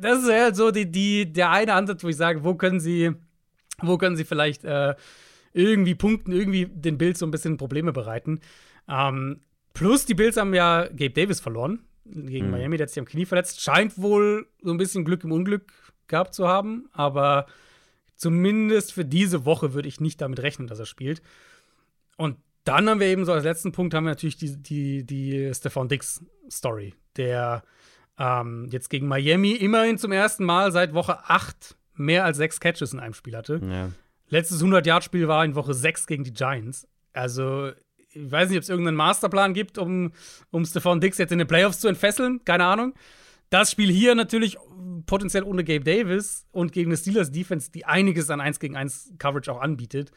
das 0.00 0.22
ist 0.22 0.30
halt 0.30 0.56
so 0.56 0.70
die, 0.70 0.90
die, 0.90 1.32
der 1.32 1.50
eine 1.50 1.74
Ansatz, 1.74 2.04
wo 2.04 2.08
ich 2.08 2.16
sage, 2.16 2.44
wo 2.44 2.54
können 2.54 2.80
sie, 2.80 3.12
wo 3.80 3.98
können 3.98 4.16
sie 4.16 4.24
vielleicht 4.24 4.64
äh, 4.64 4.94
irgendwie 5.52 5.94
punkten, 5.94 6.32
irgendwie 6.32 6.66
den 6.66 6.98
Bills 6.98 7.18
so 7.18 7.26
ein 7.26 7.30
bisschen 7.30 7.56
Probleme 7.56 7.92
bereiten. 7.92 8.40
Ähm, 8.88 9.40
plus 9.74 10.06
die 10.06 10.14
Bills 10.14 10.36
haben 10.36 10.54
ja 10.54 10.86
Gabe 10.88 11.10
Davis 11.10 11.40
verloren 11.40 11.80
gegen 12.04 12.46
mhm. 12.46 12.52
Miami, 12.52 12.76
der 12.76 12.84
hat 12.86 12.90
sich 12.90 12.98
am 12.98 13.06
Knie 13.06 13.26
verletzt. 13.26 13.60
Scheint 13.60 14.00
wohl 14.00 14.46
so 14.62 14.70
ein 14.70 14.78
bisschen 14.78 15.04
Glück 15.04 15.24
im 15.24 15.32
Unglück 15.32 15.72
gehabt 16.08 16.34
zu 16.34 16.48
haben, 16.48 16.88
aber 16.92 17.46
zumindest 18.16 18.92
für 18.92 19.04
diese 19.04 19.44
Woche 19.44 19.72
würde 19.72 19.88
ich 19.88 20.00
nicht 20.00 20.20
damit 20.20 20.40
rechnen, 20.40 20.68
dass 20.68 20.78
er 20.78 20.86
spielt. 20.86 21.22
Und 22.16 22.36
dann 22.64 22.88
haben 22.88 23.00
wir 23.00 23.08
eben 23.08 23.24
so 23.24 23.32
als 23.32 23.44
letzten 23.44 23.72
Punkt 23.72 23.94
haben 23.94 24.04
wir 24.04 24.10
natürlich 24.10 24.36
die, 24.36 24.56
die, 24.56 25.04
die 25.04 25.52
Stefan 25.54 25.88
Dix 25.88 26.24
Story, 26.50 26.94
der 27.16 27.62
ähm, 28.18 28.68
jetzt 28.70 28.90
gegen 28.90 29.08
Miami 29.08 29.52
immerhin 29.52 29.98
zum 29.98 30.12
ersten 30.12 30.44
Mal 30.44 30.70
seit 30.70 30.94
Woche 30.94 31.18
8 31.28 31.76
mehr 31.94 32.24
als 32.24 32.36
sechs 32.36 32.60
Catches 32.60 32.92
in 32.92 33.00
einem 33.00 33.14
Spiel 33.14 33.36
hatte. 33.36 33.60
Ja. 33.62 33.90
Letztes 34.28 34.62
100-Yard-Spiel 34.62 35.28
war 35.28 35.44
in 35.44 35.54
Woche 35.54 35.74
6 35.74 36.06
gegen 36.06 36.24
die 36.24 36.32
Giants. 36.32 36.88
Also, 37.12 37.72
ich 38.12 38.30
weiß 38.30 38.48
nicht, 38.48 38.58
ob 38.58 38.62
es 38.62 38.68
irgendeinen 38.68 38.96
Masterplan 38.96 39.54
gibt, 39.54 39.78
um, 39.78 40.12
um 40.50 40.64
Stephon 40.64 41.00
Dix 41.00 41.18
jetzt 41.18 41.32
in 41.32 41.38
den 41.38 41.48
Playoffs 41.48 41.80
zu 41.80 41.88
entfesseln. 41.88 42.44
Keine 42.44 42.64
Ahnung. 42.64 42.94
Das 43.50 43.70
Spiel 43.70 43.90
hier 43.90 44.14
natürlich 44.14 44.56
potenziell 45.04 45.42
ohne 45.42 45.64
Gabe 45.64 45.84
Davis 45.84 46.46
und 46.52 46.72
gegen 46.72 46.90
eine 46.90 46.96
Steelers 46.96 47.30
Defense, 47.30 47.70
die 47.70 47.84
einiges 47.84 48.30
an 48.30 48.40
1 48.40 48.60
gegen 48.60 48.76
1 48.76 49.12
Coverage 49.18 49.52
auch 49.52 49.60
anbietet. 49.60 50.10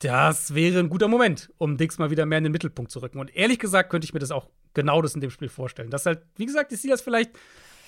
Das 0.00 0.54
wäre 0.54 0.80
ein 0.80 0.90
guter 0.90 1.08
Moment, 1.08 1.50
um 1.56 1.76
Dix 1.76 1.98
mal 1.98 2.10
wieder 2.10 2.26
mehr 2.26 2.38
in 2.38 2.44
den 2.44 2.52
Mittelpunkt 2.52 2.90
zu 2.90 3.00
rücken. 3.00 3.18
Und 3.18 3.34
ehrlich 3.34 3.58
gesagt 3.58 3.90
könnte 3.90 4.04
ich 4.04 4.12
mir 4.12 4.20
das 4.20 4.30
auch 4.30 4.50
genau 4.74 5.00
das 5.00 5.14
in 5.14 5.20
dem 5.22 5.30
Spiel 5.30 5.48
vorstellen. 5.48 5.90
Dass 5.90 6.06
halt, 6.06 6.22
wie 6.36 6.46
gesagt, 6.46 6.72
die 6.72 6.76
Steelers 6.76 7.00
vielleicht 7.00 7.32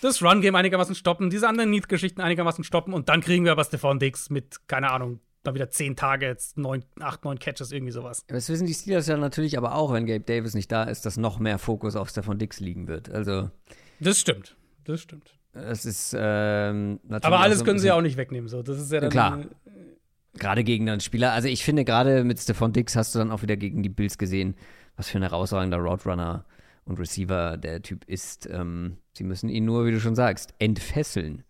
das 0.03 0.21
Run-Game 0.21 0.55
einigermaßen 0.55 0.95
stoppen, 0.95 1.31
diese 1.31 1.49
anderen 1.49 1.71
Need-Geschichten 1.71 2.21
einigermaßen 2.21 2.65
stoppen 2.65 2.93
und 2.93 3.09
dann 3.09 3.21
kriegen 3.21 3.45
wir 3.45 3.53
aber 3.53 3.65
Stefan 3.65 3.99
Dix 3.99 4.31
mit, 4.31 4.67
keine 4.67 4.91
Ahnung, 4.91 5.21
mal 5.45 5.55
wieder 5.55 5.71
zehn 5.71 5.95
Targets, 5.97 6.57
neun, 6.57 6.85
acht, 7.01 7.25
neun 7.25 7.39
Catches, 7.39 7.71
irgendwie 7.71 7.93
sowas. 7.93 8.25
Das 8.27 8.49
wissen 8.49 8.67
die 8.67 8.75
Steelers 8.75 9.07
ja 9.07 9.17
natürlich 9.17 9.57
aber 9.57 9.75
auch, 9.77 9.93
wenn 9.93 10.07
Gabe 10.07 10.21
Davis 10.21 10.55
nicht 10.55 10.71
da 10.73 10.83
ist, 10.83 11.07
dass 11.07 11.17
noch 11.17 11.39
mehr 11.39 11.59
Fokus 11.59 11.95
auf 11.95 12.09
Stefan 12.11 12.39
Dix 12.39 12.59
liegen 12.59 12.89
wird. 12.89 13.11
Also. 13.11 13.51
Das 14.01 14.19
stimmt. 14.19 14.57
Das 14.85 15.01
stimmt. 15.01 15.39
Das 15.53 15.85
ist 15.85 16.17
ähm, 16.19 16.99
natürlich. 17.05 17.25
Aber 17.25 17.41
alles 17.41 17.65
können 17.65 17.79
sie 17.79 17.87
ja 17.89 17.95
auch 17.95 18.03
nicht 18.03 18.17
wegnehmen. 18.17 18.49
So. 18.49 18.63
Das 18.63 18.81
ist 18.81 18.91
ja 18.91 19.01
dann. 19.01 19.11
Klar. 19.11 19.45
Gerade 20.35 20.65
gegen 20.65 20.89
einen 20.89 21.01
Spieler. 21.01 21.33
Also 21.33 21.49
ich 21.49 21.63
finde, 21.63 21.85
gerade 21.85 22.25
mit 22.25 22.41
Stefan 22.41 22.73
Dix 22.73 22.97
hast 22.97 23.15
du 23.15 23.19
dann 23.19 23.31
auch 23.31 23.43
wieder 23.43 23.57
gegen 23.57 23.83
die 23.83 23.91
Bills 23.91 24.17
gesehen, 24.17 24.57
was 24.97 25.09
für 25.09 25.19
ein 25.19 25.23
herausragender 25.23 25.77
Roadrunner 25.77 26.47
und 26.85 26.99
Receiver 26.99 27.57
der 27.57 27.83
Typ 27.83 28.05
ist. 28.07 28.49
Ähm, 28.51 28.99
sie 29.13 29.25
müssen 29.25 29.49
ihn 29.49 29.65
nur, 29.65 29.87
wie 29.87 29.93
du 29.93 30.01
schon 30.01 30.15
sagst, 30.15 30.55
entfesseln. 30.59 31.45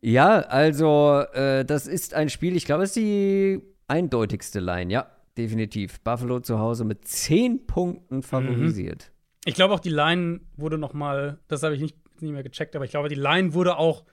Ja, 0.00 0.40
also 0.40 1.24
äh, 1.32 1.64
das 1.64 1.86
ist 1.86 2.14
ein 2.14 2.28
Spiel, 2.28 2.56
ich 2.56 2.66
glaube, 2.66 2.82
es 2.82 2.90
ist 2.90 2.96
die 2.96 3.62
eindeutigste 3.88 4.60
Line. 4.60 4.92
Ja, 4.92 5.06
definitiv. 5.36 6.00
Buffalo 6.00 6.40
zu 6.40 6.58
Hause 6.58 6.84
mit 6.84 7.06
10 7.06 7.66
Punkten 7.66 8.22
favorisiert. 8.22 9.10
Mhm. 9.10 9.14
Ich 9.46 9.54
glaube 9.54 9.74
auch, 9.74 9.80
die 9.80 9.90
Line 9.90 10.40
wurde 10.56 10.78
noch 10.78 10.94
mal, 10.94 11.38
das 11.48 11.62
habe 11.62 11.74
ich 11.74 11.80
nicht, 11.80 11.96
nicht 12.20 12.32
mehr 12.32 12.42
gecheckt, 12.42 12.76
aber 12.76 12.84
ich 12.84 12.90
glaube, 12.90 13.08
die 13.08 13.14
Line 13.14 13.54
wurde 13.54 13.76
auch 13.76 14.04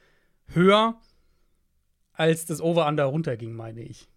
höher 0.47 0.99
als 2.13 2.45
das 2.45 2.61
Over-Under 2.61 3.05
runterging, 3.05 3.53
meine 3.53 3.81
ich. 3.81 4.10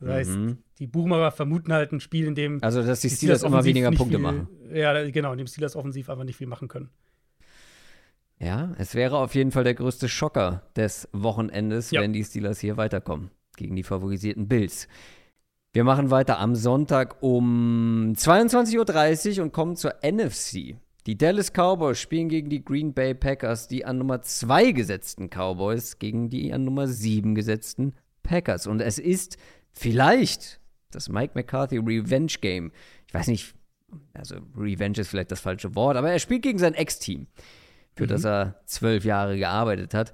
Das 0.00 0.08
heißt, 0.08 0.30
mhm. 0.30 0.58
die 0.78 0.86
Buchmacher 0.86 1.30
vermuten 1.32 1.72
halt 1.72 1.92
ein 1.92 2.00
Spiel, 2.00 2.26
in 2.26 2.34
dem. 2.34 2.62
Also, 2.62 2.82
dass 2.82 3.00
die 3.00 3.10
Steelers, 3.10 3.40
Steelers 3.40 3.42
immer 3.42 3.64
weniger 3.64 3.90
Punkte 3.90 4.16
viel, 4.16 4.18
machen. 4.18 4.48
Ja, 4.72 5.08
genau, 5.10 5.32
in 5.32 5.38
dem 5.38 5.46
Steelers 5.46 5.74
offensiv 5.74 6.08
einfach 6.08 6.24
nicht 6.24 6.36
viel 6.36 6.46
machen 6.46 6.68
können. 6.68 6.90
Ja, 8.38 8.72
es 8.78 8.94
wäre 8.94 9.18
auf 9.18 9.34
jeden 9.34 9.50
Fall 9.50 9.64
der 9.64 9.74
größte 9.74 10.08
Schocker 10.08 10.62
des 10.76 11.08
Wochenendes, 11.12 11.90
ja. 11.90 12.00
wenn 12.00 12.12
die 12.12 12.22
Steelers 12.22 12.60
hier 12.60 12.76
weiterkommen 12.76 13.30
gegen 13.56 13.74
die 13.74 13.82
favorisierten 13.82 14.46
Bills. 14.46 14.86
Wir 15.72 15.84
machen 15.84 16.10
weiter 16.10 16.38
am 16.38 16.54
Sonntag 16.54 17.22
um 17.22 18.14
22.30 18.16 19.38
Uhr 19.38 19.44
und 19.44 19.52
kommen 19.52 19.76
zur 19.76 19.94
NFC. 20.02 20.76
Die 21.06 21.18
Dallas 21.18 21.52
Cowboys 21.52 21.98
spielen 21.98 22.28
gegen 22.28 22.48
die 22.48 22.64
Green 22.64 22.94
Bay 22.94 23.14
Packers, 23.14 23.66
die 23.66 23.84
an 23.84 23.98
Nummer 23.98 24.22
2 24.22 24.72
gesetzten 24.72 25.28
Cowboys 25.30 25.98
gegen 25.98 26.28
die 26.30 26.52
an 26.52 26.64
Nummer 26.64 26.86
7 26.86 27.34
gesetzten 27.34 27.94
Packers. 28.22 28.66
Und 28.66 28.80
es 28.80 28.98
ist 28.98 29.36
vielleicht 29.72 30.60
das 30.90 31.08
Mike 31.08 31.32
McCarthy 31.34 31.78
Revenge 31.78 32.34
Game. 32.40 32.72
Ich 33.06 33.14
weiß 33.14 33.26
nicht, 33.28 33.54
also 34.14 34.36
Revenge 34.56 34.98
ist 34.98 35.08
vielleicht 35.08 35.30
das 35.30 35.40
falsche 35.40 35.74
Wort, 35.74 35.96
aber 35.96 36.10
er 36.10 36.18
spielt 36.18 36.42
gegen 36.42 36.58
sein 36.58 36.74
Ex-Team, 36.74 37.26
für 37.94 38.04
mhm. 38.04 38.08
das 38.08 38.24
er 38.24 38.60
zwölf 38.66 39.04
Jahre 39.04 39.36
gearbeitet 39.36 39.94
hat 39.94 40.12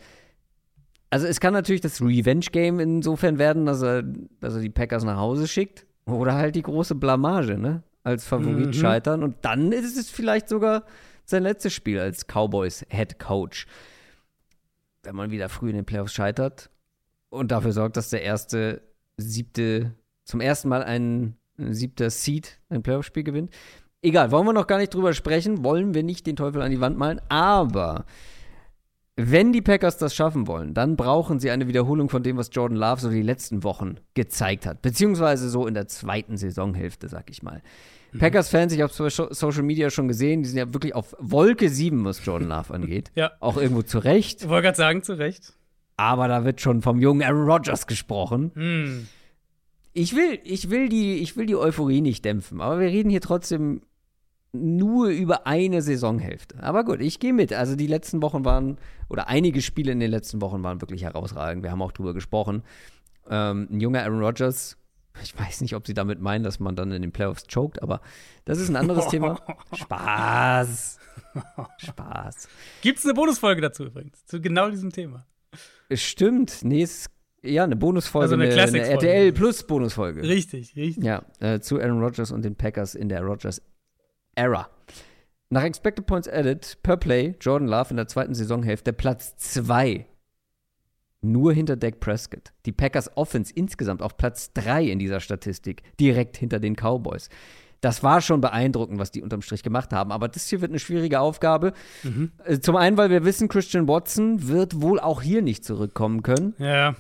also 1.15 1.29
es 1.29 1.39
kann 1.39 1.53
natürlich 1.53 1.81
das 1.81 2.01
Revenge-Game 2.01 2.81
insofern 2.81 3.39
werden, 3.39 3.67
dass 3.67 3.83
er, 3.83 4.03
dass 4.03 4.57
er 4.57 4.61
die 4.61 4.69
Packers 4.69 5.05
nach 5.05 5.17
Hause 5.17 5.47
schickt. 5.47 5.87
Oder 6.07 6.35
halt 6.35 6.57
die 6.57 6.63
große 6.63 6.97
Blamage, 6.97 7.57
ne? 7.57 7.85
Als 8.03 8.27
Favorit 8.27 8.67
mhm. 8.67 8.73
scheitern. 8.73 9.23
Und 9.23 9.37
dann 9.43 9.71
ist 9.71 9.97
es 9.97 10.11
vielleicht 10.11 10.49
sogar 10.49 10.83
sein 11.25 11.45
letztes 11.45 11.73
Spiel 11.73 12.01
als 12.01 12.27
Cowboys 12.27 12.85
Head 12.89 13.21
Coach. 13.21 13.67
Wenn 15.05 15.15
man 15.15 15.31
wieder 15.31 15.49
früh 15.49 15.71
in 15.71 15.77
den 15.77 15.85
Playoffs 15.85 16.13
scheitert 16.13 16.69
und 17.31 17.53
dafür 17.53 17.71
sorgt, 17.71 17.97
dass 17.97 18.11
der 18.11 18.23
erste 18.23 18.83
siebte, 19.17 19.95
zum 20.25 20.41
ersten 20.41 20.69
Mal 20.69 20.83
ein, 20.83 21.37
siebter 21.57 22.11
Seed 22.11 22.61
ein 22.69 22.83
Playoff-Spiel 22.83 23.25
gewinnt. 23.25 23.51
Egal, 24.03 24.31
wollen 24.31 24.47
wir 24.47 24.53
noch 24.53 24.67
gar 24.67 24.79
nicht 24.79 24.93
drüber 24.93 25.15
sprechen, 25.15 25.65
wollen 25.65 25.95
wir 25.95 26.03
nicht 26.03 26.27
den 26.27 26.37
Teufel 26.37 26.61
an 26.61 26.71
die 26.71 26.81
Wand 26.81 26.99
malen, 26.99 27.21
aber 27.29 28.05
wenn 29.17 29.53
die 29.53 29.63
Packers 29.63 29.97
das 29.97 30.15
schaffen 30.15 30.47
wollen, 30.49 30.75
dann 30.75 30.97
brauchen 30.97 31.39
sie 31.39 31.51
eine 31.51 31.69
Wiederholung 31.69 32.09
von 32.09 32.23
dem, 32.23 32.37
was 32.37 32.51
Jordan 32.53 32.77
Love 32.77 33.01
so 33.01 33.11
die 33.11 33.23
letzten 33.23 33.63
Wochen 33.63 33.97
gezeigt 34.15 34.67
hat. 34.67 34.83
Beziehungsweise 34.83 35.49
so 35.49 35.67
in 35.67 35.75
der 35.75 35.87
zweiten 35.87 36.37
Saisonhälfte, 36.37 37.09
sag 37.09 37.31
ich 37.31 37.43
mal. 37.43 37.63
Mhm. 38.13 38.19
Packers-Fans, 38.19 38.73
ich 38.73 38.81
habe 38.81 38.93
es 38.93 38.99
bei 38.99 39.09
Social 39.33 39.63
Media 39.63 39.89
schon 39.91 40.09
gesehen, 40.09 40.43
die 40.43 40.49
sind 40.49 40.59
ja 40.59 40.75
wirklich 40.75 40.95
auf 40.95 41.15
Wolke 41.21 41.69
7, 41.69 42.05
was 42.05 42.25
Jordan 42.25 42.49
Love 42.49 42.75
angeht. 42.75 43.13
ja. 43.15 43.31
Auch 43.39 43.57
irgendwo 43.57 43.83
zu 43.83 44.01
Recht. 44.01 44.43
Ich 44.43 44.49
wollte 44.49 44.65
gerade 44.65 44.77
sagen, 44.77 45.03
zu 45.05 45.15
Recht. 45.15 45.55
Aber 45.97 46.29
da 46.29 46.45
wird 46.45 46.61
schon 46.61 46.83
vom 46.83 47.01
jungen 47.01 47.23
Aaron 47.23 47.49
Rodgers 47.49 47.87
gesprochen. 47.87 48.51
Mhm. 48.55 49.09
Ich 49.93 50.17
will, 50.17 50.41
ich 50.43 50.71
will 50.71 50.89
die, 50.89 51.19
ich 51.19 51.37
will 51.37 51.47
die 51.47 51.55
Euphorie 51.55 52.01
nicht 52.01 52.25
dämpfen, 52.25 52.61
aber 52.61 52.81
wir 52.81 52.89
reden 52.89 53.11
hier 53.11 53.21
trotzdem 53.21 53.83
nur 54.53 55.09
über 55.09 55.47
eine 55.47 55.83
Saisonhälfte. 55.83 56.63
Aber 56.63 56.85
gut, 56.85 57.01
ich 57.01 57.19
gehe 57.19 57.33
mit. 57.33 57.53
Also 57.53 57.77
die 57.77 57.87
letzten 57.87 58.23
Wochen 58.23 58.45
waren, 58.45 58.79
oder 59.09 59.29
einige 59.29 59.63
Spiele 59.63 59.93
in 59.93 60.01
den 60.01 60.11
letzten 60.11 60.41
Wochen 60.41 60.63
waren 60.63 60.81
wirklich 60.81 61.03
herausragend. 61.03 61.63
Wir 61.63 61.71
haben 61.71 61.83
auch 61.83 61.93
drüber 61.93 62.15
gesprochen. 62.15 62.63
Ähm, 63.29 63.69
ein 63.71 63.81
junger 63.81 64.03
Aaron 64.03 64.23
Rodgers, 64.23 64.77
ich 65.23 65.39
weiß 65.39 65.61
nicht, 65.61 65.75
ob 65.75 65.87
sie 65.87 65.95
damit 65.95 66.21
meinen, 66.21 66.45
dass 66.45 66.61
man 66.61 66.77
dann 66.77 66.93
in 66.93 67.03
den 67.03 67.13
Playoffs 67.13 67.47
choked, 67.47 67.83
aber 67.83 68.01
das 68.45 68.59
ist 68.59 68.69
ein 68.69 68.77
anderes 68.77 69.09
Thema. 69.09 69.41
Spaß. 69.73 70.99
Spaß. 71.79 72.49
Gibt 72.83 72.99
es 72.99 73.05
eine 73.05 73.15
Bonusfolge 73.15 73.61
dazu 73.61 73.85
übrigens, 73.85 74.25
zu 74.27 74.41
genau 74.41 74.71
diesem 74.71 74.93
Thema? 74.93 75.25
Stimmt. 75.93 76.61
Nee, 76.63 76.83
es 76.83 77.11
ja, 77.45 77.65
eine 77.65 77.77
Bonusfolge, 77.77 78.25
also 78.25 78.35
eine, 78.37 78.51
eine, 78.51 78.63
eine 78.63 78.89
RTL 78.89 79.33
Plus 79.33 79.67
Bonusfolge. 79.67 80.23
Richtig, 80.23 80.75
richtig. 80.77 81.05
Ja, 81.05 81.25
äh, 81.41 81.61
zu 81.61 81.79
Aaron 81.79 82.03
Rodgers 82.03 82.33
und 82.33 82.43
den 82.43 82.57
Packers 82.57 82.95
in 82.95 83.11
der 83.11 83.23
Rodgers 83.23 83.61
Error. 84.35 84.71
Nach 85.51 85.63
Expected 85.63 86.07
Points 86.07 86.27
Added 86.27 86.79
per 86.83 86.97
Play 86.97 87.35
Jordan 87.41 87.69
Love 87.69 87.91
in 87.91 87.97
der 87.97 88.09
zweiten 88.09 88.35
Saisonhälfte 88.35 88.93
Platz 88.93 89.37
2. 89.37 90.07
Nur 91.21 91.53
hinter 91.53 91.77
Dak 91.77 92.01
Prescott. 92.01 92.53
Die 92.67 92.73
Packers 92.73 93.15
Offense 93.17 93.53
insgesamt 93.55 94.03
auf 94.03 94.17
Platz 94.17 94.53
3 94.55 94.85
in 94.85 94.99
dieser 94.99 95.21
Statistik, 95.21 95.83
direkt 96.01 96.37
hinter 96.37 96.61
den 96.61 96.77
Cowboys. 96.77 97.29
Das 97.85 98.03
war 98.03 98.23
schon 98.23 98.41
beeindruckend, 98.41 98.99
was 98.99 99.11
die 99.11 99.21
unterm 99.21 99.43
Strich 99.43 99.63
gemacht 99.63 99.93
haben. 99.93 100.11
Aber 100.11 100.27
das 100.27 100.49
hier 100.49 100.63
wird 100.63 100.71
eine 100.71 100.79
schwierige 100.79 101.21
Aufgabe. 101.21 101.75
Mhm. 102.03 102.33
Äh, 102.43 102.59
zum 102.61 102.77
einen, 102.77 102.97
weil 102.97 103.11
wir 103.11 103.27
wissen, 103.27 103.47
Christian 103.47 103.87
Watson 103.87 104.49
wird 104.49 104.81
wohl 104.81 104.99
auch 104.99 105.21
hier 105.21 105.43
nicht 105.43 105.67
zurückkommen 105.67 106.23
können. 106.23 106.55
Ja. 106.57 106.97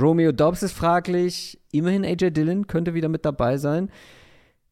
Romeo 0.00 0.32
Dobbs 0.32 0.62
ist 0.62 0.72
fraglich. 0.72 1.60
Immerhin 1.70 2.02
AJ 2.02 2.30
Dillon 2.30 2.66
könnte 2.66 2.94
wieder 2.94 3.10
mit 3.10 3.26
dabei 3.26 3.58
sein. 3.58 3.90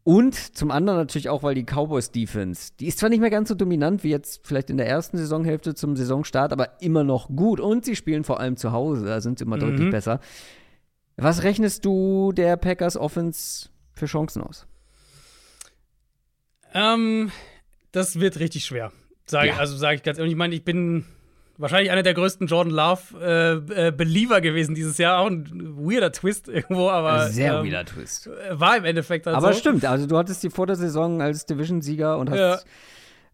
Und 0.02 0.34
zum 0.34 0.70
anderen 0.70 0.98
natürlich 0.98 1.28
auch, 1.28 1.42
weil 1.42 1.54
die 1.54 1.64
Cowboys 1.64 2.10
Defense, 2.10 2.72
die 2.80 2.86
ist 2.86 2.98
zwar 2.98 3.10
nicht 3.10 3.20
mehr 3.20 3.28
ganz 3.28 3.50
so 3.50 3.54
dominant 3.54 4.02
wie 4.02 4.10
jetzt 4.10 4.46
vielleicht 4.46 4.70
in 4.70 4.78
der 4.78 4.88
ersten 4.88 5.18
Saisonhälfte 5.18 5.74
zum 5.74 5.94
Saisonstart, 5.94 6.54
aber 6.54 6.80
immer 6.80 7.04
noch 7.04 7.28
gut. 7.28 7.60
Und 7.60 7.84
sie 7.84 7.96
spielen 7.96 8.24
vor 8.24 8.40
allem 8.40 8.56
zu 8.56 8.72
Hause, 8.72 9.04
da 9.04 9.20
sind 9.20 9.38
sie 9.38 9.44
immer 9.44 9.56
mhm. 9.56 9.60
deutlich 9.60 9.90
besser. 9.90 10.20
Was 11.18 11.42
rechnest 11.42 11.84
du 11.84 12.32
der 12.32 12.56
Packers 12.56 12.96
Offense 12.96 13.68
für 13.92 14.06
Chancen 14.06 14.40
aus? 14.40 14.66
Ähm, 16.74 17.30
das 17.92 18.20
wird 18.20 18.38
richtig 18.40 18.64
schwer. 18.64 18.92
Sag, 19.26 19.46
ja. 19.46 19.56
Also 19.56 19.76
sage 19.76 19.96
ich 19.96 20.02
ganz 20.02 20.18
ehrlich, 20.18 20.32
ich 20.32 20.38
meine, 20.38 20.54
ich 20.54 20.64
bin 20.64 21.06
wahrscheinlich 21.56 21.90
einer 21.90 22.02
der 22.02 22.14
größten 22.14 22.46
Jordan 22.46 22.72
Love 22.72 23.64
äh, 23.76 23.86
äh, 23.86 23.92
Believer 23.92 24.40
gewesen 24.40 24.74
dieses 24.74 24.98
Jahr. 24.98 25.20
Auch 25.20 25.26
ein 25.26 25.46
weirder 25.78 26.12
Twist 26.12 26.48
irgendwo, 26.48 26.90
aber. 26.90 27.28
Sehr 27.28 27.54
ähm, 27.54 27.66
weirder 27.66 27.84
Twist. 27.84 28.28
War 28.50 28.76
im 28.76 28.84
Endeffekt 28.84 29.26
halt 29.26 29.36
Aber 29.36 29.52
so. 29.52 29.60
stimmt, 29.60 29.84
also 29.84 30.06
du 30.06 30.18
hattest 30.18 30.42
die 30.42 30.50
vor 30.50 30.66
der 30.66 30.76
Saison 30.76 31.22
als 31.22 31.46
Division-Sieger 31.46 32.18
und 32.18 32.30
hast 32.30 32.66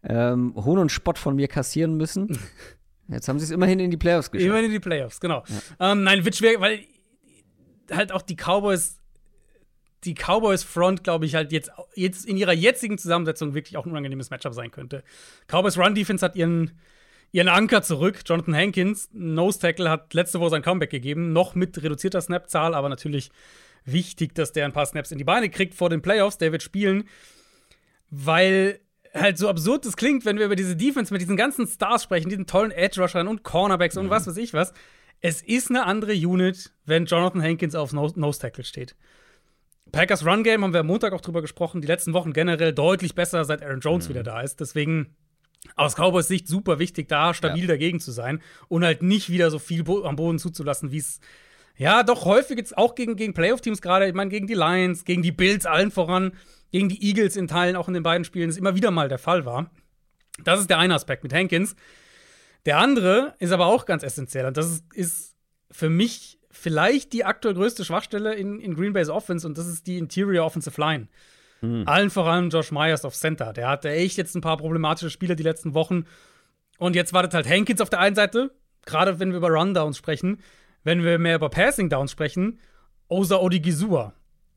ja. 0.03 0.31
ähm, 0.31 0.53
Hohn 0.55 0.77
und 0.77 0.91
Spott 0.91 1.17
von 1.17 1.35
mir 1.35 1.47
kassieren 1.47 1.95
müssen. 1.95 2.39
Jetzt 3.07 3.27
haben 3.27 3.39
sie 3.39 3.45
es 3.45 3.51
immerhin 3.51 3.79
in 3.79 3.91
die 3.91 3.97
Playoffs 3.97 4.31
geschafft. 4.31 4.47
Immerhin 4.47 4.65
in 4.65 4.71
die 4.71 4.79
Playoffs, 4.79 5.19
genau. 5.19 5.43
Ja. 5.79 5.91
Ähm, 5.91 6.03
nein, 6.03 6.23
wird 6.23 6.35
schwer, 6.35 6.61
weil 6.61 6.85
halt 7.91 8.13
auch 8.13 8.21
die 8.21 8.35
Cowboys 8.35 9.00
die 10.03 10.15
Cowboys 10.15 10.63
Front, 10.63 11.03
glaube 11.03 11.25
ich, 11.25 11.35
halt 11.35 11.51
jetzt, 11.51 11.71
jetzt 11.95 12.25
in 12.25 12.37
ihrer 12.37 12.53
jetzigen 12.53 12.97
Zusammensetzung 12.97 13.53
wirklich 13.53 13.77
auch 13.77 13.85
ein 13.85 13.91
unangenehmes 13.91 14.29
Matchup 14.29 14.53
sein 14.53 14.71
könnte. 14.71 15.03
Cowboys 15.47 15.77
Run 15.77 15.95
Defense 15.95 16.25
hat 16.25 16.35
ihren 16.35 16.71
ihren 17.31 17.47
Anker 17.47 17.81
zurück. 17.81 18.19
Jonathan 18.25 18.55
Hankins, 18.55 19.09
Nose 19.13 19.59
Tackle, 19.59 19.89
hat 19.89 20.13
letzte 20.13 20.39
Woche 20.39 20.51
sein 20.51 20.61
Comeback 20.61 20.89
gegeben. 20.89 21.33
Noch 21.33 21.55
mit 21.55 21.81
reduzierter 21.81 22.21
Snap-Zahl, 22.21 22.75
aber 22.75 22.89
natürlich 22.89 23.31
wichtig, 23.85 24.35
dass 24.35 24.51
der 24.51 24.65
ein 24.65 24.73
paar 24.73 24.85
Snaps 24.85 25.11
in 25.11 25.17
die 25.17 25.23
Beine 25.23 25.49
kriegt 25.49 25.73
vor 25.73 25.89
den 25.89 26.01
Playoffs. 26.01 26.37
Der 26.37 26.51
wird 26.51 26.61
spielen, 26.61 27.05
weil 28.09 28.79
halt 29.13 29.37
so 29.37 29.49
absurd 29.49 29.85
es 29.85 29.97
klingt, 29.97 30.25
wenn 30.25 30.37
wir 30.37 30.45
über 30.45 30.55
diese 30.55 30.75
Defense 30.75 31.13
mit 31.13 31.21
diesen 31.21 31.37
ganzen 31.37 31.67
Stars 31.67 32.03
sprechen, 32.03 32.29
diesen 32.29 32.47
tollen 32.47 32.71
Edge-Rushern 32.71 33.27
und 33.27 33.43
Cornerbacks 33.43 33.95
mhm. 33.95 34.03
und 34.03 34.09
was 34.09 34.27
weiß 34.27 34.37
ich 34.37 34.53
was. 34.53 34.73
Es 35.19 35.41
ist 35.41 35.69
eine 35.69 35.85
andere 35.85 36.13
Unit, 36.13 36.71
wenn 36.85 37.05
Jonathan 37.05 37.43
Hankins 37.43 37.75
auf 37.75 37.93
Nose 37.93 38.39
Tackle 38.39 38.63
steht. 38.63 38.95
Packers 39.91 40.25
Run 40.25 40.43
Game 40.43 40.63
haben 40.63 40.73
wir 40.73 40.81
am 40.81 40.87
Montag 40.87 41.13
auch 41.13 41.21
drüber 41.21 41.41
gesprochen. 41.41 41.81
Die 41.81 41.87
letzten 41.87 42.13
Wochen 42.13 42.33
generell 42.33 42.73
deutlich 42.73 43.15
besser, 43.15 43.43
seit 43.45 43.61
Aaron 43.61 43.81
Jones 43.81 44.05
mhm. 44.05 44.09
wieder 44.11 44.23
da 44.23 44.41
ist. 44.41 44.59
Deswegen 44.59 45.15
aus 45.75 45.95
Cowboys 45.95 46.27
Sicht 46.27 46.47
super 46.47 46.79
wichtig, 46.79 47.07
da 47.07 47.33
stabil 47.33 47.63
ja. 47.63 47.67
dagegen 47.67 47.99
zu 47.99 48.11
sein 48.11 48.41
und 48.67 48.83
halt 48.83 49.03
nicht 49.03 49.29
wieder 49.29 49.51
so 49.51 49.59
viel 49.59 49.83
Bo 49.83 50.03
am 50.03 50.15
Boden 50.15 50.39
zuzulassen, 50.39 50.91
wie 50.91 50.97
es 50.97 51.19
ja 51.77 52.03
doch 52.03 52.25
häufig 52.25 52.57
jetzt 52.57 52.77
auch 52.77 52.95
gegen, 52.95 53.15
gegen 53.15 53.33
Playoff-Teams 53.33 53.81
gerade, 53.81 54.07
ich 54.07 54.13
meine, 54.13 54.29
gegen 54.29 54.47
die 54.47 54.53
Lions, 54.53 55.05
gegen 55.05 55.21
die 55.21 55.31
Bills 55.31 55.65
allen 55.65 55.91
voran, 55.91 56.33
gegen 56.71 56.89
die 56.89 57.03
Eagles 57.03 57.35
in 57.35 57.47
Teilen 57.47 57.75
auch 57.75 57.87
in 57.87 57.93
den 57.93 58.03
beiden 58.03 58.25
Spielen, 58.25 58.49
das 58.49 58.57
immer 58.57 58.75
wieder 58.75 58.91
mal 58.91 59.09
der 59.09 59.19
Fall 59.19 59.45
war. 59.45 59.69
Das 60.43 60.59
ist 60.59 60.69
der 60.69 60.79
eine 60.79 60.95
Aspekt 60.95 61.23
mit 61.23 61.33
Hankins. 61.33 61.75
Der 62.65 62.77
andere 62.77 63.35
ist 63.39 63.51
aber 63.51 63.67
auch 63.67 63.85
ganz 63.85 64.03
essentiell 64.03 64.45
und 64.45 64.57
das 64.57 64.67
ist, 64.67 64.93
ist 64.93 65.35
für 65.69 65.89
mich 65.89 66.39
vielleicht 66.51 67.13
die 67.13 67.25
aktuell 67.25 67.55
größte 67.55 67.85
Schwachstelle 67.85 68.35
in, 68.35 68.59
in 68.59 68.75
Green 68.75 68.93
Bay's 68.93 69.09
Offense 69.09 69.47
und 69.47 69.57
das 69.57 69.67
ist 69.67 69.87
die 69.87 69.97
Interior 69.97 70.45
Offensive 70.45 70.79
Line. 70.79 71.07
Mhm. 71.61 71.83
Allen 71.87 72.09
voran 72.09 72.49
Josh 72.49 72.71
Myers 72.71 73.05
auf 73.05 73.15
Center. 73.15 73.53
Der 73.53 73.69
hatte 73.69 73.89
echt 73.89 74.17
jetzt 74.17 74.35
ein 74.35 74.41
paar 74.41 74.57
problematische 74.57 75.09
Spieler 75.09 75.35
die 75.35 75.43
letzten 75.43 75.73
Wochen. 75.73 76.05
Und 76.77 76.95
jetzt 76.95 77.13
wartet 77.13 77.33
halt 77.33 77.47
Hankins 77.47 77.81
auf 77.81 77.89
der 77.89 77.99
einen 77.99 78.15
Seite, 78.15 78.51
gerade 78.85 79.19
wenn 79.19 79.29
wir 79.29 79.37
über 79.37 79.49
Rundowns 79.49 79.97
sprechen. 79.97 80.41
Wenn 80.83 81.03
wir 81.03 81.19
mehr 81.19 81.35
über 81.35 81.49
Passing 81.49 81.89
Downs 81.89 82.11
sprechen, 82.11 82.59
Osa 83.07 83.37
Odigizua. 83.37 84.13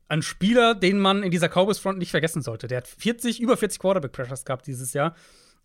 Ein 0.07 0.23
Spieler, 0.23 0.73
den 0.73 0.99
man 0.99 1.23
in 1.23 1.31
dieser 1.31 1.49
Cowboys 1.49 1.77
Front 1.77 1.99
nicht 1.99 2.11
vergessen 2.11 2.41
sollte. 2.41 2.67
Der 2.67 2.77
hat 2.77 2.87
40, 2.87 3.39
über 3.39 3.57
40 3.57 3.79
Quarterback 3.79 4.11
Pressures 4.11 4.45
gehabt 4.45 4.65
dieses 4.65 4.93
Jahr. 4.93 5.15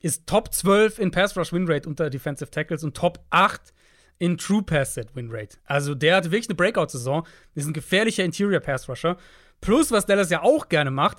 Ist 0.01 0.27
Top 0.27 0.53
12 0.53 0.99
in 0.99 1.11
Pass 1.11 1.37
Rush 1.37 1.53
Win 1.53 1.67
Rate 1.67 1.89
unter 1.89 2.11
Defensive 2.11 2.51
Tackles 2.51 2.85
und 2.85 2.97
Top 2.97 3.21
8 3.31 3.73
in 4.21 4.37
True 4.39 4.63
Pass 4.63 4.95
Set 4.95 5.17
Win 5.17 5.31
Rate. 5.33 5.57
Also 5.65 5.97
der 5.97 6.17
hatte 6.17 6.31
wirklich 6.31 6.49
eine 6.49 6.55
Breakout-Saison. 6.55 7.27
Ist 7.55 7.67
ein 7.67 7.73
gefährlicher 7.73 8.23
Interior 8.23 8.61
Pass 8.61 8.89
Rusher. 8.89 9.17
Plus, 9.61 9.91
was 9.91 10.07
Dallas 10.07 10.31
ja 10.31 10.43
auch 10.43 10.69
gerne 10.69 10.91
macht, 10.91 11.19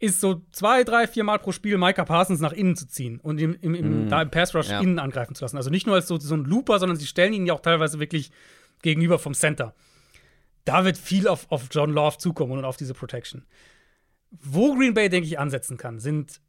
ist 0.00 0.20
so 0.20 0.42
zwei, 0.50 0.84
drei, 0.84 1.06
vier 1.06 1.22
Mal 1.22 1.38
pro 1.38 1.52
Spiel 1.52 1.78
Micah 1.78 2.04
Parsons 2.04 2.40
nach 2.40 2.52
innen 2.52 2.76
zu 2.76 2.88
ziehen 2.88 3.20
und 3.20 3.38
im, 3.40 3.56
im, 3.60 3.74
im, 3.74 4.06
mm. 4.06 4.08
da 4.08 4.22
im 4.22 4.30
Pass 4.30 4.54
Rush 4.54 4.70
ja. 4.70 4.80
innen 4.80 4.98
angreifen 4.98 5.34
zu 5.34 5.44
lassen. 5.44 5.56
Also 5.56 5.70
nicht 5.70 5.86
nur 5.86 5.96
als 5.96 6.08
so, 6.08 6.18
so 6.18 6.34
ein 6.34 6.44
Looper, 6.44 6.78
sondern 6.78 6.96
sie 6.96 7.06
stellen 7.06 7.34
ihn 7.34 7.46
ja 7.46 7.52
auch 7.52 7.60
teilweise 7.60 8.00
wirklich 8.00 8.30
gegenüber 8.82 9.18
vom 9.18 9.34
Center. 9.34 9.74
da 10.64 10.84
wird 10.84 10.96
viel 10.96 11.28
auf, 11.28 11.46
auf 11.50 11.68
John 11.70 11.92
Love 11.92 12.18
zukommen 12.18 12.52
und 12.52 12.64
auf 12.64 12.76
diese 12.76 12.94
Protection. 12.94 13.44
Wo 14.30 14.74
Green 14.74 14.94
Bay, 14.94 15.10
denke 15.10 15.28
ich, 15.28 15.38
ansetzen 15.38 15.76
kann, 15.76 16.00
sind 16.00 16.40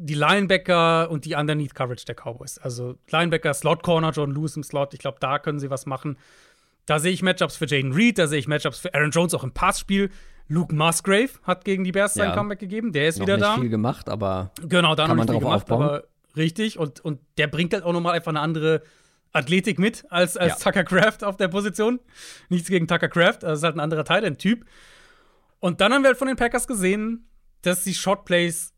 die 0.00 0.14
Linebacker 0.14 1.10
und 1.10 1.24
die 1.24 1.34
Underneath 1.34 1.74
Coverage 1.74 2.04
der 2.04 2.14
Cowboys. 2.14 2.58
Also 2.58 2.96
Linebacker, 3.10 3.52
Slot 3.52 3.82
Corner, 3.82 4.10
John 4.10 4.32
Lewis 4.34 4.56
im 4.56 4.62
Slot. 4.62 4.94
Ich 4.94 5.00
glaube, 5.00 5.18
da 5.20 5.38
können 5.38 5.58
sie 5.58 5.70
was 5.70 5.86
machen. 5.86 6.18
Da 6.86 6.98
sehe 7.00 7.12
ich 7.12 7.22
Matchups 7.22 7.56
für 7.56 7.66
Jaden 7.66 7.92
Reed, 7.92 8.18
da 8.18 8.26
sehe 8.28 8.38
ich 8.38 8.48
Matchups 8.48 8.78
für 8.78 8.94
Aaron 8.94 9.10
Jones 9.10 9.34
auch 9.34 9.44
im 9.44 9.52
Passspiel. 9.52 10.10
Luke 10.46 10.74
Musgrave 10.74 11.30
hat 11.42 11.64
gegen 11.64 11.84
die 11.84 11.92
Bears 11.92 12.14
sein 12.14 12.32
Comeback 12.32 12.58
gegeben. 12.58 12.92
Der 12.92 13.08
ist 13.08 13.20
wieder 13.20 13.36
nicht 13.36 13.46
da. 13.46 13.56
viel 13.58 13.68
gemacht, 13.68 14.08
aber 14.08 14.50
genau, 14.66 14.94
da 14.94 15.06
kann 15.06 15.16
noch 15.16 15.26
man 15.26 15.26
nicht 15.26 15.32
viel 15.34 15.40
gemacht, 15.40 15.62
aufbauen. 15.70 15.82
aber 15.82 16.04
richtig. 16.36 16.78
Und, 16.78 17.00
und 17.00 17.20
der 17.36 17.48
bringt 17.48 17.74
halt 17.74 17.84
auch 17.84 17.92
nochmal 17.92 18.14
einfach 18.14 18.30
eine 18.30 18.40
andere 18.40 18.82
Athletik 19.32 19.78
mit 19.78 20.06
als, 20.10 20.38
als 20.38 20.62
Ja. 20.64 20.70
Tucker 20.70 20.84
Craft 20.84 21.24
auf 21.24 21.36
der 21.36 21.48
Position. 21.48 22.00
Nichts 22.48 22.68
gegen 22.70 22.86
Tucker 22.88 23.08
Craft, 23.08 23.40
also 23.44 23.54
ist 23.54 23.62
halt 23.64 23.76
ein 23.76 23.80
anderer 23.80 24.04
Tight-End-Typ. 24.04 24.64
Und 25.60 25.80
dann 25.82 25.92
haben 25.92 26.02
wir 26.02 26.08
halt 26.08 26.18
von 26.18 26.28
den 26.28 26.36
Packers 26.36 26.66
gesehen, 26.66 27.28
dass 27.62 27.84
sie 27.84 27.92
Shotplays 27.92 28.72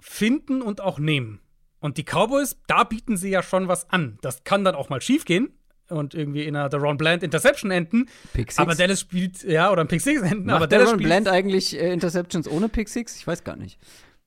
finden 0.00 0.62
und 0.62 0.80
auch 0.80 0.98
nehmen. 0.98 1.40
Und 1.80 1.98
die 1.98 2.04
Cowboys, 2.04 2.56
da 2.66 2.84
bieten 2.84 3.16
sie 3.16 3.30
ja 3.30 3.42
schon 3.42 3.68
was 3.68 3.88
an. 3.90 4.18
Das 4.22 4.44
kann 4.44 4.64
dann 4.64 4.74
auch 4.74 4.88
mal 4.88 5.00
schief 5.00 5.24
gehen 5.24 5.50
und 5.88 6.14
irgendwie 6.14 6.44
in 6.44 6.56
einer 6.56 6.68
Deron 6.68 6.96
Bland 6.96 7.22
Interception 7.22 7.70
enden. 7.70 8.06
Pick 8.32 8.50
Six. 8.50 8.58
Aber 8.58 8.74
Dallas 8.74 9.00
spielt, 9.00 9.42
ja, 9.44 9.70
oder 9.70 9.82
ein 9.82 9.88
Pick 9.88 10.00
Six 10.00 10.22
enden. 10.22 10.46
Macht 10.46 10.56
aber 10.56 10.66
Dallas 10.66 10.90
spielt, 10.90 11.04
Bland 11.04 11.28
eigentlich 11.28 11.78
äh, 11.78 11.92
Interceptions 11.92 12.48
ohne 12.48 12.68
Pick 12.68 12.88
Six? 12.88 13.16
Ich 13.16 13.26
weiß 13.26 13.44
gar 13.44 13.56
nicht. 13.56 13.78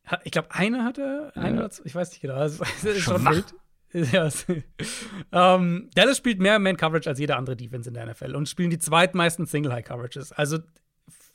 Hat- 0.06 0.22
Ich 0.24 0.32
glaube, 0.32 0.50
eine 0.52 0.84
hatte, 0.84 1.32
eine 1.36 1.50
Ja. 1.56 1.58
oder 1.60 1.70
zwei, 1.72 1.86
ich 1.86 1.96
weiß 1.96 2.12
nicht 2.12 2.22
genau. 2.22 2.36
Also, 2.36 2.64
es 2.64 2.84
ist 2.84 3.02
schon 3.02 3.26
wild. 3.26 3.46
Ja, 3.91 4.30
ähm, 5.32 5.90
Dallas 5.96 6.18
spielt 6.18 6.40
mehr 6.40 6.60
Man-Coverage 6.60 7.10
als 7.10 7.18
jede 7.18 7.36
andere 7.36 7.56
Defense 7.56 7.90
in 7.90 7.96
der 7.96 8.06
NFL 8.06 8.36
und 8.36 8.48
spielen 8.48 8.70
die 8.70 8.78
zweitmeisten 8.78 9.48
Single-High-Coverages. 9.48 10.32
Also 10.32 10.60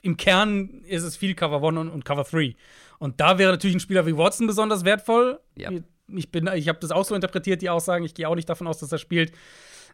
im 0.03 0.17
Kern 0.17 0.83
ist 0.85 1.03
es 1.03 1.17
viel 1.17 1.35
Cover 1.35 1.61
One 1.63 1.81
und, 1.81 1.89
und 1.91 2.05
Cover 2.05 2.25
Three. 2.25 2.55
Und 2.99 3.21
da 3.21 3.39
wäre 3.39 3.53
natürlich 3.53 3.77
ein 3.77 3.81
Spieler 3.81 4.07
wie 4.07 4.17
Watson 4.17 4.47
besonders 4.47 4.85
wertvoll. 4.85 5.41
Ja. 5.57 5.71
Ich, 6.15 6.31
bin, 6.31 6.49
ich 6.55 6.69
habe 6.69 6.79
das 6.81 6.91
auch 6.91 7.05
so 7.05 7.15
interpretiert, 7.15 7.63
die 7.63 7.71
Aussagen. 7.71 8.05
Ich 8.05 8.15
gehe 8.15 8.29
auch 8.29 8.35
nicht 8.35 8.49
davon 8.49 8.67
aus, 8.67 8.79
dass 8.79 8.93
er 8.93 8.99
spielt. 8.99 9.33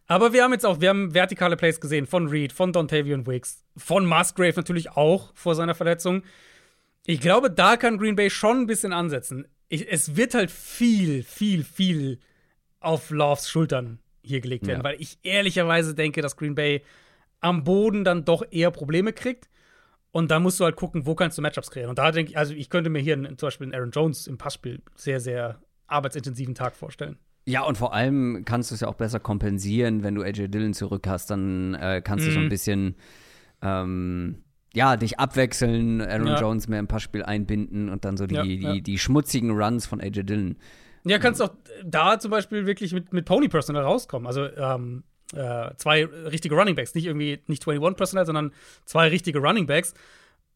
Aber 0.07 0.33
wir 0.33 0.43
haben 0.43 0.53
jetzt 0.53 0.67
auch, 0.67 0.81
wir 0.81 0.89
haben 0.89 1.15
vertikale 1.15 1.57
Plays 1.57 1.81
gesehen 1.81 2.07
von 2.07 2.27
Reed, 2.29 2.53
von 2.53 2.73
Dontavian 2.73 3.27
Wicks, 3.27 3.63
von 3.77 4.07
Musgrave 4.07 4.55
natürlich 4.57 4.91
auch 4.91 5.31
vor 5.35 5.55
seiner 5.55 5.75
Verletzung. 5.75 6.23
Ich 7.07 7.21
glaube, 7.21 7.51
da 7.51 7.77
kann 7.77 7.97
Green 7.99 8.17
Bay 8.17 8.29
schon 8.29 8.63
ein 8.63 8.67
bisschen 8.67 8.93
ansetzen. 8.93 9.47
Ich, 9.69 9.91
es 9.91 10.17
wird 10.17 10.35
halt 10.35 10.51
viel, 10.51 11.23
viel, 11.23 11.63
viel 11.65 12.19
auf 12.81 13.11
Loves 13.11 13.49
Schultern 13.49 14.01
hier 14.23 14.41
gelegt 14.41 14.67
werden, 14.67 14.81
Ja. 14.81 14.85
weil 14.85 15.01
ich 15.01 15.19
ehrlicherweise 15.23 15.95
denke, 15.95 16.23
dass 16.23 16.37
Green 16.37 16.55
Bay 16.57 16.83
am 17.41 17.63
Boden 17.65 18.03
dann 18.05 18.25
doch 18.25 18.43
eher 18.51 18.71
Probleme 18.71 19.13
kriegt. 19.13 19.49
Und 20.12 20.31
da 20.31 20.41
musst 20.41 20.59
du 20.59 20.65
halt 20.65 20.77
gucken, 20.77 21.07
wo 21.07 21.15
kannst 21.15 21.39
du 21.39 21.43
Matchups 21.43 21.70
kreieren. 21.70 21.91
Und 21.91 21.99
da 21.99 22.11
denke 22.11 22.32
ich, 22.32 22.39
also 22.39 22.53
ich 22.55 22.69
könnte 22.69 22.91
mir 22.91 22.99
hier 23.01 23.15
einen, 23.15 23.39
zum 23.39 23.47
Beispiel 23.47 23.66
einen 23.66 23.74
Aaron 23.74 23.91
Jones 23.93 24.27
im 24.27 24.39
Passspiel 24.39 24.82
sehr, 24.97 25.20
sehr 25.20 25.61
arbeitsintensiven 25.87 26.55
Tag 26.55 26.74
vorstellen. 26.77 27.16
Ja, 27.47 27.62
und 27.62 27.78
vor 27.78 27.95
allem 27.95 28.43
kannst 28.45 28.70
du 28.70 28.74
es 28.74 28.81
ja 28.81 28.89
auch 28.89 28.95
besser 28.95 29.19
kompensieren, 29.20 30.03
wenn 30.03 30.15
du 30.15 30.23
AJ 30.23 30.49
Dillon 30.49 30.74
zurück 30.74 31.07
hast, 31.07 31.31
dann 31.31 31.74
äh, 31.74 32.03
kannst 32.05 32.27
du 32.27 32.31
so 32.32 32.39
ein 32.39 32.47
Mhm. 32.47 32.49
bisschen 32.51 32.97
ähm, 33.62 34.43
ja, 34.73 34.97
dich 34.97 35.19
abwechseln, 35.19 36.01
Aaron 36.01 36.28
Ja. 36.28 36.41
Jones 36.41 36.69
mehr 36.69 36.78
im 36.78 36.87
Passspiel 36.87 37.23
einbinden 37.24 37.89
und 37.89 38.05
dann 38.05 38.16
so 38.16 38.27
die, 38.27 38.35
Ja, 38.37 38.43
die, 38.43 38.61
ja. 38.61 38.74
die 38.81 38.99
schmutsigen 38.99 39.51
Runs 39.51 39.87
von 39.87 40.01
AJ 40.01 40.24
Dillon. 40.24 40.57
Ja, 41.05 41.19
kannst 41.19 41.43
auch 41.43 41.51
da 41.85 42.19
zum 42.19 42.31
Beispiel 42.31 42.66
wirklich 42.66 42.93
mit, 42.93 43.12
mit 43.12 43.24
Pony 43.24 43.49
Personal 43.49 43.82
rauskommen. 43.82 44.27
Also 44.27 44.45
ähm, 44.45 45.03
äh, 45.35 45.74
zwei 45.77 46.05
richtige 46.05 46.55
Running 46.55 46.74
Backs, 46.74 46.94
nicht 46.94 47.07
irgendwie 47.07 47.43
nicht 47.47 47.66
21 47.66 47.97
Personal, 47.97 48.27
sondern 48.27 48.52
zwei 48.85 49.09
richtige 49.09 49.39
Running 49.39 49.66
Backs, 49.66 49.94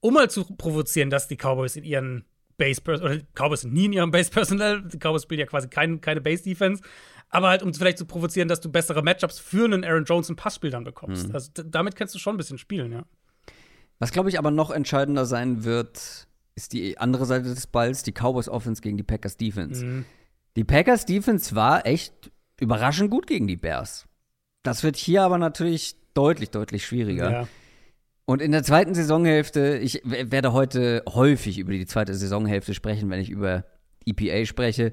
um 0.00 0.14
mal 0.14 0.30
zu 0.30 0.44
provozieren, 0.44 1.10
dass 1.10 1.28
die 1.28 1.36
Cowboys 1.36 1.76
in 1.76 1.84
ihren 1.84 2.24
Base 2.56 2.80
oder 2.84 3.16
die 3.16 3.26
Cowboys 3.34 3.62
sind 3.62 3.72
nie 3.72 3.86
in 3.86 3.92
ihrem 3.92 4.10
Base 4.12 4.30
Personal, 4.30 4.82
die 4.82 4.98
Cowboys 4.98 5.22
spielen 5.22 5.40
ja 5.40 5.46
quasi 5.46 5.68
kein, 5.68 6.00
keine 6.00 6.20
Base 6.20 6.42
Defense, 6.42 6.82
aber 7.28 7.48
halt 7.48 7.62
um 7.62 7.72
vielleicht 7.74 7.98
zu 7.98 8.06
provozieren, 8.06 8.48
dass 8.48 8.60
du 8.60 8.70
bessere 8.70 9.02
Matchups 9.02 9.38
für 9.38 9.64
einen 9.64 9.84
Aaron 9.84 10.04
Jones 10.04 10.28
im 10.28 10.36
Passspiel 10.36 10.70
dann 10.70 10.84
bekommst. 10.84 11.28
Mhm. 11.28 11.34
Also 11.34 11.50
damit 11.64 11.96
kannst 11.96 12.14
du 12.14 12.18
schon 12.18 12.34
ein 12.34 12.38
bisschen 12.38 12.58
spielen, 12.58 12.92
ja. 12.92 13.04
Was, 13.98 14.12
glaube 14.12 14.28
ich, 14.28 14.38
aber 14.38 14.50
noch 14.50 14.70
entscheidender 14.70 15.24
sein 15.24 15.64
wird, 15.64 16.26
ist 16.56 16.72
die 16.72 16.98
andere 16.98 17.26
Seite 17.26 17.54
des 17.54 17.66
Balls, 17.66 18.02
die 18.02 18.12
Cowboys 18.12 18.48
Offense 18.48 18.82
gegen 18.82 18.96
die 18.96 19.02
Packers 19.02 19.36
Defense. 19.36 19.84
Mhm. 19.84 20.04
Die 20.56 20.64
Packers 20.64 21.06
Defense 21.06 21.54
war 21.54 21.86
echt 21.86 22.30
überraschend 22.60 23.10
gut 23.10 23.26
gegen 23.26 23.46
die 23.46 23.56
Bears. 23.56 24.06
Das 24.64 24.82
wird 24.82 24.96
hier 24.96 25.22
aber 25.22 25.38
natürlich 25.38 25.94
deutlich, 26.14 26.50
deutlich 26.50 26.84
schwieriger. 26.84 27.30
Ja. 27.30 27.48
Und 28.24 28.40
in 28.40 28.50
der 28.50 28.62
zweiten 28.62 28.94
Saisonhälfte, 28.94 29.76
ich 29.76 30.00
werde 30.04 30.52
heute 30.52 31.04
häufig 31.06 31.58
über 31.58 31.72
die 31.72 31.86
zweite 31.86 32.14
Saisonhälfte 32.14 32.72
sprechen, 32.72 33.10
wenn 33.10 33.20
ich 33.20 33.28
über 33.30 33.64
EPA 34.06 34.46
spreche. 34.46 34.92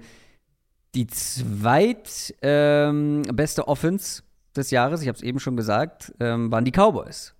Die 0.94 1.08
zweit 1.08 2.36
ähm, 2.42 3.24
Offense 3.66 4.24
des 4.56 4.72
Jahres, 4.72 5.02
ich 5.02 5.08
habe 5.08 5.16
es 5.16 5.24
eben 5.24 5.40
schon 5.40 5.56
gesagt, 5.56 6.14
ähm, 6.20 6.52
waren 6.52 6.66
die 6.66 6.72
Cowboys. 6.72 7.34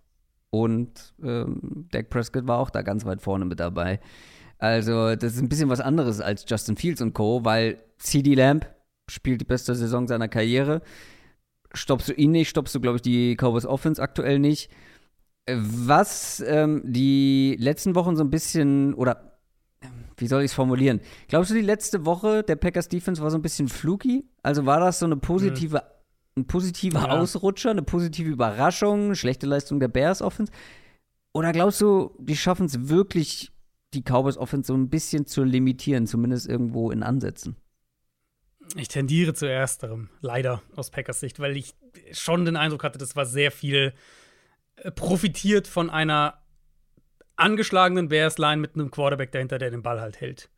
Und 0.50 1.14
ähm, 1.22 1.88
Dak 1.92 2.10
Prescott 2.10 2.48
war 2.48 2.60
auch 2.60 2.70
da 2.70 2.82
ganz 2.82 3.04
weit 3.04 3.22
vorne 3.22 3.44
mit 3.44 3.60
dabei. 3.60 4.00
Also, 4.58 5.16
das 5.16 5.34
ist 5.34 5.42
ein 5.42 5.50
bisschen 5.50 5.70
was 5.70 5.82
anderes 5.82 6.22
als 6.22 6.46
Justin 6.48 6.78
Fields 6.78 7.02
und 7.02 7.14
Co., 7.14 7.44
weil 7.44 7.84
CD 7.98 8.36
Lamb 8.36 8.66
spielt 9.10 9.42
die 9.42 9.46
beste 9.46 9.76
Saison 9.76 10.08
seiner 10.08 10.30
Karriere. 10.30 10.82
Stoppst 11.74 12.10
du 12.10 12.14
ihn 12.14 12.32
nicht, 12.32 12.50
stoppst 12.50 12.76
du, 12.76 12.82
glaube 12.82 12.98
ich, 12.98 13.02
die 13.02 13.36
Cowboys 13.36 13.66
Offense 13.66 14.02
aktuell 14.02 14.40
nicht. 14.40 14.70
Was 15.48 16.44
ähm, 16.46 16.82
die 16.86 17.56
letzten 17.60 17.96
Wochen 17.96 18.16
so 18.16 18.24
ein 18.24 18.30
bisschen, 18.30 18.94
oder 18.94 19.40
ähm, 19.82 19.90
wie 20.18 20.28
soll 20.28 20.42
ich 20.42 20.52
es 20.52 20.54
formulieren? 20.54 21.02
Glaubst 21.28 21.50
du, 21.50 21.56
die 21.56 21.62
letzte 21.62 22.06
Woche 22.06 22.44
der 22.44 22.56
Packers 22.56 22.90
Defense 22.90 23.22
war 23.22 23.32
so 23.32 23.38
ein 23.38 23.42
bisschen 23.42 23.68
fluky? 23.68 24.24
Also 24.44 24.66
war 24.66 24.80
das 24.80 25.00
so 25.00 25.06
eine 25.06 25.18
positive, 25.18 25.82
ein 26.38 26.46
positiver 26.46 27.00
Ja. 27.08 27.20
Ausrutscher, 27.20 27.72
eine 27.72 27.82
positive 27.82 28.30
Überraschung, 28.30 29.16
schlechte 29.16 29.48
Leistung 29.48 29.80
der 29.80 29.88
Bears 29.88 30.22
Offense? 30.22 30.52
Oder 31.34 31.54
glaubst 31.54 31.82
du, 31.82 32.12
die 32.20 32.36
schaffen 32.36 32.66
es 32.66 32.90
wirklich, 32.90 33.52
die 33.94 34.04
Cowboys 34.04 34.38
Offense 34.38 34.68
so 34.68 34.76
ein 34.76 34.90
bisschen 34.90 35.26
zu 35.26 35.44
limitieren, 35.44 36.06
zumindest 36.06 36.48
irgendwo 36.48 36.92
in 36.92 37.04
Ansätzen? 37.04 37.56
Ich 38.76 38.88
tendiere 38.88 39.34
zu 39.34 39.46
ersterem, 39.46 40.10
leider 40.22 40.62
aus 40.76 40.92
Packers 40.92 41.20
Sicht, 41.20 41.40
weil 41.40 41.58
ich 41.58 41.74
schon 42.12 42.46
den 42.46 42.56
Eindruck 42.56 42.84
hatte, 42.84 42.98
das 42.98 43.16
war 43.16 43.26
sehr 43.26 43.52
viel 43.52 43.94
äh, 44.78 44.92
profitiert 44.92 45.68
von 45.68 45.90
einer 45.90 46.42
angeschlagenen 47.36 48.08
Bears-Line 48.08 48.62
mit 48.62 48.76
einem 48.76 48.92
Quarterback 48.92 49.32
dahinter, 49.32 49.58
der 49.58 49.72
den 49.72 49.82
Ball 49.82 50.00
halt 50.00 50.22
hält. 50.22 50.50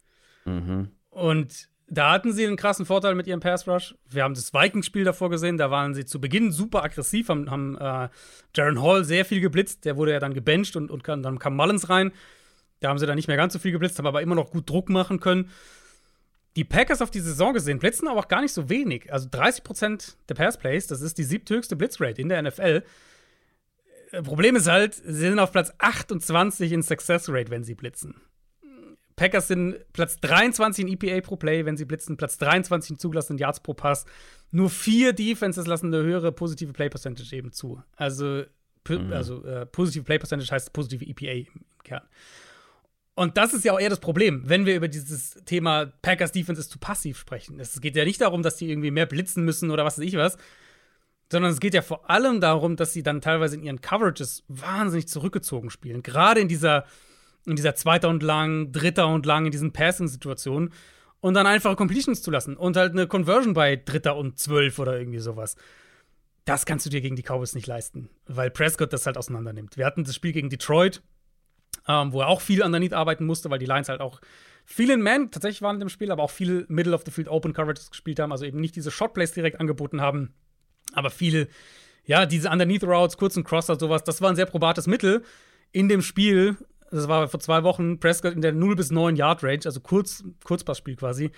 Mhm. 0.46 0.90
Und 1.10 1.70
da 1.88 2.12
hatten 2.12 2.34
sie 2.34 2.46
einen 2.46 2.58
krassen 2.58 2.86
Vorteil 2.86 3.16
mit 3.16 3.28
ihrem 3.28 3.40
Pass-Rush. 3.40 3.96
Wir 4.10 4.24
haben 4.24 4.34
das 4.34 4.54
Vikings-Spiel 4.54 5.04
davor 5.04 5.30
gesehen, 5.30 5.58
da 5.58 5.70
waren 5.70 5.94
sie 5.94 6.06
zu 6.06 6.20
Beginn 6.20 6.52
super 6.52 6.84
aggressiv, 6.84 7.30
haben, 7.30 7.50
haben 7.50 7.78
äh, 7.78 8.10
Jaron 8.56 8.82
Hall 8.82 9.04
sehr 9.04 9.26
viel 9.26 9.42
geblitzt, 9.42 9.86
der 9.86 9.98
wurde 9.98 10.12
ja 10.12 10.20
dann 10.20 10.34
gebencht 10.34 10.76
und, 10.76 10.92
und 10.92 11.08
dann 11.08 11.40
kam 11.40 11.56
Mullins 11.56 11.90
rein. 11.90 12.12
Da 12.80 12.90
haben 12.90 12.98
sie 12.98 13.06
dann 13.06 13.16
nicht 13.16 13.28
mehr 13.28 13.38
ganz 13.38 13.54
so 13.54 13.60
viel 13.60 13.72
geblitzt, 13.72 13.98
haben 13.98 14.08
aber 14.08 14.22
immer 14.22 14.36
noch 14.36 14.52
gut 14.52 14.70
Druck 14.70 14.90
machen 14.90 15.20
können. 15.20 15.50
Die 16.56 16.64
Packers 16.64 17.02
auf 17.02 17.10
die 17.10 17.20
Saison 17.20 17.54
gesehen 17.54 17.80
blitzen 17.80 18.08
aber 18.08 18.20
auch 18.20 18.28
gar 18.28 18.42
nicht 18.42 18.54
so 18.54 18.70
wenig. 18.70 19.12
Also 19.12 19.28
30% 19.30 20.16
der 20.30 20.36
Passplays, 20.36 20.88
das 20.88 21.02
ist 21.02 21.18
die 21.18 21.24
siebthöchste 21.24 21.76
Blitzrate 21.76 22.22
in 22.22 22.30
der 22.30 22.42
NFL. 22.44 22.84
Äh, 24.12 24.22
Problem 24.22 24.56
ist 24.56 24.68
halt, 24.68 24.94
sie 24.94 25.14
sind 25.14 25.40
auf 25.40 25.52
Platz 25.52 25.74
28 25.80 26.72
in 26.72 26.84
Success 26.84 27.28
Rate, 27.30 27.50
wenn 27.50 27.64
sie 27.64 27.74
blitzen. 27.76 28.16
Packers 29.16 29.48
sind 29.48 29.78
Platz 29.94 30.18
23 30.22 30.86
in 30.86 30.92
EPA 30.94 31.22
pro 31.22 31.36
Play, 31.36 31.66
wenn 31.66 31.78
sie 31.78 31.86
blitzen, 31.86 32.18
Platz 32.18 32.38
23 32.40 32.92
in 32.92 32.98
zugelassenen 32.98 33.38
Yards 33.38 33.60
pro 33.60 33.74
Pass. 33.76 34.06
Nur 34.52 34.70
vier 34.72 35.14
Defenses 35.14 35.68
lassen 35.68 35.94
eine 35.94 36.04
höhere 36.04 36.32
positive 36.32 36.74
Play 36.74 36.90
Percentage 36.90 37.36
eben 37.36 37.52
zu. 37.52 37.82
Also, 37.96 38.44
p- 38.84 39.00
also 39.12 39.44
äh, 39.46 39.66
positive 39.68 40.04
Play 40.04 40.18
Percentage 40.18 40.52
heißt 40.52 40.74
positive 40.74 41.06
EPA 41.06 41.48
im 41.54 41.66
Kern. 41.84 42.02
Und 43.16 43.38
das 43.38 43.54
ist 43.54 43.64
ja 43.64 43.74
auch 43.74 43.80
eher 43.80 43.90
das 43.90 44.00
Problem, 44.00 44.42
wenn 44.46 44.66
wir 44.66 44.76
über 44.76 44.88
dieses 44.88 45.36
Thema 45.46 45.86
Packers 46.02 46.32
Defense 46.32 46.60
ist 46.60 46.72
zu 46.72 46.80
passiv 46.80 47.20
sprechen. 47.20 47.60
Es 47.60 47.80
geht 47.80 47.96
ja 47.96 48.06
nicht 48.06 48.22
darum, 48.22 48.42
dass 48.42 48.58
die 48.58 48.70
irgendwie 48.70 48.92
mehr 48.92 49.06
blitzen 49.06 49.46
müssen 49.46 49.70
oder 49.70 49.86
was 49.86 50.00
weiß 50.00 50.06
ich 50.06 50.16
was, 50.16 50.38
sondern 51.32 51.52
es 51.52 51.60
geht 51.60 51.76
ja 51.76 51.84
vor 51.84 52.10
allem 52.10 52.42
darum, 52.42 52.76
dass 52.76 52.94
sie 52.94 53.04
dann 53.04 53.22
teilweise 53.22 53.56
in 53.56 53.64
ihren 53.64 53.82
Coverages 53.82 54.44
wahnsinnig 54.48 55.08
zurückgezogen 55.08 55.70
spielen. 55.70 56.02
Gerade 56.02 56.42
in 56.42 56.48
dieser, 56.48 56.86
in 57.46 57.56
dieser 57.56 57.76
zweiter 57.76 58.10
und 58.10 58.24
lang, 58.24 58.72
dritter 58.72 59.08
und 59.08 59.26
lang, 59.26 59.46
in 59.46 59.52
diesen 59.52 59.74
Passing-Situationen 59.74 60.72
und 61.22 61.36
dann 61.36 61.46
einfache 61.46 61.76
Completions 61.76 62.22
zu 62.22 62.32
lassen 62.32 62.58
und 62.58 62.78
halt 62.78 62.94
eine 62.94 63.08
Conversion 63.08 63.54
bei 63.54 63.76
dritter 63.76 64.16
und 64.16 64.40
zwölf 64.40 64.80
oder 64.80 64.98
irgendwie 64.98 65.20
sowas. 65.20 65.56
Das 66.46 66.66
kannst 66.66 66.86
du 66.86 66.90
dir 66.90 67.02
gegen 67.02 67.16
die 67.16 67.24
Cowboys 67.24 67.56
nicht 67.56 67.68
leisten, 67.68 68.10
weil 68.26 68.52
Prescott 68.52 68.92
das 68.92 69.06
halt 69.06 69.18
auseinander 69.18 69.54
nimmt. 69.54 69.78
Wir 69.78 69.86
hatten 69.86 70.04
das 70.04 70.16
Spiel 70.16 70.34
gegen 70.34 70.50
Detroit, 70.50 71.02
ähm, 71.88 72.14
wo 72.14 72.22
er 72.22 72.28
auch 72.28 72.42
viel 72.42 72.64
underneath 72.64 72.94
arbeiten 72.94 73.26
musste, 73.26 73.50
weil 73.50 73.60
die 73.60 73.66
Lions 73.66 73.90
halt 73.90 74.02
auch 74.02 74.22
viel 74.66 74.90
in 74.90 75.02
Man 75.02 75.32
tatsächlich 75.32 75.62
waren 75.62 75.76
in 75.76 75.82
dem 75.82 75.90
Spiel, 75.90 76.12
aber 76.12 76.24
auch 76.24 76.32
viel 76.32 76.66
Middle 76.70 76.94
of 76.94 77.04
the 77.06 77.12
Field 77.12 77.28
Open 77.28 77.54
Coverages 77.54 77.92
gespielt 77.92 78.20
haben, 78.20 78.32
also 78.32 78.46
eben 78.46 78.60
nicht 78.60 78.76
diese 78.76 78.92
Shotplays 78.92 79.34
direkt 79.34 79.60
angeboten 79.60 80.02
haben, 80.02 80.34
aber 80.94 81.10
viel 81.10 81.50
ja, 82.06 82.26
diese 82.26 82.50
Underneath 82.50 82.84
Routes, 82.84 83.18
kurzen 83.18 83.44
Crosser, 83.44 83.80
sowas, 83.80 84.04
das 84.04 84.22
war 84.22 84.30
ein 84.30 84.36
sehr 84.36 84.46
probates 84.46 84.88
Mittel 84.88 85.24
in 85.72 85.88
dem 85.88 86.02
Spiel. 86.02 86.58
Das 86.92 87.08
war 87.08 87.28
vor 87.28 87.40
zwei 87.40 87.64
Wochen 87.64 88.00
Prescott 88.00 88.34
in 88.34 88.42
der 88.42 88.52
0 88.52 88.76
bis 88.76 88.92
9 88.92 89.16
Yard 89.16 89.44
Range, 89.44 89.62
also 89.66 89.80
Kurz, 89.80 90.24
Kurzpassspiel 90.44 90.96
quasi. 90.96 91.32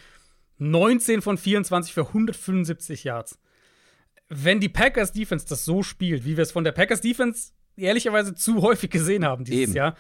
19 0.58 1.22
von 1.22 1.38
24 1.38 1.94
für 1.94 2.08
175 2.08 3.04
Yards. 3.04 3.40
Wenn 4.28 4.60
die 4.60 4.70
Packers 4.70 5.12
Defense 5.12 5.46
das 5.48 5.66
so 5.66 5.84
spielt, 5.84 6.26
wie 6.26 6.36
wir 6.36 6.42
es 6.42 6.52
von 6.52 6.64
der 6.64 6.72
Packers 6.72 7.02
Defense 7.02 7.52
ehrlicherweise 7.78 8.34
zu 8.34 8.62
häufig 8.62 8.90
gesehen 8.90 9.24
haben 9.24 9.46
dieses 9.46 9.64
Eben. 9.64 9.74
Jahr, 9.74 9.96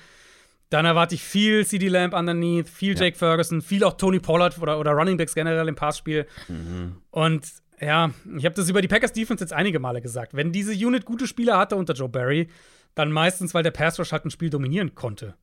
dann 0.69 0.85
erwarte 0.85 1.15
ich 1.15 1.23
viel 1.23 1.65
CD 1.65 1.87
Lamb 1.87 2.13
underneath, 2.13 2.69
viel 2.69 2.95
ja. 2.95 3.05
Jake 3.05 3.17
Ferguson, 3.17 3.61
viel 3.61 3.83
auch 3.83 3.93
Tony 3.93 4.19
Pollard 4.19 4.57
oder, 4.59 4.79
oder 4.79 4.91
Running 4.91 5.17
Backs 5.17 5.35
generell 5.35 5.67
im 5.67 5.75
Passspiel. 5.75 6.25
Mhm. 6.47 6.97
Und 7.11 7.45
ja, 7.79 8.11
ich 8.37 8.45
habe 8.45 8.55
das 8.55 8.69
über 8.69 8.81
die 8.81 8.87
Packers 8.87 9.13
Defense 9.13 9.43
jetzt 9.43 9.53
einige 9.53 9.79
Male 9.79 10.01
gesagt. 10.01 10.33
Wenn 10.33 10.51
diese 10.51 10.73
Unit 10.73 11.05
gute 11.05 11.27
Spieler 11.27 11.57
hatte 11.57 11.75
unter 11.75 11.93
Joe 11.93 12.09
Barry, 12.09 12.49
dann 12.95 13.11
meistens, 13.11 13.53
weil 13.53 13.63
der 13.63 13.71
Pass 13.71 13.99
Rush 13.99 14.11
halt 14.11 14.25
ein 14.25 14.31
Spiel 14.31 14.49
dominieren 14.49 14.95
konnte. 14.95 15.35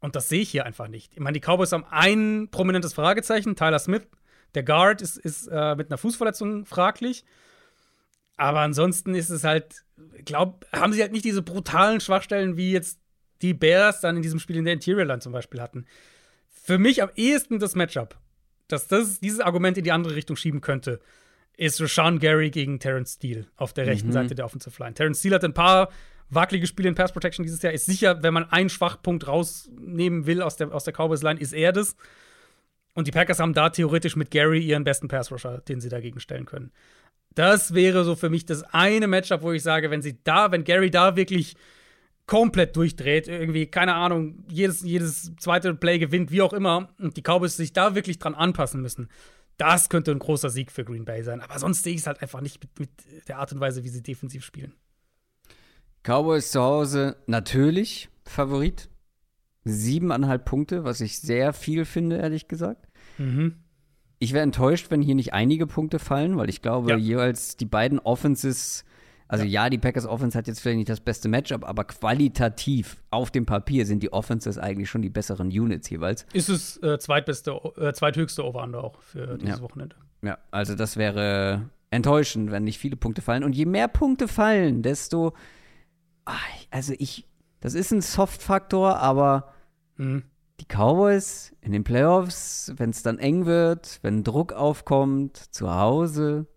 Und 0.00 0.16
das 0.16 0.28
sehe 0.28 0.42
ich 0.42 0.50
hier 0.50 0.66
einfach 0.66 0.88
nicht. 0.88 1.12
Ich 1.14 1.20
meine, 1.20 1.38
die 1.38 1.40
Cowboys 1.40 1.72
haben 1.72 1.84
ein 1.88 2.48
prominentes 2.50 2.92
Fragezeichen. 2.92 3.56
Tyler 3.56 3.78
Smith, 3.78 4.06
der 4.54 4.64
Guard, 4.64 5.00
ist, 5.00 5.16
ist 5.16 5.46
äh, 5.46 5.74
mit 5.76 5.90
einer 5.90 5.98
Fußverletzung 5.98 6.66
fraglich. 6.66 7.24
Aber 8.36 8.60
ansonsten 8.60 9.14
ist 9.14 9.30
es 9.30 9.44
halt, 9.44 9.84
glaub, 10.24 10.66
haben 10.72 10.92
sie 10.92 11.02
halt 11.02 11.12
nicht 11.12 11.24
diese 11.24 11.42
brutalen 11.42 12.00
Schwachstellen, 12.00 12.56
wie 12.56 12.72
jetzt 12.72 12.98
die 13.42 13.54
Bears 13.54 14.00
dann 14.00 14.16
in 14.16 14.22
diesem 14.22 14.38
Spiel 14.38 14.56
in 14.56 14.64
der 14.64 14.74
Interior 14.74 15.04
Line 15.04 15.20
zum 15.20 15.32
Beispiel 15.32 15.60
hatten. 15.60 15.86
Für 16.50 16.78
mich 16.78 17.02
am 17.02 17.10
ehesten 17.16 17.58
das 17.58 17.74
Matchup, 17.74 18.16
dass 18.68 18.86
das 18.86 19.20
dieses 19.20 19.40
Argument 19.40 19.76
in 19.76 19.84
die 19.84 19.92
andere 19.92 20.14
Richtung 20.14 20.36
schieben 20.36 20.60
könnte, 20.60 21.00
ist 21.56 21.80
Rashawn 21.80 22.18
Gary 22.18 22.50
gegen 22.50 22.78
Terrence 22.78 23.14
Steele 23.14 23.46
auf 23.56 23.72
der 23.72 23.86
rechten 23.86 24.08
mhm. 24.08 24.12
Seite 24.12 24.34
der 24.34 24.44
Offensive 24.44 24.82
Line. 24.82 24.94
Terrence 24.94 25.18
Steele 25.18 25.34
hat 25.34 25.44
ein 25.44 25.54
paar 25.54 25.90
wackelige 26.30 26.66
Spiele 26.66 26.88
in 26.88 26.94
Pass 26.94 27.12
Protection 27.12 27.44
dieses 27.44 27.60
Jahr. 27.62 27.72
Ist 27.72 27.86
sicher, 27.86 28.22
wenn 28.22 28.32
man 28.32 28.50
einen 28.50 28.70
Schwachpunkt 28.70 29.26
rausnehmen 29.28 30.26
will 30.26 30.40
aus 30.40 30.56
der, 30.56 30.72
aus 30.72 30.84
der 30.84 30.94
Cowboys 30.94 31.22
Line, 31.22 31.40
ist 31.40 31.52
er 31.52 31.72
das. 31.72 31.94
Und 32.94 33.06
die 33.06 33.10
Packers 33.10 33.38
haben 33.38 33.54
da 33.54 33.70
theoretisch 33.70 34.16
mit 34.16 34.30
Gary 34.30 34.60
ihren 34.60 34.84
besten 34.84 35.08
Pass 35.08 35.30
Rusher, 35.30 35.58
den 35.68 35.80
sie 35.80 35.88
dagegen 35.88 36.20
stellen 36.20 36.46
können. 36.46 36.72
Das 37.34 37.74
wäre 37.74 38.04
so 38.04 38.14
für 38.14 38.28
mich 38.28 38.44
das 38.44 38.62
eine 38.62 39.06
Matchup, 39.06 39.42
wo 39.42 39.52
ich 39.52 39.62
sage, 39.62 39.90
wenn 39.90 40.02
sie 40.02 40.18
da, 40.24 40.52
wenn 40.52 40.64
Gary 40.64 40.90
da 40.90 41.16
wirklich 41.16 41.56
komplett 42.32 42.74
durchdreht, 42.76 43.28
irgendwie, 43.28 43.66
keine 43.66 43.94
Ahnung, 43.94 44.42
jedes, 44.48 44.80
jedes 44.80 45.36
zweite 45.36 45.74
Play 45.74 45.98
gewinnt, 45.98 46.30
wie 46.30 46.40
auch 46.40 46.54
immer, 46.54 46.88
und 46.98 47.18
die 47.18 47.20
Cowboys 47.20 47.58
sich 47.58 47.74
da 47.74 47.94
wirklich 47.94 48.18
dran 48.18 48.34
anpassen 48.34 48.80
müssen, 48.80 49.10
das 49.58 49.90
könnte 49.90 50.12
ein 50.12 50.18
großer 50.18 50.48
Sieg 50.48 50.72
für 50.72 50.82
Green 50.82 51.04
Bay 51.04 51.22
sein. 51.24 51.42
Aber 51.42 51.58
sonst 51.58 51.82
sehe 51.82 51.92
ich 51.92 52.00
es 52.00 52.06
halt 52.06 52.22
einfach 52.22 52.40
nicht 52.40 52.58
mit, 52.62 52.80
mit 52.80 53.28
der 53.28 53.36
Art 53.36 53.52
und 53.52 53.60
Weise, 53.60 53.84
wie 53.84 53.90
sie 53.90 54.02
defensiv 54.02 54.46
spielen. 54.46 54.72
Cowboys 56.04 56.52
zu 56.52 56.62
Hause 56.62 57.16
natürlich 57.26 58.08
Favorit. 58.24 58.88
Siebeneinhalb 59.64 60.46
Punkte, 60.46 60.84
was 60.84 61.02
ich 61.02 61.20
sehr 61.20 61.52
viel 61.52 61.84
finde, 61.84 62.16
ehrlich 62.16 62.48
gesagt. 62.48 62.88
Mhm. 63.18 63.56
Ich 64.20 64.32
wäre 64.32 64.42
enttäuscht, 64.42 64.86
wenn 64.88 65.02
hier 65.02 65.16
nicht 65.16 65.34
einige 65.34 65.66
Punkte 65.66 65.98
fallen, 65.98 66.38
weil 66.38 66.48
ich 66.48 66.62
glaube, 66.62 66.92
ja. 66.92 66.96
jeweils 66.96 67.58
die 67.58 67.66
beiden 67.66 67.98
Offenses 67.98 68.86
also 69.32 69.46
ja. 69.46 69.64
ja, 69.64 69.70
die 69.70 69.78
Packers 69.78 70.04
Offense 70.04 70.36
hat 70.36 70.46
jetzt 70.46 70.60
vielleicht 70.60 70.76
nicht 70.76 70.90
das 70.90 71.00
beste 71.00 71.26
Matchup, 71.26 71.64
aber 71.64 71.84
qualitativ 71.84 73.02
auf 73.08 73.30
dem 73.30 73.46
Papier 73.46 73.86
sind 73.86 74.02
die 74.02 74.12
Offenses 74.12 74.58
eigentlich 74.58 74.90
schon 74.90 75.00
die 75.00 75.08
besseren 75.08 75.46
Units 75.48 75.88
jeweils. 75.88 76.26
Ist 76.34 76.50
es 76.50 76.76
äh, 76.82 76.98
zweitbeste, 76.98 77.52
äh, 77.78 77.94
zweithöchste 77.94 78.44
Over-Under 78.44 78.84
auch 78.84 79.00
für 79.00 79.38
dieses 79.38 79.56
ja. 79.56 79.62
Wochenende. 79.62 79.96
Ja, 80.20 80.36
also 80.50 80.74
das 80.74 80.98
wäre 80.98 81.70
enttäuschend, 81.90 82.50
wenn 82.50 82.64
nicht 82.64 82.76
viele 82.76 82.96
Punkte 82.96 83.22
fallen. 83.22 83.42
Und 83.42 83.56
je 83.56 83.64
mehr 83.64 83.88
Punkte 83.88 84.28
fallen, 84.28 84.82
desto. 84.82 85.32
Ach, 86.26 86.44
also 86.70 86.92
ich. 86.98 87.26
Das 87.60 87.72
ist 87.72 87.90
ein 87.90 88.02
Soft-Faktor, 88.02 88.98
aber 88.98 89.54
mhm. 89.96 90.24
die 90.60 90.66
Cowboys 90.66 91.56
in 91.62 91.72
den 91.72 91.84
Playoffs, 91.84 92.72
wenn 92.76 92.90
es 92.90 93.02
dann 93.02 93.18
eng 93.18 93.46
wird, 93.46 93.98
wenn 94.02 94.24
Druck 94.24 94.52
aufkommt, 94.52 95.38
zu 95.38 95.74
Hause 95.74 96.48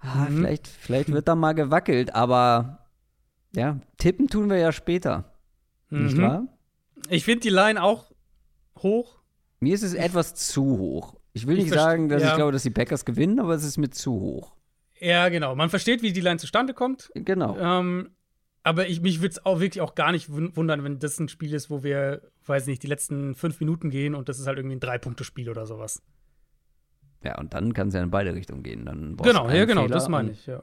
ah, 0.00 0.26
mhm. 0.28 0.36
vielleicht, 0.36 0.66
vielleicht 0.66 1.12
wird 1.12 1.28
da 1.28 1.34
mal 1.34 1.54
gewackelt, 1.54 2.14
aber 2.14 2.86
ja, 3.54 3.80
tippen 3.96 4.28
tun 4.28 4.50
wir 4.50 4.58
ja 4.58 4.72
später. 4.72 5.32
Mhm. 5.90 6.04
Nicht 6.04 6.18
wahr? 6.18 6.46
Ich 7.08 7.24
finde 7.24 7.40
die 7.40 7.50
Line 7.50 7.82
auch 7.82 8.12
hoch. 8.78 9.20
Mir 9.60 9.74
ist 9.74 9.82
es 9.82 9.94
etwas 9.94 10.34
zu 10.34 10.78
hoch. 10.78 11.16
Ich 11.32 11.46
will 11.46 11.56
nicht 11.56 11.70
sagen, 11.70 12.08
dass 12.08 12.22
ja. 12.22 12.30
ich 12.30 12.34
glaube, 12.36 12.52
dass 12.52 12.62
die 12.62 12.70
Packers 12.70 13.04
gewinnen, 13.04 13.38
aber 13.40 13.54
es 13.54 13.64
ist 13.64 13.76
mir 13.76 13.90
zu 13.90 14.12
hoch. 14.12 14.56
Ja, 15.00 15.28
genau. 15.28 15.54
Man 15.54 15.70
versteht, 15.70 16.02
wie 16.02 16.12
die 16.12 16.20
Line 16.20 16.38
zustande 16.38 16.74
kommt. 16.74 17.10
Genau. 17.14 17.56
Ähm, 17.58 18.10
aber 18.62 18.88
ich, 18.88 19.00
mich 19.00 19.20
würde 19.20 19.32
es 19.32 19.46
auch 19.46 19.60
wirklich 19.60 19.80
auch 19.80 19.94
gar 19.94 20.12
nicht 20.12 20.28
wundern, 20.30 20.84
wenn 20.84 20.98
das 20.98 21.18
ein 21.18 21.28
Spiel 21.28 21.54
ist, 21.54 21.70
wo 21.70 21.82
wir, 21.82 22.22
weiß 22.46 22.66
nicht, 22.66 22.82
die 22.82 22.88
letzten 22.88 23.34
fünf 23.34 23.60
Minuten 23.60 23.90
gehen 23.90 24.14
und 24.14 24.28
das 24.28 24.38
ist 24.38 24.46
halt 24.46 24.58
irgendwie 24.58 24.76
ein 24.76 24.80
Drei-Punkte-Spiel 24.80 25.48
oder 25.48 25.66
sowas. 25.66 26.02
Ja, 27.24 27.38
und 27.38 27.54
dann 27.54 27.72
kann 27.74 27.88
es 27.88 27.94
ja 27.94 28.02
in 28.02 28.10
beide 28.10 28.34
Richtungen 28.34 28.62
gehen. 28.62 28.84
Dann 28.84 29.16
genau, 29.16 29.48
ja, 29.50 29.64
genau, 29.64 29.82
Fehler 29.82 29.94
das 29.94 30.08
meine 30.08 30.30
ich, 30.30 30.46
ja. 30.46 30.62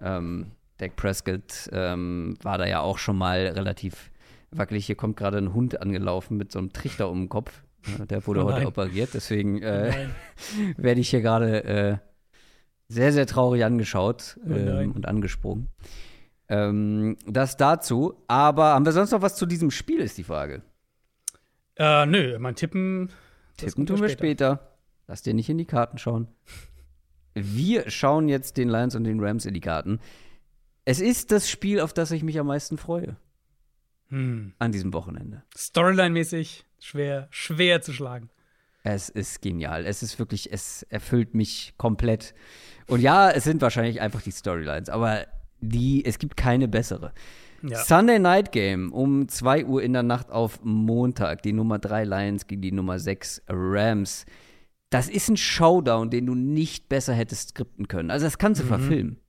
Ähm, 0.00 0.52
Dak 0.78 0.96
Prescott 0.96 1.68
ähm, 1.72 2.36
war 2.42 2.58
da 2.58 2.66
ja 2.66 2.80
auch 2.80 2.98
schon 2.98 3.18
mal 3.18 3.46
relativ 3.48 4.10
wackelig. 4.50 4.86
Hier 4.86 4.94
kommt 4.94 5.16
gerade 5.16 5.38
ein 5.38 5.52
Hund 5.52 5.80
angelaufen 5.80 6.36
mit 6.36 6.52
so 6.52 6.58
einem 6.58 6.72
Trichter 6.72 7.10
um 7.10 7.22
den 7.22 7.28
Kopf. 7.28 7.62
der 8.08 8.26
wurde 8.26 8.44
oh 8.44 8.52
heute 8.52 8.66
operiert, 8.66 9.10
deswegen 9.14 9.62
äh, 9.62 10.08
werde 10.76 11.00
ich 11.00 11.10
hier 11.10 11.20
gerade 11.20 11.64
äh, 11.64 11.96
sehr, 12.88 13.12
sehr 13.12 13.26
traurig 13.26 13.64
angeschaut 13.64 14.38
oh 14.44 14.52
ähm, 14.52 14.92
und 14.92 15.06
angesprungen. 15.06 15.68
Ähm, 16.48 17.16
das 17.26 17.56
dazu. 17.56 18.22
Aber 18.26 18.74
haben 18.74 18.84
wir 18.84 18.92
sonst 18.92 19.12
noch 19.12 19.22
was 19.22 19.36
zu 19.36 19.46
diesem 19.46 19.70
Spiel, 19.70 20.00
ist 20.00 20.18
die 20.18 20.24
Frage. 20.24 20.62
Äh, 21.76 22.06
nö, 22.06 22.38
mein 22.38 22.56
Tippen. 22.56 23.10
Tippen 23.56 23.86
tun 23.86 24.00
wir 24.00 24.08
später. 24.08 24.56
später. 24.56 24.69
Lass 25.10 25.22
dir 25.22 25.34
nicht 25.34 25.48
in 25.48 25.58
die 25.58 25.66
Karten 25.66 25.98
schauen. 25.98 26.28
Wir 27.34 27.90
schauen 27.90 28.28
jetzt 28.28 28.56
den 28.56 28.68
Lions 28.68 28.94
und 28.94 29.02
den 29.02 29.18
Rams 29.18 29.44
in 29.44 29.54
die 29.54 29.60
Karten. 29.60 29.98
Es 30.84 31.00
ist 31.00 31.32
das 31.32 31.50
Spiel, 31.50 31.80
auf 31.80 31.92
das 31.92 32.12
ich 32.12 32.22
mich 32.22 32.38
am 32.38 32.46
meisten 32.46 32.78
freue. 32.78 33.16
Hm. 34.10 34.54
An 34.60 34.70
diesem 34.70 34.92
Wochenende. 34.92 35.42
Storyline-mäßig 35.56 36.64
schwer, 36.78 37.26
schwer 37.32 37.82
zu 37.82 37.92
schlagen. 37.92 38.30
Es 38.84 39.08
ist 39.08 39.42
genial. 39.42 39.84
Es 39.84 40.04
ist 40.04 40.20
wirklich, 40.20 40.52
es 40.52 40.84
erfüllt 40.84 41.34
mich 41.34 41.74
komplett. 41.76 42.32
Und 42.86 43.00
ja, 43.00 43.32
es 43.32 43.42
sind 43.42 43.62
wahrscheinlich 43.62 44.00
einfach 44.00 44.22
die 44.22 44.30
Storylines, 44.30 44.90
aber 44.90 45.26
die, 45.60 46.04
es 46.04 46.20
gibt 46.20 46.36
keine 46.36 46.68
bessere. 46.68 47.12
Ja. 47.62 47.78
Sunday 47.78 48.20
Night 48.20 48.52
Game 48.52 48.92
um 48.92 49.26
2 49.26 49.64
Uhr 49.64 49.82
in 49.82 49.92
der 49.92 50.04
Nacht 50.04 50.30
auf 50.30 50.60
Montag. 50.62 51.42
Die 51.42 51.52
Nummer 51.52 51.80
3 51.80 52.04
Lions 52.04 52.46
gegen 52.46 52.62
die 52.62 52.70
Nummer 52.70 53.00
6 53.00 53.42
Rams 53.48 54.24
das 54.90 55.08
ist 55.08 55.28
ein 55.28 55.36
Showdown, 55.36 56.10
den 56.10 56.26
du 56.26 56.34
nicht 56.34 56.88
besser 56.88 57.14
hättest 57.14 57.50
skripten 57.50 57.88
können. 57.88 58.10
Also 58.10 58.26
das 58.26 58.38
kannst 58.38 58.60
du 58.60 58.64
mhm. 58.64 58.68
verfilmen. 58.68 59.20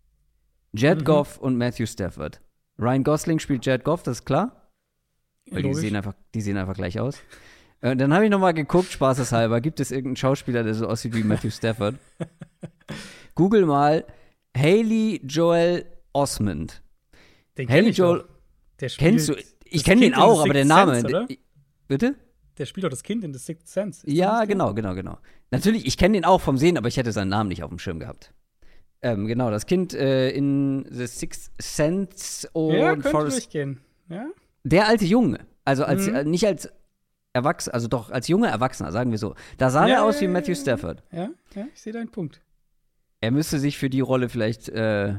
Jared 0.74 1.00
mhm. 1.00 1.06
Goff 1.06 1.38
und 1.38 1.58
Matthew 1.58 1.86
Stafford. 1.86 2.42
Ryan 2.80 3.04
Gosling 3.04 3.40
spielt 3.40 3.66
Jared 3.66 3.84
Goff, 3.84 4.04
das 4.04 4.20
ist 4.20 4.26
klar. 4.26 4.72
Weil 5.50 5.64
die 5.64 5.74
sehen, 5.74 5.96
einfach, 5.96 6.14
die 6.34 6.42
sehen 6.42 6.58
einfach 6.58 6.76
gleich 6.76 7.00
aus. 7.00 7.20
Äh, 7.82 7.96
dann 7.96 8.14
habe 8.14 8.26
ich 8.26 8.32
noch 8.32 8.40
mal 8.40 8.54
geguckt, 8.54 8.92
spaßeshalber, 8.92 9.60
gibt 9.60 9.80
es 9.80 9.92
irgendeinen 9.92 10.16
Schauspieler, 10.16 10.64
der 10.64 10.74
so 10.74 10.88
aussieht 10.88 11.14
wie 11.16 11.24
Matthew 11.24 11.50
Stafford? 11.50 11.96
Google 13.36 13.66
mal 13.66 14.06
Haley 14.56 15.22
Joel 15.26 15.86
Osmond. 16.14 16.82
Den 17.58 17.70
Haley 17.70 17.90
Joel, 17.90 18.26
der 18.80 18.90
kennst 18.90 19.30
du? 19.30 19.36
Ich 19.66 19.84
kenne 19.84 20.02
den 20.02 20.14
auch, 20.14 20.42
aber 20.42 20.54
der 20.54 20.66
Name. 20.66 21.02
Sense, 21.02 21.28
bitte? 21.88 22.16
Der 22.62 22.68
spielt 22.68 22.84
doch 22.84 22.92
das 22.92 23.02
Kind 23.02 23.24
in 23.24 23.34
The 23.34 23.40
Sixth 23.40 23.70
Sense. 23.70 24.08
ja, 24.08 24.46
genau, 24.46 24.76
genau, 24.76 24.94
genau. 24.94 25.18
Natürlich, 25.50 25.88
ich 25.88 25.98
kenne 25.98 26.14
den 26.14 26.26
auch 26.26 26.42
vom 26.42 26.58
Sehen, 26.58 26.78
aber 26.78 26.88
ich 26.90 26.96
hätte 26.96 27.12
seinen 27.12 27.30
Namen 27.30 27.48
nicht 27.48 27.64
auf 27.64 27.70
dem 27.70 27.80
Schirm 27.80 27.98
gehabt. 27.98 28.36
Ähm, 29.02 29.26
genau, 29.26 29.50
das 29.50 29.66
Kind 29.66 29.96
äh, 29.96 30.30
in 30.30 30.86
The 30.88 31.08
Sixth 31.08 31.52
Sense 31.60 32.48
und 32.54 32.76
ja, 32.76 32.92
könnte 32.92 33.10
Forrest. 33.10 33.38
durchgehen. 33.38 33.82
Ja? 34.10 34.28
Der 34.64 34.88
alte 34.88 35.06
Junge, 35.06 35.40
also 35.66 35.86
als 35.86 36.08
mhm. 36.08 36.16
äh, 36.16 36.24
nicht 36.24 36.46
als 36.46 36.70
Erwachsener, 37.34 37.74
also 37.74 37.88
doch 37.88 38.12
als 38.12 38.28
junger 38.28 38.50
Erwachsener, 38.50 38.92
sagen 38.92 39.10
wir 39.10 39.18
so. 39.18 39.34
Da 39.58 39.72
sah 39.72 39.88
ja, 39.88 39.96
er 39.96 40.04
aus 40.04 40.22
wie 40.22 40.28
Matthew 40.28 40.54
Stafford. 40.54 41.02
Ja, 41.12 41.32
ja, 41.56 41.66
ich 41.74 41.82
sehe 41.82 41.94
deinen 41.94 42.12
Punkt. 42.12 42.42
Er 43.22 43.32
müsste 43.32 43.58
sich 43.58 43.80
für 43.80 43.90
die 43.90 44.02
Rolle 44.02 44.30
vielleicht, 44.30 44.70
äh, 44.70 45.16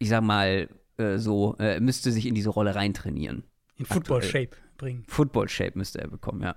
ich 0.00 0.08
sag 0.08 0.22
mal, 0.22 0.68
äh, 0.96 1.18
so, 1.18 1.54
äh, 1.60 1.78
müsste 1.78 2.10
sich 2.10 2.26
in 2.26 2.34
diese 2.34 2.50
Rolle 2.50 2.74
reintrainieren. 2.74 3.44
In 3.82 3.94
Football-Shape 3.94 4.56
bringen. 4.76 5.04
Football-Shape 5.08 5.72
müsste 5.74 6.00
er 6.00 6.08
bekommen, 6.08 6.42
ja. 6.42 6.56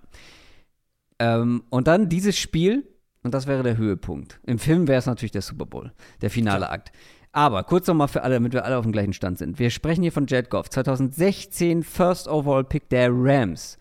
Ähm, 1.19 1.63
und 1.69 1.87
dann 1.87 2.09
dieses 2.09 2.37
Spiel, 2.37 2.87
und 3.23 3.33
das 3.33 3.47
wäre 3.47 3.63
der 3.63 3.77
Höhepunkt. 3.77 4.39
Im 4.43 4.59
Film 4.59 4.87
wäre 4.87 4.99
es 4.99 5.05
natürlich 5.05 5.31
der 5.31 5.41
Super 5.41 5.65
Bowl, 5.65 5.91
der 6.21 6.29
finale. 6.29 6.69
Akt. 6.69 6.91
Aber 7.31 7.63
kurz 7.63 7.87
nochmal 7.87 8.07
für 8.07 8.23
alle, 8.23 8.35
damit 8.35 8.53
wir 8.53 8.63
alle 8.63 8.77
auf 8.77 8.85
dem 8.85 8.91
gleichen 8.91 9.13
Stand 9.13 9.37
sind. 9.37 9.59
Wir 9.59 9.69
sprechen 9.69 10.01
hier 10.01 10.11
von 10.11 10.25
Jared 10.27 10.49
Goff, 10.49 10.69
2016 10.69 11.83
First 11.83 12.27
Overall 12.27 12.63
Pick 12.63 12.89
der 12.89 13.09
Rams. 13.11 13.77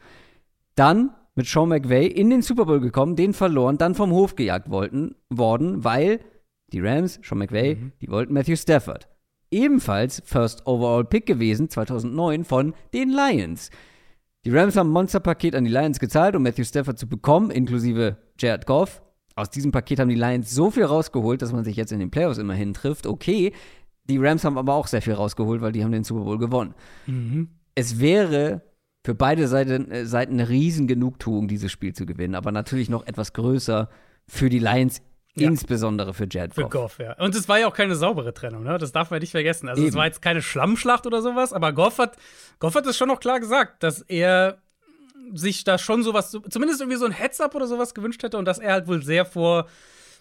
Dann 0.74 1.10
mit 1.36 1.46
Sean 1.46 1.68
McVay 1.68 2.06
in 2.06 2.30
den 2.30 2.42
Super 2.42 2.64
Bowl 2.66 2.80
gekommen, 2.80 3.16
den 3.16 3.32
verloren, 3.32 3.78
dann 3.78 3.94
vom 3.94 4.10
Hof 4.10 4.34
gejagt 4.34 4.70
wollten, 4.70 5.14
worden, 5.28 5.84
weil 5.84 6.20
die 6.72 6.80
Rams, 6.80 7.20
Sean 7.22 7.38
McVay, 7.38 7.76
mhm. 7.76 7.92
die 8.00 8.08
wollten 8.08 8.32
Matthew 8.32 8.56
Stafford 8.56 9.08
ebenfalls 9.54 10.22
First 10.26 10.66
Overall 10.66 11.04
Pick 11.04 11.26
gewesen, 11.26 11.70
2009, 11.70 12.44
von 12.44 12.74
den 12.92 13.10
Lions. 13.10 13.70
Die 14.44 14.50
Rams 14.50 14.76
haben 14.76 14.90
ein 14.90 14.92
Monsterpaket 14.92 15.54
an 15.54 15.64
die 15.64 15.70
Lions 15.70 15.98
gezahlt, 15.98 16.36
um 16.36 16.42
Matthew 16.42 16.64
Stafford 16.64 16.98
zu 16.98 17.08
bekommen, 17.08 17.50
inklusive 17.50 18.18
Jared 18.38 18.66
Goff. 18.66 19.00
Aus 19.36 19.48
diesem 19.50 19.72
Paket 19.72 20.00
haben 20.00 20.10
die 20.10 20.14
Lions 20.16 20.50
so 20.50 20.70
viel 20.70 20.84
rausgeholt, 20.84 21.40
dass 21.40 21.52
man 21.52 21.64
sich 21.64 21.76
jetzt 21.76 21.92
in 21.92 22.00
den 22.00 22.10
Playoffs 22.10 22.38
immerhin 22.38 22.74
trifft. 22.74 23.06
Okay, 23.06 23.52
die 24.04 24.18
Rams 24.18 24.44
haben 24.44 24.58
aber 24.58 24.74
auch 24.74 24.86
sehr 24.86 25.00
viel 25.00 25.14
rausgeholt, 25.14 25.62
weil 25.62 25.72
die 25.72 25.82
haben 25.82 25.92
den 25.92 26.04
Super 26.04 26.24
Bowl 26.24 26.38
gewonnen. 26.38 26.74
Mhm. 27.06 27.48
Es 27.74 28.00
wäre 28.00 28.62
für 29.04 29.14
beide 29.14 29.48
Seiten, 29.48 29.90
äh, 29.90 30.04
Seiten 30.04 30.34
eine 30.34 30.48
riesen 30.48 30.86
Genugtuung, 30.86 31.48
dieses 31.48 31.72
Spiel 31.72 31.94
zu 31.94 32.04
gewinnen, 32.04 32.34
aber 32.34 32.52
natürlich 32.52 32.90
noch 32.90 33.06
etwas 33.06 33.32
größer 33.32 33.88
für 34.26 34.48
die 34.50 34.58
Lions 34.58 35.00
ja. 35.36 35.48
Insbesondere 35.48 36.14
für 36.14 36.28
Jared 36.30 36.54
Goff. 36.54 36.64
Für 36.64 36.70
Goff, 36.70 36.98
ja. 36.98 37.12
Und 37.14 37.34
es 37.34 37.48
war 37.48 37.58
ja 37.58 37.66
auch 37.66 37.74
keine 37.74 37.96
saubere 37.96 38.32
Trennung, 38.32 38.62
ne? 38.62 38.78
Das 38.78 38.92
darf 38.92 39.10
man 39.10 39.20
nicht 39.20 39.32
vergessen. 39.32 39.68
Also, 39.68 39.82
Eben. 39.82 39.88
es 39.88 39.96
war 39.96 40.06
jetzt 40.06 40.22
keine 40.22 40.42
Schlammschlacht 40.42 41.06
oder 41.06 41.22
sowas, 41.22 41.52
aber 41.52 41.72
Goff 41.72 41.98
hat, 41.98 42.16
Goff 42.60 42.74
hat 42.76 42.86
es 42.86 42.96
schon 42.96 43.08
noch 43.08 43.18
klar 43.18 43.40
gesagt, 43.40 43.82
dass 43.82 44.02
er 44.02 44.58
sich 45.32 45.64
da 45.64 45.78
schon 45.78 46.02
sowas, 46.02 46.30
zumindest 46.50 46.80
irgendwie 46.80 46.98
so 46.98 47.06
ein 47.06 47.12
Heads-up 47.12 47.54
oder 47.54 47.66
sowas 47.66 47.94
gewünscht 47.94 48.22
hätte 48.22 48.38
und 48.38 48.44
dass 48.44 48.58
er 48.58 48.72
halt 48.72 48.86
wohl 48.86 49.02
sehr 49.02 49.24
vor, 49.24 49.66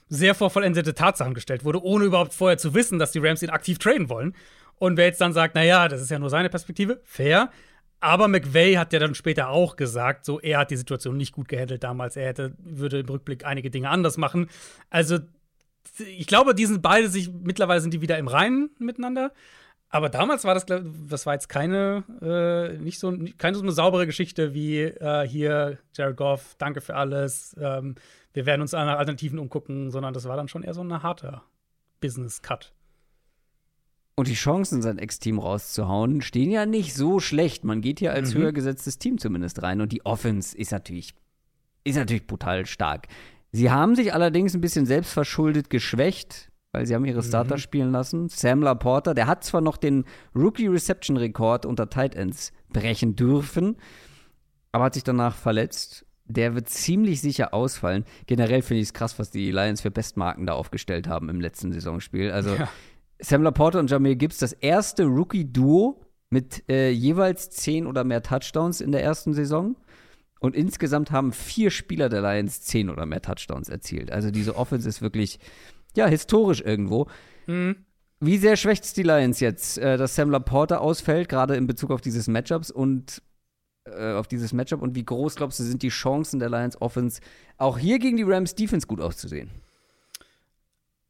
sehr 0.10 0.34
vor 0.34 0.50
vollendete 0.50 0.96
Tatsachen 0.96 1.34
gestellt 1.34 1.64
wurde, 1.64 1.84
ohne 1.84 2.06
überhaupt 2.06 2.34
vorher 2.34 2.58
zu 2.58 2.74
wissen, 2.74 3.00
dass 3.00 3.12
die 3.12 3.20
Rams 3.20 3.44
ihn 3.44 3.50
aktiv 3.50 3.78
traden 3.78 4.10
wollen. 4.10 4.36
Und 4.80 4.98
wer 4.98 5.06
jetzt 5.06 5.22
dann 5.22 5.34
sagt, 5.34 5.56
naja, 5.56 5.88
das 5.88 6.02
ist 6.02 6.10
ja 6.10 6.20
nur 6.20 6.30
seine 6.30 6.50
Perspektive, 6.50 7.02
fair. 7.04 7.52
Aber 8.04 8.28
McVay 8.28 8.74
hat 8.74 8.92
ja 8.92 9.00
dann 9.00 9.16
später 9.16 9.48
auch 9.48 9.78
gesagt, 9.78 10.26
so 10.26 10.38
er 10.42 10.60
hat 10.60 10.72
die 10.72 10.76
Situation 10.76 11.16
nicht 11.16 11.32
gut 11.32 11.48
gehandelt 11.48 11.86
damals. 11.86 12.18
Er 12.18 12.28
hätte, 12.28 12.54
würde 12.58 13.00
im 13.00 13.08
Rückblick 13.08 13.46
einige 13.46 13.72
Dinge 13.72 13.90
anders 13.90 14.18
machen. 14.18 14.50
Also, 14.90 15.20
ich 15.98 16.28
glaube, 16.28 16.54
die 16.54 16.66
sind 16.66 16.82
beide 16.82 17.08
sich, 17.08 17.32
mittlerweile 17.32 17.80
sind 17.80 17.94
die 17.94 18.02
wieder 18.02 18.18
im 18.18 18.28
Reinen 18.28 18.72
miteinander. 18.78 19.32
Aber 19.88 20.10
damals 20.10 20.44
war 20.44 20.54
das, 20.54 20.66
das 20.66 21.26
war 21.26 21.34
jetzt 21.34 21.48
keine, 21.48 22.04
äh, 22.22 22.78
nicht 22.78 23.00
so, 23.00 23.18
keine 23.38 23.56
so 23.56 23.64
eine 23.64 23.72
saubere 23.72 24.06
Geschichte 24.06 24.54
wie 24.54 24.82
äh, 24.82 25.26
hier, 25.26 25.78
Jared 25.96 26.18
Goff, 26.18 26.56
danke 26.58 26.82
für 26.82 26.96
alles, 26.96 27.56
ähm, 27.58 27.96
wir 28.34 28.46
werden 28.46 28.62
uns 28.62 28.74
nach 28.74 28.98
Alternativen 28.98 29.40
umgucken, 29.40 29.92
sondern 29.92 30.14
das 30.14 30.26
war 30.26 30.36
dann 30.36 30.50
schon 30.50 30.64
eher 30.64 30.74
so 30.74 30.84
ein 30.84 31.04
harter 31.04 31.44
Business-Cut. 32.02 32.74
Und 34.16 34.28
die 34.28 34.36
Chancen, 34.36 34.82
sein 34.82 35.00
Ex-Team 35.00 35.40
rauszuhauen, 35.40 36.22
stehen 36.22 36.52
ja 36.52 36.66
nicht 36.66 36.94
so 36.94 37.20
schlecht. 37.20 37.64
Man 37.64 37.82
geht 37.82 38.00
hier 38.00 38.14
als 38.14 38.34
mhm. 38.34 38.40
höher 38.40 38.52
gesetztes 38.54 39.00
Team 39.00 39.18
zumindest 39.18 39.64
rein. 39.64 39.82
Und 39.82 39.92
die 39.92 40.06
Offense 40.06 40.56
ist 40.56 40.72
natürlich, 40.72 41.16
ist 41.84 41.96
natürlich 41.96 42.28
brutal 42.28 42.66
stark. 42.66 43.08
Sie 43.52 43.72
haben 43.72 43.96
sich 43.96 44.14
allerdings 44.14 44.54
ein 44.54 44.62
bisschen 44.62 44.86
selbstverschuldet 44.86 45.70
geschwächt, 45.70 46.52
weil 46.74 46.86
sie 46.86 46.94
haben 46.94 47.06
ihre 47.06 47.24
Starter 47.24 47.56
mhm. 47.56 47.60
spielen 47.60 47.92
lassen. 47.92 48.30
Sam 48.30 48.62
Laporta, 48.62 49.14
der 49.16 49.28
hat 49.28 49.44
zwar 49.44 49.62
noch 49.62 49.78
den 49.78 50.06
Rookie-Reception-Rekord 50.36 51.66
unter 51.66 51.90
Tight 51.90 52.16
Ends 52.16 52.52
brechen 52.70 53.16
dürfen, 53.16 53.78
aber 54.72 54.86
hat 54.86 54.94
sich 54.94 55.04
danach 55.04 55.36
verletzt. 55.36 56.06
Der 56.26 56.56
wird 56.56 56.70
ziemlich 56.70 57.22
sicher 57.22 57.54
ausfallen. 57.54 58.06
Generell 58.28 58.62
finde 58.62 58.82
ich 58.82 58.88
es 58.88 58.94
krass, 58.94 59.20
was 59.20 59.30
die 59.30 59.52
Lions 59.52 59.82
für 59.82 59.92
Bestmarken 59.92 60.46
da 60.46 60.54
aufgestellt 60.54 61.08
haben 61.08 61.30
im 61.30 61.42
letzten 61.42 61.72
Saisonspiel. 61.72 62.32
Also 62.32 62.56
ja. 62.56 62.70
Sam 63.24 63.42
Laporta 63.42 63.80
und 63.80 63.90
Jamir 63.90 64.16
Gibbs, 64.16 64.38
das 64.38 64.52
erste 64.52 65.06
Rookie-Duo 65.06 66.02
mit 66.30 66.70
äh, 66.70 66.90
jeweils 66.90 67.52
zehn 67.52 67.88
oder 67.88 68.04
mehr 68.04 68.22
Touchdowns 68.22 68.82
in 68.82 68.92
der 68.92 69.02
ersten 69.02 69.34
Saison. 69.34 69.78
Und 70.42 70.58
insgesamt 70.58 71.12
haben 71.12 71.32
vier 71.32 71.72
Spieler 71.72 72.10
der 72.10 72.22
Lions 72.22 72.64
zehn 72.64 72.90
oder 72.90 73.06
mehr 73.06 73.22
Touchdowns 73.22 73.70
erzielt. 73.70 74.12
Also 74.12 74.30
diese 74.30 74.58
Offense 74.58 74.90
ist 74.90 75.02
wirklich, 75.02 75.40
ja, 75.96 76.06
historisch 76.06 76.60
irgendwo. 76.60 77.08
Mhm. 77.48 77.78
Wie 78.20 78.38
sehr 78.38 78.58
schwächt 78.58 78.84
es 78.84 78.94
die 78.94 79.04
Lions 79.04 79.40
jetzt, 79.40 79.78
äh, 79.78 79.96
dass 79.96 80.16
Sam 80.16 80.30
Laporta 80.30 80.78
ausfällt, 80.78 81.30
gerade 81.30 81.56
in 81.56 81.66
Bezug 81.66 81.92
auf 81.92 82.02
dieses 82.02 82.28
Matchups 82.28 82.72
und 82.72 83.22
äh, 83.86 84.12
auf 84.14 84.28
dieses 84.28 84.52
Matchup? 84.52 84.82
Und 84.82 84.96
wie 84.96 85.06
groß, 85.06 85.36
glaubst 85.36 85.60
du, 85.60 85.64
sind 85.64 85.82
die 85.82 85.90
Chancen 85.90 86.40
der 86.42 86.50
Lions 86.50 86.82
Offense, 86.82 87.22
auch 87.58 87.78
hier 87.78 88.00
gegen 88.00 88.18
die 88.18 88.24
Rams 88.24 88.54
Defense 88.54 88.86
gut 88.86 89.00
auszusehen? 89.00 89.50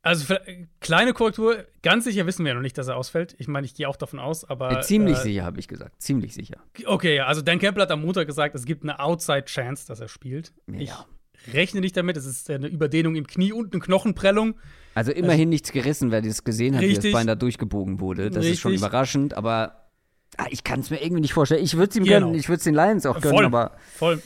Also 0.06 0.36
kleine 0.82 1.14
Korrektur, 1.14 1.64
ganz 1.82 2.04
sicher 2.04 2.26
wissen 2.26 2.44
wir 2.44 2.50
ja 2.50 2.56
noch 2.56 2.62
nicht, 2.62 2.78
dass 2.78 2.90
er 2.90 2.98
ausfällt. 2.98 3.36
Ich 3.40 3.48
meine, 3.48 3.66
ich 3.66 3.74
gehe 3.74 3.88
auch 3.88 3.96
davon 3.96 4.20
aus, 4.20 4.44
aber. 4.44 4.70
Ja, 4.74 4.82
ziemlich 4.82 5.18
äh, 5.20 5.22
sicher, 5.22 5.44
habe 5.46 5.62
ich 5.62 5.70
gesagt. 5.70 6.02
Ziemlich 6.02 6.34
sicher. 6.34 6.58
Okay, 6.86 7.16
ja, 7.16 7.26
also 7.26 7.42
Dan 7.42 7.58
Campbell 7.58 7.84
hat 7.84 7.92
am 7.92 8.02
Montag 8.02 8.28
gesagt, 8.28 8.54
es 8.54 8.66
gibt 8.66 8.84
eine 8.84 9.00
Outside-Chance, 9.00 9.88
dass 9.88 10.02
er 10.02 10.10
spielt. 10.10 10.52
Ja. 10.68 11.06
Ich 11.48 11.54
rechne 11.54 11.80
nicht 11.80 11.96
damit. 11.96 12.18
Es 12.18 12.26
ist 12.26 12.50
eine 12.50 12.68
Überdehnung 12.68 13.16
im 13.16 13.28
Knie 13.28 13.54
und 13.54 13.74
eine 13.74 13.82
Knochenprellung. 13.82 14.56
Also 14.94 15.14
immerhin 15.14 15.40
also, 15.40 15.50
nichts 15.50 15.72
gerissen, 15.72 16.12
wer 16.12 16.22
das 16.22 16.44
gesehen 16.44 16.76
hat, 16.76 16.82
richtig, 16.82 17.06
wie 17.06 17.12
das 17.12 17.20
Bein 17.20 17.28
da 17.28 17.36
durchgebogen 17.36 18.02
wurde. 18.02 18.30
Das 18.30 18.40
richtig. 18.40 18.54
ist 18.54 18.60
schon 18.60 18.74
überraschend, 18.74 19.34
aber 19.36 19.88
ah, 20.36 20.48
ich 20.50 20.66
kann 20.66 20.82
es 20.82 20.90
mir 20.90 21.02
irgendwie 21.02 21.22
nicht 21.22 21.34
vorstellen. 21.34 21.64
Ich 21.64 21.76
würde 21.76 21.92
es 21.92 21.96
ihm 21.96 22.04
genau. 22.04 22.28
gönnen, 22.28 22.36
ich 22.36 22.50
würde 22.50 22.58
es 22.58 22.64
den 22.66 22.76
Lions 22.76 23.06
auch 23.06 23.22
gönnen, 23.22 23.38
voll, 23.38 23.46
aber. 23.46 23.72
Voll. 23.96 24.22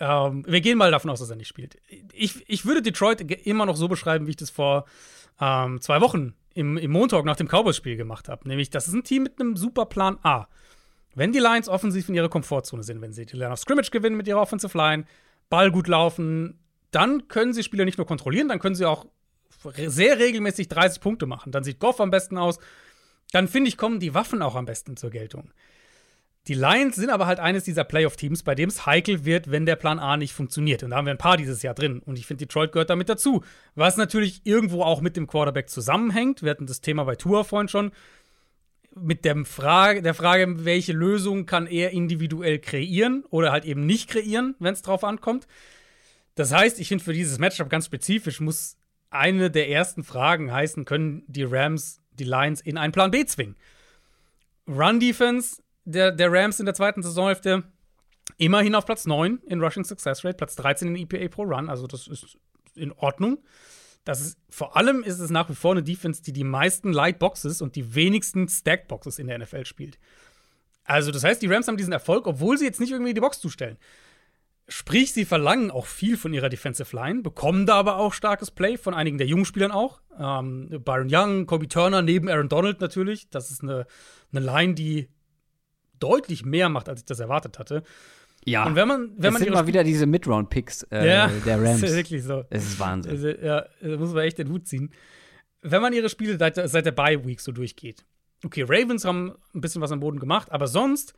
Ähm, 0.00 0.44
wir 0.48 0.60
gehen 0.60 0.78
mal 0.78 0.90
davon 0.90 1.10
aus, 1.10 1.20
dass 1.20 1.28
er 1.28 1.36
nicht 1.36 1.48
spielt. 1.48 1.76
Ich, 2.12 2.48
ich 2.48 2.64
würde 2.64 2.82
Detroit 2.82 3.20
immer 3.20 3.66
noch 3.66 3.76
so 3.76 3.88
beschreiben, 3.88 4.26
wie 4.26 4.30
ich 4.30 4.36
das 4.36 4.50
vor 4.50 4.86
ähm, 5.40 5.80
zwei 5.80 6.00
Wochen 6.00 6.34
im, 6.54 6.76
im 6.76 6.90
Montag 6.90 7.24
nach 7.24 7.36
dem 7.36 7.48
Cowboys-Spiel 7.48 7.96
gemacht 7.96 8.28
habe. 8.28 8.48
Nämlich, 8.48 8.70
das 8.70 8.88
ist 8.88 8.94
ein 8.94 9.04
Team 9.04 9.22
mit 9.24 9.40
einem 9.40 9.56
super 9.56 9.86
Plan 9.86 10.18
A. 10.22 10.48
Wenn 11.14 11.32
die 11.32 11.38
Lions 11.38 11.68
offensiv 11.68 12.08
in 12.08 12.14
ihrer 12.14 12.28
Komfortzone 12.28 12.82
sind, 12.82 13.00
wenn 13.00 13.12
sie 13.12 13.26
die 13.26 13.36
Line 13.36 13.52
of 13.52 13.58
Scrimmage 13.58 13.90
gewinnen 13.90 14.16
mit 14.16 14.28
ihrer 14.28 14.40
Offensive 14.40 14.76
Line, 14.76 15.04
Ball 15.48 15.70
gut 15.70 15.88
laufen, 15.88 16.58
dann 16.90 17.28
können 17.28 17.52
sie 17.52 17.62
Spieler 17.62 17.84
nicht 17.84 17.98
nur 17.98 18.06
kontrollieren, 18.06 18.48
dann 18.48 18.58
können 18.58 18.74
sie 18.74 18.86
auch 18.86 19.06
sehr 19.74 20.18
regelmäßig 20.18 20.68
30 20.68 21.00
Punkte 21.00 21.26
machen. 21.26 21.52
Dann 21.52 21.64
sieht 21.64 21.80
Goff 21.80 22.00
am 22.00 22.10
besten 22.10 22.38
aus. 22.38 22.58
Dann 23.32 23.48
finde 23.48 23.68
ich, 23.68 23.76
kommen 23.76 24.00
die 24.00 24.14
Waffen 24.14 24.42
auch 24.42 24.54
am 24.54 24.64
besten 24.64 24.96
zur 24.96 25.10
Geltung. 25.10 25.50
Die 26.48 26.54
Lions 26.54 26.96
sind 26.96 27.10
aber 27.10 27.26
halt 27.26 27.40
eines 27.40 27.64
dieser 27.64 27.84
Playoff-Teams, 27.84 28.42
bei 28.42 28.54
dem 28.54 28.70
es 28.70 28.86
heikel 28.86 29.26
wird, 29.26 29.50
wenn 29.50 29.66
der 29.66 29.76
Plan 29.76 29.98
A 29.98 30.16
nicht 30.16 30.32
funktioniert. 30.32 30.82
Und 30.82 30.90
da 30.90 30.96
haben 30.96 31.04
wir 31.04 31.12
ein 31.12 31.18
paar 31.18 31.36
dieses 31.36 31.62
Jahr 31.62 31.74
drin. 31.74 32.00
Und 32.06 32.18
ich 32.18 32.26
finde, 32.26 32.46
Detroit 32.46 32.72
gehört 32.72 32.88
damit 32.88 33.10
dazu. 33.10 33.44
Was 33.74 33.98
natürlich 33.98 34.40
irgendwo 34.44 34.82
auch 34.82 35.02
mit 35.02 35.14
dem 35.16 35.26
Quarterback 35.26 35.68
zusammenhängt. 35.68 36.42
Wir 36.42 36.50
hatten 36.50 36.66
das 36.66 36.80
Thema 36.80 37.04
bei 37.04 37.16
Tour 37.16 37.44
vorhin 37.44 37.68
schon. 37.68 37.92
Mit 38.94 39.26
der 39.26 39.44
Frage, 39.44 40.00
der 40.00 40.14
Frage, 40.14 40.64
welche 40.64 40.94
Lösung 40.94 41.44
kann 41.44 41.66
er 41.66 41.90
individuell 41.90 42.58
kreieren 42.58 43.24
oder 43.28 43.52
halt 43.52 43.66
eben 43.66 43.84
nicht 43.84 44.08
kreieren, 44.08 44.54
wenn 44.58 44.72
es 44.72 44.80
drauf 44.80 45.04
ankommt. 45.04 45.46
Das 46.34 46.52
heißt, 46.52 46.80
ich 46.80 46.88
finde 46.88 47.04
für 47.04 47.12
dieses 47.12 47.38
Matchup 47.38 47.68
ganz 47.68 47.84
spezifisch 47.84 48.40
muss 48.40 48.78
eine 49.10 49.50
der 49.50 49.68
ersten 49.68 50.02
Fragen 50.02 50.50
heißen, 50.50 50.86
können 50.86 51.24
die 51.26 51.44
Rams 51.44 52.00
die 52.12 52.24
Lions 52.24 52.62
in 52.62 52.78
einen 52.78 52.92
Plan 52.92 53.10
B 53.10 53.24
zwingen? 53.26 53.56
Run 54.66 54.98
Defense 54.98 55.62
der, 55.88 56.12
der 56.12 56.30
Rams 56.30 56.60
in 56.60 56.66
der 56.66 56.74
zweiten 56.74 57.02
Saisonhälfte 57.02 57.64
immerhin 58.36 58.74
auf 58.74 58.84
Platz 58.84 59.06
9 59.06 59.40
in 59.46 59.62
Rushing 59.62 59.84
Success 59.84 60.24
Rate, 60.24 60.36
Platz 60.36 60.54
13 60.56 60.94
in 60.94 61.02
EPA 61.02 61.28
pro 61.28 61.42
Run, 61.42 61.68
also 61.70 61.86
das 61.86 62.06
ist 62.06 62.36
in 62.74 62.92
Ordnung. 62.92 63.38
Das 64.04 64.20
ist, 64.20 64.38
vor 64.48 64.76
allem 64.76 65.02
ist 65.02 65.18
es 65.18 65.30
nach 65.30 65.48
wie 65.50 65.54
vor 65.54 65.72
eine 65.72 65.82
Defense, 65.82 66.22
die 66.22 66.32
die 66.32 66.44
meisten 66.44 66.92
Light 66.92 67.18
Boxes 67.18 67.60
und 67.60 67.74
die 67.74 67.94
wenigsten 67.94 68.48
Stack 68.48 68.88
Boxes 68.88 69.18
in 69.18 69.26
der 69.26 69.38
NFL 69.38 69.64
spielt. 69.64 69.98
Also, 70.84 71.10
das 71.10 71.24
heißt, 71.24 71.42
die 71.42 71.46
Rams 71.46 71.68
haben 71.68 71.76
diesen 71.76 71.92
Erfolg, 71.92 72.26
obwohl 72.26 72.56
sie 72.56 72.64
jetzt 72.64 72.80
nicht 72.80 72.92
irgendwie 72.92 73.12
die 73.12 73.20
Box 73.20 73.40
zustellen. 73.40 73.76
Sprich, 74.66 75.12
sie 75.12 75.24
verlangen 75.24 75.70
auch 75.70 75.86
viel 75.86 76.16
von 76.16 76.32
ihrer 76.32 76.48
Defensive 76.48 76.94
Line, 76.94 77.22
bekommen 77.22 77.66
da 77.66 77.74
aber 77.74 77.96
auch 77.96 78.12
starkes 78.14 78.50
Play 78.50 78.76
von 78.76 78.94
einigen 78.94 79.18
der 79.18 79.26
jungen 79.26 79.44
Spielern 79.44 79.72
auch. 79.72 80.00
Ähm, 80.18 80.68
Byron 80.84 81.08
Young, 81.10 81.46
Kobe 81.46 81.68
Turner, 81.68 82.02
neben 82.02 82.28
Aaron 82.28 82.48
Donald 82.48 82.80
natürlich. 82.80 83.28
Das 83.30 83.50
ist 83.50 83.62
eine, 83.62 83.86
eine 84.32 84.44
Line, 84.44 84.74
die 84.74 85.08
deutlich 85.98 86.44
mehr 86.44 86.68
macht, 86.68 86.88
als 86.88 87.00
ich 87.00 87.06
das 87.06 87.20
erwartet 87.20 87.58
hatte. 87.58 87.82
Ja. 88.44 88.64
Und 88.66 88.76
wenn 88.76 88.88
man, 88.88 89.10
wenn 89.16 89.26
es 89.26 89.32
man 89.32 89.42
sind 89.42 89.52
mal 89.52 89.66
wieder 89.66 89.84
diese 89.84 90.06
Midround-Picks 90.06 90.84
äh, 90.90 91.08
ja, 91.08 91.28
der 91.28 91.56
Rams. 91.62 91.80
Das 91.80 91.90
ist 91.90 91.96
wirklich 91.96 92.22
so. 92.22 92.44
Es 92.50 92.64
ist 92.64 92.80
Wahnsinn. 92.80 93.12
Also, 93.12 93.28
ja, 93.28 93.66
da 93.80 93.96
muss 93.96 94.12
man 94.12 94.24
echt 94.24 94.38
den 94.38 94.48
Hut 94.48 94.66
ziehen. 94.66 94.92
Wenn 95.60 95.82
man 95.82 95.92
ihre 95.92 96.08
Spiele 96.08 96.38
seit, 96.38 96.56
seit 96.56 96.86
der 96.86 96.92
Bye-Week 96.92 97.40
so 97.40 97.52
durchgeht. 97.52 98.04
Okay, 98.44 98.62
Ravens 98.62 99.04
haben 99.04 99.34
ein 99.54 99.60
bisschen 99.60 99.82
was 99.82 99.90
am 99.90 100.00
Boden 100.00 100.20
gemacht, 100.20 100.52
aber 100.52 100.68
sonst, 100.68 101.14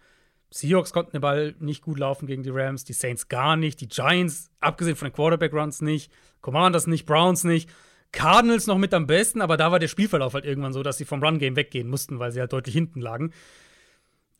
Seahawks 0.51 0.93
konnten 0.93 1.12
den 1.12 1.20
Ball 1.20 1.55
nicht 1.61 1.82
gut 1.82 1.98
laufen 1.98 2.27
gegen 2.27 2.43
die 2.43 2.51
Rams, 2.51 2.85
die 2.85 2.94
Saints 2.94 3.28
gar 3.28 3.57
nicht, 3.57 3.81
die 3.81 3.89
Giants, 3.89 4.51
abgesehen 4.61 4.97
von 4.97 5.09
den 5.09 5.15
Quarterback-Runs 5.15 5.82
nicht, 5.82 6.11
Commanders 6.40 6.86
nicht, 6.86 7.05
Browns 7.05 7.44
nicht. 7.44 7.70
Cardinals 8.12 8.66
noch 8.66 8.78
mit 8.78 8.93
am 8.93 9.07
besten, 9.07 9.40
aber 9.40 9.57
da 9.57 9.70
war 9.70 9.78
der 9.78 9.86
Spielverlauf 9.86 10.35
halt 10.35 10.44
irgendwann 10.44 10.73
so, 10.73 10.82
dass 10.82 10.98
sie 10.98 11.05
vom 11.05 11.23
Run-Game 11.23 11.55
weggehen 11.55 11.89
mussten, 11.89 12.19
weil 12.19 12.32
sie 12.32 12.40
halt 12.40 12.52
deutlich 12.52 12.74
hinten 12.74 13.01
lagen. 13.01 13.32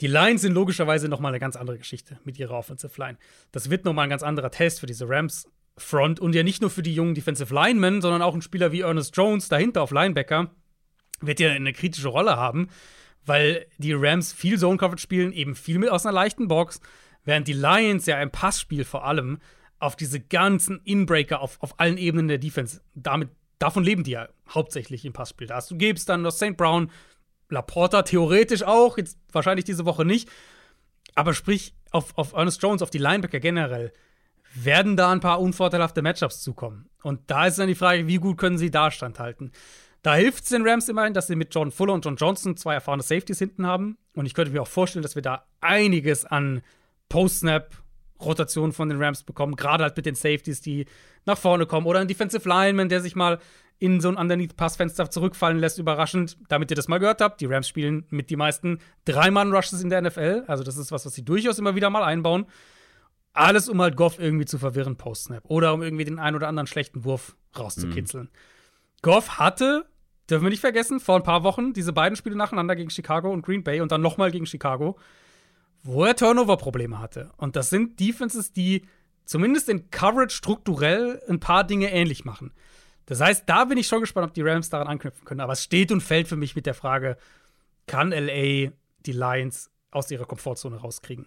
Die 0.01 0.07
Lions 0.07 0.41
sind 0.43 0.55
logischerweise 0.55 1.09
noch 1.09 1.21
mal 1.21 1.29
eine 1.29 1.41
ganz 1.41 1.57
andere 1.57 1.79
Geschichte 1.79 2.19
mit 2.25 2.39
ihrer 2.39 2.55
Offensive 2.55 2.99
Line. 2.99 3.19
Das 3.53 3.69
wird 3.69 3.85
noch 3.85 3.93
mal 3.93 4.05
ein 4.05 4.11
ganz 4.11 4.23
anderer 4.23 4.51
Test 4.51 4.81
für 4.81 4.87
diese 4.87 5.09
Rams 5.09 5.47
Front 5.77 6.21
und 6.21 6.35
ja 6.35 6.43
nicht 6.43 6.61
nur 6.61 6.71
für 6.71 6.83
die 6.83 6.95
jungen 6.95 7.15
Defensive 7.15 7.55
Linemen, 7.55 8.03
sondern 8.03 8.23
auch 8.23 8.35
ein 8.35 8.43
Spieler 8.43 8.73
wie 8.73 8.81
Ernest 8.81 9.17
Jones 9.17 9.49
dahinter 9.49 9.83
auf 9.83 9.91
Linebacker 9.91 10.51
wird 11.21 11.41
ja 11.41 11.51
eine 11.51 11.73
kritische 11.73 12.09
Rolle 12.09 12.37
haben, 12.37 12.69
weil 13.25 13.67
die 13.79 13.93
Rams 13.93 14.33
viel 14.33 14.59
Zone 14.59 14.79
Coverage 14.79 15.03
spielen, 15.03 15.33
eben 15.33 15.55
viel 15.55 15.79
mit 15.79 15.91
aus 15.91 16.07
einer 16.07 16.15
leichten 16.15 16.49
Box, 16.49 16.81
während 17.25 17.47
die 17.47 17.53
Lions 17.53 18.07
ja 18.07 18.21
im 18.23 18.31
Passspiel 18.31 18.85
vor 18.85 19.05
allem 19.05 19.39
auf 19.79 19.97
diese 19.97 20.21
ganzen 20.21 20.81
Inbreaker 20.85 21.41
auf, 21.41 21.63
auf 21.63 21.79
allen 21.79 21.99
Ebenen 21.99 22.29
der 22.29 22.39
Defense, 22.39 22.81
damit 22.95 23.31
davon 23.59 23.85
leben 23.85 24.05
die 24.05 24.13
ja 24.13 24.29
hauptsächlich 24.49 25.05
im 25.05 25.13
Passspiel. 25.13 25.47
Da 25.47 25.57
hast 25.57 25.71
du 25.71 25.77
Gibbs, 25.77 26.05
dann 26.05 26.23
noch 26.23 26.33
St. 26.33 26.57
Brown, 26.57 26.91
Laporta 27.51 28.03
theoretisch 28.03 28.63
auch, 28.63 28.99
jetzt 28.99 29.19
wahrscheinlich 29.33 29.65
diese 29.65 29.85
Woche 29.85 30.05
nicht. 30.05 30.29
Aber 31.15 31.35
sprich, 31.35 31.75
auf, 31.91 32.17
auf 32.17 32.33
Ernest 32.33 32.63
Jones, 32.63 32.83
auf 32.83 32.91
die 32.91 32.99
Linebacker 32.99 33.41
generell, 33.41 33.93
werden 34.55 34.97
da 34.97 35.13
ein 35.13 35.21
paar 35.21 35.41
unvorteilhafte 35.41 36.03
Matchups 36.03 36.43
zukommen. 36.43 36.89
Und 37.03 37.21
da 37.31 37.47
ist 37.47 37.59
dann 37.59 37.69
die 37.69 37.75
Frage, 37.75 38.07
wie 38.07 38.17
gut 38.17 38.39
können 38.39 38.59
sie 38.59 38.71
da 38.71 38.91
standhalten. 38.91 39.53
Da 40.03 40.15
hilft 40.15 40.45
es 40.45 40.51
den 40.51 40.67
Rams 40.67 40.89
immerhin, 40.89 41.15
dass 41.15 41.27
sie 41.27 41.37
mit 41.37 41.55
John 41.55 41.71
Fuller 41.71 41.93
und 41.93 42.05
John 42.05 42.17
Johnson 42.17 42.57
zwei 42.57 42.75
erfahrene 42.75 43.03
Safeties 43.03 43.39
hinten 43.39 43.67
haben. 43.67 43.99
Und 44.15 44.27
ich 44.27 44.35
könnte 44.35 44.53
mir 44.53 44.63
auch 44.63 44.69
vorstellen, 44.69 45.03
dass 45.03 45.15
wir 45.15 45.23
da 45.23 45.45
einiges 45.61 46.25
an 46.25 46.63
Post-Snap-Rotation 47.11 48.73
von 48.73 48.89
den 48.89 49.03
Rams 49.03 49.23
bekommen. 49.25 49.57
Gerade 49.57 49.85
halt 49.85 49.97
mit 49.97 50.07
den 50.07 50.15
Safeties, 50.15 50.63
die 50.63 50.87
nach 51.27 51.39
vorne 51.39 51.67
kommen. 51.67 51.87
Oder 51.87 52.01
ein 52.01 52.09
Defensive 52.09 52.49
Lineman, 52.49 52.89
der 52.89 53.03
sich 53.03 53.15
mal 53.15 53.39
in 53.81 54.01
so 54.01 54.09
ein 54.09 54.17
Underneath-Passfenster 54.17 55.11
zurückfallen 55.11 55.59
lässt, 55.59 55.79
überraschend. 55.79 56.37
Damit 56.49 56.71
ihr 56.71 56.77
das 56.77 56.87
mal 56.87 56.99
gehört 56.99 57.23
habt, 57.23 57.41
die 57.41 57.47
Rams 57.47 57.67
spielen 57.67 58.05
mit 58.11 58.31
die 58.31 58.37
meisten 58.37 58.79
Drei-Mann-Rushes 59.07 59.83
in 59.83 59.89
der 59.89 60.03
NFL. 60.03 60.45
Also, 60.47 60.63
das 60.63 60.77
ist 60.77 60.93
was, 60.93 61.07
was 61.07 61.15
sie 61.15 61.25
durchaus 61.25 61.59
immer 61.59 61.75
wieder 61.75 61.91
mal 61.91 62.05
einbauen. 62.05 62.47
Alles, 63.33 63.69
um 63.69 63.81
halt 63.81 63.97
Goff 63.97 64.19
irgendwie 64.19 64.45
zu 64.45 64.59
verwirren 64.59 64.97
post-Snap. 64.97 65.45
Oder 65.49 65.73
um 65.73 65.83
irgendwie 65.83 66.05
den 66.05 66.19
einen 66.19 66.37
oder 66.37 66.47
anderen 66.47 66.67
schlechten 66.67 67.05
Wurf 67.05 67.37
rauszukitzeln. 67.59 68.25
Mhm. 68.25 69.01
Goff 69.03 69.39
hatte, 69.39 69.87
dürfen 70.29 70.45
wir 70.45 70.51
nicht 70.51 70.61
vergessen, 70.61 71.01
vor 71.01 71.17
ein 71.17 71.23
paar 71.23 71.43
Wochen 71.43 71.73
diese 71.73 71.95
beiden 71.95 72.17
Spiele 72.17 72.37
nacheinander 72.37 72.77
gegen 72.77 72.91
Chicago 72.91 73.33
und 73.33 73.43
Green 73.43 73.65
Bay 73.65 73.81
und 73.81 73.93
dann 73.93 74.03
nochmal 74.03 74.31
gegen 74.31 74.45
Chicago, 74.45 74.99
wo 75.83 76.05
er 76.05 76.17
Turnover-Probleme 76.17 76.99
hatte. 76.99 77.31
Und 77.39 77.57
das 77.57 77.71
sind 77.71 77.99
Defenses, 77.99 78.53
die 78.53 78.83
zumindest 79.25 79.71
in 79.71 79.91
Coverage 79.91 80.37
strukturell 80.37 81.23
ein 81.31 81.41
paar 81.41 81.65
Dinge 81.65 81.91
ähnlich 81.91 82.27
machen. 82.27 82.53
Das 83.11 83.21
heißt, 83.21 83.43
da 83.49 83.65
bin 83.65 83.77
ich 83.77 83.89
schon 83.89 83.99
gespannt, 83.99 84.29
ob 84.29 84.35
die 84.35 84.43
Rams 84.43 84.71
daran 84.71 84.87
anknüpfen 84.87 85.25
können. 85.25 85.41
Aber 85.41 85.55
es 85.55 85.65
steht 85.65 85.91
und 85.91 86.01
fällt 86.01 86.29
für 86.29 86.37
mich 86.37 86.55
mit 86.55 86.65
der 86.65 86.75
Frage, 86.75 87.17
kann 87.89 88.13
LA 88.13 88.71
die 89.05 89.13
Lions 89.13 89.69
aus 89.91 90.13
ihrer 90.13 90.27
Komfortzone 90.27 90.77
rauskriegen? 90.77 91.27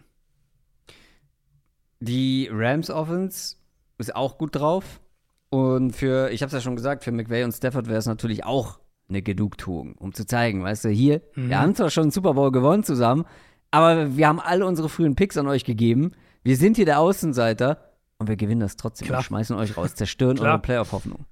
Die 2.00 2.50
Rams 2.50 2.90
Offense 2.90 3.58
ist 3.98 4.16
auch 4.16 4.38
gut 4.38 4.56
drauf. 4.56 5.02
Und 5.50 5.92
für, 5.92 6.30
ich 6.30 6.42
habe 6.42 6.48
es 6.48 6.54
ja 6.54 6.62
schon 6.62 6.78
gesagt, 6.78 7.04
für 7.04 7.12
McVay 7.12 7.44
und 7.44 7.52
Stafford 7.52 7.88
wäre 7.88 7.98
es 7.98 8.06
natürlich 8.06 8.46
auch 8.46 8.80
eine 9.10 9.22
Genugtuung, 9.22 9.96
um 9.98 10.14
zu 10.14 10.26
zeigen, 10.26 10.64
weißt 10.64 10.86
du, 10.86 10.90
hier, 10.90 11.22
mhm. 11.36 11.50
wir 11.50 11.60
haben 11.60 11.76
zwar 11.76 11.90
schon 11.90 12.04
einen 12.04 12.12
Super 12.12 12.34
Bowl 12.34 12.54
gewonnen 12.54 12.84
zusammen, 12.84 13.26
aber 13.72 14.16
wir 14.16 14.30
haben 14.30 14.40
alle 14.40 14.66
unsere 14.66 14.88
frühen 14.88 15.16
Picks 15.16 15.36
an 15.36 15.48
euch 15.48 15.66
gegeben. 15.66 16.14
Wir 16.44 16.56
sind 16.56 16.78
hier 16.78 16.86
der 16.86 17.00
Außenseiter 17.00 17.92
und 18.20 18.30
wir 18.30 18.38
gewinnen 18.38 18.62
das 18.62 18.78
trotzdem. 18.78 19.08
Klar. 19.08 19.20
Wir 19.20 19.24
schmeißen 19.24 19.58
euch 19.58 19.76
raus, 19.76 19.96
zerstören 19.96 20.40
eure 20.40 20.60
Playoff-Hoffnung. 20.60 21.26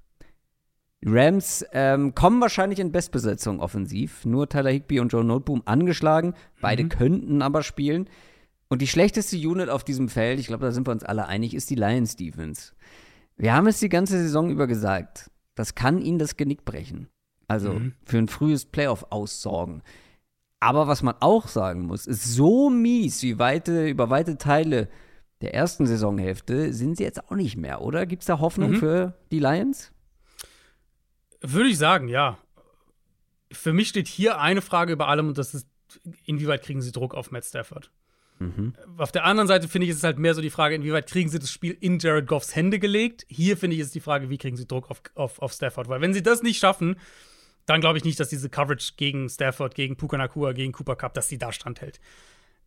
Die 1.02 1.08
Rams 1.08 1.64
ähm, 1.72 2.14
kommen 2.14 2.40
wahrscheinlich 2.40 2.78
in 2.78 2.92
Bestbesetzung 2.92 3.60
offensiv. 3.60 4.24
Nur 4.24 4.48
Tyler 4.48 4.70
Higby 4.70 5.00
und 5.00 5.12
Joe 5.12 5.24
Noteboom 5.24 5.62
angeschlagen. 5.64 6.34
Beide 6.60 6.84
mhm. 6.84 6.88
könnten 6.90 7.42
aber 7.42 7.62
spielen. 7.62 8.08
Und 8.68 8.82
die 8.82 8.86
schlechteste 8.86 9.36
Unit 9.36 9.68
auf 9.68 9.84
diesem 9.84 10.08
Feld, 10.08 10.38
ich 10.38 10.46
glaube, 10.46 10.64
da 10.64 10.72
sind 10.72 10.86
wir 10.86 10.92
uns 10.92 11.04
alle 11.04 11.26
einig, 11.26 11.54
ist 11.54 11.70
die 11.70 11.74
Lions 11.74 12.16
Defense. 12.16 12.72
Wir 13.36 13.54
haben 13.54 13.66
es 13.66 13.80
die 13.80 13.88
ganze 13.88 14.18
Saison 14.18 14.50
über 14.50 14.66
gesagt. 14.66 15.30
Das 15.54 15.74
kann 15.74 16.00
ihnen 16.00 16.18
das 16.18 16.36
Genick 16.36 16.64
brechen. 16.64 17.08
Also 17.48 17.74
mhm. 17.74 17.94
für 18.04 18.18
ein 18.18 18.28
frühes 18.28 18.64
Playoff 18.64 19.06
aussorgen. 19.10 19.82
Aber 20.60 20.86
was 20.86 21.02
man 21.02 21.16
auch 21.18 21.48
sagen 21.48 21.86
muss, 21.86 22.06
ist 22.06 22.24
so 22.24 22.70
mies 22.70 23.22
wie 23.22 23.38
weite, 23.38 23.88
über 23.88 24.08
weite 24.08 24.38
Teile 24.38 24.88
der 25.42 25.54
ersten 25.54 25.86
Saisonhälfte 25.86 26.72
sind 26.72 26.96
sie 26.96 27.02
jetzt 27.02 27.28
auch 27.28 27.34
nicht 27.34 27.56
mehr, 27.56 27.82
oder? 27.82 28.06
Gibt 28.06 28.22
es 28.22 28.26
da 28.26 28.38
Hoffnung 28.38 28.70
mhm. 28.70 28.76
für 28.76 29.18
die 29.32 29.40
Lions? 29.40 29.91
Würde 31.42 31.68
ich 31.68 31.78
sagen, 31.78 32.08
ja. 32.08 32.38
Für 33.52 33.72
mich 33.72 33.88
steht 33.88 34.08
hier 34.08 34.40
eine 34.40 34.62
Frage 34.62 34.92
über 34.92 35.08
allem 35.08 35.28
und 35.28 35.38
das 35.38 35.54
ist, 35.54 35.68
inwieweit 36.24 36.62
kriegen 36.62 36.80
sie 36.80 36.92
Druck 36.92 37.14
auf 37.14 37.30
Matt 37.30 37.44
Stafford? 37.44 37.90
Mhm. 38.38 38.74
Auf 38.96 39.12
der 39.12 39.24
anderen 39.24 39.46
Seite 39.48 39.68
finde 39.68 39.84
ich, 39.86 39.90
ist 39.90 39.98
es 39.98 40.04
halt 40.04 40.18
mehr 40.18 40.34
so 40.34 40.40
die 40.40 40.50
Frage, 40.50 40.74
inwieweit 40.74 41.06
kriegen 41.08 41.28
sie 41.28 41.38
das 41.38 41.50
Spiel 41.50 41.76
in 41.80 41.98
Jared 41.98 42.26
Goffs 42.26 42.56
Hände 42.56 42.78
gelegt. 42.78 43.24
Hier 43.28 43.56
finde 43.56 43.76
ich, 43.76 43.82
ist 43.82 43.94
die 43.94 44.00
Frage, 44.00 44.30
wie 44.30 44.38
kriegen 44.38 44.56
sie 44.56 44.66
Druck 44.66 44.90
auf, 44.90 45.02
auf, 45.14 45.38
auf 45.40 45.52
Stafford? 45.52 45.88
Weil 45.88 46.00
wenn 46.00 46.14
sie 46.14 46.22
das 46.22 46.42
nicht 46.42 46.58
schaffen, 46.58 46.96
dann 47.66 47.80
glaube 47.80 47.98
ich 47.98 48.04
nicht, 48.04 48.18
dass 48.18 48.28
diese 48.28 48.48
Coverage 48.48 48.94
gegen 48.96 49.28
Stafford, 49.28 49.74
gegen 49.74 49.96
Puka 49.96 50.16
Nakua, 50.16 50.52
gegen 50.52 50.72
Cooper 50.72 50.96
Cup, 50.96 51.14
dass 51.14 51.28
sie 51.28 51.38
da 51.38 51.52
standhält. 51.52 52.00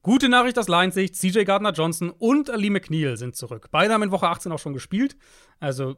Gute 0.01 0.29
Nachricht 0.29 0.59
aus 0.59 0.67
Lions 0.67 0.93
Sicht, 0.93 1.15
CJ 1.15 1.45
Gardner-Johnson 1.45 2.11
und 2.11 2.51
Ali 2.51 2.69
McNeil 2.69 3.17
sind 3.17 3.35
zurück. 3.35 3.69
Beide 3.71 3.93
haben 3.93 4.03
in 4.03 4.11
Woche 4.11 4.27
18 4.27 4.51
auch 4.51 4.59
schon 4.59 4.73
gespielt. 4.73 5.17
Also 5.59 5.95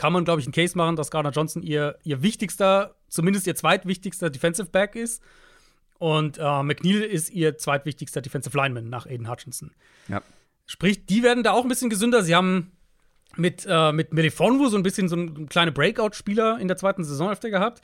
kann 0.00 0.14
man, 0.14 0.24
glaube 0.24 0.40
ich, 0.40 0.46
einen 0.46 0.54
Case 0.54 0.78
machen, 0.78 0.96
dass 0.96 1.10
Gardner-Johnson 1.10 1.62
ihr, 1.62 1.98
ihr 2.04 2.22
wichtigster, 2.22 2.94
zumindest 3.08 3.46
ihr 3.46 3.54
zweitwichtigster 3.54 4.30
Defensive 4.30 4.70
Back 4.70 4.96
ist. 4.96 5.22
Und 5.98 6.38
äh, 6.38 6.62
McNeil 6.62 7.02
ist 7.02 7.28
ihr 7.28 7.58
zweitwichtigster 7.58 8.22
Defensive 8.22 8.56
Lineman 8.56 8.88
nach 8.88 9.04
Aiden 9.04 9.28
Hutchinson. 9.30 9.72
Ja. 10.08 10.22
Sprich, 10.64 11.04
die 11.04 11.22
werden 11.22 11.42
da 11.42 11.50
auch 11.50 11.64
ein 11.64 11.68
bisschen 11.68 11.90
gesünder. 11.90 12.22
Sie 12.22 12.34
haben 12.34 12.72
mit, 13.36 13.66
äh, 13.68 13.92
mit 13.92 14.14
Melifonwu 14.14 14.68
so 14.68 14.78
ein 14.78 14.82
bisschen 14.82 15.10
so 15.10 15.16
ein 15.16 15.50
kleiner 15.50 15.70
Breakout-Spieler 15.70 16.58
in 16.58 16.68
der 16.68 16.78
zweiten 16.78 17.04
Saisonhälfte 17.04 17.50
gehabt. 17.50 17.82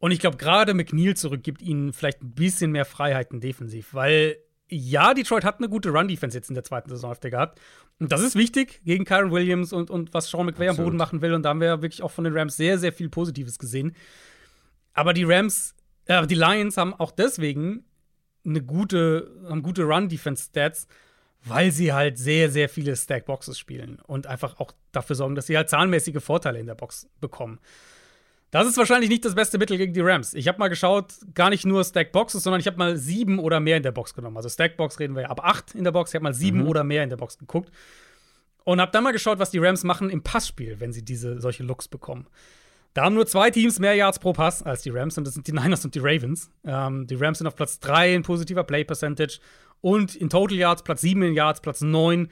Und 0.00 0.10
ich 0.10 0.18
glaube, 0.18 0.36
gerade 0.36 0.74
McNeil 0.74 1.16
zurück 1.16 1.42
gibt 1.42 1.62
ihnen 1.62 1.94
vielleicht 1.94 2.20
ein 2.20 2.32
bisschen 2.32 2.72
mehr 2.72 2.84
Freiheiten 2.84 3.40
defensiv, 3.40 3.94
weil 3.94 4.36
ja, 4.68 5.14
Detroit 5.14 5.44
hat 5.44 5.60
eine 5.60 5.70
gute 5.70 5.88
Run-Defense 5.88 6.36
jetzt 6.36 6.50
in 6.50 6.54
der 6.54 6.64
zweiten 6.64 6.90
Saisonhälfte 6.90 7.30
gehabt. 7.30 7.58
Und 8.00 8.12
das 8.12 8.20
ist 8.20 8.36
wichtig 8.36 8.80
gegen 8.84 9.04
Kyron 9.04 9.32
Williams 9.32 9.72
und, 9.72 9.90
und 9.90 10.14
was 10.14 10.30
Sean 10.30 10.46
McVay 10.46 10.68
Absolut. 10.68 10.78
am 10.78 10.84
Boden 10.84 10.96
machen 10.96 11.20
will. 11.20 11.34
Und 11.34 11.42
da 11.42 11.48
haben 11.48 11.60
wir 11.60 11.82
wirklich 11.82 12.02
auch 12.02 12.12
von 12.12 12.24
den 12.24 12.36
Rams 12.36 12.56
sehr, 12.56 12.78
sehr 12.78 12.92
viel 12.92 13.08
Positives 13.08 13.58
gesehen. 13.58 13.94
Aber 14.94 15.12
die 15.12 15.24
Rams 15.24 15.74
ja, 16.08 16.24
die 16.24 16.34
Lions 16.34 16.76
haben 16.76 16.94
auch 16.94 17.10
deswegen 17.10 17.84
eine 18.44 18.62
gute, 18.62 19.30
haben 19.48 19.62
gute 19.62 19.82
Run-Defense-Stats, 19.82 20.88
weil 21.44 21.70
sie 21.70 21.92
halt 21.92 22.18
sehr, 22.18 22.50
sehr 22.50 22.68
viele 22.68 22.96
Stack-Boxes 22.96 23.58
spielen 23.58 23.98
und 24.06 24.26
einfach 24.26 24.58
auch 24.58 24.72
dafür 24.90 25.16
sorgen, 25.16 25.34
dass 25.34 25.46
sie 25.46 25.56
halt 25.56 25.68
zahlenmäßige 25.68 26.22
Vorteile 26.22 26.58
in 26.58 26.66
der 26.66 26.74
Box 26.74 27.08
bekommen. 27.20 27.60
Das 28.50 28.66
ist 28.66 28.78
wahrscheinlich 28.78 29.10
nicht 29.10 29.24
das 29.24 29.34
beste 29.34 29.58
Mittel 29.58 29.76
gegen 29.76 29.92
die 29.92 30.00
Rams. 30.00 30.32
Ich 30.32 30.48
habe 30.48 30.58
mal 30.58 30.68
geschaut, 30.68 31.14
gar 31.34 31.50
nicht 31.50 31.66
nur 31.66 31.84
Stack-Boxes, 31.84 32.42
sondern 32.42 32.60
ich 32.60 32.66
habe 32.66 32.78
mal 32.78 32.96
sieben 32.96 33.38
oder 33.38 33.60
mehr 33.60 33.76
in 33.76 33.82
der 33.82 33.92
Box 33.92 34.14
genommen. 34.14 34.36
Also 34.36 34.48
Stack-Box 34.48 35.00
reden 35.00 35.14
wir 35.14 35.22
ja 35.22 35.28
ab 35.28 35.44
acht 35.44 35.74
in 35.74 35.84
der 35.84 35.92
Box. 35.92 36.10
Ich 36.10 36.14
habe 36.14 36.22
mal 36.22 36.34
sieben 36.34 36.60
mhm. 36.60 36.68
oder 36.68 36.82
mehr 36.82 37.02
in 37.02 37.10
der 37.10 37.18
Box 37.18 37.38
geguckt 37.38 37.70
und 38.64 38.80
habe 38.80 38.92
dann 38.92 39.04
mal 39.04 39.12
geschaut, 39.12 39.38
was 39.38 39.50
die 39.50 39.58
Rams 39.58 39.84
machen 39.84 40.10
im 40.10 40.22
Passspiel, 40.22 40.80
wenn 40.80 40.92
sie 40.92 41.04
diese 41.04 41.40
solche 41.40 41.62
Looks 41.62 41.88
bekommen. 41.88 42.26
Da 42.94 43.04
haben 43.04 43.14
nur 43.14 43.26
zwei 43.26 43.50
Teams 43.50 43.78
mehr 43.78 43.94
Yards 43.94 44.18
pro 44.18 44.32
Pass 44.32 44.62
als 44.62 44.82
die 44.82 44.90
Rams 44.90 45.18
und 45.18 45.26
das 45.26 45.34
sind 45.34 45.46
die 45.46 45.52
Niners 45.52 45.84
und 45.84 45.94
die 45.94 46.00
Ravens. 46.00 46.50
Ähm, 46.64 47.06
die 47.06 47.14
Rams 47.14 47.38
sind 47.38 47.46
auf 47.46 47.54
Platz 47.54 47.78
3 47.80 48.14
in 48.14 48.22
positiver 48.22 48.64
Play 48.64 48.84
Percentage 48.84 49.40
und 49.80 50.16
in 50.16 50.30
Total 50.30 50.56
Yards 50.56 50.82
Platz 50.82 51.02
7 51.02 51.22
in 51.22 51.34
Yards, 51.34 51.60
Platz 51.60 51.80
9 51.80 52.28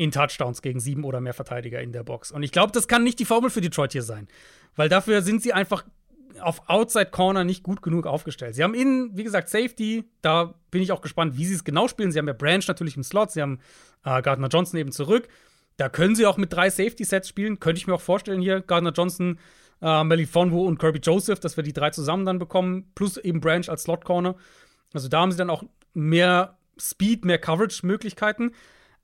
in 0.00 0.12
Touchdowns 0.12 0.62
gegen 0.62 0.80
sieben 0.80 1.04
oder 1.04 1.20
mehr 1.20 1.34
Verteidiger 1.34 1.78
in 1.82 1.92
der 1.92 2.02
Box. 2.02 2.32
Und 2.32 2.42
ich 2.42 2.52
glaube, 2.52 2.72
das 2.72 2.88
kann 2.88 3.04
nicht 3.04 3.18
die 3.18 3.26
Formel 3.26 3.50
für 3.50 3.60
Detroit 3.60 3.92
hier 3.92 4.02
sein, 4.02 4.28
weil 4.74 4.88
dafür 4.88 5.20
sind 5.20 5.42
sie 5.42 5.52
einfach 5.52 5.84
auf 6.40 6.70
Outside 6.70 7.10
Corner 7.10 7.44
nicht 7.44 7.62
gut 7.62 7.82
genug 7.82 8.06
aufgestellt. 8.06 8.54
Sie 8.54 8.64
haben 8.64 8.72
innen, 8.72 9.14
wie 9.14 9.24
gesagt, 9.24 9.50
Safety. 9.50 10.04
Da 10.22 10.54
bin 10.70 10.80
ich 10.80 10.90
auch 10.90 11.02
gespannt, 11.02 11.36
wie 11.36 11.44
sie 11.44 11.52
es 11.52 11.64
genau 11.64 11.86
spielen. 11.86 12.12
Sie 12.12 12.18
haben 12.18 12.28
ja 12.28 12.32
Branch 12.32 12.62
natürlich 12.66 12.96
im 12.96 13.02
Slot, 13.02 13.32
sie 13.32 13.42
haben 13.42 13.58
äh, 14.02 14.22
Gardner 14.22 14.48
Johnson 14.48 14.80
eben 14.80 14.90
zurück. 14.90 15.28
Da 15.76 15.90
können 15.90 16.14
sie 16.14 16.24
auch 16.24 16.38
mit 16.38 16.50
drei 16.50 16.70
Safety-Sets 16.70 17.28
spielen. 17.28 17.60
Könnte 17.60 17.78
ich 17.78 17.86
mir 17.86 17.92
auch 17.92 18.00
vorstellen 18.00 18.40
hier. 18.40 18.62
Gardner 18.62 18.92
Johnson 18.92 19.38
äh, 19.82 20.02
Melifonwu 20.02 20.66
und 20.66 20.78
Kirby 20.78 21.00
Joseph, 21.00 21.40
dass 21.40 21.58
wir 21.58 21.64
die 21.64 21.74
drei 21.74 21.90
zusammen 21.90 22.24
dann 22.24 22.38
bekommen, 22.38 22.90
plus 22.94 23.18
eben 23.18 23.40
Branch 23.40 23.68
als 23.68 23.82
Slot 23.82 24.06
Corner. 24.06 24.34
Also 24.94 25.08
da 25.08 25.20
haben 25.20 25.32
sie 25.32 25.38
dann 25.38 25.50
auch 25.50 25.62
mehr 25.92 26.56
Speed, 26.78 27.26
mehr 27.26 27.38
Coverage-Möglichkeiten. 27.38 28.52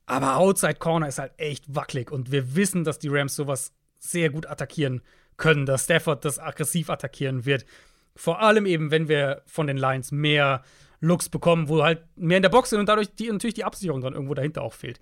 Aber 0.07 0.37
Outside 0.37 0.77
Corner 0.77 1.09
ist 1.09 1.19
halt 1.19 1.33
echt 1.37 1.75
wackelig 1.75 2.11
und 2.11 2.31
wir 2.31 2.55
wissen, 2.55 2.85
dass 2.85 2.99
die 2.99 3.09
Rams 3.09 3.35
sowas 3.35 3.73
sehr 3.99 4.31
gut 4.31 4.47
attackieren 4.47 5.03
können, 5.37 5.67
dass 5.67 5.85
Stafford 5.85 6.25
das 6.25 6.39
aggressiv 6.39 6.91
attackieren 6.91 7.45
wird. 7.45 7.67
Vor 8.15 8.41
allem 8.41 8.67
eben, 8.67 8.91
wenn 8.91 9.09
wir 9.09 9.43
von 9.47 9.67
den 9.67 9.77
Lions 9.77 10.13
mehr 10.13 10.63
Looks 11.01 11.29
bekommen, 11.29 11.69
wo 11.69 11.83
halt 11.83 12.05
mehr 12.17 12.39
in 12.39 12.43
der 12.43 12.51
Box 12.51 12.71
sind 12.71 12.81
und 12.81 12.89
dadurch 12.89 13.15
die, 13.15 13.31
natürlich 13.31 13.55
die 13.55 13.65
Absicherung 13.65 14.01
dann 14.01 14.15
irgendwo 14.15 14.35
dahinter 14.35 14.63
auch 14.63 14.73
fehlt. 14.73 15.01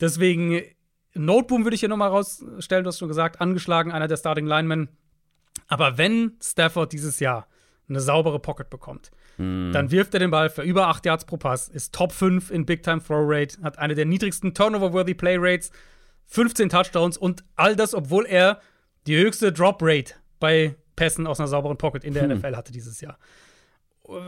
Deswegen 0.00 0.62
Noteboom 1.14 1.64
würde 1.64 1.76
ich 1.76 1.80
hier 1.80 1.88
nochmal 1.88 2.10
rausstellen, 2.10 2.84
du 2.84 2.88
hast 2.88 2.98
schon 2.98 3.08
gesagt, 3.08 3.40
angeschlagen, 3.40 3.92
einer 3.92 4.08
der 4.08 4.16
Starting 4.16 4.46
Linemen. 4.46 4.88
Aber 5.68 5.96
wenn 5.96 6.36
Stafford 6.42 6.92
dieses 6.92 7.20
Jahr 7.20 7.46
eine 7.88 8.00
saubere 8.00 8.38
Pocket 8.38 8.70
bekommt, 8.70 9.10
mm. 9.36 9.72
dann 9.72 9.90
wirft 9.90 10.14
er 10.14 10.20
den 10.20 10.30
Ball 10.30 10.50
für 10.50 10.62
über 10.62 10.88
8 10.88 11.04
Yards 11.06 11.24
pro 11.24 11.36
Pass, 11.36 11.68
ist 11.68 11.94
Top 11.94 12.12
5 12.12 12.50
in 12.50 12.64
Big 12.66 12.82
Time 12.82 13.02
Throw 13.02 13.24
Rate, 13.26 13.60
hat 13.62 13.78
eine 13.78 13.94
der 13.94 14.06
niedrigsten 14.06 14.54
Turnover-worthy 14.54 15.14
Play 15.14 15.36
Rates, 15.38 15.70
15 16.26 16.68
Touchdowns 16.68 17.18
und 17.18 17.44
all 17.56 17.76
das, 17.76 17.94
obwohl 17.94 18.26
er 18.26 18.60
die 19.06 19.16
höchste 19.16 19.52
Drop 19.52 19.78
Rate 19.82 20.14
bei 20.40 20.76
Pässen 20.96 21.26
aus 21.26 21.40
einer 21.40 21.48
sauberen 21.48 21.76
Pocket 21.76 22.04
in 22.04 22.14
der 22.14 22.24
hm. 22.24 22.38
NFL 22.38 22.56
hatte 22.56 22.72
dieses 22.72 23.00
Jahr. 23.00 23.18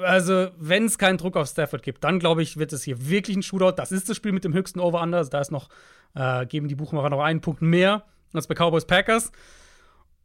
Also, 0.03 0.49
wenn 0.57 0.87
es 0.87 0.97
keinen 0.97 1.19
Druck 1.19 1.37
auf 1.37 1.49
Stafford 1.49 1.83
gibt, 1.83 2.03
dann 2.03 2.19
glaube 2.19 2.43
ich, 2.43 2.57
wird 2.57 2.73
es 2.73 2.83
hier 2.83 3.09
wirklich 3.09 3.37
ein 3.37 3.43
Shootout. 3.43 3.73
Das 3.73 3.93
ist 3.93 4.09
das 4.09 4.17
Spiel 4.17 4.33
mit 4.33 4.43
dem 4.43 4.55
höchsten 4.55 4.81
Over-Under. 4.81 5.19
Also 5.19 5.31
da 5.31 5.41
ist 5.41 5.51
noch, 5.51 5.69
äh, 6.15 6.47
geben 6.47 6.67
die 6.69 6.75
Buchmacher 6.75 7.11
noch 7.11 7.21
einen 7.21 7.43
Punkt 7.43 7.61
mehr 7.61 8.05
als 8.33 8.47
bei 8.47 8.55
Cowboys 8.55 8.87
Packers. 8.87 9.33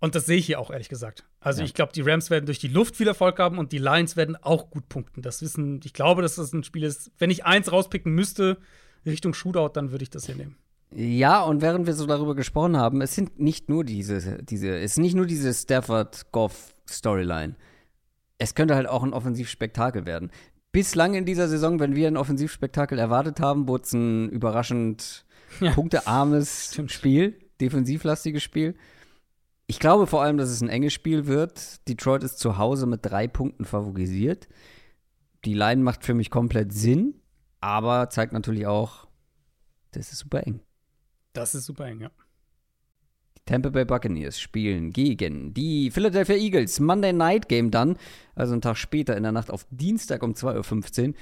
Und 0.01 0.15
das 0.15 0.25
sehe 0.25 0.37
ich 0.37 0.47
hier 0.47 0.59
auch, 0.59 0.71
ehrlich 0.71 0.89
gesagt. 0.89 1.23
Also 1.39 1.59
ja. 1.59 1.65
ich 1.65 1.75
glaube, 1.75 1.93
die 1.93 2.01
Rams 2.01 2.31
werden 2.31 2.47
durch 2.47 2.57
die 2.57 2.67
Luft 2.67 2.95
viel 2.95 3.07
Erfolg 3.07 3.37
haben 3.37 3.59
und 3.59 3.71
die 3.71 3.77
Lions 3.77 4.17
werden 4.17 4.35
auch 4.35 4.71
gut 4.71 4.89
punkten. 4.89 5.21
Das 5.21 5.43
wissen, 5.43 5.79
ich 5.83 5.93
glaube, 5.93 6.23
dass 6.23 6.35
das 6.35 6.53
ein 6.53 6.63
Spiel 6.63 6.83
ist. 6.83 7.11
Wenn 7.19 7.29
ich 7.29 7.45
eins 7.45 7.71
rauspicken 7.71 8.11
müsste, 8.11 8.57
Richtung 9.05 9.35
Shootout, 9.35 9.73
dann 9.73 9.91
würde 9.91 10.03
ich 10.03 10.09
das 10.09 10.25
hier 10.25 10.35
nehmen. 10.35 10.57
Ja, 10.93 11.43
und 11.43 11.61
während 11.61 11.85
wir 11.85 11.93
so 11.93 12.07
darüber 12.07 12.35
gesprochen 12.35 12.77
haben, 12.77 12.99
es 13.01 13.13
sind 13.13 13.39
nicht 13.39 13.69
nur 13.69 13.83
diese, 13.83 14.41
diese, 14.43 14.75
es 14.75 14.93
ist 14.93 14.97
nicht 14.97 15.15
nur 15.15 15.27
diese 15.27 15.53
Stafford-Goff-Storyline. 15.53 17.55
Es 18.39 18.55
könnte 18.55 18.73
halt 18.75 18.89
auch 18.89 19.03
ein 19.03 19.13
Offensivspektakel 19.13 20.07
werden. 20.07 20.31
Bislang 20.71 21.13
in 21.13 21.25
dieser 21.25 21.47
Saison, 21.47 21.79
wenn 21.79 21.95
wir 21.95 22.07
ein 22.07 22.17
Offensivspektakel 22.17 22.97
erwartet 22.97 23.39
haben, 23.39 23.67
wurde 23.67 23.83
es 23.83 23.93
ein 23.93 24.29
überraschend 24.29 25.25
ja. 25.59 25.73
punktearmes 25.73 26.81
Spiel, 26.87 27.37
defensivlastiges 27.61 28.41
Spiel. 28.41 28.73
Ich 29.71 29.79
glaube 29.79 30.05
vor 30.05 30.21
allem, 30.21 30.35
dass 30.35 30.49
es 30.49 30.59
ein 30.59 30.67
enges 30.67 30.91
Spiel 30.91 31.27
wird. 31.27 31.87
Detroit 31.87 32.23
ist 32.23 32.39
zu 32.39 32.57
Hause 32.57 32.85
mit 32.87 33.05
drei 33.05 33.29
Punkten 33.29 33.63
favorisiert. 33.63 34.49
Die 35.45 35.53
Line 35.53 35.81
macht 35.81 36.03
für 36.03 36.13
mich 36.13 36.29
komplett 36.29 36.73
Sinn, 36.73 37.21
aber 37.61 38.09
zeigt 38.09 38.33
natürlich 38.33 38.67
auch, 38.67 39.07
das 39.91 40.11
ist 40.11 40.19
super 40.19 40.45
eng. 40.45 40.59
Das 41.31 41.55
ist 41.55 41.67
super 41.67 41.85
eng, 41.85 42.01
ja. 42.01 42.11
Die 43.37 43.41
Tampa 43.45 43.69
Bay 43.69 43.85
Buccaneers 43.85 44.41
spielen 44.41 44.91
gegen 44.91 45.53
die 45.53 45.89
Philadelphia 45.89 46.35
Eagles. 46.35 46.81
Monday 46.81 47.13
Night 47.13 47.47
Game 47.47 47.71
dann, 47.71 47.95
also 48.35 48.51
einen 48.51 48.61
Tag 48.61 48.75
später 48.75 49.15
in 49.15 49.23
der 49.23 49.31
Nacht 49.31 49.49
auf 49.49 49.65
Dienstag 49.69 50.21
um 50.21 50.33
2.15 50.33 51.07
Uhr. 51.07 51.13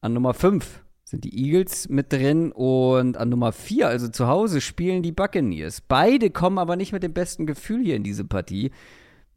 An 0.00 0.12
Nummer 0.12 0.34
5 0.34 0.82
sind 1.08 1.22
die 1.22 1.38
Eagles 1.38 1.88
mit 1.88 2.12
drin 2.12 2.50
und 2.50 3.16
an 3.16 3.28
Nummer 3.28 3.52
4, 3.52 3.88
also 3.88 4.08
zu 4.08 4.26
Hause, 4.26 4.60
spielen 4.60 5.04
die 5.04 5.12
Buccaneers. 5.12 5.80
Beide 5.80 6.30
kommen 6.30 6.58
aber 6.58 6.74
nicht 6.74 6.92
mit 6.92 7.04
dem 7.04 7.12
besten 7.12 7.46
Gefühl 7.46 7.84
hier 7.84 7.94
in 7.94 8.02
diese 8.02 8.24
Partie. 8.24 8.72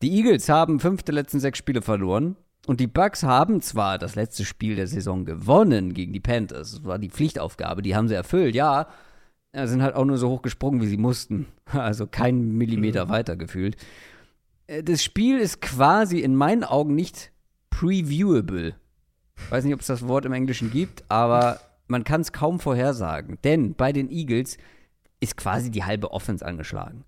Die 0.01 0.11
Eagles 0.17 0.49
haben 0.49 0.79
fünf 0.79 1.03
der 1.03 1.13
letzten 1.13 1.39
sechs 1.39 1.59
Spiele 1.59 1.83
verloren 1.83 2.35
und 2.65 2.79
die 2.79 2.87
Bucks 2.87 3.21
haben 3.21 3.61
zwar 3.61 3.99
das 3.99 4.15
letzte 4.15 4.45
Spiel 4.45 4.75
der 4.75 4.87
Saison 4.87 5.25
gewonnen 5.25 5.93
gegen 5.93 6.11
die 6.11 6.19
Panthers. 6.19 6.71
Das 6.71 6.83
war 6.85 6.97
die 6.97 7.09
Pflichtaufgabe, 7.09 7.83
die 7.83 7.95
haben 7.95 8.07
sie 8.07 8.15
erfüllt, 8.15 8.55
ja. 8.55 8.87
Sind 9.53 9.81
halt 9.81 9.95
auch 9.95 10.05
nur 10.05 10.17
so 10.17 10.29
hoch 10.29 10.41
gesprungen, 10.41 10.81
wie 10.81 10.87
sie 10.87 10.97
mussten. 10.97 11.47
Also 11.71 12.07
kein 12.07 12.57
Millimeter 12.57 13.05
mhm. 13.05 13.09
weiter 13.09 13.35
gefühlt. 13.35 13.77
Äh, 14.65 14.83
das 14.83 15.03
Spiel 15.03 15.37
ist 15.37 15.61
quasi 15.61 16.19
in 16.19 16.33
meinen 16.35 16.63
Augen 16.63 16.95
nicht 16.95 17.31
previewable. 17.69 18.73
Weiß 19.49 19.63
nicht, 19.63 19.73
ob 19.73 19.81
es 19.81 19.87
das 19.87 20.07
Wort 20.07 20.25
im 20.25 20.33
Englischen 20.33 20.71
gibt, 20.71 21.03
aber 21.09 21.59
man 21.87 22.03
kann 22.03 22.21
es 22.21 22.31
kaum 22.31 22.59
vorhersagen. 22.59 23.37
Denn 23.43 23.73
bei 23.73 23.91
den 23.91 24.09
Eagles 24.09 24.57
ist 25.19 25.37
quasi 25.37 25.71
die 25.71 25.83
halbe 25.83 26.11
Offense 26.11 26.45
angeschlagen. 26.45 27.03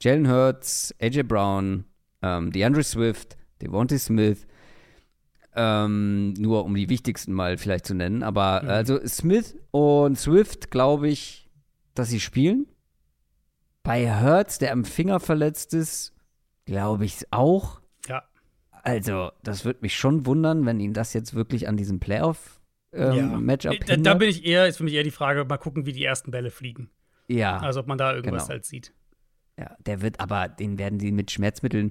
Jalen 0.00 0.28
Hurts, 0.28 0.94
AJ 1.00 1.24
Brown, 1.24 1.84
ähm, 2.22 2.52
DeAndre 2.52 2.82
Swift, 2.82 3.36
Devontae 3.62 3.98
Smith, 3.98 4.46
ähm, 5.54 6.34
nur 6.34 6.64
um 6.64 6.74
die 6.74 6.88
wichtigsten 6.88 7.32
mal 7.32 7.56
vielleicht 7.56 7.86
zu 7.86 7.94
nennen. 7.94 8.22
Aber 8.22 8.62
mhm. 8.62 8.68
also 8.68 9.06
Smith 9.06 9.56
und 9.70 10.18
Swift, 10.18 10.70
glaube 10.70 11.08
ich, 11.08 11.48
dass 11.94 12.10
sie 12.10 12.20
spielen. 12.20 12.66
Bei 13.82 14.20
Hurts, 14.20 14.58
der 14.58 14.72
am 14.72 14.84
Finger 14.84 15.20
verletzt 15.20 15.72
ist, 15.72 16.12
glaube 16.66 17.04
ich 17.04 17.16
es 17.16 17.26
auch. 17.30 17.80
Also, 18.86 19.32
das 19.42 19.64
würde 19.64 19.80
mich 19.82 19.96
schon 19.96 20.26
wundern, 20.26 20.64
wenn 20.64 20.78
ihn 20.78 20.92
das 20.92 21.12
jetzt 21.12 21.34
wirklich 21.34 21.66
an 21.66 21.76
diesem 21.76 21.98
Playoff-Matchup 21.98 23.72
ähm, 23.72 23.80
ja. 23.80 23.96
Da, 23.96 23.96
da, 23.96 24.14
bin 24.14 24.28
ich 24.28 24.46
eher, 24.46 24.68
ist 24.68 24.76
für 24.76 24.84
mich 24.84 24.94
eher 24.94 25.02
die 25.02 25.10
Frage, 25.10 25.44
mal 25.44 25.56
gucken, 25.56 25.86
wie 25.86 25.92
die 25.92 26.04
ersten 26.04 26.30
Bälle 26.30 26.52
fliegen. 26.52 26.88
Ja. 27.26 27.58
Also, 27.58 27.80
ob 27.80 27.88
man 27.88 27.98
da 27.98 28.14
irgendwas 28.14 28.44
genau. 28.44 28.52
halt 28.52 28.64
sieht. 28.64 28.92
Ja, 29.58 29.74
der 29.84 30.02
wird 30.02 30.20
aber, 30.20 30.48
den 30.48 30.78
werden 30.78 31.00
sie 31.00 31.10
mit 31.10 31.32
Schmerzmitteln. 31.32 31.90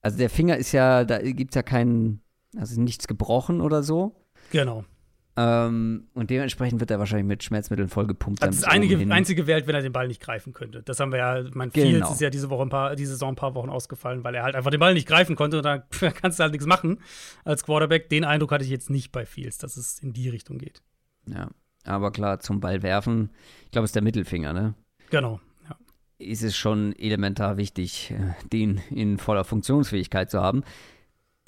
Also, 0.00 0.18
der 0.18 0.30
Finger 0.30 0.56
ist 0.56 0.72
ja, 0.72 1.04
da 1.04 1.22
gibt 1.22 1.52
es 1.52 1.54
ja 1.54 1.62
keinen, 1.62 2.22
also 2.56 2.80
nichts 2.80 3.06
gebrochen 3.06 3.60
oder 3.60 3.84
so. 3.84 4.16
Genau. 4.50 4.84
Ähm, 5.34 6.08
und 6.12 6.28
dementsprechend 6.28 6.80
wird 6.80 6.90
er 6.90 6.98
wahrscheinlich 6.98 7.26
mit 7.26 7.42
Schmerzmitteln 7.42 7.88
vollgepumpt. 7.88 8.42
Das 8.42 8.56
ist 8.56 8.64
einige, 8.64 8.98
einzige 9.12 9.46
Welt, 9.46 9.66
wenn 9.66 9.74
er 9.74 9.80
den 9.80 9.92
Ball 9.92 10.06
nicht 10.06 10.20
greifen 10.20 10.52
könnte. 10.52 10.82
Das 10.82 11.00
haben 11.00 11.10
wir 11.10 11.18
ja, 11.18 11.42
mein 11.54 11.70
genau. 11.70 11.88
Fields 11.88 12.10
ist 12.10 12.20
ja 12.20 12.28
diese 12.28 12.50
Woche 12.50 12.62
ein 12.62 12.68
paar, 12.68 12.96
diese 12.96 13.12
Saison 13.12 13.30
ein 13.30 13.36
paar 13.36 13.54
Wochen 13.54 13.70
ausgefallen, 13.70 14.24
weil 14.24 14.34
er 14.34 14.42
halt 14.42 14.54
einfach 14.54 14.70
den 14.70 14.80
Ball 14.80 14.92
nicht 14.92 15.08
greifen 15.08 15.34
konnte 15.34 15.56
und 15.56 15.64
da 15.64 15.78
kannst 15.78 16.38
du 16.38 16.42
halt 16.42 16.52
nichts 16.52 16.66
machen 16.66 16.98
als 17.44 17.64
Quarterback. 17.64 18.10
Den 18.10 18.24
Eindruck 18.24 18.52
hatte 18.52 18.64
ich 18.64 18.70
jetzt 18.70 18.90
nicht 18.90 19.10
bei 19.10 19.24
Fields, 19.24 19.56
dass 19.56 19.78
es 19.78 20.00
in 20.00 20.12
die 20.12 20.28
Richtung 20.28 20.58
geht. 20.58 20.82
Ja, 21.26 21.48
aber 21.84 22.10
klar, 22.10 22.40
zum 22.40 22.60
Ball 22.60 22.82
werfen, 22.82 23.30
ich 23.64 23.70
glaube, 23.70 23.84
es 23.84 23.90
ist 23.90 23.96
der 23.96 24.02
Mittelfinger, 24.02 24.52
ne? 24.52 24.74
Genau. 25.08 25.40
Ja. 25.66 25.76
Ist 26.18 26.42
es 26.42 26.54
schon 26.56 26.94
elementar 26.96 27.56
wichtig, 27.56 28.10
äh, 28.10 28.34
den 28.52 28.82
in 28.90 29.16
voller 29.16 29.44
Funktionsfähigkeit 29.44 30.30
zu 30.30 30.42
haben. 30.42 30.62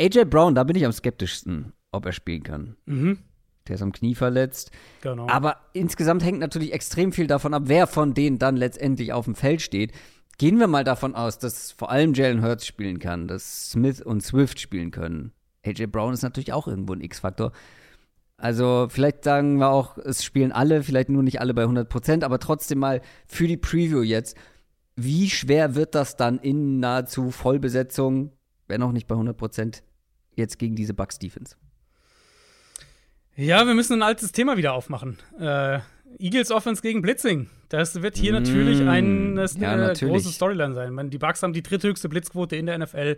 AJ 0.01 0.25
Brown, 0.25 0.55
da 0.55 0.65
bin 0.65 0.75
ich 0.75 0.87
am 0.87 0.93
skeptischsten, 0.93 1.75
ob 1.93 2.07
er 2.07 2.13
spielen 2.13 2.43
kann. 2.43 2.77
Mhm. 2.87 3.19
Der 3.67 3.77
ist 3.77 3.83
am 3.83 3.93
Knie 3.93 4.15
verletzt. 4.15 4.71
Genau. 5.01 5.27
Aber 5.29 5.57
insgesamt 5.73 6.23
hängt 6.23 6.39
natürlich 6.39 6.73
extrem 6.73 7.13
viel 7.13 7.27
davon 7.27 7.55
ab, 7.55 7.63
wer 7.67 7.87
von 7.87 8.13
denen 8.15 8.39
dann 8.39 8.57
letztendlich 8.57 9.13
auf 9.13 9.25
dem 9.25 9.35
Feld 9.35 9.63
steht. 9.63 9.93
Gehen 10.37 10.59
wir 10.59 10.67
mal 10.67 10.85
davon 10.85 11.15
aus, 11.15 11.39
dass 11.39 11.73
vor 11.73 11.91
allem 11.91 12.13
Jalen 12.13 12.43
Hurts 12.43 12.67
spielen 12.67 12.99
kann, 12.99 13.29
dass 13.29 13.71
Smith 13.71 14.03
und 14.03 14.23
Swift 14.23 14.61
spielen 14.61 14.91
können. 14.91 15.33
AJ 15.65 15.87
Brown 15.87 16.13
ist 16.13 16.23
natürlich 16.23 16.53
auch 16.53 16.69
irgendwo 16.69 16.93
ein 16.93 17.01
X-Faktor. 17.01 17.53
Also 18.37 18.89
vielleicht 18.91 19.25
sagen 19.25 19.59
wir 19.59 19.71
auch, 19.71 19.97
es 19.97 20.25
spielen 20.25 20.53
alle, 20.53 20.83
vielleicht 20.83 21.09
nur 21.09 21.23
nicht 21.23 21.41
alle 21.41 21.55
bei 21.55 21.63
100 21.63 21.89
Prozent, 21.89 22.25
aber 22.25 22.41
trotzdem 22.41 22.81
mal 22.81 23.01
für 23.27 23.47
die 23.47 23.57
Preview 23.57 24.03
jetzt. 24.03 24.37
Wie 24.97 25.31
schwer 25.31 25.75
wird 25.75 25.95
das 25.95 26.17
dann 26.17 26.39
in 26.39 26.81
nahezu 26.81 27.31
Vollbesetzung, 27.31 28.33
wenn 28.67 28.83
auch 28.83 28.93
nicht 28.93 29.07
bei 29.07 29.15
100 29.15 29.37
Prozent, 29.37 29.83
jetzt 30.35 30.59
gegen 30.59 30.75
diese 30.75 30.95
Bucks 30.95 31.19
Defense? 31.19 31.57
Ja, 33.37 33.67
wir 33.67 33.75
müssen 33.75 33.95
ein 33.95 34.03
altes 34.03 34.33
Thema 34.33 34.57
wieder 34.57 34.75
aufmachen. 34.75 35.19
Äh, 35.39 35.81
Eagles 36.19 36.51
Offense 36.51 36.83
gegen 36.83 37.03
Blitzing. 37.03 37.49
Das 37.69 38.01
wird 38.03 38.17
hier 38.17 38.33
mm, 38.33 38.35
natürlich 38.35 38.81
ein, 38.83 39.35
das 39.35 39.57
ja, 39.57 39.73
eine 39.73 39.89
natürlich. 39.89 40.13
große 40.13 40.33
Storyline 40.33 40.75
sein. 40.75 41.11
Die 41.11 41.19
Bucks 41.19 41.43
haben 41.43 41.53
die 41.53 41.63
dritthöchste 41.63 42.09
Blitzquote 42.09 42.57
in 42.57 42.67
der 42.67 42.79
NFL. 42.79 43.17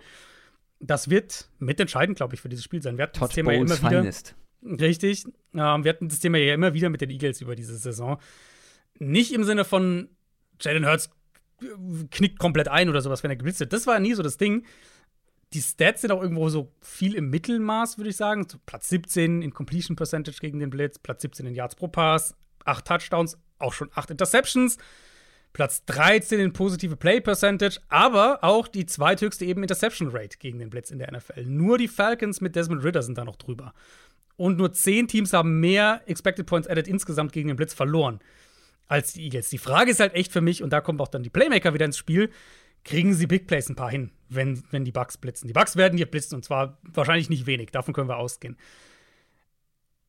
Das 0.80 1.10
wird 1.10 1.48
mitentscheidend, 1.58 2.16
glaube 2.16 2.34
ich, 2.34 2.40
für 2.40 2.48
dieses 2.48 2.64
Spiel 2.64 2.82
sein. 2.82 2.96
Wir 2.96 3.04
hatten 3.04 3.18
Todd 3.18 3.28
das 3.28 3.34
Thema 3.34 3.52
ja 3.52 3.60
immer 3.60 3.78
wieder. 3.78 4.00
Finest. 4.00 4.34
Richtig. 4.62 5.24
Ähm, 5.54 5.84
wir 5.84 5.88
hatten 5.90 6.08
das 6.08 6.20
Thema 6.20 6.38
ja 6.38 6.54
immer 6.54 6.74
wieder 6.74 6.88
mit 6.88 7.00
den 7.00 7.10
Eagles 7.10 7.40
über 7.40 7.54
diese 7.54 7.76
Saison. 7.76 8.18
Nicht 8.98 9.32
im 9.32 9.44
Sinne 9.44 9.64
von 9.64 10.08
Jalen 10.60 10.86
Hurts 10.86 11.10
knickt 12.10 12.38
komplett 12.38 12.68
ein 12.68 12.88
oder 12.88 13.00
sowas, 13.00 13.22
wenn 13.22 13.30
er 13.30 13.36
geblitzt 13.36 13.60
wird. 13.60 13.72
Das 13.72 13.86
war 13.86 13.98
nie 14.00 14.14
so 14.14 14.22
das 14.22 14.36
Ding 14.36 14.64
die 15.52 15.62
Stats 15.62 16.02
sind 16.02 16.10
auch 16.10 16.22
irgendwo 16.22 16.48
so 16.48 16.72
viel 16.80 17.14
im 17.14 17.30
Mittelmaß, 17.30 17.98
würde 17.98 18.10
ich 18.10 18.16
sagen. 18.16 18.46
So 18.48 18.58
Platz 18.66 18.88
17 18.88 19.42
in 19.42 19.54
Completion 19.54 19.96
Percentage 19.96 20.38
gegen 20.40 20.58
den 20.58 20.70
Blitz, 20.70 20.98
Platz 20.98 21.22
17 21.22 21.46
in 21.46 21.54
Yards 21.54 21.76
pro 21.76 21.88
Pass, 21.88 22.34
8 22.64 22.84
Touchdowns, 22.84 23.38
auch 23.58 23.72
schon 23.72 23.90
8 23.94 24.10
Interceptions, 24.10 24.76
Platz 25.52 25.84
13 25.86 26.40
in 26.40 26.52
positive 26.52 26.96
Play 26.96 27.20
Percentage, 27.20 27.78
aber 27.88 28.42
auch 28.42 28.68
die 28.68 28.84
zweithöchste 28.84 29.44
eben 29.44 29.62
Interception 29.62 30.08
Rate 30.10 30.36
gegen 30.38 30.58
den 30.58 30.68
Blitz 30.68 30.90
in 30.90 30.98
der 30.98 31.10
NFL. 31.10 31.46
Nur 31.46 31.78
die 31.78 31.88
Falcons 31.88 32.40
mit 32.40 32.56
Desmond 32.56 32.84
Ritter 32.84 33.02
sind 33.02 33.16
da 33.16 33.24
noch 33.24 33.36
drüber. 33.36 33.72
Und 34.36 34.58
nur 34.58 34.72
10 34.72 35.08
Teams 35.08 35.32
haben 35.32 35.60
mehr 35.60 36.02
Expected 36.06 36.44
Points 36.46 36.68
Added 36.68 36.88
insgesamt 36.88 37.32
gegen 37.32 37.48
den 37.48 37.56
Blitz 37.56 37.72
verloren 37.72 38.20
als 38.88 39.14
die 39.14 39.24
Eagles. 39.24 39.48
Die 39.48 39.58
Frage 39.58 39.90
ist 39.90 40.00
halt 40.00 40.14
echt 40.14 40.32
für 40.32 40.40
mich, 40.40 40.62
und 40.62 40.70
da 40.70 40.80
kommen 40.80 41.00
auch 41.00 41.08
dann 41.08 41.22
die 41.22 41.30
Playmaker 41.30 41.74
wieder 41.74 41.86
ins 41.86 41.98
Spiel, 41.98 42.30
kriegen 42.86 43.12
sie 43.14 43.26
Big 43.26 43.46
Plays 43.46 43.68
ein 43.68 43.76
paar 43.76 43.90
hin, 43.90 44.12
wenn, 44.28 44.62
wenn 44.70 44.84
die 44.84 44.92
Bugs 44.92 45.18
blitzen. 45.18 45.48
Die 45.48 45.52
Bugs 45.52 45.76
werden 45.76 45.98
hier 45.98 46.06
blitzen 46.06 46.36
und 46.36 46.44
zwar 46.44 46.78
wahrscheinlich 46.82 47.28
nicht 47.28 47.46
wenig, 47.46 47.70
davon 47.72 47.92
können 47.92 48.08
wir 48.08 48.16
ausgehen. 48.16 48.56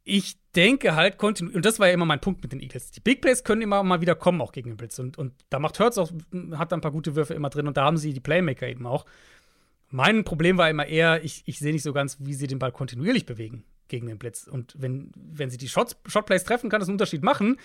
Ich 0.04 0.38
denke 0.56 0.96
halt, 0.96 1.22
und 1.22 1.66
das 1.66 1.80
war 1.80 1.88
ja 1.88 1.94
immer 1.94 2.06
mein 2.06 2.22
Punkt 2.22 2.42
mit 2.42 2.54
den 2.54 2.62
Eagles. 2.62 2.92
Die 2.92 3.02
Big 3.02 3.20
Plays 3.20 3.44
können 3.44 3.62
immer 3.62 3.84
mal 3.84 4.00
wieder 4.00 4.16
kommen, 4.16 4.40
auch 4.40 4.54
gegen 4.54 4.70
den 4.70 4.78
Blitz. 4.78 5.00
Und, 5.00 5.18
und 5.18 5.34
da 5.50 5.60
macht 5.60 5.80
Hurts 5.82 5.98
auch, 5.98 6.12
hat 6.54 6.72
da 6.72 6.78
ein 6.78 6.82
paar 6.82 6.94
gute 6.94 7.16
Würfe 7.16 7.34
immer 7.34 7.50
drin 7.50 7.68
und 7.68 7.76
da 7.76 7.84
haben 7.84 7.98
sie 7.98 8.14
die 8.14 8.22
Playmaker 8.22 8.68
eben 8.70 8.86
auch. 8.86 9.06
Mein 9.90 10.24
Problem 10.24 10.58
war 10.58 10.70
immer 10.70 10.86
eher, 10.86 11.24
ich, 11.26 11.44
ich 11.46 11.60
sehe 11.60 11.74
nicht 11.74 11.84
so 11.84 11.92
ganz, 11.92 12.18
wie 12.22 12.36
sie 12.36 12.48
den 12.48 12.60
Ball 12.60 12.72
kontinuierlich 12.72 13.26
bewegen 13.26 13.64
gegen 13.88 14.08
den 14.08 14.20
Blitz. 14.20 14.48
Und 14.48 14.76
wenn, 14.78 15.12
wenn 15.16 15.50
sie 15.50 15.58
die 15.58 15.68
Shots, 15.68 15.98
Shotplays 16.06 16.44
treffen, 16.44 16.70
kann 16.70 16.80
das 16.80 16.88
einen 16.88 16.96
Unterschied 16.96 17.24
machen. 17.24 17.58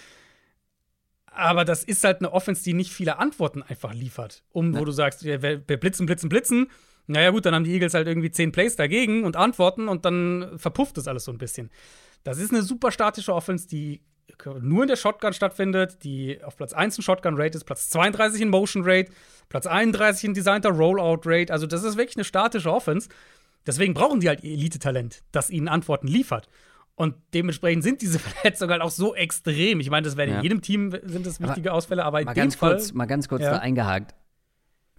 Aber 1.35 1.65
das 1.65 1.85
ist 1.85 2.05
halt 2.05 2.19
eine 2.19 2.33
Offense, 2.33 2.63
die 2.63 2.75
nicht 2.75 2.93
viele 2.93 3.19
Antworten 3.19 3.63
einfach 3.63 3.95
liefert. 3.95 4.43
Um, 4.53 4.77
wo 4.77 4.85
du 4.85 4.93
sagst, 4.93 5.25
wir, 5.25 5.43
wir 5.43 5.59
blitzen, 5.59 6.07
blitzen, 6.07 6.29
blitzen. 6.29 6.71
Naja, 7.07 7.31
gut, 7.31 7.47
dann 7.47 7.55
haben 7.55 7.65
die 7.65 7.73
Eagles 7.73 7.95
halt 7.95 8.07
irgendwie 8.07 8.31
zehn 8.31 8.53
Plays 8.53 8.77
dagegen 8.77 9.25
und 9.25 9.37
Antworten 9.37 9.89
und 9.89 10.05
dann 10.05 10.53
verpufft 10.57 10.97
das 10.97 11.09
alles 11.09 11.25
so 11.25 11.33
ein 11.33 11.39
bisschen. 11.39 11.71
Das 12.23 12.39
ist 12.39 12.53
eine 12.53 12.63
super 12.63 12.93
statische 12.93 13.35
Offense, 13.35 13.67
die 13.67 14.03
nur 14.61 14.83
in 14.83 14.89
der 14.89 14.97
Shotgun 14.97 15.33
stattfindet, 15.33 16.05
die 16.05 16.43
auf 16.43 16.57
Platz 16.57 16.73
1 16.73 16.97
in 16.97 17.03
Shotgun 17.03 17.37
Rate 17.37 17.57
ist, 17.57 17.65
Platz 17.65 17.91
32 17.91 18.41
in 18.41 18.49
Motion 18.51 18.83
Rate, 18.85 19.11
Platz 19.49 19.67
31 19.67 20.25
in 20.25 20.35
Designter 20.35 20.71
Rollout 20.71 21.23
Rate. 21.25 21.53
Also, 21.53 21.67
das 21.67 21.83
ist 21.83 21.97
wirklich 21.97 22.17
eine 22.17 22.25
statische 22.25 22.73
Offense. 22.73 23.09
Deswegen 23.67 23.95
brauchen 23.95 24.21
die 24.21 24.29
halt 24.29 24.43
Elite-Talent, 24.43 25.23
das 25.31 25.51
ihnen 25.51 25.69
Antworten 25.69 26.09
liefert. 26.09 26.49
Und 26.95 27.15
dementsprechend 27.35 27.83
sind 27.83 28.03
diese 28.03 28.19
Verletzungen 28.21 28.73
halt 28.73 28.83
auch 28.83 28.91
so 28.91 29.15
extrem. 29.15 29.81
Ich 29.81 29.91
meine, 29.91 30.05
das 30.05 30.17
wäre 30.17 30.31
ja. 30.31 30.37
in 30.37 30.43
jedem 30.43 30.63
Team 30.63 30.91
sind 31.03 31.27
das 31.27 31.41
wichtige 31.41 31.71
aber 31.71 31.79
Ausfälle, 31.79 32.05
aber 32.05 32.21
in 32.21 32.27
mal 32.27 32.35
dem 32.35 32.43
ganz 32.43 32.55
Fall, 32.55 32.75
kurz, 32.75 32.93
mal 32.93 33.07
ganz 33.07 33.29
kurz 33.29 33.43
ja. 33.43 33.53
da 33.53 33.59
eingehakt. 33.59 34.15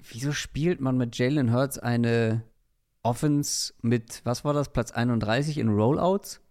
wieso 0.10 0.34
spielt 0.34 0.82
man 0.82 0.98
mit 0.98 1.18
Jalen 1.18 1.54
Hurts 1.54 1.80
eine 1.80 2.44
Offense 3.04 3.74
mit, 3.82 4.22
was 4.24 4.44
war 4.44 4.54
das, 4.54 4.70
Platz 4.70 4.92
31 4.92 5.58
in 5.58 5.70
Rollouts? 5.70 6.42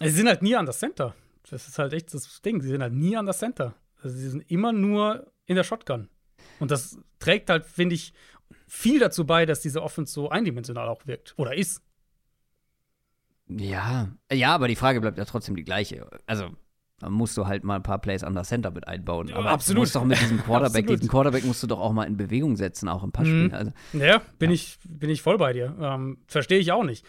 Sie 0.00 0.10
sind 0.10 0.28
halt 0.28 0.42
nie 0.42 0.56
an 0.56 0.66
das 0.66 0.78
Center. 0.78 1.14
Das 1.50 1.66
ist 1.66 1.78
halt 1.78 1.92
echt 1.92 2.12
das 2.14 2.42
Ding. 2.42 2.60
Sie 2.60 2.68
sind 2.68 2.82
halt 2.82 2.92
nie 2.92 3.16
an 3.16 3.26
das 3.26 3.38
Center. 3.38 3.74
Also 4.02 4.16
sie 4.16 4.28
sind 4.28 4.50
immer 4.50 4.72
nur 4.72 5.32
in 5.46 5.56
der 5.56 5.64
Shotgun. 5.64 6.08
Und 6.58 6.70
das 6.70 6.98
trägt 7.18 7.50
halt, 7.50 7.66
finde 7.66 7.94
ich, 7.94 8.12
viel 8.66 8.98
dazu 8.98 9.26
bei, 9.26 9.46
dass 9.46 9.60
diese 9.60 9.82
Offense 9.82 10.12
so 10.12 10.30
eindimensional 10.30 10.88
auch 10.88 11.06
wirkt. 11.06 11.34
Oder 11.36 11.54
ist. 11.56 11.82
Ja, 13.56 14.08
ja, 14.32 14.54
aber 14.54 14.68
die 14.68 14.76
Frage 14.76 15.00
bleibt 15.00 15.18
ja 15.18 15.24
trotzdem 15.24 15.56
die 15.56 15.64
gleiche. 15.64 16.06
Also, 16.26 16.50
dann 17.00 17.12
musst 17.12 17.36
du 17.36 17.46
halt 17.46 17.64
mal 17.64 17.76
ein 17.76 17.82
paar 17.82 17.98
Plays 17.98 18.22
an 18.22 18.34
der 18.34 18.44
Center 18.44 18.70
mit 18.70 18.86
einbauen. 18.86 19.28
Ja, 19.28 19.36
aber 19.36 19.50
absolut. 19.50 19.76
du 19.76 19.80
musst 19.80 19.96
doch 19.96 20.04
mit 20.04 20.20
diesem 20.20 20.38
Quarterback, 20.44 20.86
diesen 20.86 21.08
Quarterback 21.08 21.44
musst 21.44 21.62
du 21.62 21.66
doch 21.66 21.80
auch 21.80 21.92
mal 21.92 22.04
in 22.04 22.16
Bewegung 22.16 22.56
setzen, 22.56 22.88
auch 22.88 23.02
im 23.02 23.12
Passspiel. 23.12 23.48
Mhm. 23.48 23.54
Also, 23.54 23.72
ja, 23.94 24.22
bin, 24.38 24.50
ja. 24.50 24.54
Ich, 24.54 24.78
bin 24.86 25.10
ich 25.10 25.22
voll 25.22 25.38
bei 25.38 25.52
dir. 25.52 25.74
Ähm, 25.80 26.18
Verstehe 26.26 26.58
ich 26.58 26.72
auch 26.72 26.84
nicht. 26.84 27.04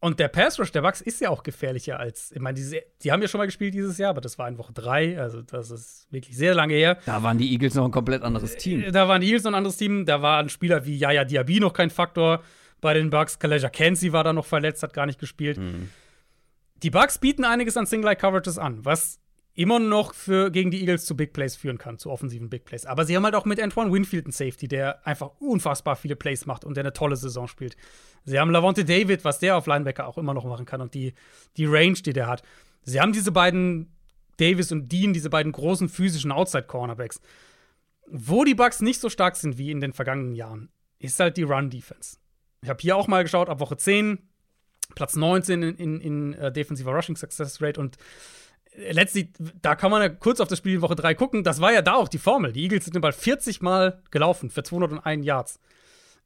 Und 0.00 0.18
der 0.18 0.26
Pass 0.26 0.58
Rush 0.58 0.72
der 0.72 0.82
Bucks 0.82 1.00
ist 1.00 1.20
ja 1.20 1.30
auch 1.30 1.44
gefährlicher 1.44 2.00
als, 2.00 2.32
ich 2.32 2.40
meine, 2.40 2.58
die, 2.58 2.80
die 3.02 3.12
haben 3.12 3.22
ja 3.22 3.28
schon 3.28 3.38
mal 3.38 3.44
gespielt 3.44 3.72
dieses 3.72 3.98
Jahr, 3.98 4.10
aber 4.10 4.20
das 4.20 4.36
war 4.36 4.48
in 4.48 4.58
Woche 4.58 4.72
drei, 4.72 5.16
also 5.16 5.42
das 5.42 5.70
ist 5.70 6.08
wirklich 6.10 6.36
sehr 6.36 6.56
lange 6.56 6.74
her. 6.74 6.98
Da 7.06 7.22
waren 7.22 7.38
die 7.38 7.52
Eagles 7.52 7.76
noch 7.76 7.84
ein 7.84 7.92
komplett 7.92 8.24
anderes 8.24 8.56
Team. 8.56 8.90
Da 8.90 9.06
waren 9.06 9.20
die 9.20 9.28
Eagles 9.28 9.44
noch 9.44 9.52
ein 9.52 9.54
anderes 9.54 9.76
Team, 9.76 10.04
da 10.04 10.20
waren 10.20 10.48
Spieler 10.48 10.84
wie 10.86 10.96
Yaya 10.96 11.24
Diaby 11.24 11.60
noch 11.60 11.72
kein 11.72 11.88
Faktor 11.88 12.42
bei 12.82 12.92
den 12.92 13.08
Bucks, 13.08 13.38
Kaleja 13.38 13.70
Kenzie 13.70 14.12
war 14.12 14.24
da 14.24 14.34
noch 14.34 14.44
verletzt, 14.44 14.82
hat 14.82 14.92
gar 14.92 15.06
nicht 15.06 15.18
gespielt. 15.18 15.56
Mhm. 15.56 15.88
Die 16.82 16.90
Bucks 16.90 17.16
bieten 17.16 17.44
einiges 17.44 17.78
an 17.78 17.86
Single-Eye-Coverages 17.86 18.58
an, 18.58 18.84
was 18.84 19.20
immer 19.54 19.78
noch 19.78 20.14
für, 20.14 20.50
gegen 20.50 20.70
die 20.70 20.80
Eagles 20.80 21.04
zu 21.04 21.16
Big 21.16 21.32
Plays 21.32 21.54
führen 21.54 21.78
kann, 21.78 21.98
zu 21.98 22.10
offensiven 22.10 22.50
Big 22.50 22.64
Plays. 22.64 22.84
Aber 22.84 23.04
sie 23.04 23.14
haben 23.14 23.24
halt 23.24 23.36
auch 23.36 23.44
mit 23.44 23.62
Antoine 23.62 23.92
Winfield 23.92 24.24
einen 24.24 24.32
Safety, 24.32 24.66
der 24.66 25.06
einfach 25.06 25.30
unfassbar 25.38 25.94
viele 25.94 26.16
Plays 26.16 26.44
macht 26.44 26.64
und 26.64 26.76
der 26.76 26.82
eine 26.82 26.92
tolle 26.92 27.16
Saison 27.16 27.46
spielt. 27.46 27.76
Sie 28.24 28.38
haben 28.38 28.50
Lavonte 28.50 28.84
David, 28.84 29.24
was 29.24 29.38
der 29.38 29.56
auf 29.56 29.66
Linebacker 29.66 30.08
auch 30.08 30.18
immer 30.18 30.34
noch 30.34 30.44
machen 30.44 30.66
kann 30.66 30.80
und 30.80 30.94
die, 30.94 31.14
die 31.56 31.66
Range, 31.66 31.94
die 31.94 32.12
der 32.12 32.26
hat. 32.26 32.42
Sie 32.82 33.00
haben 33.00 33.12
diese 33.12 33.30
beiden, 33.30 33.94
Davis 34.38 34.72
und 34.72 34.90
Dean, 34.90 35.12
diese 35.12 35.30
beiden 35.30 35.52
großen 35.52 35.88
physischen 35.88 36.32
Outside-Cornerbacks. 36.32 37.20
Wo 38.08 38.42
die 38.42 38.54
Bucks 38.54 38.80
nicht 38.80 39.00
so 39.00 39.08
stark 39.08 39.36
sind 39.36 39.56
wie 39.56 39.70
in 39.70 39.80
den 39.80 39.92
vergangenen 39.92 40.34
Jahren, 40.34 40.70
ist 40.98 41.20
halt 41.20 41.36
die 41.36 41.44
Run-Defense. 41.44 42.16
Ich 42.62 42.68
habe 42.68 42.80
hier 42.80 42.96
auch 42.96 43.08
mal 43.08 43.22
geschaut, 43.22 43.48
ab 43.48 43.60
Woche 43.60 43.76
10, 43.76 44.18
Platz 44.94 45.16
19 45.16 45.62
in, 45.62 45.76
in, 45.76 46.00
in 46.00 46.38
uh, 46.40 46.50
defensiver 46.50 46.92
Rushing 46.92 47.16
Success 47.16 47.60
Rate 47.60 47.80
und 47.80 47.96
letztlich, 48.74 49.28
da 49.60 49.74
kann 49.74 49.90
man 49.90 50.02
ja 50.02 50.08
kurz 50.08 50.40
auf 50.40 50.48
das 50.48 50.58
Spiel 50.58 50.74
in 50.74 50.82
Woche 50.82 50.96
3 50.96 51.14
gucken. 51.14 51.44
Das 51.44 51.60
war 51.60 51.72
ja 51.72 51.82
da 51.82 51.94
auch 51.94 52.08
die 52.08 52.18
Formel. 52.18 52.52
Die 52.52 52.62
Eagles 52.62 52.84
sind 52.84 52.94
den 52.94 53.02
Ball 53.02 53.12
40 53.12 53.62
Mal 53.62 54.02
gelaufen 54.10 54.50
für 54.50 54.62
201 54.62 55.24
Yards 55.24 55.60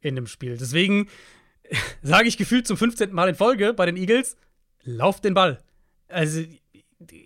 in 0.00 0.14
dem 0.14 0.26
Spiel. 0.26 0.56
Deswegen 0.56 1.08
sage 2.02 2.28
ich 2.28 2.36
gefühlt 2.36 2.66
zum 2.66 2.76
15. 2.76 3.12
Mal 3.12 3.28
in 3.28 3.34
Folge 3.34 3.72
bei 3.72 3.86
den 3.86 3.96
Eagles: 3.96 4.36
Lauft 4.82 5.24
den 5.24 5.34
Ball. 5.34 5.58
Also, 6.08 6.42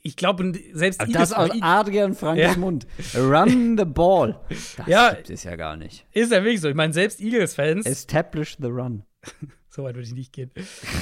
ich 0.03 0.17
glaube, 0.17 0.53
selbst 0.73 1.01
Aber 1.01 1.13
Das 1.13 1.33
aus 1.33 1.51
Adrian 1.61 2.15
Frankes 2.15 2.55
ja. 2.55 2.57
Mund. 2.57 2.87
Run 3.15 3.79
the 3.79 3.85
ball. 3.85 4.41
Das 4.49 4.87
ja, 4.87 5.15
gibt 5.15 5.31
es 5.31 5.45
ja 5.45 5.57
gar 5.57 5.77
nicht. 5.77 6.07
Ist 6.13 6.33
ja 6.33 6.43
wirklich 6.43 6.61
so. 6.61 6.69
Ich 6.69 6.75
meine, 6.75 6.93
selbst 6.93 7.21
Eagles-Fans. 7.21 7.87
Establish 7.87 8.57
the 8.61 8.67
run. 8.67 9.05
so 9.69 9.85
weit 9.85 9.95
würde 9.95 10.09
ich 10.09 10.15
nicht 10.15 10.33
gehen. 10.33 10.51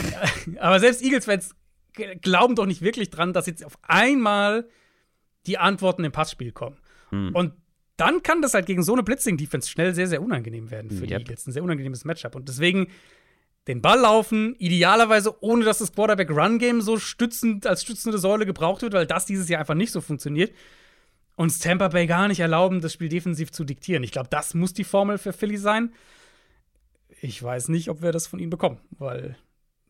Aber 0.59 0.81
selbst 0.81 1.03
Eagles-Fans 1.03 1.55
glauben 2.21 2.55
doch 2.55 2.67
nicht 2.67 2.83
wirklich 2.83 3.11
dran, 3.11 3.33
dass 3.33 3.47
jetzt 3.47 3.65
auf 3.65 3.79
einmal 3.83 4.69
die 5.47 5.59
Antworten 5.59 6.05
im 6.05 6.13
Passspiel 6.13 6.53
kommen. 6.53 6.77
Hm. 7.11 7.35
Und 7.35 7.55
dann 7.97 8.23
kann 8.23 8.43
das 8.43 8.55
halt 8.55 8.67
gegen 8.67 8.83
so 8.83 8.93
eine 8.93 9.03
Blitzing-Defense 9.03 9.69
schnell 9.69 9.95
sehr, 9.95 10.07
sehr 10.07 10.23
unangenehm 10.23 10.71
werden 10.71 10.91
für 10.91 11.01
yep. 11.01 11.09
die 11.09 11.15
Eagles. 11.15 11.47
Ein 11.47 11.53
sehr 11.53 11.65
unangenehmes 11.65 12.05
Matchup. 12.05 12.37
Und 12.37 12.49
deswegen 12.49 12.89
den 13.69 13.83
Ball 13.83 14.01
laufen, 14.01 14.57
idealerweise 14.59 15.43
ohne 15.43 15.65
dass 15.65 15.79
das 15.79 15.93
Quarterback-Run-Game 15.93 16.81
so 16.81 16.99
stützend 16.99 17.67
als 17.67 17.83
stützende 17.83 18.19
Säule 18.19 18.47
gebraucht 18.47 18.81
wird, 18.81 18.95
weil 18.95 19.07
das 19.07 19.27
dieses 19.27 19.49
Jahr 19.49 19.61
einfach 19.61 19.75
nicht 19.75 19.93
so 19.93 20.01
funktioniert. 20.01 20.53
Uns 21.37 21.59
Tampa 21.59 21.89
Bay 21.89 22.07
gar 22.07 22.29
nicht 22.29 22.41
erlauben, 22.41 22.81
das 22.81 22.95
Spiel 22.95 23.11
defensiv 23.11 23.53
zu 23.53 23.65
diktieren. 23.65 24.03
Ich 24.03 24.11
glaube, 24.11 24.29
das 24.31 24.55
muss 24.55 24.73
die 24.73 24.85
Formel 24.85 25.19
für 25.19 25.35
Philly 25.35 25.59
sein. 25.59 25.93
Ich 27.21 27.41
weiß 27.43 27.69
nicht, 27.69 27.91
ob 27.91 28.01
wir 28.01 28.11
das 28.11 28.27
von 28.27 28.41
ihnen 28.41 28.51
bekommen, 28.51 28.81
weil 28.99 29.37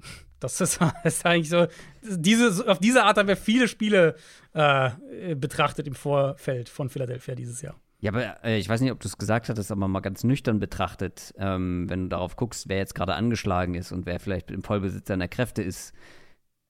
das 0.40 0.60
ist, 0.60 0.80
ist, 1.04 1.24
eigentlich 1.24 1.48
so. 1.48 1.68
Diese, 2.02 2.68
auf 2.68 2.80
diese 2.80 3.04
Art 3.04 3.16
haben 3.16 3.28
wir 3.28 3.36
viele 3.36 3.68
Spiele 3.68 4.16
äh, 4.54 4.90
betrachtet 5.36 5.86
im 5.86 5.94
Vorfeld 5.94 6.68
von 6.68 6.90
Philadelphia 6.90 7.36
dieses 7.36 7.62
Jahr. 7.62 7.78
Ja, 8.00 8.12
aber 8.12 8.44
äh, 8.44 8.58
ich 8.58 8.68
weiß 8.68 8.80
nicht, 8.80 8.92
ob 8.92 9.00
du 9.00 9.08
es 9.08 9.18
gesagt 9.18 9.48
hattest, 9.48 9.72
aber 9.72 9.88
mal 9.88 10.00
ganz 10.00 10.22
nüchtern 10.22 10.60
betrachtet, 10.60 11.34
ähm, 11.36 11.90
wenn 11.90 12.04
du 12.04 12.08
darauf 12.10 12.36
guckst, 12.36 12.68
wer 12.68 12.78
jetzt 12.78 12.94
gerade 12.94 13.14
angeschlagen 13.14 13.74
ist 13.74 13.90
und 13.90 14.06
wer 14.06 14.20
vielleicht 14.20 14.50
im 14.50 14.62
Vollbesitz 14.62 15.08
seiner 15.08 15.26
Kräfte 15.26 15.62
ist, 15.62 15.92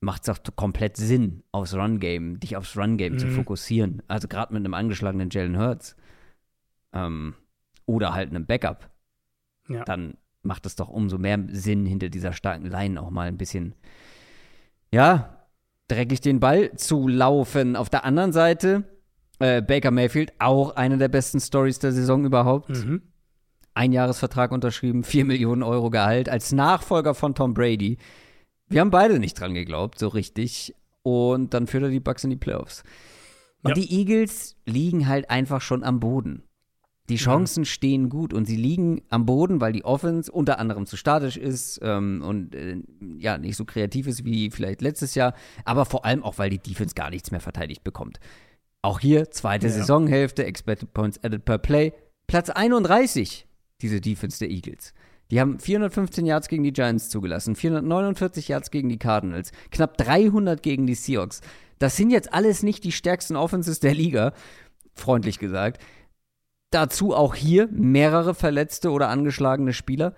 macht 0.01 0.23
es 0.23 0.29
auch 0.31 0.39
komplett 0.57 0.97
Sinn, 0.97 1.43
aufs 1.53 1.75
Run-Game, 1.75 2.41
dich 2.41 2.57
aufs 2.57 2.77
Run-Game 2.77 3.15
mhm. 3.15 3.19
zu 3.19 3.27
fokussieren. 3.29 4.03
Also 4.09 4.29
gerade 4.29 4.55
mit 4.55 4.61
einem 4.61 4.75
angeschlagenen 4.75 5.29
Jalen 5.31 5.59
Hurts 5.59 5.97
ähm, 6.93 7.35
oder 7.85 8.15
halt 8.15 8.31
einem 8.31 8.47
Backup. 8.47 8.91
Ja. 9.69 9.85
Dann 9.85 10.17
macht 10.43 10.65
es 10.65 10.77
doch 10.77 10.89
umso 10.89 11.19
mehr 11.19 11.39
Sinn, 11.51 11.85
hinter 11.85 12.09
dieser 12.09 12.33
starken 12.33 12.67
Line 12.67 13.03
auch 13.03 13.11
mal 13.11 13.29
ein 13.29 13.37
bisschen, 13.37 13.75
ja, 14.91 15.47
dreckig 15.89 16.21
den 16.21 16.41
Ball 16.41 16.75
zu 16.77 17.09
laufen. 17.09 17.77
Auf 17.77 17.91
der 17.91 18.05
anderen 18.05 18.33
Seite, 18.33 18.85
äh, 19.39 19.63
Baker 19.63 19.91
Mayfield, 19.91 20.33
auch 20.39 20.77
eine 20.77 20.99
der 20.99 21.09
besten 21.09 21.41
Stories 21.41 21.79
der 21.79 21.93
Saison 21.93 22.25
überhaupt. 22.25 22.71
Mhm. 22.71 23.03
Einjahresvertrag 23.75 24.51
unterschrieben, 24.51 25.05
4 25.05 25.25
Millionen 25.25 25.63
Euro 25.63 25.91
Gehalt 25.91 26.29
als 26.29 26.53
Nachfolger 26.53 27.15
von 27.15 27.35
Tom 27.35 27.55
Brady. 27.55 27.99
Wir 28.69 28.81
haben 28.81 28.91
beide 28.91 29.19
nicht 29.19 29.39
dran 29.39 29.55
geglaubt, 29.55 29.99
so 29.99 30.09
richtig. 30.09 30.75
Und 31.03 31.55
dann 31.55 31.67
führt 31.67 31.85
er 31.85 31.91
die 31.91 32.01
Bucks 32.01 32.25
in 32.25 32.31
die 32.31 32.37
Playoffs. 32.37 32.83
Und 33.63 33.71
ja. 33.71 33.75
die 33.75 34.01
Eagles 34.01 34.57
liegen 34.67 35.07
halt 35.07 35.31
einfach 35.31 35.61
schon 35.61 35.85
am 35.85 36.01
Boden. 36.01 36.43
Die 37.09 37.17
Chancen 37.17 37.65
ja. 37.65 37.71
stehen 37.71 38.11
gut 38.11 38.35
und 38.35 38.45
sie 38.45 38.57
liegen 38.57 39.01
am 39.09 39.25
Boden, 39.25 39.63
weil 39.63 39.73
die 39.73 39.85
Offense 39.85 40.31
unter 40.31 40.59
anderem 40.59 40.85
zu 40.85 40.97
statisch 40.99 41.39
ist 41.39 41.81
ähm, 41.83 42.23
und 42.23 42.55
äh, 42.55 42.83
ja 43.01 43.39
nicht 43.39 43.57
so 43.57 43.65
kreativ 43.65 44.07
ist 44.07 44.27
wie 44.27 44.51
vielleicht 44.51 44.83
letztes 44.83 45.15
Jahr, 45.15 45.33
aber 45.65 45.87
vor 45.87 46.05
allem 46.05 46.23
auch, 46.23 46.37
weil 46.37 46.51
die 46.51 46.59
Defense 46.59 46.95
gar 46.95 47.09
nichts 47.09 47.31
mehr 47.31 47.41
verteidigt 47.41 47.83
bekommt. 47.83 48.21
Auch 48.83 49.01
hier 49.01 49.31
zweite 49.31 49.67
ja. 49.67 49.73
Saisonhälfte, 49.73 50.45
Expected 50.45 50.93
Points 50.95 51.23
Added 51.25 51.45
per 51.45 51.59
Play, 51.59 51.93
Platz 52.27 52.51
31, 52.51 53.47
diese 53.81 54.01
Defense 54.01 54.39
der 54.39 54.51
Eagles. 54.51 54.95
Die 55.31 55.41
haben 55.41 55.59
415 55.59 56.25
Yards 56.25 56.49
gegen 56.49 56.63
die 56.63 56.73
Giants 56.73 57.11
zugelassen, 57.11 57.55
449 57.55 58.49
Yards 58.49 58.71
gegen 58.71 58.89
die 58.89 58.99
Cardinals, 58.99 59.53
knapp 59.71 59.99
300 59.99 60.63
gegen 60.63 60.87
die 60.87 60.95
Seahawks. 60.95 61.41
Das 61.79 61.97
sind 61.97 62.11
jetzt 62.11 62.33
alles 62.33 62.63
nicht 62.63 62.85
die 62.85 62.93
stärksten 62.93 63.37
Offenses 63.37 63.81
der 63.81 63.95
Liga, 63.95 64.33
freundlich 64.95 65.39
gesagt. 65.39 65.83
Dazu 66.71 67.15
auch 67.15 67.35
hier 67.35 67.69
mehrere 67.71 68.35
verletzte 68.35 68.91
oder 68.91 69.09
angeschlagene 69.09 69.73
Spieler. 69.73 70.15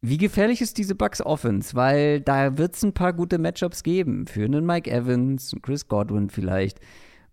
Wie 0.00 0.18
gefährlich 0.18 0.60
ist 0.60 0.78
diese 0.78 0.94
Bucks 0.96 1.20
Offense? 1.20 1.74
Weil 1.76 2.20
da 2.20 2.58
wird 2.58 2.74
es 2.74 2.82
ein 2.82 2.94
paar 2.94 3.12
gute 3.12 3.38
Matchups 3.38 3.82
geben 3.82 4.26
für 4.26 4.44
einen 4.44 4.66
Mike 4.66 4.90
Evans, 4.90 5.54
Chris 5.62 5.86
Godwin 5.86 6.30
vielleicht. 6.30 6.80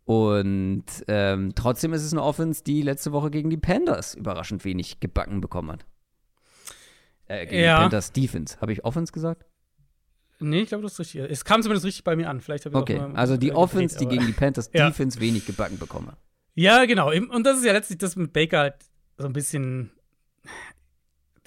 Und 0.10 0.86
ähm, 1.08 1.54
trotzdem 1.54 1.94
ist 1.94 2.02
es 2.02 2.14
eine 2.14 2.24
Offense, 2.24 2.64
die 2.64 2.82
letzte 2.82 3.12
Woche 3.12 3.30
gegen 3.30 3.52
die 3.52 3.58
Panthers 3.58 4.16
überraschend 4.16 4.66
wenig 4.66 5.00
gebacken 5.00 5.40
bekommen 5.40 5.74
hat. 5.74 5.86
Äh, 7.28 7.46
gegen 7.46 7.62
ja. 7.62 7.76
die 7.76 7.82
Panthers 7.84 8.12
Defense. 8.12 8.60
Habe 8.60 8.74
ich 8.74 8.84
Offense 8.84 9.14
gesagt? 9.14 9.46
Nee, 10.40 10.62
ich 10.62 10.70
glaube, 10.70 10.82
das 10.82 10.94
ist 10.94 11.00
richtig. 11.00 11.30
Es 11.30 11.46
kam 11.46 11.62
zumindest 11.62 11.86
richtig 11.86 12.04
bei 12.04 12.16
mir 12.16 12.28
an. 12.28 12.42
Vielleicht 12.42 12.66
ich 12.66 12.74
okay, 12.74 13.00
also 13.14 13.38
die 13.38 13.52
Offense, 13.52 14.00
die 14.00 14.08
gegen 14.08 14.26
die 14.26 14.32
Panthers 14.32 14.72
ja. 14.74 14.88
Defense 14.88 15.20
wenig 15.20 15.46
gebacken 15.46 15.78
bekommen 15.78 16.08
hat. 16.08 16.18
Ja, 16.56 16.86
genau. 16.86 17.12
Und 17.12 17.44
das 17.44 17.60
ist 17.60 17.66
ja 17.66 17.74
letztlich 17.74 18.00
das 18.00 18.16
mit 18.16 18.34
Baker 18.34 18.58
halt 18.62 18.78
so 19.20 19.28
ein 19.28 19.34
bisschen. 19.34 19.92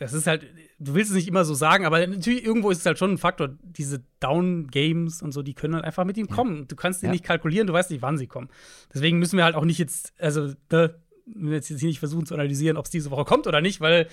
Das 0.03 0.12
ist 0.12 0.27
halt, 0.27 0.47
du 0.79 0.95
willst 0.95 1.11
es 1.11 1.16
nicht 1.16 1.29
immer 1.29 1.45
so 1.45 1.55
sagen, 1.55 1.87
aber 1.87 2.07
natürlich 2.07 2.45
irgendwo 2.45 2.70
ist 2.70 2.79
es 2.79 2.87
halt 2.87 2.99
schon 2.99 3.12
ein 3.12 3.19
Faktor. 3.19 3.57
Diese 3.62 4.03
Down-Games 4.20 5.23
und 5.23 5.33
so, 5.33 5.43
die 5.43 5.55
können 5.55 5.74
halt 5.74 5.85
einfach 5.85 6.05
mit 6.05 6.16
ihm 6.16 6.29
kommen. 6.29 6.69
Du 6.69 6.77
kannst 6.77 7.03
die 7.03 7.07
ja. 7.07 7.12
nicht 7.12 7.24
kalkulieren, 7.24 7.66
du 7.66 7.73
weißt 7.73 7.91
nicht, 7.91 8.03
wann 8.03 8.19
sie 8.19 8.27
kommen. 8.27 8.49
Deswegen 8.93 9.19
müssen 9.19 9.37
wir 9.37 9.45
halt 9.45 9.55
auch 9.55 9.65
nicht 9.65 9.79
jetzt, 9.79 10.12
also, 10.19 10.53
ne, 10.70 10.95
wir 11.24 11.55
jetzt 11.55 11.69
hier 11.69 11.77
nicht 11.77 11.99
versuchen 11.99 12.27
zu 12.27 12.35
analysieren, 12.35 12.77
ob 12.77 12.85
es 12.85 12.91
diese 12.91 13.11
Woche 13.11 13.24
kommt 13.24 13.47
oder 13.47 13.61
nicht, 13.61 13.81
weil 13.81 14.09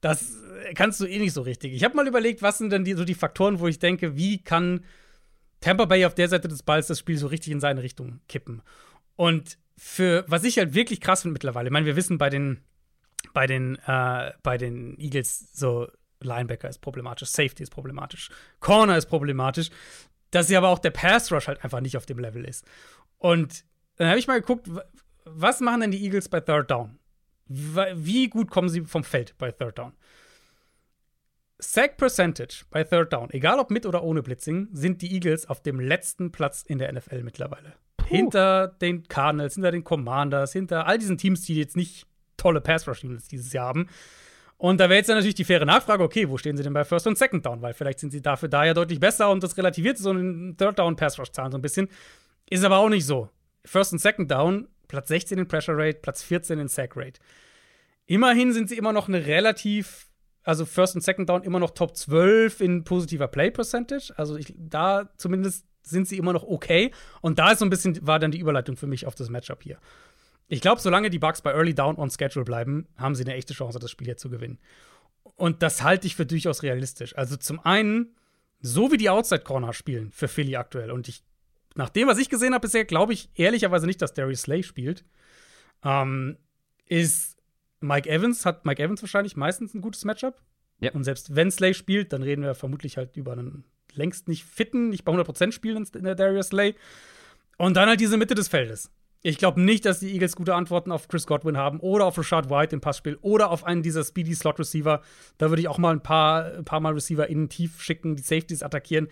das 0.00 0.36
kannst 0.74 1.00
du 1.00 1.06
eh 1.06 1.18
nicht 1.18 1.32
so 1.32 1.42
richtig. 1.42 1.74
Ich 1.74 1.84
habe 1.84 1.96
mal 1.96 2.06
überlegt, 2.06 2.42
was 2.42 2.58
sind 2.58 2.70
denn 2.70 2.84
die, 2.84 2.94
so 2.94 3.04
die 3.04 3.14
Faktoren, 3.14 3.60
wo 3.60 3.68
ich 3.68 3.78
denke, 3.78 4.16
wie 4.16 4.42
kann 4.42 4.84
Tampa 5.60 5.84
Bay 5.84 6.04
auf 6.04 6.14
der 6.14 6.28
Seite 6.28 6.48
des 6.48 6.62
Balls 6.62 6.86
das 6.86 6.98
Spiel 6.98 7.18
so 7.18 7.26
richtig 7.26 7.52
in 7.52 7.60
seine 7.60 7.82
Richtung 7.82 8.20
kippen? 8.28 8.62
Und 9.16 9.58
für, 9.76 10.24
was 10.28 10.44
ich 10.44 10.58
halt 10.58 10.74
wirklich 10.74 11.00
krass 11.00 11.22
finde 11.22 11.34
mittlerweile, 11.34 11.68
ich 11.68 11.72
meine, 11.72 11.86
wir 11.86 11.96
wissen 11.96 12.18
bei 12.18 12.30
den, 12.30 12.60
bei 13.32 13.46
den, 13.46 13.76
äh, 13.86 14.32
bei 14.42 14.58
den 14.58 14.98
Eagles 14.98 15.52
so, 15.52 15.88
Linebacker 16.20 16.68
ist 16.68 16.78
problematisch, 16.78 17.28
Safety 17.28 17.62
ist 17.62 17.70
problematisch, 17.70 18.30
Corner 18.60 18.96
ist 18.96 19.06
problematisch, 19.06 19.70
dass 20.30 20.48
sie 20.48 20.56
aber 20.56 20.68
auch 20.68 20.78
der 20.78 20.90
Pass 20.90 21.30
Rush 21.32 21.48
halt 21.48 21.62
einfach 21.62 21.80
nicht 21.80 21.96
auf 21.96 22.06
dem 22.06 22.18
Level 22.18 22.44
ist. 22.44 22.64
Und 23.18 23.64
dann 23.96 24.08
habe 24.08 24.18
ich 24.18 24.26
mal 24.26 24.40
geguckt, 24.40 24.68
was 25.24 25.60
machen 25.60 25.80
denn 25.80 25.90
die 25.90 26.04
Eagles 26.04 26.28
bei 26.28 26.40
Third 26.40 26.70
Down? 26.70 26.98
wie 27.48 28.28
gut 28.28 28.50
kommen 28.50 28.68
sie 28.68 28.80
vom 28.80 29.04
Feld 29.04 29.36
bei 29.38 29.52
Third 29.52 29.78
Down? 29.78 29.92
Sack 31.58 31.96
Percentage 31.96 32.64
bei 32.70 32.84
Third 32.84 33.12
Down, 33.12 33.30
egal 33.30 33.58
ob 33.58 33.70
mit 33.70 33.86
oder 33.86 34.02
ohne 34.02 34.22
Blitzing, 34.22 34.68
sind 34.72 35.00
die 35.00 35.14
Eagles 35.14 35.48
auf 35.48 35.62
dem 35.62 35.80
letzten 35.80 36.32
Platz 36.32 36.62
in 36.62 36.78
der 36.78 36.92
NFL 36.92 37.22
mittlerweile. 37.22 37.74
Puh. 37.96 38.06
Hinter 38.08 38.68
den 38.68 39.08
Cardinals, 39.08 39.54
hinter 39.54 39.70
den 39.70 39.84
Commanders, 39.84 40.52
hinter 40.52 40.86
all 40.86 40.98
diesen 40.98 41.16
Teams, 41.16 41.42
die 41.42 41.54
jetzt 41.54 41.76
nicht 41.76 42.06
tolle 42.36 42.60
Pass-Rush-Units 42.60 43.28
dieses 43.28 43.52
Jahr 43.52 43.66
haben. 43.66 43.88
Und 44.58 44.80
da 44.80 44.88
wäre 44.88 44.96
jetzt 44.98 45.08
dann 45.08 45.16
natürlich 45.16 45.34
die 45.34 45.44
faire 45.44 45.66
Nachfrage, 45.66 46.02
okay, 46.02 46.28
wo 46.28 46.38
stehen 46.38 46.56
sie 46.56 46.62
denn 46.62 46.72
bei 46.72 46.84
First 46.84 47.06
und 47.06 47.18
Second 47.18 47.44
Down? 47.44 47.60
Weil 47.60 47.74
vielleicht 47.74 48.00
sind 48.00 48.10
sie 48.10 48.22
dafür 48.22 48.48
da 48.48 48.64
ja 48.64 48.72
deutlich 48.72 49.00
besser 49.00 49.30
und 49.30 49.42
das 49.42 49.56
relativiert 49.56 49.98
so 49.98 50.10
einen 50.10 50.56
Third 50.56 50.78
Down 50.78 50.96
Pass 50.96 51.18
Rush 51.18 51.30
Zahlen 51.30 51.52
so 51.52 51.58
ein 51.58 51.62
bisschen. 51.62 51.88
Ist 52.48 52.64
aber 52.64 52.78
auch 52.78 52.88
nicht 52.88 53.04
so. 53.04 53.28
First 53.64 53.92
und 53.92 53.98
Second 53.98 54.30
Down, 54.30 54.68
Platz 54.88 55.08
16 55.08 55.38
in 55.38 55.48
Pressure 55.48 55.76
Rate, 55.76 55.98
Platz 56.00 56.22
14 56.22 56.58
in 56.58 56.68
Sack 56.68 56.96
Rate. 56.96 57.20
Immerhin 58.06 58.52
sind 58.52 58.68
sie 58.68 58.78
immer 58.78 58.92
noch 58.92 59.08
eine 59.08 59.26
relativ, 59.26 60.06
also 60.42 60.64
First 60.64 60.94
und 60.94 61.02
Second 61.02 61.28
Down 61.28 61.42
immer 61.42 61.58
noch 61.58 61.72
Top 61.72 61.96
12 61.96 62.60
in 62.60 62.84
positiver 62.84 63.28
Play 63.28 63.50
Percentage. 63.50 64.12
Also 64.16 64.36
ich, 64.36 64.54
da 64.56 65.10
zumindest 65.18 65.66
sind 65.82 66.08
sie 66.08 66.16
immer 66.16 66.32
noch 66.32 66.44
okay. 66.44 66.92
Und 67.20 67.38
da 67.38 67.52
ist 67.52 67.58
so 67.58 67.66
ein 67.66 67.70
bisschen, 67.70 68.06
war 68.06 68.18
dann 68.18 68.30
die 68.30 68.38
Überleitung 68.38 68.76
für 68.76 68.86
mich 68.86 69.06
auf 69.06 69.14
das 69.14 69.28
Matchup 69.28 69.62
hier. 69.62 69.78
Ich 70.48 70.60
glaube, 70.60 70.80
solange 70.80 71.10
die 71.10 71.18
Bucks 71.18 71.42
bei 71.42 71.52
Early 71.52 71.74
Down 71.74 71.96
on 71.96 72.10
Schedule 72.10 72.44
bleiben, 72.44 72.86
haben 72.96 73.14
sie 73.14 73.24
eine 73.24 73.34
echte 73.34 73.54
Chance, 73.54 73.78
das 73.78 73.90
Spiel 73.90 74.06
hier 74.06 74.16
zu 74.16 74.30
gewinnen. 74.30 74.58
Und 75.36 75.62
das 75.62 75.82
halte 75.82 76.06
ich 76.06 76.16
für 76.16 76.26
durchaus 76.26 76.62
realistisch. 76.62 77.16
Also 77.16 77.36
zum 77.36 77.60
einen, 77.60 78.14
so 78.60 78.92
wie 78.92 78.96
die 78.96 79.10
Outside 79.10 79.42
Corner 79.42 79.72
spielen 79.72 80.12
für 80.12 80.28
Philly 80.28 80.56
aktuell. 80.56 80.90
Und 80.90 81.08
ich 81.08 81.24
nach 81.74 81.90
dem, 81.90 82.08
was 82.08 82.18
ich 82.18 82.30
gesehen 82.30 82.54
habe 82.54 82.62
bisher, 82.62 82.84
glaube 82.84 83.12
ich 83.12 83.28
ehrlicherweise 83.34 83.86
nicht, 83.86 84.00
dass 84.00 84.14
Darius 84.14 84.42
Slay 84.42 84.62
spielt. 84.62 85.04
Ähm, 85.84 86.38
ist 86.86 87.36
Mike 87.80 88.08
Evans, 88.08 88.46
hat 88.46 88.64
Mike 88.64 88.82
Evans 88.82 89.02
wahrscheinlich 89.02 89.36
meistens 89.36 89.74
ein 89.74 89.82
gutes 89.82 90.04
Matchup. 90.04 90.40
Ja. 90.80 90.92
Und 90.92 91.04
selbst 91.04 91.34
wenn 91.34 91.50
Slay 91.50 91.74
spielt, 91.74 92.12
dann 92.12 92.22
reden 92.22 92.42
wir 92.42 92.54
vermutlich 92.54 92.96
halt 92.96 93.16
über 93.16 93.32
einen 93.32 93.64
längst 93.94 94.28
nicht 94.28 94.44
fitten, 94.44 94.90
nicht 94.90 95.04
bei 95.04 95.12
100% 95.12 95.52
spielen 95.52 95.86
in 95.94 96.04
der 96.04 96.14
Darius 96.14 96.48
Slay. 96.48 96.74
Und 97.58 97.74
dann 97.76 97.88
halt 97.88 98.00
diese 98.00 98.16
Mitte 98.16 98.34
des 98.34 98.48
Feldes. 98.48 98.90
Ich 99.22 99.38
glaube 99.38 99.60
nicht, 99.60 99.84
dass 99.84 100.00
die 100.00 100.12
Eagles 100.12 100.36
gute 100.36 100.54
Antworten 100.54 100.92
auf 100.92 101.08
Chris 101.08 101.26
Godwin 101.26 101.56
haben 101.56 101.80
oder 101.80 102.04
auf 102.04 102.16
Rashad 102.16 102.48
White 102.48 102.74
im 102.74 102.80
Passspiel 102.80 103.18
oder 103.22 103.50
auf 103.50 103.64
einen 103.64 103.82
dieser 103.82 104.04
Speedy 104.04 104.34
Slot 104.34 104.58
Receiver. 104.58 105.02
Da 105.38 105.50
würde 105.50 105.60
ich 105.60 105.68
auch 105.68 105.78
mal 105.78 105.92
ein 105.92 106.02
paar, 106.02 106.52
ein 106.52 106.64
paar 106.64 106.80
Mal 106.80 106.92
Receiver 106.92 107.28
innen 107.28 107.48
tief 107.48 107.82
schicken, 107.82 108.14
die 108.14 108.22
Safeties 108.22 108.62
attackieren 108.62 109.08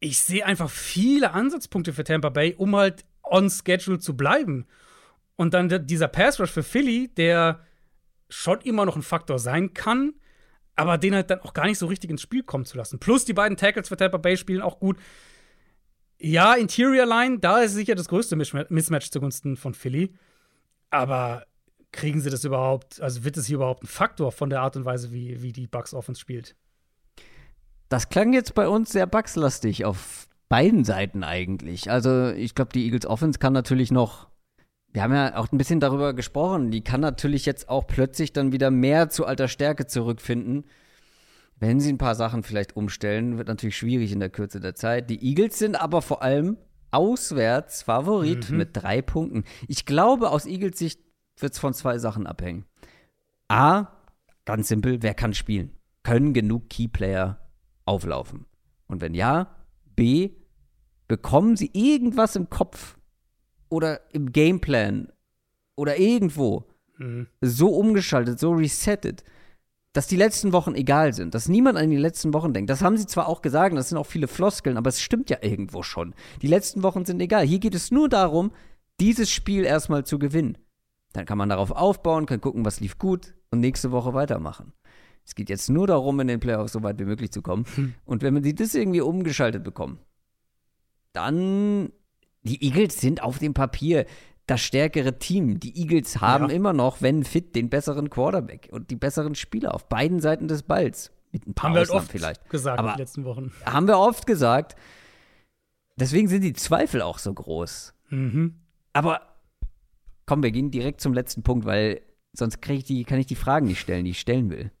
ich 0.00 0.18
sehe 0.18 0.44
einfach 0.44 0.70
viele 0.70 1.32
Ansatzpunkte 1.32 1.92
für 1.92 2.04
Tampa 2.04 2.30
Bay, 2.30 2.54
um 2.56 2.74
halt 2.74 3.04
on 3.22 3.48
schedule 3.50 3.98
zu 3.98 4.16
bleiben. 4.16 4.66
Und 5.36 5.54
dann 5.54 5.86
dieser 5.86 6.08
Pass 6.08 6.40
Rush 6.40 6.50
für 6.50 6.62
Philly, 6.62 7.08
der 7.08 7.64
schon 8.30 8.60
immer 8.62 8.86
noch 8.86 8.96
ein 8.96 9.02
Faktor 9.02 9.38
sein 9.38 9.74
kann, 9.74 10.14
aber 10.74 10.98
den 10.98 11.14
halt 11.14 11.30
dann 11.30 11.40
auch 11.40 11.52
gar 11.52 11.66
nicht 11.66 11.78
so 11.78 11.86
richtig 11.86 12.10
ins 12.10 12.22
Spiel 12.22 12.42
kommen 12.42 12.64
zu 12.64 12.78
lassen. 12.78 12.98
Plus 12.98 13.26
die 13.26 13.34
beiden 13.34 13.56
Tackles 13.56 13.88
für 13.88 13.96
Tampa 13.96 14.16
Bay 14.16 14.36
spielen 14.36 14.62
auch 14.62 14.80
gut. 14.80 14.96
Ja, 16.22 16.54
Interior 16.54 17.06
Line, 17.06 17.38
da 17.38 17.60
ist 17.60 17.72
sicher 17.72 17.94
das 17.94 18.08
größte 18.08 18.36
Mismatch 18.36 19.10
zugunsten 19.10 19.56
von 19.56 19.72
Philly. 19.72 20.12
Aber 20.90 21.46
kriegen 21.92 22.20
sie 22.20 22.28
das 22.28 22.44
überhaupt, 22.44 23.00
also 23.00 23.24
wird 23.24 23.38
es 23.38 23.46
hier 23.46 23.56
überhaupt 23.56 23.84
ein 23.84 23.88
Faktor 23.88 24.30
von 24.30 24.50
der 24.50 24.60
Art 24.60 24.76
und 24.76 24.84
Weise, 24.84 25.12
wie, 25.12 25.40
wie 25.42 25.52
die 25.52 25.66
Bucks 25.66 25.94
Offense 25.94 26.20
spielt? 26.20 26.56
Das 27.88 28.10
klang 28.10 28.34
jetzt 28.34 28.54
bei 28.54 28.68
uns 28.68 28.90
sehr 28.92 29.06
bugslastig 29.06 29.84
auf 29.86 30.28
beiden 30.48 30.84
Seiten 30.84 31.24
eigentlich. 31.24 31.90
Also 31.90 32.28
ich 32.28 32.54
glaube, 32.54 32.72
die 32.74 32.84
Eagles 32.84 33.06
Offense 33.06 33.38
kann 33.38 33.54
natürlich 33.54 33.90
noch, 33.90 34.28
wir 34.92 35.02
haben 35.02 35.14
ja 35.14 35.36
auch 35.36 35.50
ein 35.50 35.58
bisschen 35.58 35.80
darüber 35.80 36.12
gesprochen, 36.12 36.70
die 36.70 36.84
kann 36.84 37.00
natürlich 37.00 37.46
jetzt 37.46 37.68
auch 37.70 37.86
plötzlich 37.86 38.34
dann 38.34 38.52
wieder 38.52 38.70
mehr 38.70 39.08
zu 39.08 39.24
alter 39.24 39.48
Stärke 39.48 39.86
zurückfinden. 39.86 40.64
Wenn 41.60 41.78
sie 41.78 41.92
ein 41.92 41.98
paar 41.98 42.14
Sachen 42.14 42.42
vielleicht 42.42 42.74
umstellen, 42.74 43.36
wird 43.36 43.48
natürlich 43.48 43.76
schwierig 43.76 44.12
in 44.12 44.20
der 44.20 44.30
Kürze 44.30 44.60
der 44.60 44.74
Zeit. 44.74 45.10
Die 45.10 45.22
Eagles 45.22 45.58
sind 45.58 45.76
aber 45.78 46.00
vor 46.00 46.22
allem 46.22 46.56
auswärts 46.90 47.82
Favorit 47.82 48.50
mhm. 48.50 48.56
mit 48.56 48.70
drei 48.72 49.02
Punkten. 49.02 49.44
Ich 49.68 49.84
glaube, 49.84 50.30
aus 50.30 50.46
Eagles 50.46 50.78
Sicht 50.78 51.00
wird 51.38 51.52
es 51.52 51.58
von 51.58 51.74
zwei 51.74 51.98
Sachen 51.98 52.26
abhängen. 52.26 52.64
A, 53.48 53.88
ganz 54.46 54.68
simpel, 54.68 55.02
wer 55.02 55.12
kann 55.12 55.34
spielen? 55.34 55.76
Können 56.02 56.32
genug 56.32 56.70
Keyplayer 56.70 57.38
auflaufen? 57.84 58.46
Und 58.86 59.02
wenn 59.02 59.14
ja, 59.14 59.54
B, 59.96 60.30
bekommen 61.08 61.56
sie 61.56 61.70
irgendwas 61.74 62.36
im 62.36 62.48
Kopf 62.48 62.96
oder 63.68 64.00
im 64.14 64.32
Gameplan 64.32 65.12
oder 65.76 65.98
irgendwo 65.98 66.70
mhm. 66.96 67.26
so 67.42 67.74
umgeschaltet, 67.74 68.38
so 68.38 68.52
resettet, 68.52 69.24
dass 69.92 70.06
die 70.06 70.16
letzten 70.16 70.52
Wochen 70.52 70.74
egal 70.74 71.12
sind, 71.12 71.34
dass 71.34 71.48
niemand 71.48 71.76
an 71.76 71.90
die 71.90 71.96
letzten 71.96 72.32
Wochen 72.32 72.52
denkt. 72.52 72.70
Das 72.70 72.82
haben 72.82 72.96
sie 72.96 73.06
zwar 73.06 73.28
auch 73.28 73.42
gesagt, 73.42 73.76
das 73.76 73.88
sind 73.88 73.98
auch 73.98 74.06
viele 74.06 74.28
Floskeln, 74.28 74.76
aber 74.76 74.88
es 74.88 75.00
stimmt 75.00 75.30
ja 75.30 75.38
irgendwo 75.40 75.82
schon. 75.82 76.14
Die 76.42 76.46
letzten 76.46 76.82
Wochen 76.82 77.04
sind 77.04 77.20
egal. 77.20 77.44
Hier 77.44 77.58
geht 77.58 77.74
es 77.74 77.90
nur 77.90 78.08
darum, 78.08 78.52
dieses 79.00 79.30
Spiel 79.30 79.64
erstmal 79.64 80.04
zu 80.04 80.18
gewinnen. 80.18 80.58
Dann 81.12 81.26
kann 81.26 81.38
man 81.38 81.48
darauf 81.48 81.72
aufbauen, 81.72 82.26
kann 82.26 82.40
gucken, 82.40 82.64
was 82.64 82.78
lief 82.78 82.98
gut 82.98 83.34
und 83.50 83.60
nächste 83.60 83.90
Woche 83.90 84.14
weitermachen. 84.14 84.72
Es 85.24 85.34
geht 85.34 85.50
jetzt 85.50 85.68
nur 85.68 85.86
darum, 85.86 86.20
in 86.20 86.28
den 86.28 86.40
Playoffs 86.40 86.72
so 86.72 86.82
weit 86.82 86.98
wie 86.98 87.04
möglich 87.04 87.32
zu 87.32 87.42
kommen. 87.42 87.64
Hm. 87.74 87.94
Und 88.04 88.22
wenn 88.22 88.34
wir 88.34 88.42
sie 88.42 88.54
das 88.54 88.74
irgendwie 88.74 89.00
umgeschaltet 89.00 89.64
bekommen, 89.64 89.98
dann 91.12 91.92
die 92.42 92.64
Eagles 92.64 93.00
sind 93.00 93.22
auf 93.22 93.38
dem 93.38 93.54
Papier 93.54 94.06
das 94.50 94.60
stärkere 94.60 95.18
Team. 95.18 95.60
Die 95.60 95.80
Eagles 95.80 96.20
haben 96.20 96.48
ja. 96.48 96.54
immer 96.54 96.72
noch, 96.72 97.00
wenn 97.02 97.24
fit, 97.24 97.54
den 97.54 97.70
besseren 97.70 98.10
Quarterback 98.10 98.68
und 98.72 98.90
die 98.90 98.96
besseren 98.96 99.34
Spieler 99.34 99.74
auf 99.74 99.88
beiden 99.88 100.20
Seiten 100.20 100.48
des 100.48 100.64
Balls. 100.64 101.12
Mit 101.30 101.46
ein 101.46 101.54
paar 101.54 101.70
haben 101.70 101.78
Ausnahmen 101.78 101.88
wir 101.88 101.94
halt 101.94 102.02
oft 102.02 102.12
vielleicht. 102.12 102.50
gesagt 102.50 102.78
Aber 102.78 102.88
in 102.88 102.94
den 102.94 102.98
letzten 102.98 103.24
Wochen. 103.24 103.52
Haben 103.64 103.86
wir 103.86 103.98
oft 103.98 104.26
gesagt. 104.26 104.74
Deswegen 105.94 106.26
sind 106.28 106.42
die 106.42 106.52
Zweifel 106.52 107.02
auch 107.02 107.18
so 107.18 107.32
groß. 107.32 107.94
Mhm. 108.08 108.56
Aber 108.92 109.20
komm, 110.26 110.42
wir 110.42 110.50
gehen 110.50 110.72
direkt 110.72 111.00
zum 111.00 111.14
letzten 111.14 111.42
Punkt, 111.42 111.64
weil 111.64 112.00
sonst 112.32 112.58
ich 112.68 112.84
die, 112.84 113.04
kann 113.04 113.20
ich 113.20 113.26
die 113.26 113.36
Fragen 113.36 113.66
nicht 113.66 113.80
stellen, 113.80 114.04
die 114.04 114.10
ich 114.12 114.20
stellen 114.20 114.50
will. 114.50 114.72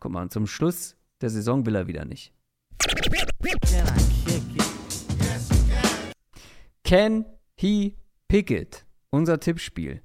Guck 0.00 0.10
mal, 0.10 0.28
zum 0.30 0.46
Schluss 0.46 0.96
der 1.20 1.30
Saison 1.30 1.64
will 1.64 1.76
er 1.76 1.86
wieder 1.86 2.04
nicht. 2.04 2.32
Can 6.86 7.24
he 7.56 7.96
pick 8.28 8.50
it? 8.50 8.86
Unser 9.10 9.40
Tippspiel. 9.40 10.02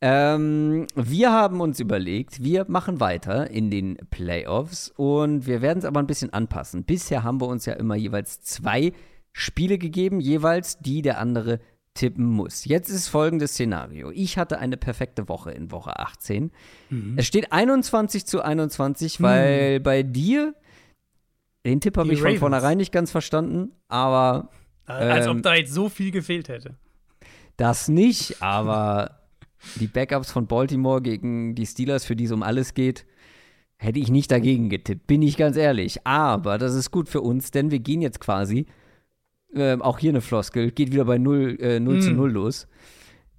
Ähm, 0.00 0.88
wir 0.96 1.30
haben 1.30 1.60
uns 1.60 1.78
überlegt, 1.78 2.42
wir 2.42 2.66
machen 2.68 2.98
weiter 2.98 3.50
in 3.50 3.70
den 3.70 3.96
Playoffs 4.10 4.92
und 4.96 5.46
wir 5.46 5.62
werden 5.62 5.78
es 5.78 5.84
aber 5.84 6.00
ein 6.00 6.08
bisschen 6.08 6.32
anpassen. 6.32 6.82
Bisher 6.82 7.22
haben 7.22 7.40
wir 7.40 7.46
uns 7.46 7.66
ja 7.66 7.74
immer 7.74 7.94
jeweils 7.94 8.40
zwei 8.42 8.92
Spiele 9.32 9.78
gegeben, 9.78 10.20
jeweils 10.20 10.78
die 10.78 11.02
der 11.02 11.20
andere 11.20 11.60
tippen 11.94 12.26
muss. 12.26 12.64
Jetzt 12.64 12.88
ist 12.88 13.06
folgendes 13.06 13.52
Szenario. 13.52 14.10
Ich 14.10 14.36
hatte 14.36 14.58
eine 14.58 14.76
perfekte 14.76 15.28
Woche 15.28 15.52
in 15.52 15.70
Woche 15.70 16.00
18. 16.00 16.50
Mhm. 16.90 17.14
Es 17.16 17.26
steht 17.26 17.52
21 17.52 18.26
zu 18.26 18.42
21, 18.42 19.22
weil 19.22 19.78
mhm. 19.78 19.82
bei 19.84 20.02
dir, 20.02 20.54
den 21.64 21.80
Tipp 21.80 21.96
habe 21.96 22.12
ich 22.12 22.18
Ravens. 22.18 22.40
von 22.40 22.50
vornherein 22.50 22.78
nicht 22.78 22.90
ganz 22.90 23.12
verstanden, 23.12 23.70
aber. 23.86 24.50
Als 24.86 25.26
ähm, 25.26 25.36
ob 25.36 25.42
da 25.42 25.54
jetzt 25.54 25.72
so 25.72 25.88
viel 25.88 26.10
gefehlt 26.10 26.48
hätte. 26.48 26.74
Das 27.56 27.88
nicht, 27.88 28.42
aber 28.42 29.20
die 29.76 29.86
Backups 29.86 30.30
von 30.30 30.46
Baltimore 30.46 31.00
gegen 31.00 31.54
die 31.54 31.66
Steelers, 31.66 32.04
für 32.04 32.16
die 32.16 32.24
es 32.24 32.32
um 32.32 32.42
alles 32.42 32.74
geht, 32.74 33.06
hätte 33.76 33.98
ich 33.98 34.10
nicht 34.10 34.30
dagegen 34.30 34.68
getippt, 34.68 35.06
bin 35.06 35.22
ich 35.22 35.36
ganz 35.36 35.56
ehrlich. 35.56 36.06
Aber 36.06 36.58
das 36.58 36.74
ist 36.74 36.90
gut 36.90 37.08
für 37.08 37.20
uns, 37.20 37.50
denn 37.50 37.70
wir 37.70 37.78
gehen 37.78 38.02
jetzt 38.02 38.20
quasi 38.20 38.66
ähm, 39.54 39.82
auch 39.82 39.98
hier 39.98 40.10
eine 40.10 40.20
Floskel, 40.20 40.70
geht 40.70 40.92
wieder 40.92 41.04
bei 41.04 41.18
0, 41.18 41.58
äh, 41.60 41.80
0 41.80 41.96
mm. 41.96 42.00
zu 42.00 42.10
0 42.10 42.32
los 42.32 42.68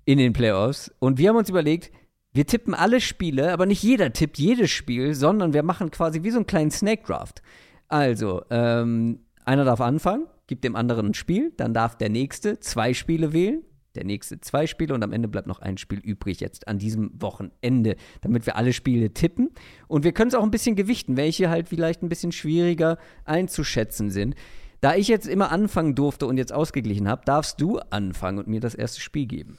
in 0.05 0.17
den 0.17 0.33
Playoffs. 0.33 0.93
Und 0.99 1.17
wir 1.17 1.29
haben 1.29 1.37
uns 1.37 1.49
überlegt, 1.49 1.91
wir 2.31 2.45
tippen 2.45 2.73
alle 2.73 3.01
Spiele, 3.01 3.51
aber 3.53 3.65
nicht 3.65 3.83
jeder 3.83 4.11
tippt 4.13 4.37
jedes 4.37 4.71
Spiel, 4.71 5.13
sondern 5.13 5.53
wir 5.53 5.63
machen 5.63 5.91
quasi 5.91 6.23
wie 6.23 6.31
so 6.31 6.37
einen 6.37 6.47
kleinen 6.47 6.71
Snake 6.71 7.03
Draft. 7.05 7.41
Also, 7.87 8.43
ähm, 8.49 9.19
einer 9.45 9.63
darf 9.63 9.81
anfangen, 9.81 10.25
gibt 10.47 10.63
dem 10.63 10.75
anderen 10.75 11.07
ein 11.07 11.13
Spiel, 11.13 11.51
dann 11.57 11.73
darf 11.73 11.97
der 11.97 12.09
nächste 12.09 12.59
zwei 12.59 12.93
Spiele 12.93 13.33
wählen, 13.33 13.63
der 13.95 14.05
nächste 14.05 14.39
zwei 14.41 14.67
Spiele 14.67 14.93
und 14.93 15.03
am 15.03 15.13
Ende 15.13 15.27
bleibt 15.27 15.47
noch 15.47 15.59
ein 15.59 15.77
Spiel 15.77 15.99
übrig 15.99 16.39
jetzt 16.39 16.67
an 16.67 16.77
diesem 16.77 17.11
Wochenende, 17.21 17.95
damit 18.21 18.45
wir 18.45 18.55
alle 18.57 18.73
Spiele 18.73 19.13
tippen. 19.13 19.51
Und 19.87 20.03
wir 20.03 20.11
können 20.11 20.27
es 20.27 20.35
auch 20.35 20.43
ein 20.43 20.51
bisschen 20.51 20.75
gewichten, 20.75 21.17
welche 21.17 21.49
halt 21.49 21.69
vielleicht 21.69 22.03
ein 22.03 22.09
bisschen 22.09 22.31
schwieriger 22.31 22.97
einzuschätzen 23.23 24.09
sind. 24.09 24.35
Da 24.81 24.95
ich 24.95 25.07
jetzt 25.07 25.27
immer 25.27 25.51
anfangen 25.51 25.95
durfte 25.95 26.27
und 26.27 26.37
jetzt 26.37 26.53
ausgeglichen 26.53 27.07
habe, 27.07 27.23
darfst 27.25 27.59
du 27.61 27.79
anfangen 27.89 28.39
und 28.39 28.47
mir 28.47 28.59
das 28.59 28.75
erste 28.75 29.01
Spiel 29.01 29.25
geben. 29.25 29.57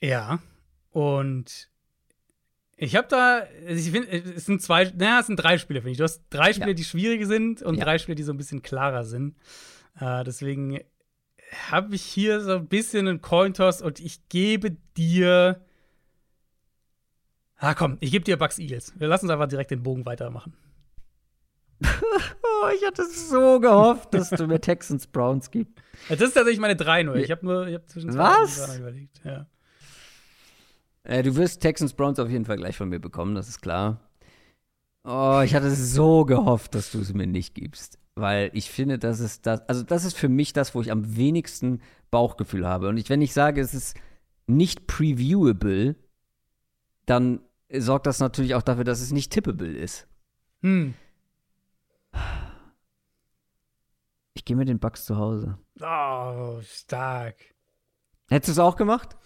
Ja, 0.00 0.40
und 0.90 1.71
ich 2.82 2.96
habe 2.96 3.06
da, 3.06 3.46
ich 3.68 3.92
finde, 3.92 4.10
es 4.10 4.44
sind 4.44 4.60
zwei, 4.60 4.90
naja, 4.96 5.20
es 5.20 5.28
sind 5.28 5.36
drei 5.36 5.56
Spiele, 5.56 5.80
finde 5.80 5.92
ich. 5.92 5.98
Du 5.98 6.04
hast 6.04 6.24
drei 6.30 6.52
Spiele, 6.52 6.70
ja. 6.70 6.74
die 6.74 6.82
schwierig 6.82 7.24
sind 7.26 7.62
und 7.62 7.76
ja. 7.76 7.84
drei 7.84 7.98
Spiele, 7.98 8.16
die 8.16 8.24
so 8.24 8.32
ein 8.32 8.36
bisschen 8.36 8.60
klarer 8.60 9.04
sind. 9.04 9.36
Äh, 10.00 10.24
deswegen 10.24 10.80
habe 11.70 11.94
ich 11.94 12.02
hier 12.02 12.40
so 12.40 12.56
ein 12.56 12.66
bisschen 12.66 13.06
einen 13.06 13.20
Cointoss 13.20 13.82
und 13.82 14.00
ich 14.00 14.28
gebe 14.28 14.72
dir. 14.96 15.64
Ah, 17.56 17.74
komm, 17.74 17.98
ich 18.00 18.10
gebe 18.10 18.24
dir 18.24 18.36
Bucks 18.36 18.58
Eagles. 18.58 18.92
Wir 18.98 19.06
lassen 19.06 19.26
uns 19.26 19.32
einfach 19.32 19.46
direkt 19.46 19.70
den 19.70 19.84
Bogen 19.84 20.04
weitermachen. 20.04 20.54
oh, 21.84 22.68
ich 22.76 22.84
hatte 22.84 23.06
so 23.06 23.60
gehofft, 23.60 24.12
dass 24.12 24.30
du 24.30 24.48
mir 24.48 24.60
Texans 24.60 25.06
Browns 25.06 25.52
gibst. 25.52 25.72
Das 26.08 26.20
ist 26.20 26.34
tatsächlich 26.34 26.58
meine 26.58 26.74
3 26.74 27.04
nur. 27.04 27.14
Ich 27.14 27.30
habe 27.30 27.46
nur 27.46 27.68
ich 27.68 27.74
hab 27.76 27.88
zwischen 27.88 28.18
Was? 28.18 28.76
überlegt. 28.76 29.20
Ja. 29.24 29.46
Äh, 31.04 31.22
du 31.22 31.36
wirst 31.36 31.60
Texans 31.60 31.94
Browns 31.94 32.18
auf 32.18 32.30
jeden 32.30 32.44
Fall 32.44 32.56
gleich 32.56 32.76
von 32.76 32.88
mir 32.88 33.00
bekommen, 33.00 33.34
das 33.34 33.48
ist 33.48 33.60
klar. 33.60 34.00
Oh, 35.04 35.40
ich 35.44 35.54
hatte 35.54 35.70
so 35.70 36.24
gehofft, 36.24 36.74
dass 36.74 36.92
du 36.92 37.00
es 37.00 37.12
mir 37.12 37.26
nicht 37.26 37.54
gibst. 37.54 37.98
Weil 38.14 38.50
ich 38.52 38.70
finde, 38.70 38.98
das 38.98 39.20
ist 39.20 39.46
das, 39.46 39.66
also 39.68 39.82
das 39.82 40.04
ist 40.04 40.16
für 40.16 40.28
mich 40.28 40.52
das, 40.52 40.74
wo 40.74 40.80
ich 40.80 40.92
am 40.92 41.16
wenigsten 41.16 41.80
Bauchgefühl 42.10 42.66
habe. 42.66 42.88
Und 42.88 42.98
ich, 42.98 43.08
wenn 43.08 43.22
ich 43.22 43.32
sage, 43.32 43.60
es 43.60 43.74
ist 43.74 43.96
nicht 44.46 44.86
previewable, 44.86 45.96
dann 47.06 47.40
sorgt 47.70 48.06
das 48.06 48.20
natürlich 48.20 48.54
auch 48.54 48.62
dafür, 48.62 48.84
dass 48.84 49.00
es 49.00 49.12
nicht 49.12 49.32
tippable 49.32 49.72
ist. 49.72 50.06
Hm. 50.60 50.94
Ich 54.34 54.44
gehe 54.44 54.56
mit 54.56 54.68
den 54.68 54.78
Bugs 54.78 55.04
zu 55.04 55.16
Hause. 55.16 55.58
Oh, 55.80 56.60
stark. 56.62 57.36
Hättest 58.28 58.48
du 58.48 58.52
es 58.52 58.58
auch 58.58 58.76
gemacht? 58.76 59.16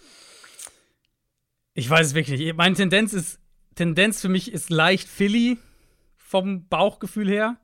Ich 1.77 1.87
weiß 1.87 2.07
es 2.07 2.13
wirklich 2.15 2.39
nicht. 2.39 2.57
Meine 2.57 2.73
Tendenz 2.73 3.13
ist, 3.13 3.39
Tendenz 3.75 4.19
für 4.19 4.29
mich 4.29 4.51
ist 4.51 4.71
leicht 4.71 5.07
Philly 5.07 5.59
vom 6.15 6.67
Bauchgefühl 6.67 7.29
her. 7.29 7.57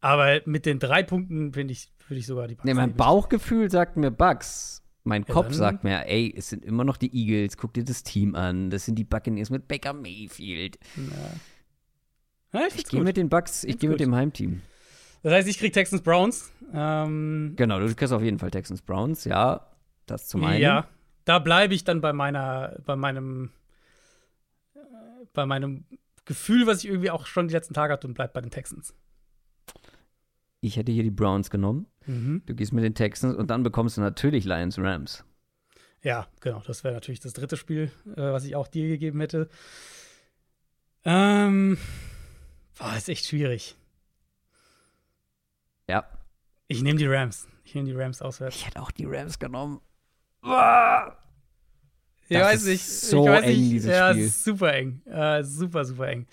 Aber 0.00 0.40
mit 0.46 0.66
den 0.66 0.80
drei 0.80 1.04
Punkten 1.04 1.52
finde 1.52 1.70
ich, 1.70 1.92
würde 2.08 2.18
ich 2.18 2.26
sogar 2.26 2.48
die 2.48 2.56
Bugs. 2.56 2.64
Nee, 2.64 2.74
mein 2.74 2.96
Bauchgefühl 2.96 3.70
sagt 3.70 3.96
mir 3.96 4.10
Bugs. 4.10 4.82
Mein 5.04 5.22
ja, 5.28 5.32
Kopf 5.32 5.52
sagt 5.52 5.84
mir, 5.84 6.08
ey, 6.08 6.34
es 6.36 6.48
sind 6.48 6.64
immer 6.64 6.82
noch 6.82 6.96
die 6.96 7.14
Eagles, 7.16 7.56
guck 7.56 7.72
dir 7.72 7.84
das 7.84 8.02
Team 8.02 8.34
an. 8.34 8.68
Das 8.70 8.84
sind 8.84 8.96
die 8.96 9.04
Buccaneers 9.04 9.50
mit 9.50 9.68
Baker 9.68 9.92
Mayfield. 9.92 10.76
Ja. 10.96 12.60
Ja, 12.60 12.66
ich, 12.66 12.78
ich 12.78 12.86
gehe 12.86 13.02
mit 13.02 13.16
den 13.16 13.28
Bucks, 13.28 13.62
ich 13.62 13.78
gehe 13.78 13.88
mit 13.88 14.00
dem 14.00 14.12
Heimteam. 14.12 14.60
Das 15.22 15.32
heißt, 15.32 15.46
ich 15.46 15.58
krieg 15.58 15.72
Texans 15.72 16.02
Browns. 16.02 16.50
Ähm, 16.74 17.52
genau, 17.54 17.78
du 17.78 17.94
kriegst 17.94 18.12
auf 18.12 18.22
jeden 18.22 18.40
Fall 18.40 18.50
Texans 18.50 18.82
Browns, 18.82 19.24
ja. 19.24 19.68
Das 20.06 20.26
zum 20.26 20.42
einen. 20.42 20.60
Ja, 20.60 20.88
da 21.26 21.40
bleibe 21.40 21.74
ich 21.74 21.84
dann 21.84 22.00
bei 22.00 22.14
meiner, 22.14 22.78
bei 22.86 22.96
meinem, 22.96 23.50
äh, 24.74 24.78
bei 25.34 25.44
meinem 25.44 25.84
Gefühl, 26.24 26.66
was 26.66 26.82
ich 26.82 26.88
irgendwie 26.88 27.10
auch 27.10 27.26
schon 27.26 27.48
die 27.48 27.54
letzten 27.54 27.74
Tage 27.74 27.92
hatte 27.92 28.06
und 28.06 28.14
bleib 28.14 28.32
bei 28.32 28.40
den 28.40 28.50
Texans. 28.50 28.94
Ich 30.60 30.76
hätte 30.76 30.92
hier 30.92 31.02
die 31.02 31.10
Browns 31.10 31.50
genommen. 31.50 31.86
Mhm. 32.06 32.42
Du 32.46 32.54
gehst 32.54 32.72
mit 32.72 32.84
den 32.84 32.94
Texans 32.94 33.36
und 33.36 33.50
dann 33.50 33.62
bekommst 33.62 33.96
du 33.96 34.00
natürlich 34.00 34.44
Lions 34.44 34.78
Rams. 34.78 35.24
Ja, 36.02 36.28
genau. 36.40 36.62
Das 36.64 36.84
wäre 36.84 36.94
natürlich 36.94 37.20
das 37.20 37.32
dritte 37.32 37.56
Spiel, 37.56 37.90
äh, 38.06 38.20
was 38.20 38.44
ich 38.44 38.54
auch 38.54 38.68
dir 38.68 38.86
gegeben 38.88 39.20
hätte. 39.20 39.48
Ähm, 41.04 41.76
boah, 42.78 42.96
ist 42.96 43.08
echt 43.08 43.26
schwierig. 43.26 43.76
Ja. 45.88 46.08
Ich 46.68 46.82
nehme 46.82 46.98
die 46.98 47.06
Rams. 47.06 47.48
Ich 47.64 47.74
nehme 47.74 47.88
die 47.88 47.94
Rams 47.94 48.22
auswärts. 48.22 48.56
Ich 48.56 48.66
hätte 48.66 48.80
auch 48.80 48.92
die 48.92 49.06
Rams 49.06 49.40
genommen. 49.40 49.80
Boah. 50.46 51.16
Ich 52.28 52.38
weiß 52.38 52.66
nicht. 52.66 52.86
So 52.86 53.24
ich 53.24 53.30
weiß 53.30 53.44
eng, 53.44 53.50
nicht. 53.50 53.72
dieses 53.72 53.90
ja, 53.90 54.12
Spiel. 54.12 54.28
super 54.28 54.74
eng. 54.74 55.02
Äh, 55.06 55.44
super, 55.44 55.84
super 55.84 56.08
eng. 56.08 56.26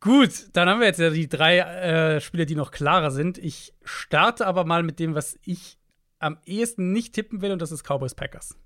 Gut, 0.00 0.48
dann 0.52 0.68
haben 0.68 0.80
wir 0.80 0.86
jetzt 0.86 1.00
ja 1.00 1.10
die 1.10 1.28
drei 1.28 1.58
äh, 1.58 2.20
Spiele, 2.20 2.46
die 2.46 2.54
noch 2.54 2.70
klarer 2.70 3.10
sind. 3.10 3.36
Ich 3.38 3.74
starte 3.82 4.46
aber 4.46 4.64
mal 4.64 4.82
mit 4.82 4.98
dem, 4.98 5.14
was 5.14 5.38
ich 5.42 5.78
am 6.20 6.38
ehesten 6.44 6.92
nicht 6.92 7.14
tippen 7.14 7.42
will, 7.42 7.52
und 7.52 7.62
das 7.62 7.72
ist 7.72 7.84
Cowboys 7.84 8.14
Packers. 8.14 8.56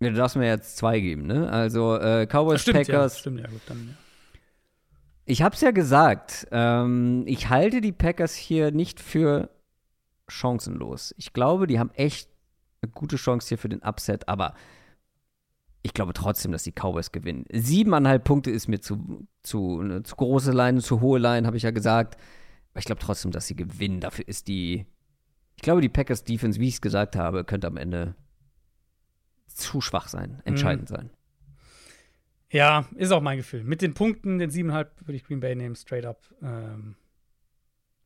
Ja, 0.00 0.10
du 0.10 0.16
darfst 0.16 0.36
mir 0.36 0.46
jetzt 0.46 0.76
zwei 0.76 1.00
geben, 1.00 1.26
ne? 1.26 1.50
Also 1.50 1.96
äh, 1.96 2.26
Cowboys 2.26 2.62
stimmt, 2.62 2.78
Packers. 2.78 3.14
Ja, 3.14 3.20
stimmt, 3.20 3.40
ja, 3.40 3.46
gut, 3.46 3.60
dann, 3.66 3.88
ja. 3.88 3.94
Ich 5.26 5.42
hab's 5.42 5.62
ja 5.62 5.70
gesagt, 5.70 6.46
ähm, 6.50 7.22
ich 7.26 7.48
halte 7.48 7.80
die 7.80 7.92
Packers 7.92 8.34
hier 8.34 8.70
nicht 8.70 9.00
für 9.00 9.48
chancenlos. 10.28 11.14
Ich 11.16 11.32
glaube, 11.32 11.66
die 11.66 11.78
haben 11.78 11.90
echt 11.94 12.28
eine 12.84 12.92
gute 12.92 13.16
Chance 13.16 13.48
hier 13.48 13.58
für 13.58 13.68
den 13.68 13.82
Upset, 13.82 14.28
aber 14.28 14.54
ich 15.82 15.92
glaube 15.92 16.14
trotzdem, 16.14 16.52
dass 16.52 16.62
die 16.62 16.72
Cowboys 16.72 17.12
gewinnen. 17.12 17.44
Siebeneinhalb 17.52 18.24
Punkte 18.24 18.50
ist 18.50 18.68
mir 18.68 18.80
zu, 18.80 19.26
zu, 19.42 19.80
eine 19.80 20.02
zu 20.02 20.16
große 20.16 20.52
Line, 20.52 20.80
zu 20.80 21.00
hohe 21.00 21.18
Line, 21.18 21.46
habe 21.46 21.58
ich 21.58 21.62
ja 21.62 21.72
gesagt. 21.72 22.16
Aber 22.70 22.78
ich 22.78 22.86
glaube 22.86 23.02
trotzdem, 23.02 23.32
dass 23.32 23.46
sie 23.46 23.56
gewinnen. 23.56 24.00
Dafür 24.00 24.26
ist 24.26 24.48
die. 24.48 24.86
Ich 25.56 25.62
glaube, 25.62 25.82
die 25.82 25.90
Packers 25.90 26.24
Defense, 26.24 26.58
wie 26.58 26.68
ich 26.68 26.74
es 26.74 26.80
gesagt 26.80 27.16
habe, 27.16 27.44
könnte 27.44 27.66
am 27.66 27.76
Ende 27.76 28.14
zu 29.46 29.80
schwach 29.80 30.08
sein, 30.08 30.40
entscheidend 30.44 30.90
mhm. 30.90 30.94
sein. 30.94 31.10
Ja, 32.50 32.88
ist 32.94 33.12
auch 33.12 33.20
mein 33.20 33.36
Gefühl. 33.36 33.62
Mit 33.62 33.82
den 33.82 33.94
Punkten, 33.94 34.38
den 34.38 34.50
siebeneinhalb 34.50 35.00
würde 35.00 35.16
ich 35.16 35.24
Green 35.24 35.40
Bay 35.40 35.54
nehmen, 35.54 35.76
straight 35.76 36.06
up. 36.06 36.22
Ähm, 36.42 36.96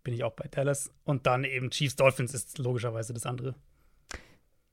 bin 0.02 0.14
ich 0.14 0.24
auch 0.24 0.32
bei 0.34 0.48
Dallas. 0.48 0.90
Und 1.04 1.26
dann 1.26 1.44
eben 1.44 1.70
Chiefs 1.70 1.96
Dolphins 1.96 2.34
ist 2.34 2.58
logischerweise 2.58 3.12
das 3.14 3.24
andere. 3.24 3.54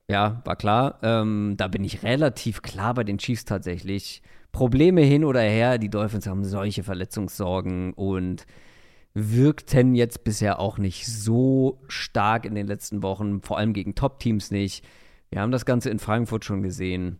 Ja, 0.08 0.40
war 0.44 0.56
klar. 0.56 0.98
Ähm, 1.02 1.54
da 1.56 1.68
bin 1.68 1.84
ich 1.84 2.02
relativ 2.02 2.62
klar 2.62 2.94
bei 2.94 3.04
den 3.04 3.18
Chiefs 3.18 3.44
tatsächlich. 3.44 4.22
Probleme 4.52 5.02
hin 5.02 5.24
oder 5.24 5.40
her, 5.40 5.78
die 5.78 5.90
Dolphins 5.90 6.26
haben 6.26 6.44
solche 6.44 6.82
Verletzungssorgen 6.82 7.92
und 7.92 8.46
wirkten 9.12 9.94
jetzt 9.94 10.24
bisher 10.24 10.60
auch 10.60 10.78
nicht 10.78 11.06
so 11.06 11.82
stark 11.88 12.44
in 12.44 12.54
den 12.54 12.66
letzten 12.66 13.02
Wochen, 13.02 13.40
vor 13.42 13.58
allem 13.58 13.72
gegen 13.72 13.94
Top-Teams 13.94 14.50
nicht. 14.50 14.84
Wir 15.30 15.40
haben 15.40 15.50
das 15.50 15.64
Ganze 15.64 15.90
in 15.90 15.98
Frankfurt 15.98 16.44
schon 16.44 16.62
gesehen. 16.62 17.18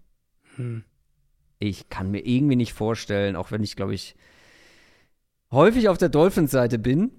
Hm. 0.56 0.84
Ich 1.58 1.88
kann 1.88 2.10
mir 2.10 2.20
irgendwie 2.26 2.56
nicht 2.56 2.74
vorstellen, 2.74 3.34
auch 3.34 3.50
wenn 3.50 3.62
ich, 3.62 3.76
glaube 3.76 3.94
ich, 3.94 4.14
häufig 5.50 5.88
auf 5.88 5.98
der 5.98 6.10
Dolphins-Seite 6.10 6.78
bin, 6.78 7.10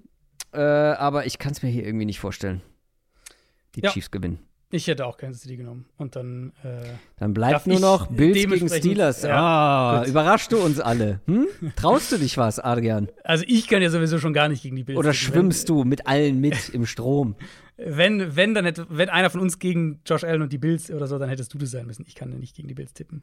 äh, 0.52 0.60
aber 0.60 1.26
ich 1.26 1.38
kann 1.38 1.52
es 1.52 1.62
mir 1.62 1.68
hier 1.68 1.84
irgendwie 1.84 2.06
nicht 2.06 2.20
vorstellen. 2.20 2.62
Die 3.74 3.82
ja. 3.82 3.90
Chiefs 3.90 4.10
gewinnen. 4.10 4.47
Ich 4.70 4.86
hätte 4.86 5.06
auch 5.06 5.16
Kansas 5.16 5.42
City 5.42 5.56
genommen. 5.56 5.86
Und 5.96 6.14
dann. 6.14 6.52
Äh, 6.62 6.82
dann 7.16 7.32
bleibt 7.32 7.66
nur 7.66 7.80
noch 7.80 8.08
Bills 8.08 8.36
gegen 8.36 8.68
Steelers. 8.68 9.22
Ja, 9.22 10.02
ah, 10.02 10.04
überraschst 10.06 10.52
du 10.52 10.58
uns 10.58 10.78
alle? 10.78 11.20
Hm? 11.26 11.46
Traust 11.74 12.12
du 12.12 12.18
dich 12.18 12.36
was, 12.36 12.58
Adrian? 12.58 13.08
Also, 13.24 13.44
ich 13.48 13.66
kann 13.66 13.80
ja 13.80 13.88
sowieso 13.88 14.18
schon 14.18 14.34
gar 14.34 14.48
nicht 14.48 14.62
gegen 14.62 14.76
die 14.76 14.84
Bills. 14.84 14.98
Oder 14.98 15.14
schwimmst 15.14 15.70
du 15.70 15.84
mit 15.84 16.06
allen 16.06 16.40
mit 16.40 16.68
im 16.68 16.84
Strom? 16.84 17.34
Wenn, 17.78 18.36
wenn, 18.36 18.52
dann 18.52 18.66
hätte, 18.66 18.86
wenn 18.90 19.08
einer 19.08 19.30
von 19.30 19.40
uns 19.40 19.58
gegen 19.58 20.00
Josh 20.04 20.24
Allen 20.24 20.42
und 20.42 20.52
die 20.52 20.58
Bills 20.58 20.90
oder 20.90 21.06
so, 21.06 21.18
dann 21.18 21.30
hättest 21.30 21.54
du 21.54 21.58
das 21.58 21.70
sein 21.70 21.86
müssen. 21.86 22.04
Ich 22.06 22.14
kann 22.14 22.30
ja 22.30 22.38
nicht 22.38 22.54
gegen 22.54 22.68
die 22.68 22.74
Bills 22.74 22.92
tippen. 22.92 23.22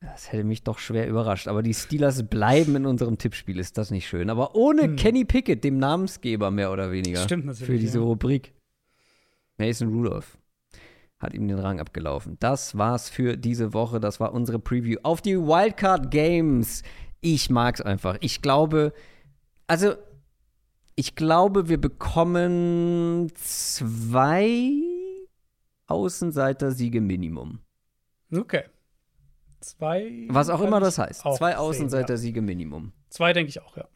Das 0.00 0.32
hätte 0.32 0.44
mich 0.44 0.62
doch 0.62 0.78
schwer 0.78 1.08
überrascht. 1.08 1.48
Aber 1.48 1.62
die 1.62 1.74
Steelers 1.74 2.22
bleiben 2.22 2.76
in 2.76 2.86
unserem 2.86 3.18
Tippspiel. 3.18 3.58
Ist 3.58 3.76
das 3.76 3.90
nicht 3.90 4.06
schön? 4.08 4.30
Aber 4.30 4.54
ohne 4.54 4.82
hm. 4.82 4.96
Kenny 4.96 5.24
Pickett, 5.24 5.64
dem 5.64 5.78
Namensgeber 5.78 6.50
mehr 6.50 6.72
oder 6.72 6.92
weniger. 6.92 7.22
Stimmt 7.22 7.44
natürlich. 7.46 7.66
Für 7.66 7.78
diese 7.78 7.98
ja. 7.98 8.04
Rubrik. 8.04 8.52
Mason 9.58 9.88
Rudolph 9.88 10.38
hat 11.18 11.32
ihm 11.32 11.48
den 11.48 11.58
Rang 11.58 11.80
abgelaufen. 11.80 12.36
Das 12.40 12.76
war's 12.76 13.08
für 13.08 13.36
diese 13.36 13.72
Woche. 13.72 14.00
Das 14.00 14.20
war 14.20 14.34
unsere 14.34 14.58
Preview 14.58 14.98
auf 15.02 15.22
die 15.22 15.36
Wildcard 15.36 16.10
Games. 16.10 16.82
Ich 17.20 17.48
mag's 17.48 17.80
einfach. 17.80 18.18
Ich 18.20 18.42
glaube, 18.42 18.92
also 19.66 19.94
ich 20.94 21.14
glaube, 21.14 21.68
wir 21.68 21.80
bekommen 21.80 23.30
zwei 23.34 24.72
Außenseiter-Siege 25.86 27.00
Minimum. 27.00 27.60
Okay. 28.34 28.64
Zwei. 29.60 30.26
Was 30.28 30.50
auch 30.50 30.60
immer 30.60 30.80
das 30.80 30.98
heißt. 30.98 31.22
Zwei 31.36 31.56
Außenseiter-Siege 31.56 32.40
ja. 32.40 32.46
Minimum. 32.46 32.92
Zwei 33.08 33.32
denke 33.32 33.48
ich 33.48 33.60
auch, 33.62 33.76
ja. 33.76 33.88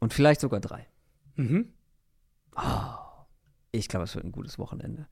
Und 0.00 0.12
vielleicht 0.12 0.40
sogar 0.40 0.60
drei. 0.60 0.86
Mhm. 1.36 1.72
Oh. 2.56 3.03
Ich 3.74 3.88
glaube, 3.88 4.04
es 4.04 4.14
wird 4.14 4.24
ein 4.24 4.32
gutes 4.32 4.58
Wochenende. 4.58 5.06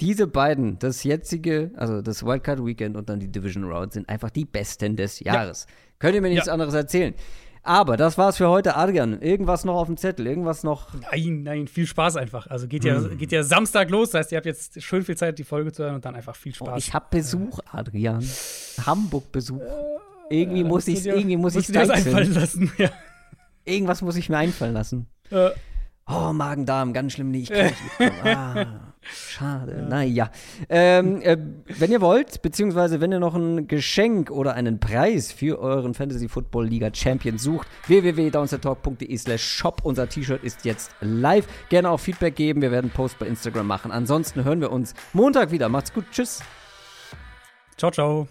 Diese 0.00 0.26
beiden, 0.26 0.78
das 0.78 1.04
jetzige, 1.04 1.70
also 1.76 2.02
das 2.02 2.24
Wildcard 2.24 2.64
Weekend 2.64 2.96
und 2.96 3.08
dann 3.08 3.18
die 3.18 3.32
Division 3.32 3.64
Round, 3.64 3.94
sind 3.94 4.08
einfach 4.08 4.28
die 4.30 4.44
besten 4.44 4.96
des 4.96 5.20
Jahres. 5.20 5.66
Ja. 5.68 5.74
Könnt 5.98 6.14
ihr 6.14 6.20
mir 6.20 6.28
nichts 6.28 6.46
ja. 6.46 6.52
anderes 6.52 6.74
erzählen? 6.74 7.14
Aber 7.62 7.96
das 7.96 8.16
war's 8.18 8.36
für 8.36 8.48
heute, 8.48 8.76
Adrian. 8.76 9.20
Irgendwas 9.20 9.64
noch 9.64 9.74
auf 9.74 9.86
dem 9.86 9.96
Zettel? 9.96 10.26
Irgendwas 10.26 10.62
noch? 10.62 10.88
Nein, 11.10 11.42
nein, 11.42 11.66
viel 11.66 11.86
Spaß 11.86 12.16
einfach. 12.16 12.46
Also 12.46 12.68
geht 12.68 12.84
ja, 12.84 13.00
mm. 13.00 13.18
geht 13.18 13.32
ja 13.32 13.42
Samstag 13.42 13.90
los. 13.90 14.10
Das 14.10 14.20
heißt, 14.20 14.32
ihr 14.32 14.36
habt 14.36 14.46
jetzt 14.46 14.80
schön 14.82 15.02
viel 15.02 15.16
Zeit, 15.16 15.38
die 15.38 15.44
Folge 15.44 15.72
zu 15.72 15.82
hören 15.82 15.96
und 15.96 16.04
dann 16.04 16.14
einfach 16.14 16.36
viel 16.36 16.54
Spaß. 16.54 16.68
Oh, 16.74 16.76
ich 16.76 16.94
habe 16.94 17.06
Besuch, 17.10 17.58
Adrian. 17.72 18.24
Hamburg-Besuch. 18.84 19.62
Äh, 19.62 20.42
irgendwie 20.42 20.62
muss 20.62 20.86
ich 20.86 21.06
irgendwie 21.06 21.36
muss 21.36 21.56
ich 21.56 21.74
was 21.74 21.90
einfallen 21.90 22.34
lassen. 22.34 22.70
Ja. 22.78 22.90
Irgendwas 23.64 24.00
muss 24.02 24.14
ich 24.14 24.28
mir 24.28 24.36
einfallen 24.36 24.74
lassen. 24.74 25.08
Äh. 25.30 25.50
Oh, 26.08 26.32
Magen-Darm, 26.32 26.92
ganz 26.92 27.12
schlimm 27.12 27.30
nicht. 27.30 27.52
Kann 27.52 27.72
ich 27.98 28.24
ah. 28.24 28.66
Schade, 29.08 29.86
naja. 29.88 30.30
Ähm, 30.68 31.20
äh, 31.22 31.36
wenn 31.66 31.90
ihr 31.92 32.00
wollt, 32.00 32.42
beziehungsweise 32.42 33.00
wenn 33.00 33.12
ihr 33.12 33.20
noch 33.20 33.34
ein 33.34 33.68
Geschenk 33.68 34.30
oder 34.30 34.54
einen 34.54 34.80
Preis 34.80 35.32
für 35.32 35.58
euren 35.60 35.94
Fantasy 35.94 36.28
Football 36.28 36.66
Liga 36.66 36.90
Champion 36.92 37.38
sucht, 37.38 37.68
www.downsettalk.de 37.86 39.16
slash 39.16 39.42
shop. 39.42 39.80
Unser 39.84 40.08
T-Shirt 40.08 40.42
ist 40.42 40.64
jetzt 40.64 40.90
live. 41.00 41.46
Gerne 41.68 41.90
auch 41.90 42.00
Feedback 42.00 42.36
geben. 42.36 42.62
Wir 42.62 42.70
werden 42.70 42.86
einen 42.86 42.94
Post 42.94 43.18
bei 43.18 43.26
Instagram 43.26 43.66
machen. 43.66 43.90
Ansonsten 43.90 44.44
hören 44.44 44.60
wir 44.60 44.72
uns 44.72 44.94
Montag 45.12 45.50
wieder. 45.50 45.68
Macht's 45.68 45.92
gut. 45.92 46.04
Tschüss. 46.10 46.40
Ciao, 47.76 47.90
ciao. 47.90 48.28